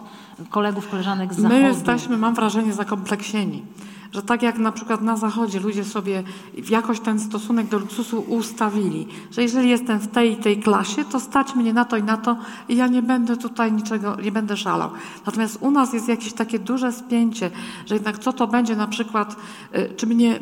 kolegów, 0.50 0.88
koleżanek 0.88 1.34
z 1.34 1.36
Zachodu? 1.36 1.60
My 1.60 1.68
jesteśmy, 1.68 2.18
mam 2.18 2.34
wrażenie, 2.34 2.72
zakompleksieni. 2.72 3.62
Że 4.12 4.22
tak 4.22 4.42
jak 4.42 4.58
na 4.58 4.72
przykład 4.72 5.02
na 5.02 5.16
Zachodzie 5.16 5.60
ludzie 5.60 5.84
sobie 5.84 6.22
jakoś 6.70 7.00
ten 7.00 7.20
stosunek 7.20 7.66
do 7.66 7.78
luksusu 7.78 8.20
ustawili, 8.20 9.08
że 9.30 9.42
jeżeli 9.42 9.68
jestem 9.68 9.98
w 9.98 10.08
tej 10.08 10.32
i 10.32 10.36
tej 10.36 10.58
klasie, 10.58 11.04
to 11.04 11.20
stać 11.20 11.54
mnie 11.54 11.72
na 11.72 11.84
to 11.84 11.96
i 11.96 12.02
na 12.02 12.16
to 12.16 12.36
i 12.68 12.76
ja 12.76 12.86
nie 12.86 13.02
będę 13.02 13.36
tutaj 13.36 13.72
niczego, 13.72 14.16
nie 14.22 14.32
będę 14.32 14.56
szalał. 14.56 14.90
Natomiast 15.26 15.58
u 15.60 15.70
nas 15.70 15.92
jest 15.92 16.08
jakieś 16.08 16.32
takie 16.32 16.58
duże 16.58 16.92
spięcie, 16.92 17.50
że 17.86 17.94
jednak 17.94 18.18
co 18.18 18.32
to 18.32 18.46
będzie 18.46 18.76
na 18.76 18.86
przykład, 18.86 19.36
y, 19.76 19.94
czy 19.96 20.06
mnie 20.06 20.40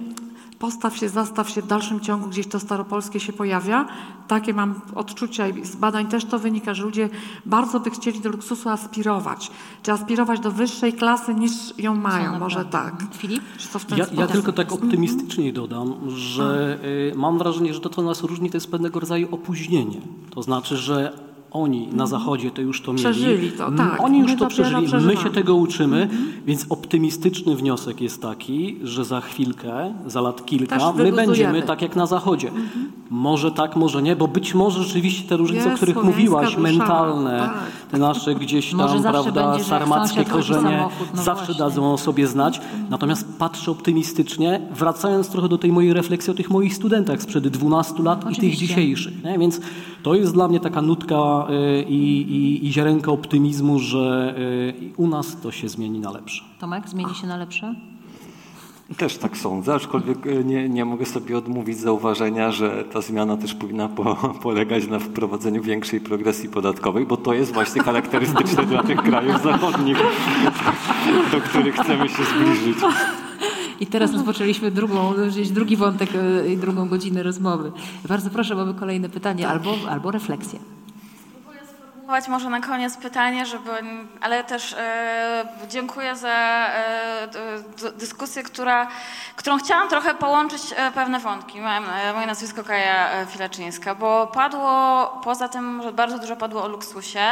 postaw 0.58 0.96
się, 0.96 1.08
zastaw 1.08 1.50
się 1.50 1.62
w 1.62 1.66
dalszym 1.66 2.00
ciągu, 2.00 2.28
gdzieś 2.28 2.46
to 2.46 2.60
staropolskie 2.60 3.20
się 3.20 3.32
pojawia. 3.32 3.86
Takie 4.28 4.54
mam 4.54 4.80
odczucia 4.94 5.48
i 5.48 5.64
z 5.64 5.76
badań 5.76 6.06
też 6.06 6.24
to 6.24 6.38
wynika, 6.38 6.74
że 6.74 6.82
ludzie 6.82 7.08
bardzo 7.46 7.80
by 7.80 7.90
chcieli 7.90 8.20
do 8.20 8.28
luksusu 8.28 8.68
aspirować. 8.68 9.50
Czy 9.82 9.92
aspirować 9.92 10.40
do 10.40 10.50
wyższej 10.50 10.92
klasy 10.92 11.34
niż 11.34 11.52
ją 11.78 11.94
mają, 11.94 12.38
może 12.38 12.64
tak. 12.64 12.94
Filip? 13.12 13.42
Czy 13.58 13.68
to 13.68 13.78
w 13.78 13.84
ten 13.84 13.98
Ja, 13.98 14.04
sposób? 14.04 14.20
ja 14.20 14.26
tylko 14.26 14.52
tak 14.52 14.72
optymistycznie 14.72 15.52
dodam, 15.52 15.94
że 16.10 16.78
y, 17.12 17.16
mam 17.16 17.38
wrażenie, 17.38 17.74
że 17.74 17.80
to, 17.80 17.88
co 17.88 18.02
nas 18.02 18.22
różni, 18.22 18.50
to 18.50 18.56
jest 18.56 18.70
pewnego 18.70 19.00
rodzaju 19.00 19.28
opóźnienie. 19.30 20.00
To 20.30 20.42
znaczy, 20.42 20.76
że 20.76 21.25
oni 21.62 21.88
na 21.92 22.06
Zachodzie 22.06 22.50
to 22.50 22.62
już 22.62 22.82
to 22.82 22.92
mieli. 22.92 23.04
Przeżyli 23.04 23.52
to, 23.52 23.66
M, 23.66 23.76
tak. 23.76 24.00
Oni 24.00 24.18
już 24.18 24.30
My 24.30 24.36
to 24.36 24.46
przeżyli, 24.46 24.86
my 25.06 25.16
się 25.16 25.30
tego 25.30 25.54
uczymy, 25.54 26.08
więc 26.46 26.66
optymistyczny 26.68 27.56
wniosek 27.56 28.00
jest 28.00 28.22
taki, 28.22 28.78
że 28.82 29.04
za 29.04 29.20
chwilkę, 29.20 29.94
za 30.06 30.20
lat 30.20 30.46
kilka, 30.46 30.92
my 30.92 31.12
będziemy 31.12 31.62
tak 31.62 31.82
jak 31.82 31.96
na 31.96 32.06
Zachodzie. 32.06 32.50
Może 33.10 33.50
tak, 33.50 33.76
może 33.76 34.02
nie, 34.02 34.16
bo 34.16 34.28
być 34.28 34.54
może 34.54 34.82
rzeczywiście 34.82 35.28
te 35.28 35.36
różnice, 35.36 35.64
o 35.64 35.68
Jest 35.68 35.76
których 35.76 35.94
słowiańska 35.94 36.20
mówiłaś, 36.20 36.56
mentalne, 36.56 37.38
tak. 37.38 37.85
Te 37.90 37.98
nasze 37.98 38.34
gdzieś 38.34 38.70
tam, 38.70 39.02
prawda, 39.02 39.32
będzie, 39.32 39.64
że 39.64 39.70
sarmackie 39.70 40.24
korzenie, 40.24 40.62
samochód, 40.62 41.08
no 41.14 41.22
zawsze 41.22 41.46
właśnie. 41.46 41.64
dadzą 41.64 41.92
o 41.92 41.98
sobie 41.98 42.26
znać. 42.26 42.60
Natomiast 42.90 43.38
patrzę 43.38 43.70
optymistycznie, 43.70 44.60
wracając 44.70 45.28
trochę 45.28 45.48
do 45.48 45.58
tej 45.58 45.72
mojej 45.72 45.92
refleksji 45.92 46.30
o 46.30 46.34
tych 46.34 46.50
moich 46.50 46.74
studentach 46.74 47.22
sprzed 47.22 47.48
12 47.48 48.02
lat 48.02 48.18
i 48.18 48.22
tych 48.22 48.32
Oczywiście. 48.32 48.66
dzisiejszych. 48.66 49.24
Nie? 49.24 49.38
Więc 49.38 49.60
to 50.02 50.14
jest 50.14 50.32
dla 50.32 50.48
mnie 50.48 50.60
taka 50.60 50.82
nutka 50.82 51.46
y, 51.50 51.82
i, 51.82 52.20
i, 52.20 52.66
i 52.66 52.72
ziarenko 52.72 53.12
optymizmu, 53.12 53.78
że 53.78 54.34
y, 54.38 54.92
u 54.96 55.08
nas 55.08 55.40
to 55.40 55.52
się 55.52 55.68
zmieni 55.68 55.98
na 55.98 56.10
lepsze. 56.10 56.44
Tomek, 56.60 56.88
zmieni 56.88 57.14
się 57.14 57.26
na 57.26 57.36
lepsze? 57.36 57.74
Też 58.96 59.16
tak 59.16 59.36
sądzę, 59.36 59.74
aczkolwiek 59.74 60.26
e, 60.26 60.44
nie, 60.44 60.68
nie 60.68 60.84
mogę 60.84 61.06
sobie 61.06 61.38
odmówić 61.38 61.78
zauważenia, 61.78 62.52
że 62.52 62.84
ta 62.84 63.00
zmiana 63.00 63.36
też 63.36 63.54
powinna 63.54 63.88
po, 63.88 64.14
polegać 64.42 64.86
na 64.86 64.98
wprowadzeniu 64.98 65.62
większej 65.62 66.00
progresji 66.00 66.48
podatkowej, 66.48 67.06
bo 67.06 67.16
to 67.16 67.34
jest 67.34 67.52
właśnie 67.52 67.82
charakterystyczne 67.82 68.66
dla 68.66 68.82
tych 68.82 69.02
krajów 69.02 69.42
zachodnich, 69.42 69.96
do 71.32 71.40
których 71.40 71.74
chcemy 71.74 72.08
się 72.08 72.24
zbliżyć. 72.24 72.78
I 73.80 73.86
teraz 73.86 74.12
rozpoczęliśmy 74.12 74.70
drugą, 74.70 75.14
gdzieś 75.28 75.50
drugi 75.50 75.76
wątek 75.76 76.08
e, 76.14 76.48
i 76.52 76.56
drugą 76.56 76.88
godzinę 76.88 77.22
rozmowy. 77.22 77.72
Bardzo 78.08 78.30
proszę, 78.30 78.54
mamy 78.54 78.74
kolejne 78.74 79.08
pytanie 79.08 79.48
albo, 79.48 79.74
albo 79.88 80.10
refleksję. 80.10 80.58
Może 82.28 82.50
na 82.50 82.60
koniec 82.60 82.96
pytanie, 82.96 83.46
żeby, 83.46 83.70
ale 84.20 84.44
też 84.44 84.72
e, 84.78 85.48
dziękuję 85.68 86.16
za 86.16 86.28
e, 86.28 87.28
dyskusję, 87.98 88.42
która, 88.42 88.88
którą 89.36 89.58
chciałam 89.58 89.88
trochę 89.88 90.14
połączyć 90.14 90.62
e, 90.76 90.90
pewne 90.90 91.20
wątki. 91.20 91.60
Mam, 91.60 91.84
e, 91.90 92.12
moje 92.12 92.26
nazwisko 92.26 92.64
Kaja 92.64 93.10
e, 93.10 93.26
Filaczyńska, 93.26 93.94
bo 93.94 94.26
padło, 94.26 95.06
poza 95.24 95.48
tym, 95.48 95.82
że 95.82 95.92
bardzo 95.92 96.18
dużo 96.18 96.36
padło 96.36 96.62
o 96.62 96.68
luksusie, 96.68 97.24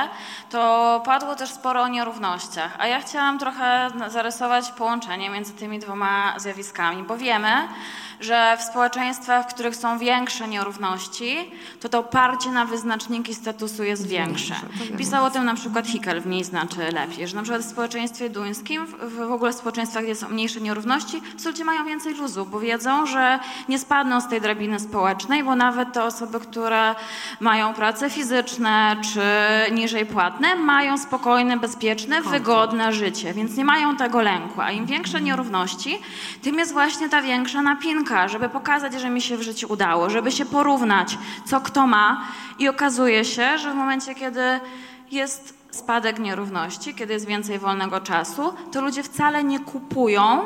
to 0.51 1.03
padło 1.05 1.35
też 1.35 1.51
sporo 1.51 1.83
o 1.83 1.89
nierównościach. 1.89 2.77
A 2.79 2.87
ja 2.87 3.01
chciałam 3.01 3.39
trochę 3.39 3.91
zarysować 4.09 4.73
połączenie 4.73 5.31
między 5.31 5.53
tymi 5.53 5.79
dwoma 5.79 6.35
zjawiskami, 6.37 7.03
bo 7.03 7.17
wiemy, 7.17 7.69
że 8.21 8.57
w 8.59 8.63
społeczeństwach, 8.63 9.45
w 9.51 9.55
których 9.55 9.77
są 9.77 9.99
większe 9.99 10.49
nierówności, 10.49 11.51
to 11.81 11.89
to 11.89 11.99
oparcie 11.99 12.51
na 12.51 12.65
wyznaczniki 12.65 13.35
statusu 13.35 13.85
jest 13.85 14.07
większe. 14.07 14.55
Pisał 14.99 15.25
o 15.25 15.31
tym 15.31 15.45
na 15.45 15.55
przykład 15.55 15.87
Hickel 15.87 16.21
w 16.21 16.27
Mniej 16.27 16.45
znaczy 16.45 16.79
lepiej, 16.93 17.29
że 17.29 17.37
na 17.37 17.43
przykład 17.43 17.63
w 17.63 17.71
społeczeństwie 17.71 18.31
duńskim, 18.31 18.87
w, 18.87 19.21
ogóle 19.33 19.53
w 19.53 19.55
społeczeństwach, 19.55 20.05
gdzie 20.05 20.15
są 20.15 20.29
mniejsze 20.29 20.61
nierówności, 20.61 21.23
ludzie 21.55 21.65
mają 21.65 21.85
więcej 21.85 22.15
luzu, 22.15 22.47
bo 22.47 22.61
wiedzą, 22.61 23.07
że 23.07 23.39
nie 23.69 23.79
spadną 23.79 24.21
z 24.21 24.29
tej 24.29 24.41
drabiny 24.41 24.81
społecznej, 24.81 25.45
bo 25.45 25.57
nawet 25.57 25.93
te 25.93 26.05
osoby, 26.05 26.41
które 26.41 26.95
mają 27.41 27.75
prace 27.75 28.11
fizyczne 28.11 28.97
czy 29.13 29.21
niżej 29.73 30.07
płatne, 30.07 30.57
mają 30.57 30.99
spokojne, 30.99 31.57
bezpieczne, 31.57 32.23
wygodne 32.23 32.93
życie, 32.93 33.35
więc 33.35 33.57
nie 33.57 33.65
mają 33.65 33.97
tego 33.97 34.23
lęku. 34.23 34.61
A 34.61 34.71
im 34.71 34.87
większe 34.87 35.21
nierówności, 35.21 35.99
tym 36.43 36.59
jest 36.59 36.73
właśnie 36.73 37.09
ta 37.09 37.23
większa 37.23 37.63
napinka, 37.63 38.29
żeby 38.29 38.49
pokazać, 38.49 39.01
że 39.01 39.11
mi 39.11 39.21
się 39.21 39.37
w 39.37 39.43
życiu 39.43 39.73
udało, 39.73 40.11
żeby 40.11 40.33
się 40.33 40.45
porównać, 40.47 41.19
co 41.45 41.61
kto 41.61 41.87
ma. 41.87 42.25
I 42.59 42.69
okazuje 42.69 43.25
się, 43.25 43.59
że 43.59 43.73
w 43.73 43.75
momencie, 43.75 44.15
kiedy 44.15 44.54
jest 45.11 45.55
spadek 45.71 46.19
nierówności, 46.19 46.95
kiedy 46.95 47.13
jest 47.13 47.27
więcej 47.27 47.59
wolnego 47.59 48.01
czasu, 48.01 48.55
to 48.73 48.81
ludzie 48.81 49.03
wcale 49.03 49.45
nie 49.45 49.61
kupują, 49.61 50.41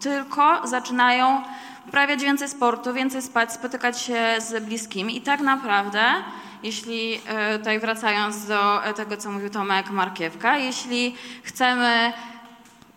tylko 0.00 0.66
zaczynają 0.66 1.42
uprawiać 1.88 2.22
więcej 2.22 2.48
sportu, 2.48 2.92
więcej 2.92 3.22
spać, 3.22 3.52
spotykać 3.52 4.00
się 4.00 4.20
z 4.38 4.64
bliskimi. 4.64 5.16
I 5.16 5.20
tak 5.20 5.40
naprawdę, 5.40 6.02
jeśli 6.62 7.20
e, 7.26 7.58
tutaj 7.58 7.80
wracając 7.80 8.46
do 8.46 8.84
e, 8.84 8.94
tego, 8.94 9.16
co 9.16 9.30
mówił 9.30 9.50
Tomek 9.50 9.90
Markiewka, 9.90 10.58
jeśli 10.58 11.14
chcemy 11.42 12.12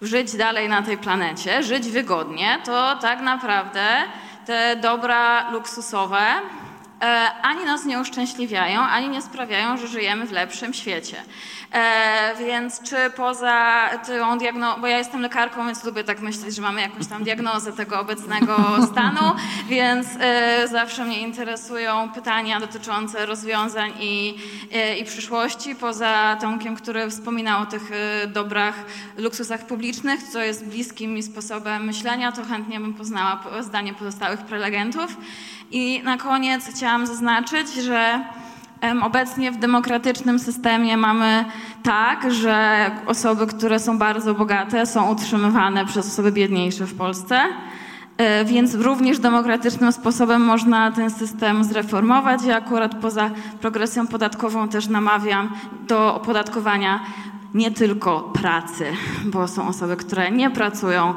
żyć 0.01 0.35
dalej 0.35 0.69
na 0.69 0.81
tej 0.81 0.97
planecie, 0.97 1.63
żyć 1.63 1.89
wygodnie, 1.89 2.59
to 2.65 2.95
tak 2.95 3.21
naprawdę 3.21 3.87
te 4.45 4.75
dobra 4.75 5.51
luksusowe 5.51 6.21
ani 7.41 7.65
nas 7.65 7.85
nie 7.85 7.99
uszczęśliwiają, 7.99 8.81
ani 8.81 9.09
nie 9.09 9.21
sprawiają, 9.21 9.77
że 9.77 9.87
żyjemy 9.87 10.25
w 10.25 10.31
lepszym 10.31 10.73
świecie. 10.73 11.17
E, 11.73 12.35
więc 12.39 12.83
czy 12.83 12.95
poza 13.15 13.89
tą 14.07 14.37
diagnozą, 14.37 14.81
bo 14.81 14.87
ja 14.87 14.97
jestem 14.97 15.21
lekarką, 15.21 15.65
więc 15.65 15.83
lubię 15.83 16.03
tak 16.03 16.19
myśleć, 16.19 16.55
że 16.55 16.61
mamy 16.61 16.81
jakąś 16.81 17.07
tam 17.07 17.23
diagnozę 17.23 17.73
tego 17.73 17.99
obecnego 17.99 18.57
stanu, 18.91 19.35
więc 19.69 20.07
e, 20.19 20.67
zawsze 20.67 21.05
mnie 21.05 21.21
interesują 21.21 22.09
pytania 22.15 22.59
dotyczące 22.59 23.25
rozwiązań 23.25 23.91
i, 23.99 24.35
e, 24.73 24.97
i 24.97 25.05
przyszłości. 25.05 25.75
Poza 25.75 26.37
Tomkiem, 26.41 26.75
który 26.75 27.09
wspominał 27.09 27.61
o 27.61 27.65
tych 27.65 27.91
e, 27.91 28.27
dobrach, 28.27 28.75
luksusach 29.17 29.65
publicznych, 29.65 30.23
co 30.23 30.39
jest 30.39 30.65
bliskim 30.65 31.13
mi 31.13 31.23
sposobem 31.23 31.85
myślenia, 31.85 32.31
to 32.31 32.45
chętnie 32.45 32.79
bym 32.79 32.93
poznała 32.93 33.35
po- 33.35 33.63
zdanie 33.63 33.93
pozostałych 33.93 34.39
prelegentów. 34.39 35.17
I 35.71 36.01
na 36.03 36.17
koniec 36.17 36.65
chciałam 36.75 36.86
zaznaczyć, 37.05 37.73
że 37.73 38.19
Obecnie 39.01 39.51
w 39.51 39.57
demokratycznym 39.57 40.39
systemie 40.39 40.97
mamy 40.97 41.45
tak, 41.83 42.31
że 42.33 42.91
osoby, 43.05 43.47
które 43.47 43.79
są 43.79 43.97
bardzo 43.97 44.33
bogate, 44.33 44.85
są 44.85 45.11
utrzymywane 45.11 45.85
przez 45.85 46.07
osoby 46.07 46.31
biedniejsze 46.31 46.85
w 46.85 46.97
Polsce. 46.97 47.39
E, 48.17 48.45
Więc 48.45 48.75
również 48.75 49.19
demokratycznym 49.19 49.91
sposobem 49.91 50.41
można 50.41 50.91
ten 50.91 51.09
system 51.09 51.63
zreformować. 51.63 52.43
Ja 52.43 52.57
akurat 52.57 52.95
poza 52.95 53.29
progresją 53.61 54.07
podatkową 54.07 54.67
też 54.67 54.87
namawiam 54.87 55.49
do 55.87 56.15
opodatkowania 56.15 56.99
nie 57.53 57.71
tylko 57.71 58.21
pracy, 58.21 58.85
bo 59.25 59.47
są 59.47 59.67
osoby, 59.67 59.95
które 59.95 60.31
nie 60.31 60.49
pracują 60.49 61.13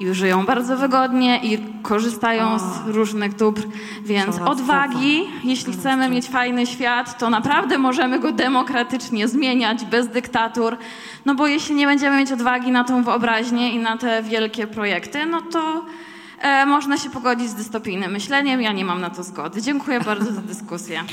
i 0.00 0.14
żyją 0.14 0.46
bardzo 0.46 0.76
wygodnie 0.76 1.40
i 1.42 1.58
korzystają 1.82 2.58
z 2.58 2.88
różnych 2.88 3.36
dóbr, 3.36 3.62
więc 4.02 4.38
odwagi, 4.38 5.28
jeśli 5.44 5.72
chcemy 5.72 6.08
mieć 6.08 6.28
fajny 6.28 6.66
świat, 6.66 7.18
to 7.18 7.30
naprawdę 7.30 7.78
możemy 7.78 8.18
go 8.18 8.32
demokratycznie 8.32 9.28
zmieniać, 9.28 9.84
bez 9.84 10.08
dyktatur, 10.08 10.76
no 11.24 11.34
bo 11.34 11.46
jeśli 11.46 11.74
nie 11.74 11.86
będziemy 11.86 12.16
mieć 12.16 12.32
odwagi 12.32 12.70
na 12.70 12.84
tą 12.84 13.02
wyobraźnię 13.02 13.72
i 13.72 13.78
na 13.78 13.96
te 13.96 14.22
wielkie 14.22 14.66
projekty, 14.66 15.26
no 15.26 15.42
to 15.42 15.84
e, 16.40 16.66
można 16.66 16.98
się 16.98 17.10
pogodzić 17.10 17.48
z 17.48 17.54
dystopijnym 17.54 18.12
myśleniem, 18.12 18.62
ja 18.62 18.72
nie 18.72 18.84
mam 18.84 19.00
na 19.00 19.10
to 19.10 19.22
zgody. 19.22 19.62
Dziękuję 19.62 20.00
bardzo 20.00 20.32
za 20.32 20.40
dyskusję. 20.40 21.04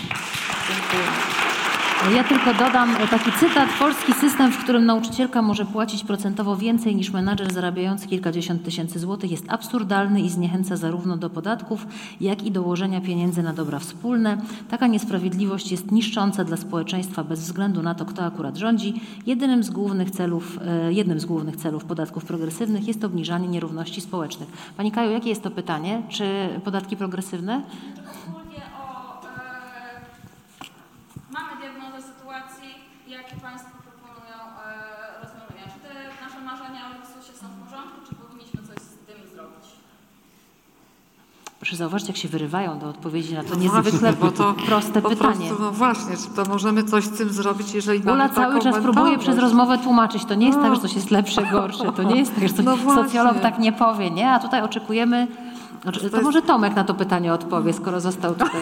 Ja 2.05 2.23
tylko 2.23 2.53
dodam 2.53 2.95
taki 3.09 3.31
cytat. 3.31 3.69
Polski 3.79 4.13
system, 4.13 4.51
w 4.51 4.63
którym 4.63 4.85
nauczycielka 4.85 5.41
może 5.41 5.65
płacić 5.65 6.03
procentowo 6.03 6.57
więcej 6.57 6.95
niż 6.95 7.11
menadżer 7.11 7.53
zarabiający 7.53 8.07
kilkadziesiąt 8.07 8.63
tysięcy 8.63 8.99
złotych 8.99 9.31
jest 9.31 9.45
absurdalny 9.47 10.21
i 10.21 10.29
zniechęca 10.29 10.77
zarówno 10.77 11.17
do 11.17 11.29
podatków, 11.29 11.87
jak 12.21 12.43
i 12.43 12.51
do 12.51 12.61
łożenia 12.61 13.01
pieniędzy 13.01 13.43
na 13.43 13.53
dobra 13.53 13.79
wspólne. 13.79 14.37
Taka 14.69 14.87
niesprawiedliwość 14.87 15.71
jest 15.71 15.91
niszcząca 15.91 16.43
dla 16.43 16.57
społeczeństwa 16.57 17.23
bez 17.23 17.39
względu 17.39 17.81
na 17.83 17.95
to, 17.95 18.05
kto 18.05 18.25
akurat 18.25 18.57
rządzi. 18.57 19.01
Jedynym 19.25 19.63
z 19.63 19.69
głównych 19.69 20.11
celów, 20.11 20.59
e, 20.67 20.93
jednym 20.93 21.19
z 21.19 21.25
głównych 21.25 21.55
celów 21.55 21.85
podatków 21.85 22.25
progresywnych 22.25 22.87
jest 22.87 23.03
obniżanie 23.03 23.47
nierówności 23.47 24.01
społecznych. 24.01 24.49
Pani 24.77 24.91
Kaju, 24.91 25.11
jakie 25.11 25.29
jest 25.29 25.43
to 25.43 25.51
pytanie? 25.51 26.01
Czy 26.09 26.49
podatki 26.63 26.97
progresywne? 26.97 27.61
Ogólnie 28.29 28.61
o, 28.79 28.97
mamy 31.31 31.61
diagnozę 31.61 32.01
sytuacji, 32.01 32.69
jakie 33.07 33.35
Państwo 33.35 33.71
proponują 33.87 34.37
e, 34.37 35.21
rozwiązania. 35.21 35.63
Czy 35.73 35.79
te 35.87 35.93
nasze 36.25 36.41
marzenia 36.41 36.81
o 36.89 36.93
luksusie 36.93 37.33
są 37.33 37.47
w 37.47 37.63
porządku, 37.63 37.97
czy 38.09 38.15
powinniśmy 38.15 38.61
coś 38.67 38.77
z 38.77 38.95
tym 39.07 39.29
zrobić? 39.33 39.65
Proszę 41.67 41.77
zauważyć, 41.77 42.07
jak 42.07 42.17
się 42.17 42.27
wyrywają 42.27 42.79
do 42.79 42.89
odpowiedzi 42.89 43.33
na 43.33 43.43
to 43.43 43.49
No 43.49 43.55
niezwykle 43.55 44.13
właśnie, 44.13 44.37
to 44.37 44.53
proste 44.67 45.01
po 45.01 45.09
pytanie. 45.09 45.47
Prostu, 45.47 45.63
no 45.63 45.71
właśnie, 45.71 46.17
czy 46.17 46.35
to 46.35 46.45
możemy 46.45 46.83
coś 46.83 47.03
z 47.03 47.17
tym 47.17 47.29
zrobić, 47.29 47.73
jeżeli 47.73 47.99
Ula 47.99 48.15
mamy 48.15 48.29
cały 48.29 48.59
czas 48.59 48.75
próbuje 48.79 49.17
przez 49.17 49.37
rozmowę 49.37 49.77
tłumaczyć. 49.77 50.25
To 50.25 50.35
nie 50.35 50.47
jest 50.47 50.57
No. 50.57 50.63
tak, 50.65 50.75
że 50.75 50.81
coś 50.81 50.93
jest 50.93 51.11
lepsze, 51.11 51.43
gorsze. 51.51 51.91
To 51.91 52.03
nie 52.03 52.15
jest 52.19 52.35
tak, 52.35 52.47
że 52.47 52.63
No 52.63 52.77
socjolog 52.95 53.39
tak 53.39 53.59
nie 53.59 53.71
powie, 53.71 54.11
nie? 54.11 54.31
A 54.31 54.39
tutaj 54.39 54.61
oczekujemy... 54.61 55.27
To, 55.91 55.99
jest- 56.03 56.21
może 56.23 56.41
Tomek 56.41 56.75
na 56.75 56.83
to 56.83 56.93
pytanie 56.93 57.33
odpowie, 57.33 57.73
skoro 57.73 58.01
został 58.01 58.33
tutaj. 58.35 58.61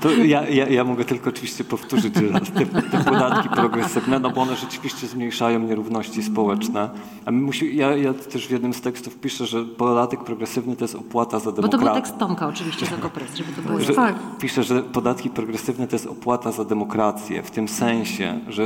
To 0.00 0.10
ja, 0.10 0.48
ja, 0.48 0.68
ja 0.68 0.84
mogę 0.84 1.04
tylko 1.04 1.30
oczywiście 1.30 1.64
powtórzyć 1.64 2.14
raz 2.32 2.42
te, 2.50 2.66
te 2.66 3.04
podatki 3.04 3.48
progresywne, 3.48 4.18
no 4.18 4.30
bo 4.30 4.40
one 4.40 4.56
rzeczywiście 4.56 5.06
zmniejszają 5.06 5.60
nierówności 5.60 6.22
społeczne. 6.22 6.90
A 7.26 7.30
my 7.30 7.40
musi, 7.42 7.76
ja, 7.76 7.96
ja 7.96 8.14
też 8.14 8.46
w 8.48 8.50
jednym 8.50 8.74
z 8.74 8.80
tekstów 8.80 9.18
piszę, 9.18 9.46
że 9.46 9.64
podatek 9.64 10.24
progresywny 10.24 10.76
to 10.76 10.84
jest 10.84 10.94
opłata 10.94 11.38
za 11.38 11.50
Bo 11.50 11.56
to 11.56 11.62
demokrację. 11.62 11.92
był 11.92 12.02
tekst 12.02 12.18
Tomka 12.18 12.48
oczywiście 12.48 12.86
z 12.86 12.92
Okopres, 12.92 13.34
żeby 13.34 13.52
to 13.52 13.62
było 13.62 13.80
że, 13.80 13.92
Tak. 13.94 14.14
Pisze, 14.38 14.62
że 14.62 14.82
podatki 14.82 15.30
progresywne 15.30 15.86
to 15.86 15.94
jest 15.96 16.06
opłata 16.06 16.52
za 16.52 16.64
demokrację, 16.64 17.42
w 17.42 17.50
tym 17.50 17.68
sensie, 17.68 18.40
że 18.48 18.64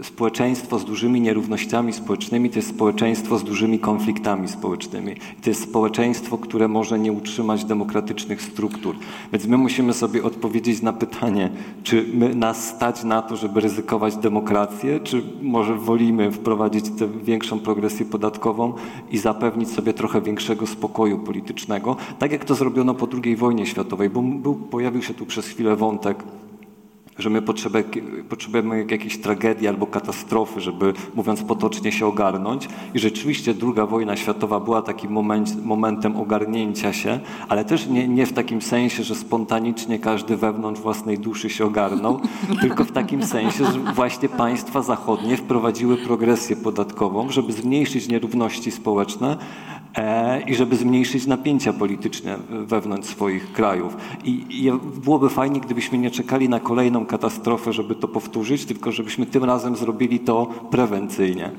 e, 0.00 0.04
społeczeństwo 0.04 0.78
z 0.78 0.84
dużymi 0.84 1.20
nierównościami 1.20 1.92
społecznymi 1.92 2.50
to 2.50 2.58
jest 2.58 2.68
społeczeństwo 2.68 3.38
z 3.38 3.44
dużymi 3.44 3.78
konfliktami 3.78 4.48
społecznymi. 4.48 5.14
To 5.42 5.50
jest 5.50 5.62
społeczeństwo, 5.62 5.85
które 6.40 6.68
może 6.68 6.98
nie 6.98 7.12
utrzymać 7.12 7.64
demokratycznych 7.64 8.42
struktur. 8.42 8.96
Więc 9.32 9.46
my 9.46 9.56
musimy 9.56 9.92
sobie 9.92 10.22
odpowiedzieć 10.22 10.82
na 10.82 10.92
pytanie, 10.92 11.50
czy 11.82 12.06
my 12.14 12.34
nas 12.34 12.68
stać 12.68 13.04
na 13.04 13.22
to, 13.22 13.36
żeby 13.36 13.60
ryzykować 13.60 14.16
demokrację, 14.16 15.00
czy 15.00 15.22
może 15.42 15.74
wolimy 15.74 16.32
wprowadzić 16.32 16.84
tę 16.98 17.08
większą 17.24 17.58
progresję 17.58 18.06
podatkową 18.06 18.72
i 19.10 19.18
zapewnić 19.18 19.70
sobie 19.70 19.92
trochę 19.92 20.20
większego 20.20 20.66
spokoju 20.66 21.18
politycznego, 21.18 21.96
tak 22.18 22.32
jak 22.32 22.44
to 22.44 22.54
zrobiono 22.54 22.94
po 22.94 23.08
II 23.24 23.36
wojnie 23.36 23.66
światowej, 23.66 24.10
bo 24.10 24.22
był, 24.22 24.54
pojawił 24.54 25.02
się 25.02 25.14
tu 25.14 25.26
przez 25.26 25.46
chwilę 25.46 25.76
wątek, 25.76 26.24
że 27.18 27.30
my 27.30 27.42
potrzebujemy 28.28 28.78
jak- 28.78 28.90
jakiejś 28.90 29.18
tragedii 29.18 29.68
albo 29.68 29.86
katastrofy, 29.86 30.60
żeby, 30.60 30.92
mówiąc 31.14 31.42
potocznie, 31.42 31.92
się 31.92 32.06
ogarnąć. 32.06 32.68
I 32.94 32.98
rzeczywiście 32.98 33.54
druga 33.54 33.86
wojna 33.86 34.16
światowa 34.16 34.60
była 34.60 34.82
takim 34.82 35.10
moment, 35.10 35.64
momentem 35.64 36.16
ogarnięcia 36.16 36.92
się, 36.92 37.20
ale 37.48 37.64
też 37.64 37.86
nie, 37.86 38.08
nie 38.08 38.26
w 38.26 38.32
takim 38.32 38.62
sensie, 38.62 39.02
że 39.02 39.14
spontanicznie 39.14 39.98
każdy 39.98 40.36
wewnątrz 40.36 40.80
własnej 40.80 41.18
duszy 41.18 41.50
się 41.50 41.64
ogarnął, 41.64 42.20
tylko 42.60 42.84
w 42.84 42.92
takim 42.92 43.22
sensie, 43.22 43.64
że 43.64 43.78
właśnie 43.94 44.28
państwa 44.28 44.82
zachodnie 44.82 45.36
wprowadziły 45.36 45.96
progresję 45.96 46.56
podatkową, 46.56 47.30
żeby 47.30 47.52
zmniejszyć 47.52 48.08
nierówności 48.08 48.70
społeczne, 48.70 49.36
i 50.46 50.54
żeby 50.54 50.76
zmniejszyć 50.76 51.26
napięcia 51.26 51.72
polityczne 51.72 52.38
wewnątrz 52.48 53.08
swoich 53.08 53.52
krajów. 53.52 53.96
I, 54.24 54.44
I 54.50 54.72
byłoby 55.04 55.28
fajnie, 55.28 55.60
gdybyśmy 55.60 55.98
nie 55.98 56.10
czekali 56.10 56.48
na 56.48 56.60
kolejną 56.60 57.06
katastrofę, 57.06 57.72
żeby 57.72 57.94
to 57.94 58.08
powtórzyć, 58.08 58.64
tylko 58.64 58.92
żebyśmy 58.92 59.26
tym 59.26 59.44
razem 59.44 59.76
zrobili 59.76 60.20
to 60.20 60.46
prewencyjnie. 60.70 61.50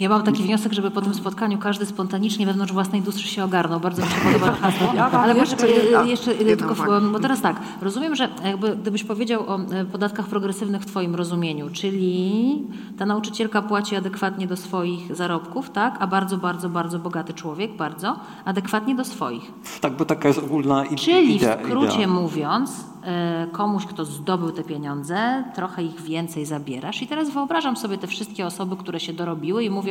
Ja 0.00 0.08
mam 0.08 0.22
taki 0.22 0.42
wniosek, 0.42 0.72
żeby 0.72 0.90
po 0.90 1.00
tym 1.02 1.14
spotkaniu 1.14 1.58
każdy 1.58 1.86
spontanicznie 1.86 2.46
wewnątrz 2.46 2.72
własnej 2.72 3.02
duszy 3.02 3.28
się 3.28 3.44
ogarnął. 3.44 3.80
Bardzo 3.80 4.02
mi 4.02 4.08
się 4.08 4.14
podoba 4.20 4.46
to 4.52 4.60
hasło. 4.60 4.92
Ja 4.94 5.10
Ale 5.10 5.34
jeszcze 5.36 5.56
poczekaj, 5.56 5.84
jedna- 5.84 6.02
jeszcze 6.04 6.34
jedną 6.34 6.56
tylko, 6.68 6.74
w- 7.00 7.12
bo 7.12 7.18
teraz 7.20 7.40
tak, 7.40 7.56
rozumiem, 7.82 8.14
że 8.14 8.28
jakby 8.44 8.76
gdybyś 8.76 9.04
powiedział 9.04 9.44
o 9.50 9.58
e, 9.60 9.84
podatkach 9.84 10.26
progresywnych 10.26 10.82
w 10.82 10.86
twoim 10.86 11.14
rozumieniu, 11.14 11.70
czyli 11.72 12.62
ta 12.98 13.06
nauczycielka 13.06 13.62
płaci 13.62 13.96
adekwatnie 13.96 14.46
do 14.46 14.56
swoich 14.56 15.16
zarobków, 15.16 15.70
tak? 15.70 15.96
A 16.00 16.06
bardzo, 16.06 16.36
bardzo, 16.38 16.68
bardzo 16.68 16.98
bogaty 16.98 17.34
człowiek, 17.34 17.76
bardzo, 17.76 18.16
adekwatnie 18.44 18.94
do 18.94 19.04
swoich. 19.04 19.52
Tak, 19.80 19.96
bo 19.96 20.04
taka 20.04 20.28
jest 20.28 20.40
ogólna 20.40 20.84
ide- 20.84 20.96
Czyli 20.96 21.38
w 21.38 21.42
idea. 21.42 21.58
skrócie 21.64 21.94
idea. 21.96 22.06
mówiąc, 22.08 22.84
e, 23.04 23.46
komuś, 23.52 23.86
kto 23.86 24.04
zdobył 24.04 24.50
te 24.52 24.62
pieniądze, 24.64 25.44
trochę 25.54 25.82
ich 25.82 26.00
więcej 26.00 26.46
zabierasz. 26.46 27.02
I 27.02 27.06
teraz 27.06 27.30
wyobrażam 27.30 27.76
sobie 27.76 27.98
te 27.98 28.06
wszystkie 28.06 28.46
osoby, 28.46 28.76
które 28.76 29.00
się 29.00 29.12
dorobiły 29.12 29.64
i 29.64 29.70
mówią: 29.70 29.85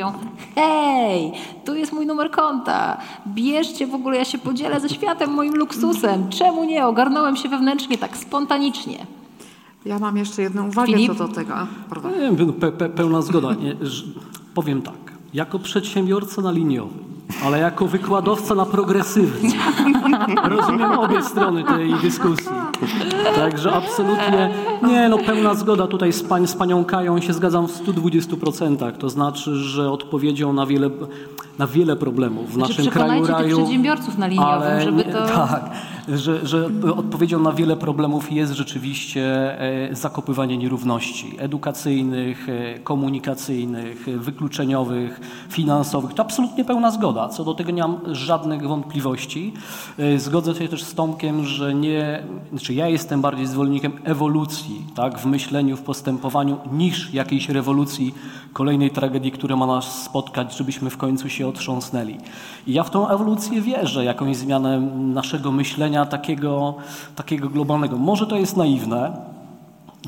Hej, 0.54 1.32
tu 1.64 1.74
jest 1.74 1.92
mój 1.92 2.06
numer 2.06 2.30
konta, 2.30 2.96
bierzcie 3.26 3.86
w 3.86 3.94
ogóle, 3.94 4.16
ja 4.16 4.24
się 4.24 4.38
podzielę 4.38 4.80
ze 4.80 4.88
światem 4.88 5.30
moim 5.30 5.54
luksusem. 5.54 6.28
Czemu 6.28 6.64
nie? 6.64 6.86
Ogarnąłem 6.86 7.36
się 7.36 7.48
wewnętrznie 7.48 7.98
tak 7.98 8.16
spontanicznie. 8.16 9.06
Ja 9.86 9.98
mam 9.98 10.16
jeszcze 10.16 10.42
jedną 10.42 10.68
uwagę 10.68 10.92
Filip? 10.92 11.08
co 11.08 11.28
do 11.28 11.34
tego. 11.34 11.54
A. 11.54 11.66
Nie, 12.20 12.46
no, 12.46 12.52
pe, 12.52 12.72
pe, 12.72 12.88
pełna 12.88 13.22
zgoda. 13.22 13.54
Nie, 13.54 13.76
powiem 14.54 14.82
tak, 14.82 14.94
jako 15.34 15.58
przedsiębiorca 15.58 16.42
na 16.42 16.50
liniowy, 16.50 16.98
ale 17.44 17.58
jako 17.58 17.86
wykładowca 17.86 18.54
na 18.54 18.66
progresywny, 18.66 19.50
rozumiem 20.44 20.98
obie 20.98 21.22
strony 21.22 21.64
tej 21.64 21.94
dyskusji. 21.94 22.46
Także 23.36 23.72
absolutnie, 23.72 24.50
nie 24.82 25.08
no, 25.08 25.18
pełna 25.18 25.54
zgoda 25.54 25.86
tutaj 25.86 26.12
z, 26.12 26.22
pań, 26.22 26.46
z 26.46 26.54
panią 26.54 26.84
Kają 26.84 27.20
się 27.20 27.32
zgadzam 27.32 27.68
w 27.68 27.86
120%. 27.86 28.92
To 28.92 29.10
znaczy, 29.10 29.56
że 29.56 29.90
odpowiedzią 29.90 30.52
na 30.52 30.66
wiele, 30.66 30.90
na 31.58 31.66
wiele 31.66 31.96
problemów 31.96 32.50
w 32.50 32.54
Znaczy, 32.54 32.78
naszym 32.78 32.92
kraju 32.92 33.26
raju... 33.26 33.56
przedsiębiorców 33.56 34.18
na 34.18 34.26
liniowym, 34.26 34.62
Ale 34.62 34.82
żeby 34.82 35.04
to- 35.04 35.26
Tak, 35.26 35.70
że, 36.08 36.46
że 36.46 36.70
odpowiedzią 36.96 37.40
na 37.40 37.52
wiele 37.52 37.76
problemów 37.76 38.32
jest 38.32 38.52
rzeczywiście 38.52 39.22
e, 39.60 39.94
zakopywanie 39.94 40.58
nierówności 40.58 41.36
edukacyjnych, 41.38 42.48
e, 42.48 42.78
komunikacyjnych, 42.78 44.08
e, 44.08 44.16
wykluczeniowych, 44.16 45.20
finansowych. 45.48 46.14
To 46.14 46.22
absolutnie 46.22 46.64
pełna 46.64 46.90
zgoda. 46.90 47.28
Co 47.28 47.44
do 47.44 47.54
tego 47.54 47.70
nie 47.70 47.82
mam 47.82 47.98
żadnych 48.12 48.68
wątpliwości. 48.68 49.52
Zgodzę 50.18 50.54
się 50.54 50.68
też 50.68 50.82
z 50.82 50.94
Tomkiem, 50.94 51.44
że 51.44 51.74
nie, 51.74 52.22
znaczy 52.50 52.74
ja 52.74 52.88
jestem 52.88 53.20
bardziej 53.20 53.46
zwolennikiem 53.46 53.92
ewolucji 54.04 54.82
tak, 54.94 55.18
w 55.18 55.26
myśleniu, 55.26 55.76
w 55.76 55.82
postępowaniu, 55.82 56.58
niż 56.72 57.14
jakiejś 57.14 57.48
rewolucji, 57.48 58.14
kolejnej 58.52 58.90
tragedii, 58.90 59.32
która 59.32 59.56
ma 59.56 59.66
nas 59.66 60.02
spotkać, 60.04 60.56
żebyśmy 60.56 60.90
w 60.90 60.96
końcu 60.96 61.28
się 61.28 61.48
otrząsnęli. 61.48 62.16
I 62.66 62.72
ja 62.72 62.82
w 62.82 62.90
tą 62.90 63.08
ewolucję 63.08 63.60
wierzę, 63.60 64.04
jakąś 64.04 64.36
zmianę 64.36 64.80
naszego 64.96 65.52
myślenia 65.52 66.06
takiego, 66.06 66.74
takiego 67.16 67.48
globalnego. 67.48 67.96
Może 67.96 68.26
to 68.26 68.36
jest 68.36 68.56
naiwne, 68.56 69.16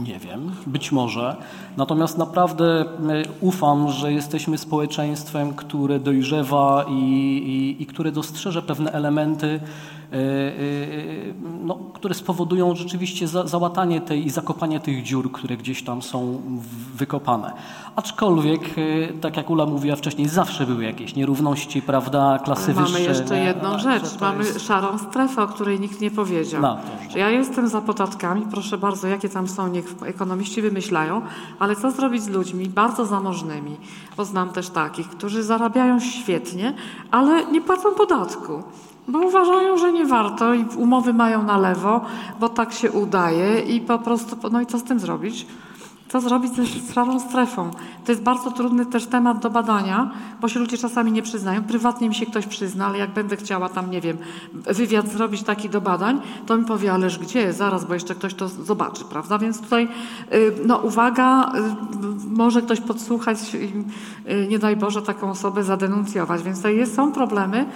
nie 0.00 0.18
wiem, 0.18 0.52
być 0.66 0.92
może. 0.92 1.36
Natomiast 1.76 2.18
naprawdę 2.18 2.80
e, 2.80 2.84
ufam, 3.40 3.90
że 3.90 4.12
jesteśmy 4.12 4.58
społeczeństwem, 4.58 5.54
które 5.54 6.00
dojrzewa 6.00 6.84
i, 6.88 6.94
i, 6.94 7.82
i 7.82 7.86
które 7.86 8.12
dostrzeże 8.12 8.62
pewne 8.62 8.92
elementy, 8.92 9.60
no, 11.64 11.74
które 11.94 12.14
spowodują 12.14 12.74
rzeczywiście 12.76 13.28
za, 13.28 13.46
załatanie 13.46 14.00
tej 14.00 14.26
i 14.26 14.30
zakopanie 14.30 14.80
tych 14.80 15.02
dziur, 15.02 15.32
które 15.32 15.56
gdzieś 15.56 15.82
tam 15.82 16.02
są 16.02 16.40
wykopane. 16.94 17.52
Aczkolwiek, 17.96 18.60
e, 18.78 19.12
tak 19.20 19.36
jak 19.36 19.50
Ula 19.50 19.66
mówiła 19.66 19.96
wcześniej, 19.96 20.28
zawsze 20.28 20.66
były 20.66 20.84
jakieś 20.84 21.14
nierówności, 21.16 21.82
prawda, 21.82 22.38
klasy 22.44 22.74
Mamy 22.74 22.86
wyższe. 22.86 23.00
jeszcze 23.02 23.36
nie? 23.36 23.44
jedną 23.44 23.72
No, 23.72 23.78
rzecz. 23.78 24.20
Mamy 24.20 24.44
jest- 24.44 24.66
szarą 24.66 24.98
strefę, 24.98 25.42
o 25.42 25.46
której 25.46 25.80
nikt 25.80 26.00
nie 26.00 26.10
powiedział. 26.10 26.62
No, 26.62 26.78
ja 27.16 27.30
jestem 27.30 27.68
za 27.68 27.80
podatkami, 27.80 28.42
proszę 28.50 28.78
bardzo, 28.78 29.06
jakie 29.08 29.28
tam 29.28 29.48
są, 29.48 29.68
niech 29.68 29.94
ekonomiści 30.02 30.62
wymyślają, 30.62 31.22
ale 31.58 31.76
co 31.76 31.90
zrobić 31.90 32.22
z 32.22 32.28
ludźmi 32.28 32.68
bardzo 32.68 33.06
zamożnymi? 33.06 33.76
Bo 34.16 34.24
znam 34.24 34.50
też 34.50 34.70
takich, 34.70 35.08
którzy 35.08 35.42
zarabiają 35.42 36.00
świetnie, 36.00 36.74
ale 37.10 37.46
nie 37.46 37.60
płacą 37.60 37.94
podatku. 37.94 38.62
Bo 39.08 39.18
uważają, 39.18 39.78
że 39.78 39.92
nie 39.92 40.06
warto 40.06 40.54
i 40.54 40.64
umowy 40.76 41.12
mają 41.12 41.42
na 41.42 41.58
lewo, 41.58 42.00
bo 42.40 42.48
tak 42.48 42.72
się 42.72 42.92
udaje 42.92 43.60
i 43.60 43.80
po 43.80 43.98
prostu, 43.98 44.36
no 44.50 44.60
i 44.60 44.66
co 44.66 44.78
z 44.78 44.84
tym 44.84 45.00
zrobić? 45.00 45.46
Co 46.08 46.20
zrobić 46.20 46.52
ze 46.54 46.66
szarą 46.92 47.20
strefą? 47.20 47.70
To 48.04 48.12
jest 48.12 48.22
bardzo 48.22 48.50
trudny 48.50 48.86
też 48.86 49.06
temat 49.06 49.38
do 49.38 49.50
badania, 49.50 50.10
bo 50.40 50.48
się 50.48 50.60
ludzie 50.60 50.78
czasami 50.78 51.12
nie 51.12 51.22
przyznają. 51.22 51.62
Prywatnie 51.62 52.08
mi 52.08 52.14
się 52.14 52.26
ktoś 52.26 52.46
przyzna, 52.46 52.86
ale 52.86 52.98
jak 52.98 53.10
będę 53.10 53.36
chciała 53.36 53.68
tam, 53.68 53.90
nie 53.90 54.00
wiem, 54.00 54.16
wywiad 54.52 55.08
zrobić 55.08 55.42
taki 55.42 55.68
do 55.68 55.80
badań, 55.80 56.20
to 56.46 56.56
mi 56.56 56.64
powie, 56.64 56.92
ależ 56.92 57.18
gdzie? 57.18 57.52
Zaraz, 57.52 57.84
bo 57.84 57.94
jeszcze 57.94 58.14
ktoś 58.14 58.34
to 58.34 58.48
zobaczy, 58.48 59.04
prawda? 59.04 59.38
Więc 59.38 59.60
tutaj, 59.60 59.88
y, 60.32 60.52
no 60.66 60.76
uwaga, 60.76 61.52
y, 61.54 62.28
może 62.36 62.62
ktoś 62.62 62.80
podsłuchać 62.80 63.54
i 63.54 63.56
y, 64.32 64.46
nie 64.48 64.58
daj 64.58 64.76
Boże 64.76 65.02
taką 65.02 65.30
osobę 65.30 65.64
zadenuncjować. 65.64 66.42
Więc 66.42 66.56
tutaj 66.56 66.76
jest, 66.76 66.94
są 66.94 67.12
problemy 67.12 67.66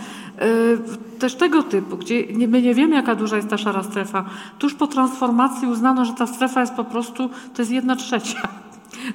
też 1.18 1.34
tego 1.34 1.62
typu, 1.62 1.96
gdzie 1.96 2.24
my 2.48 2.62
nie 2.62 2.74
wiemy, 2.74 2.96
jaka 2.96 3.14
duża 3.14 3.36
jest 3.36 3.48
ta 3.48 3.58
szara 3.58 3.82
strefa. 3.82 4.24
Tuż 4.58 4.74
po 4.74 4.86
transformacji 4.86 5.68
uznano, 5.68 6.04
że 6.04 6.12
ta 6.12 6.26
strefa 6.26 6.60
jest 6.60 6.74
po 6.74 6.84
prostu, 6.84 7.28
to 7.28 7.62
jest 7.62 7.70
jedna 7.70 7.96
trzecia. 7.96 8.21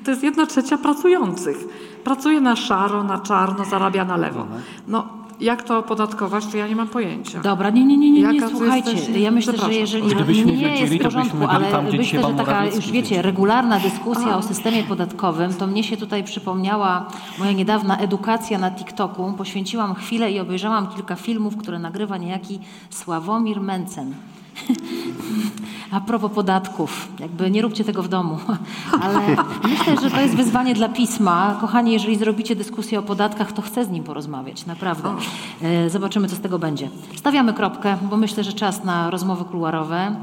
To 0.05 0.11
jest 0.11 0.23
jedna 0.23 0.45
trzecia 0.45 0.77
pracujących. 0.77 1.57
Pracuje 2.03 2.41
na 2.41 2.55
szaro, 2.55 3.03
na 3.03 3.19
czarno, 3.19 3.65
zarabia 3.65 4.05
na 4.05 4.17
lewo. 4.17 4.47
No, 4.87 5.07
jak 5.39 5.63
to 5.63 5.77
opodatkować, 5.77 6.45
to 6.45 6.57
ja 6.57 6.67
nie 6.67 6.75
mam 6.75 6.87
pojęcia. 6.87 7.39
Dobra, 7.39 7.69
nie, 7.69 7.85
nie, 7.85 7.97
nie, 7.97 8.11
nie, 8.11 8.21
nie 8.21 8.35
Jaka 8.39 8.49
słuchajcie. 8.49 8.91
jesteś- 8.91 9.17
Ja 9.21 9.31
myślę, 9.31 9.51
że 9.53 9.57
Przepraszam. 9.57 9.79
jeżeli 9.81 10.15
Gdybyśmy 10.15 10.45
nie 10.45 10.51
wiedzieli, 10.51 10.79
jest 10.79 10.93
w 10.93 10.97
to 10.97 11.03
byśmy 11.03 11.11
porządku, 11.11 11.37
byli 11.37 11.49
ale 11.49 11.71
tam, 11.71 11.87
gdzie 11.87 11.97
myślę, 11.97 12.21
że 12.21 12.27
taka 12.27 12.43
Morawiecki 12.51 12.75
już 12.77 12.91
wiecie, 12.91 13.21
regularna 13.21 13.79
dyskusja 13.79 14.37
o 14.37 14.41
systemie 14.41 14.83
podatkowym, 14.83 15.53
to 15.53 15.67
mnie 15.67 15.83
się 15.83 15.97
tutaj 15.97 16.23
przypomniała 16.23 17.05
moja 17.39 17.51
niedawna 17.51 17.97
edukacja 17.97 18.57
na 18.59 18.71
TikToku. 18.71 19.33
Poświęciłam 19.37 19.95
chwilę 19.95 20.31
i 20.31 20.39
obejrzałam 20.39 20.87
kilka 20.87 21.15
filmów, 21.15 21.57
które 21.57 21.79
nagrywa 21.79 22.17
niejaki 22.17 22.59
Sławomir 22.89 23.61
Mencen. 23.61 24.13
A 25.91 26.01
propos 26.01 26.31
podatków, 26.31 27.07
jakby 27.19 27.51
nie 27.51 27.61
róbcie 27.61 27.83
tego 27.83 28.03
w 28.03 28.07
domu, 28.07 28.37
ale 29.03 29.19
myślę, 29.63 29.97
że 30.01 30.11
to 30.11 30.21
jest 30.21 30.35
wyzwanie 30.35 30.73
dla 30.73 30.89
pisma. 30.89 31.57
Kochani, 31.61 31.91
jeżeli 31.91 32.15
zrobicie 32.15 32.55
dyskusję 32.55 32.99
o 32.99 33.03
podatkach, 33.03 33.51
to 33.51 33.61
chcę 33.61 33.85
z 33.85 33.89
nim 33.89 34.03
porozmawiać, 34.03 34.65
naprawdę. 34.65 35.15
E, 35.61 35.89
Zobaczymy, 35.89 36.27
co 36.27 36.35
z 36.35 36.39
tego 36.39 36.59
będzie. 36.59 36.89
Stawiamy 37.15 37.53
kropkę, 37.53 37.97
bo 38.09 38.17
myślę, 38.17 38.43
że 38.43 38.53
czas 38.53 38.83
na 38.83 39.09
rozmowy 39.09 39.45
kuluarowe. 39.45 40.15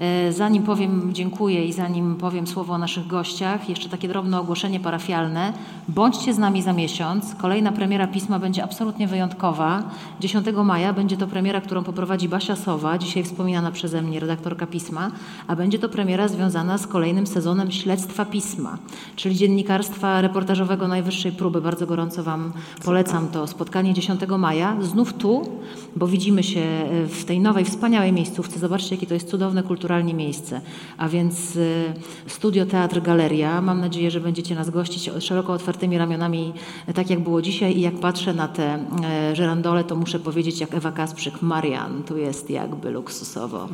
E, 0.00 0.32
Zanim 0.32 0.62
powiem 0.62 1.14
dziękuję 1.14 1.64
i 1.64 1.72
zanim 1.72 2.16
powiem 2.16 2.46
słowo 2.46 2.74
o 2.74 2.78
naszych 2.78 3.06
gościach, 3.06 3.68
jeszcze 3.68 3.88
takie 3.88 4.08
drobne 4.08 4.40
ogłoszenie 4.40 4.80
parafialne. 4.80 5.52
Bądźcie 5.88 6.34
z 6.34 6.38
nami 6.38 6.62
za 6.62 6.72
miesiąc. 6.72 7.34
Kolejna 7.34 7.72
premiera 7.72 8.06
pisma 8.06 8.38
będzie 8.38 8.64
absolutnie 8.64 9.08
wyjątkowa. 9.08 9.82
10 10.20 10.46
maja 10.64 10.92
będzie 10.92 11.16
to 11.16 11.26
premiera, 11.26 11.60
którą 11.60 11.84
poprowadzi 11.84 12.28
Basia 12.28 12.56
Sowa, 12.56 12.98
dzisiaj 12.98 13.24
wspominana 13.24 13.72
przeze 13.72 14.02
mnie 14.02 14.20
redaktorka 14.20 14.66
pisma, 14.66 15.10
a 15.46 15.56
będzie 15.56 15.78
to 15.78 15.88
premiera 15.88 16.28
związana 16.28 16.78
z 16.78 16.86
kolejnym 16.86 17.26
sezonem 17.26 17.70
śledztwa 17.70 18.24
pisma, 18.24 18.78
czyli 19.16 19.36
dziennikarstwa 19.36 20.20
reportażowego 20.20 20.88
najwyższej 20.88 21.32
próby. 21.32 21.60
Bardzo 21.60 21.86
gorąco 21.86 22.22
Wam 22.22 22.52
polecam 22.84 23.28
to 23.28 23.46
spotkanie 23.46 23.94
10 23.94 24.20
maja. 24.38 24.76
Znów 24.80 25.12
tu, 25.12 25.48
bo 25.96 26.06
widzimy 26.06 26.42
się 26.42 26.62
w 27.08 27.24
tej 27.24 27.40
nowej, 27.40 27.64
wspaniałej 27.64 28.12
miejscówce. 28.12 28.58
Zobaczcie, 28.58 28.94
jakie 28.94 29.06
to 29.06 29.14
jest 29.14 29.28
cudowne 29.30 29.62
kulturalnie 29.88 30.14
miejsce. 30.14 30.60
A 30.98 31.08
więc 31.08 31.56
y, 31.56 31.92
Studio 32.26 32.66
Teatr 32.66 33.02
Galeria. 33.02 33.60
Mam 33.60 33.80
nadzieję, 33.80 34.10
że 34.10 34.20
będziecie 34.20 34.54
nas 34.54 34.70
gościć 34.70 35.10
szeroko 35.20 35.52
otwartymi 35.52 35.98
ramionami, 35.98 36.52
tak 36.94 37.10
jak 37.10 37.20
było 37.20 37.42
dzisiaj. 37.42 37.76
I 37.76 37.80
jak 37.80 37.94
patrzę 37.94 38.34
na 38.34 38.48
te 38.48 38.78
e, 39.04 39.36
żerandole, 39.36 39.84
to 39.84 39.96
muszę 39.96 40.18
powiedzieć, 40.18 40.60
jak 40.60 40.74
Ewa 40.74 40.92
Kasprzyk, 40.92 41.42
Marian, 41.42 42.02
tu 42.02 42.16
jest 42.16 42.50
jakby 42.50 42.90
luksusowo. 42.90 43.68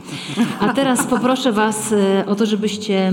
A 0.61 0.73
teraz 0.73 1.07
poproszę 1.07 1.53
Was 1.53 1.93
e, 1.93 2.27
o 2.27 2.35
to, 2.35 2.47
żebyście 2.47 3.13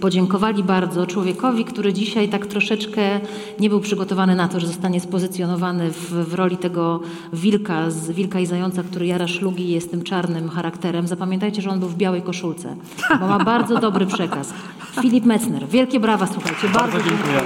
podziękowali 0.00 0.62
bardzo 0.62 1.06
człowiekowi, 1.06 1.64
który 1.64 1.92
dzisiaj 1.92 2.28
tak 2.28 2.46
troszeczkę 2.46 3.20
nie 3.60 3.68
był 3.68 3.80
przygotowany 3.80 4.34
na 4.34 4.48
to, 4.48 4.60
że 4.60 4.66
zostanie 4.66 5.00
spozycjonowany 5.00 5.90
w, 5.90 6.10
w 6.10 6.34
roli 6.34 6.56
tego 6.56 7.00
wilka 7.32 7.90
z 7.90 8.10
Wilka 8.10 8.40
i 8.40 8.46
Zająca, 8.46 8.82
który 8.82 9.06
jara 9.06 9.28
szlugi 9.28 9.64
i 9.64 9.72
jest 9.72 9.90
tym 9.90 10.02
czarnym 10.02 10.48
charakterem. 10.48 11.06
Zapamiętajcie, 11.06 11.62
że 11.62 11.70
on 11.70 11.80
był 11.80 11.88
w 11.88 11.96
białej 12.10 12.22
koszulce, 12.22 12.76
bo 13.20 13.26
ma 13.26 13.38
bardzo 13.44 13.78
dobry 13.78 14.06
przekaz. 14.06 14.52
Filip 15.00 15.24
Metzner, 15.24 15.68
wielkie 15.68 16.00
brawa, 16.00 16.26
słuchajcie, 16.26 16.68
bardzo, 16.68 16.98
dziękuję. 16.98 17.40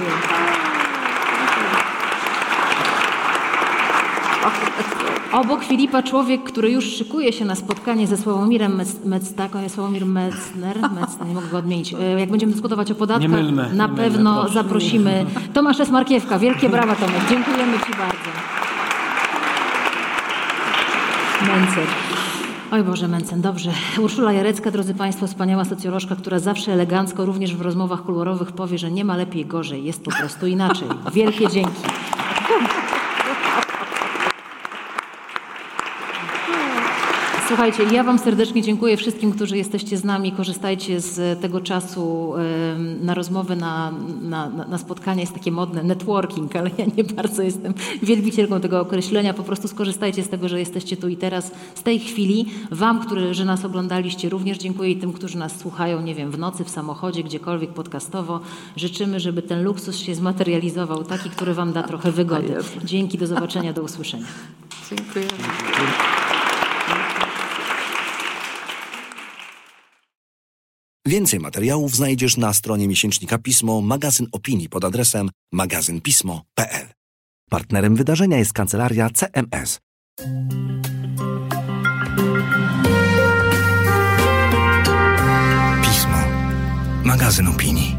Obok 5.31 5.63
Filipa 5.63 6.03
człowiek, 6.03 6.43
który 6.43 6.71
już 6.71 6.85
szykuje 6.85 7.33
się 7.33 7.45
na 7.45 7.55
spotkanie 7.55 8.07
ze 8.07 8.17
Sławomirem 8.17 8.81
tak, 9.37 9.55
on 9.55 9.63
jest 9.63 9.75
Sławomir 9.75 10.05
Metzner, 10.05 10.77
Metzner, 10.81 11.27
nie 11.27 11.33
mogę 11.33 11.47
go 11.47 11.57
odmienić. 11.57 11.93
E, 11.93 12.19
Jak 12.19 12.29
będziemy 12.31 12.51
dyskutować 12.51 12.91
o 12.91 12.95
podatkach, 12.95 13.29
mylmy, 13.31 13.69
na 13.73 13.87
mylmy, 13.87 14.03
pewno 14.03 14.35
proszę. 14.39 14.53
zaprosimy. 14.53 15.25
Tomasz 15.53 15.79
S. 15.79 15.89
Markiewka, 15.89 16.39
wielkie 16.39 16.69
brawa 16.69 16.95
Tomek, 16.95 17.21
dziękujemy 17.29 17.73
Ci 17.79 17.91
bardzo. 17.91 18.29
Mencen. 21.41 22.04
Oj 22.71 22.83
Boże, 22.83 23.07
Mencen, 23.07 23.41
dobrze. 23.41 23.71
Urszula 23.99 24.33
Jarecka, 24.33 24.71
drodzy 24.71 24.93
Państwo, 24.93 25.27
wspaniała 25.27 25.65
socjolożka, 25.65 26.15
która 26.15 26.39
zawsze 26.39 26.73
elegancko, 26.73 27.25
również 27.25 27.55
w 27.55 27.61
rozmowach 27.61 28.03
kuluarowych 28.03 28.51
powie, 28.51 28.77
że 28.77 28.91
nie 28.91 29.05
ma 29.05 29.17
lepiej, 29.17 29.45
gorzej, 29.45 29.83
jest 29.83 30.03
po 30.03 30.11
prostu 30.11 30.47
inaczej. 30.47 30.87
Wielkie 31.13 31.47
dzięki. 31.47 31.81
Słuchajcie, 37.55 37.83
ja 37.83 38.03
Wam 38.03 38.19
serdecznie 38.19 38.61
dziękuję 38.61 38.97
wszystkim, 38.97 39.31
którzy 39.31 39.57
jesteście 39.57 39.97
z 39.97 40.03
nami. 40.03 40.31
Korzystajcie 40.31 40.99
z 41.01 41.41
tego 41.41 41.61
czasu 41.61 42.33
na 43.01 43.13
rozmowy, 43.13 43.55
na, 43.55 43.93
na, 44.21 44.49
na 44.49 44.77
spotkania. 44.77 45.21
Jest 45.21 45.33
takie 45.33 45.51
modne 45.51 45.83
networking, 45.83 46.55
ale 46.55 46.71
ja 46.77 46.85
nie 46.97 47.03
bardzo 47.03 47.41
jestem 47.41 47.73
wielbicielką 48.03 48.61
tego 48.61 48.81
określenia. 48.81 49.33
Po 49.33 49.43
prostu 49.43 49.67
skorzystajcie 49.67 50.23
z 50.23 50.29
tego, 50.29 50.49
że 50.49 50.59
jesteście 50.59 50.97
tu 50.97 51.07
i 51.07 51.17
teraz, 51.17 51.51
z 51.75 51.83
tej 51.83 51.99
chwili. 51.99 52.45
Wam, 52.71 52.99
którzy 52.99 53.33
że 53.33 53.45
nas 53.45 53.65
oglądaliście, 53.65 54.29
również 54.29 54.57
dziękuję 54.57 54.91
i 54.91 54.95
tym, 54.95 55.13
którzy 55.13 55.37
nas 55.37 55.59
słuchają, 55.59 56.01
nie 56.01 56.15
wiem, 56.15 56.31
w 56.31 56.37
nocy, 56.37 56.63
w 56.63 56.69
samochodzie, 56.69 57.23
gdziekolwiek 57.23 57.69
podcastowo. 57.69 58.39
Życzymy, 58.75 59.19
żeby 59.19 59.41
ten 59.41 59.63
luksus 59.63 59.97
się 59.97 60.15
zmaterializował, 60.15 61.03
taki, 61.03 61.29
który 61.29 61.53
Wam 61.53 61.73
da 61.73 61.83
trochę 61.83 62.11
wygody. 62.11 62.55
Dzięki, 62.83 63.17
do 63.17 63.27
zobaczenia, 63.27 63.73
do 63.73 63.81
usłyszenia. 63.81 64.25
Dziękuję. 64.89 65.25
Więcej 71.07 71.39
materiałów 71.39 71.95
znajdziesz 71.95 72.37
na 72.37 72.53
stronie 72.53 72.87
miesięcznika 72.87 73.37
Pismo, 73.37 73.81
magazyn 73.81 74.27
opinii 74.31 74.69
pod 74.69 74.85
adresem 74.85 75.29
magazynpismo.pl. 75.53 76.87
Partnerem 77.49 77.95
wydarzenia 77.95 78.37
jest 78.37 78.53
kancelaria 78.53 79.09
CMS. 79.09 79.79
Pismo. 85.83 86.17
Magazyn 87.03 87.47
opinii. 87.47 87.94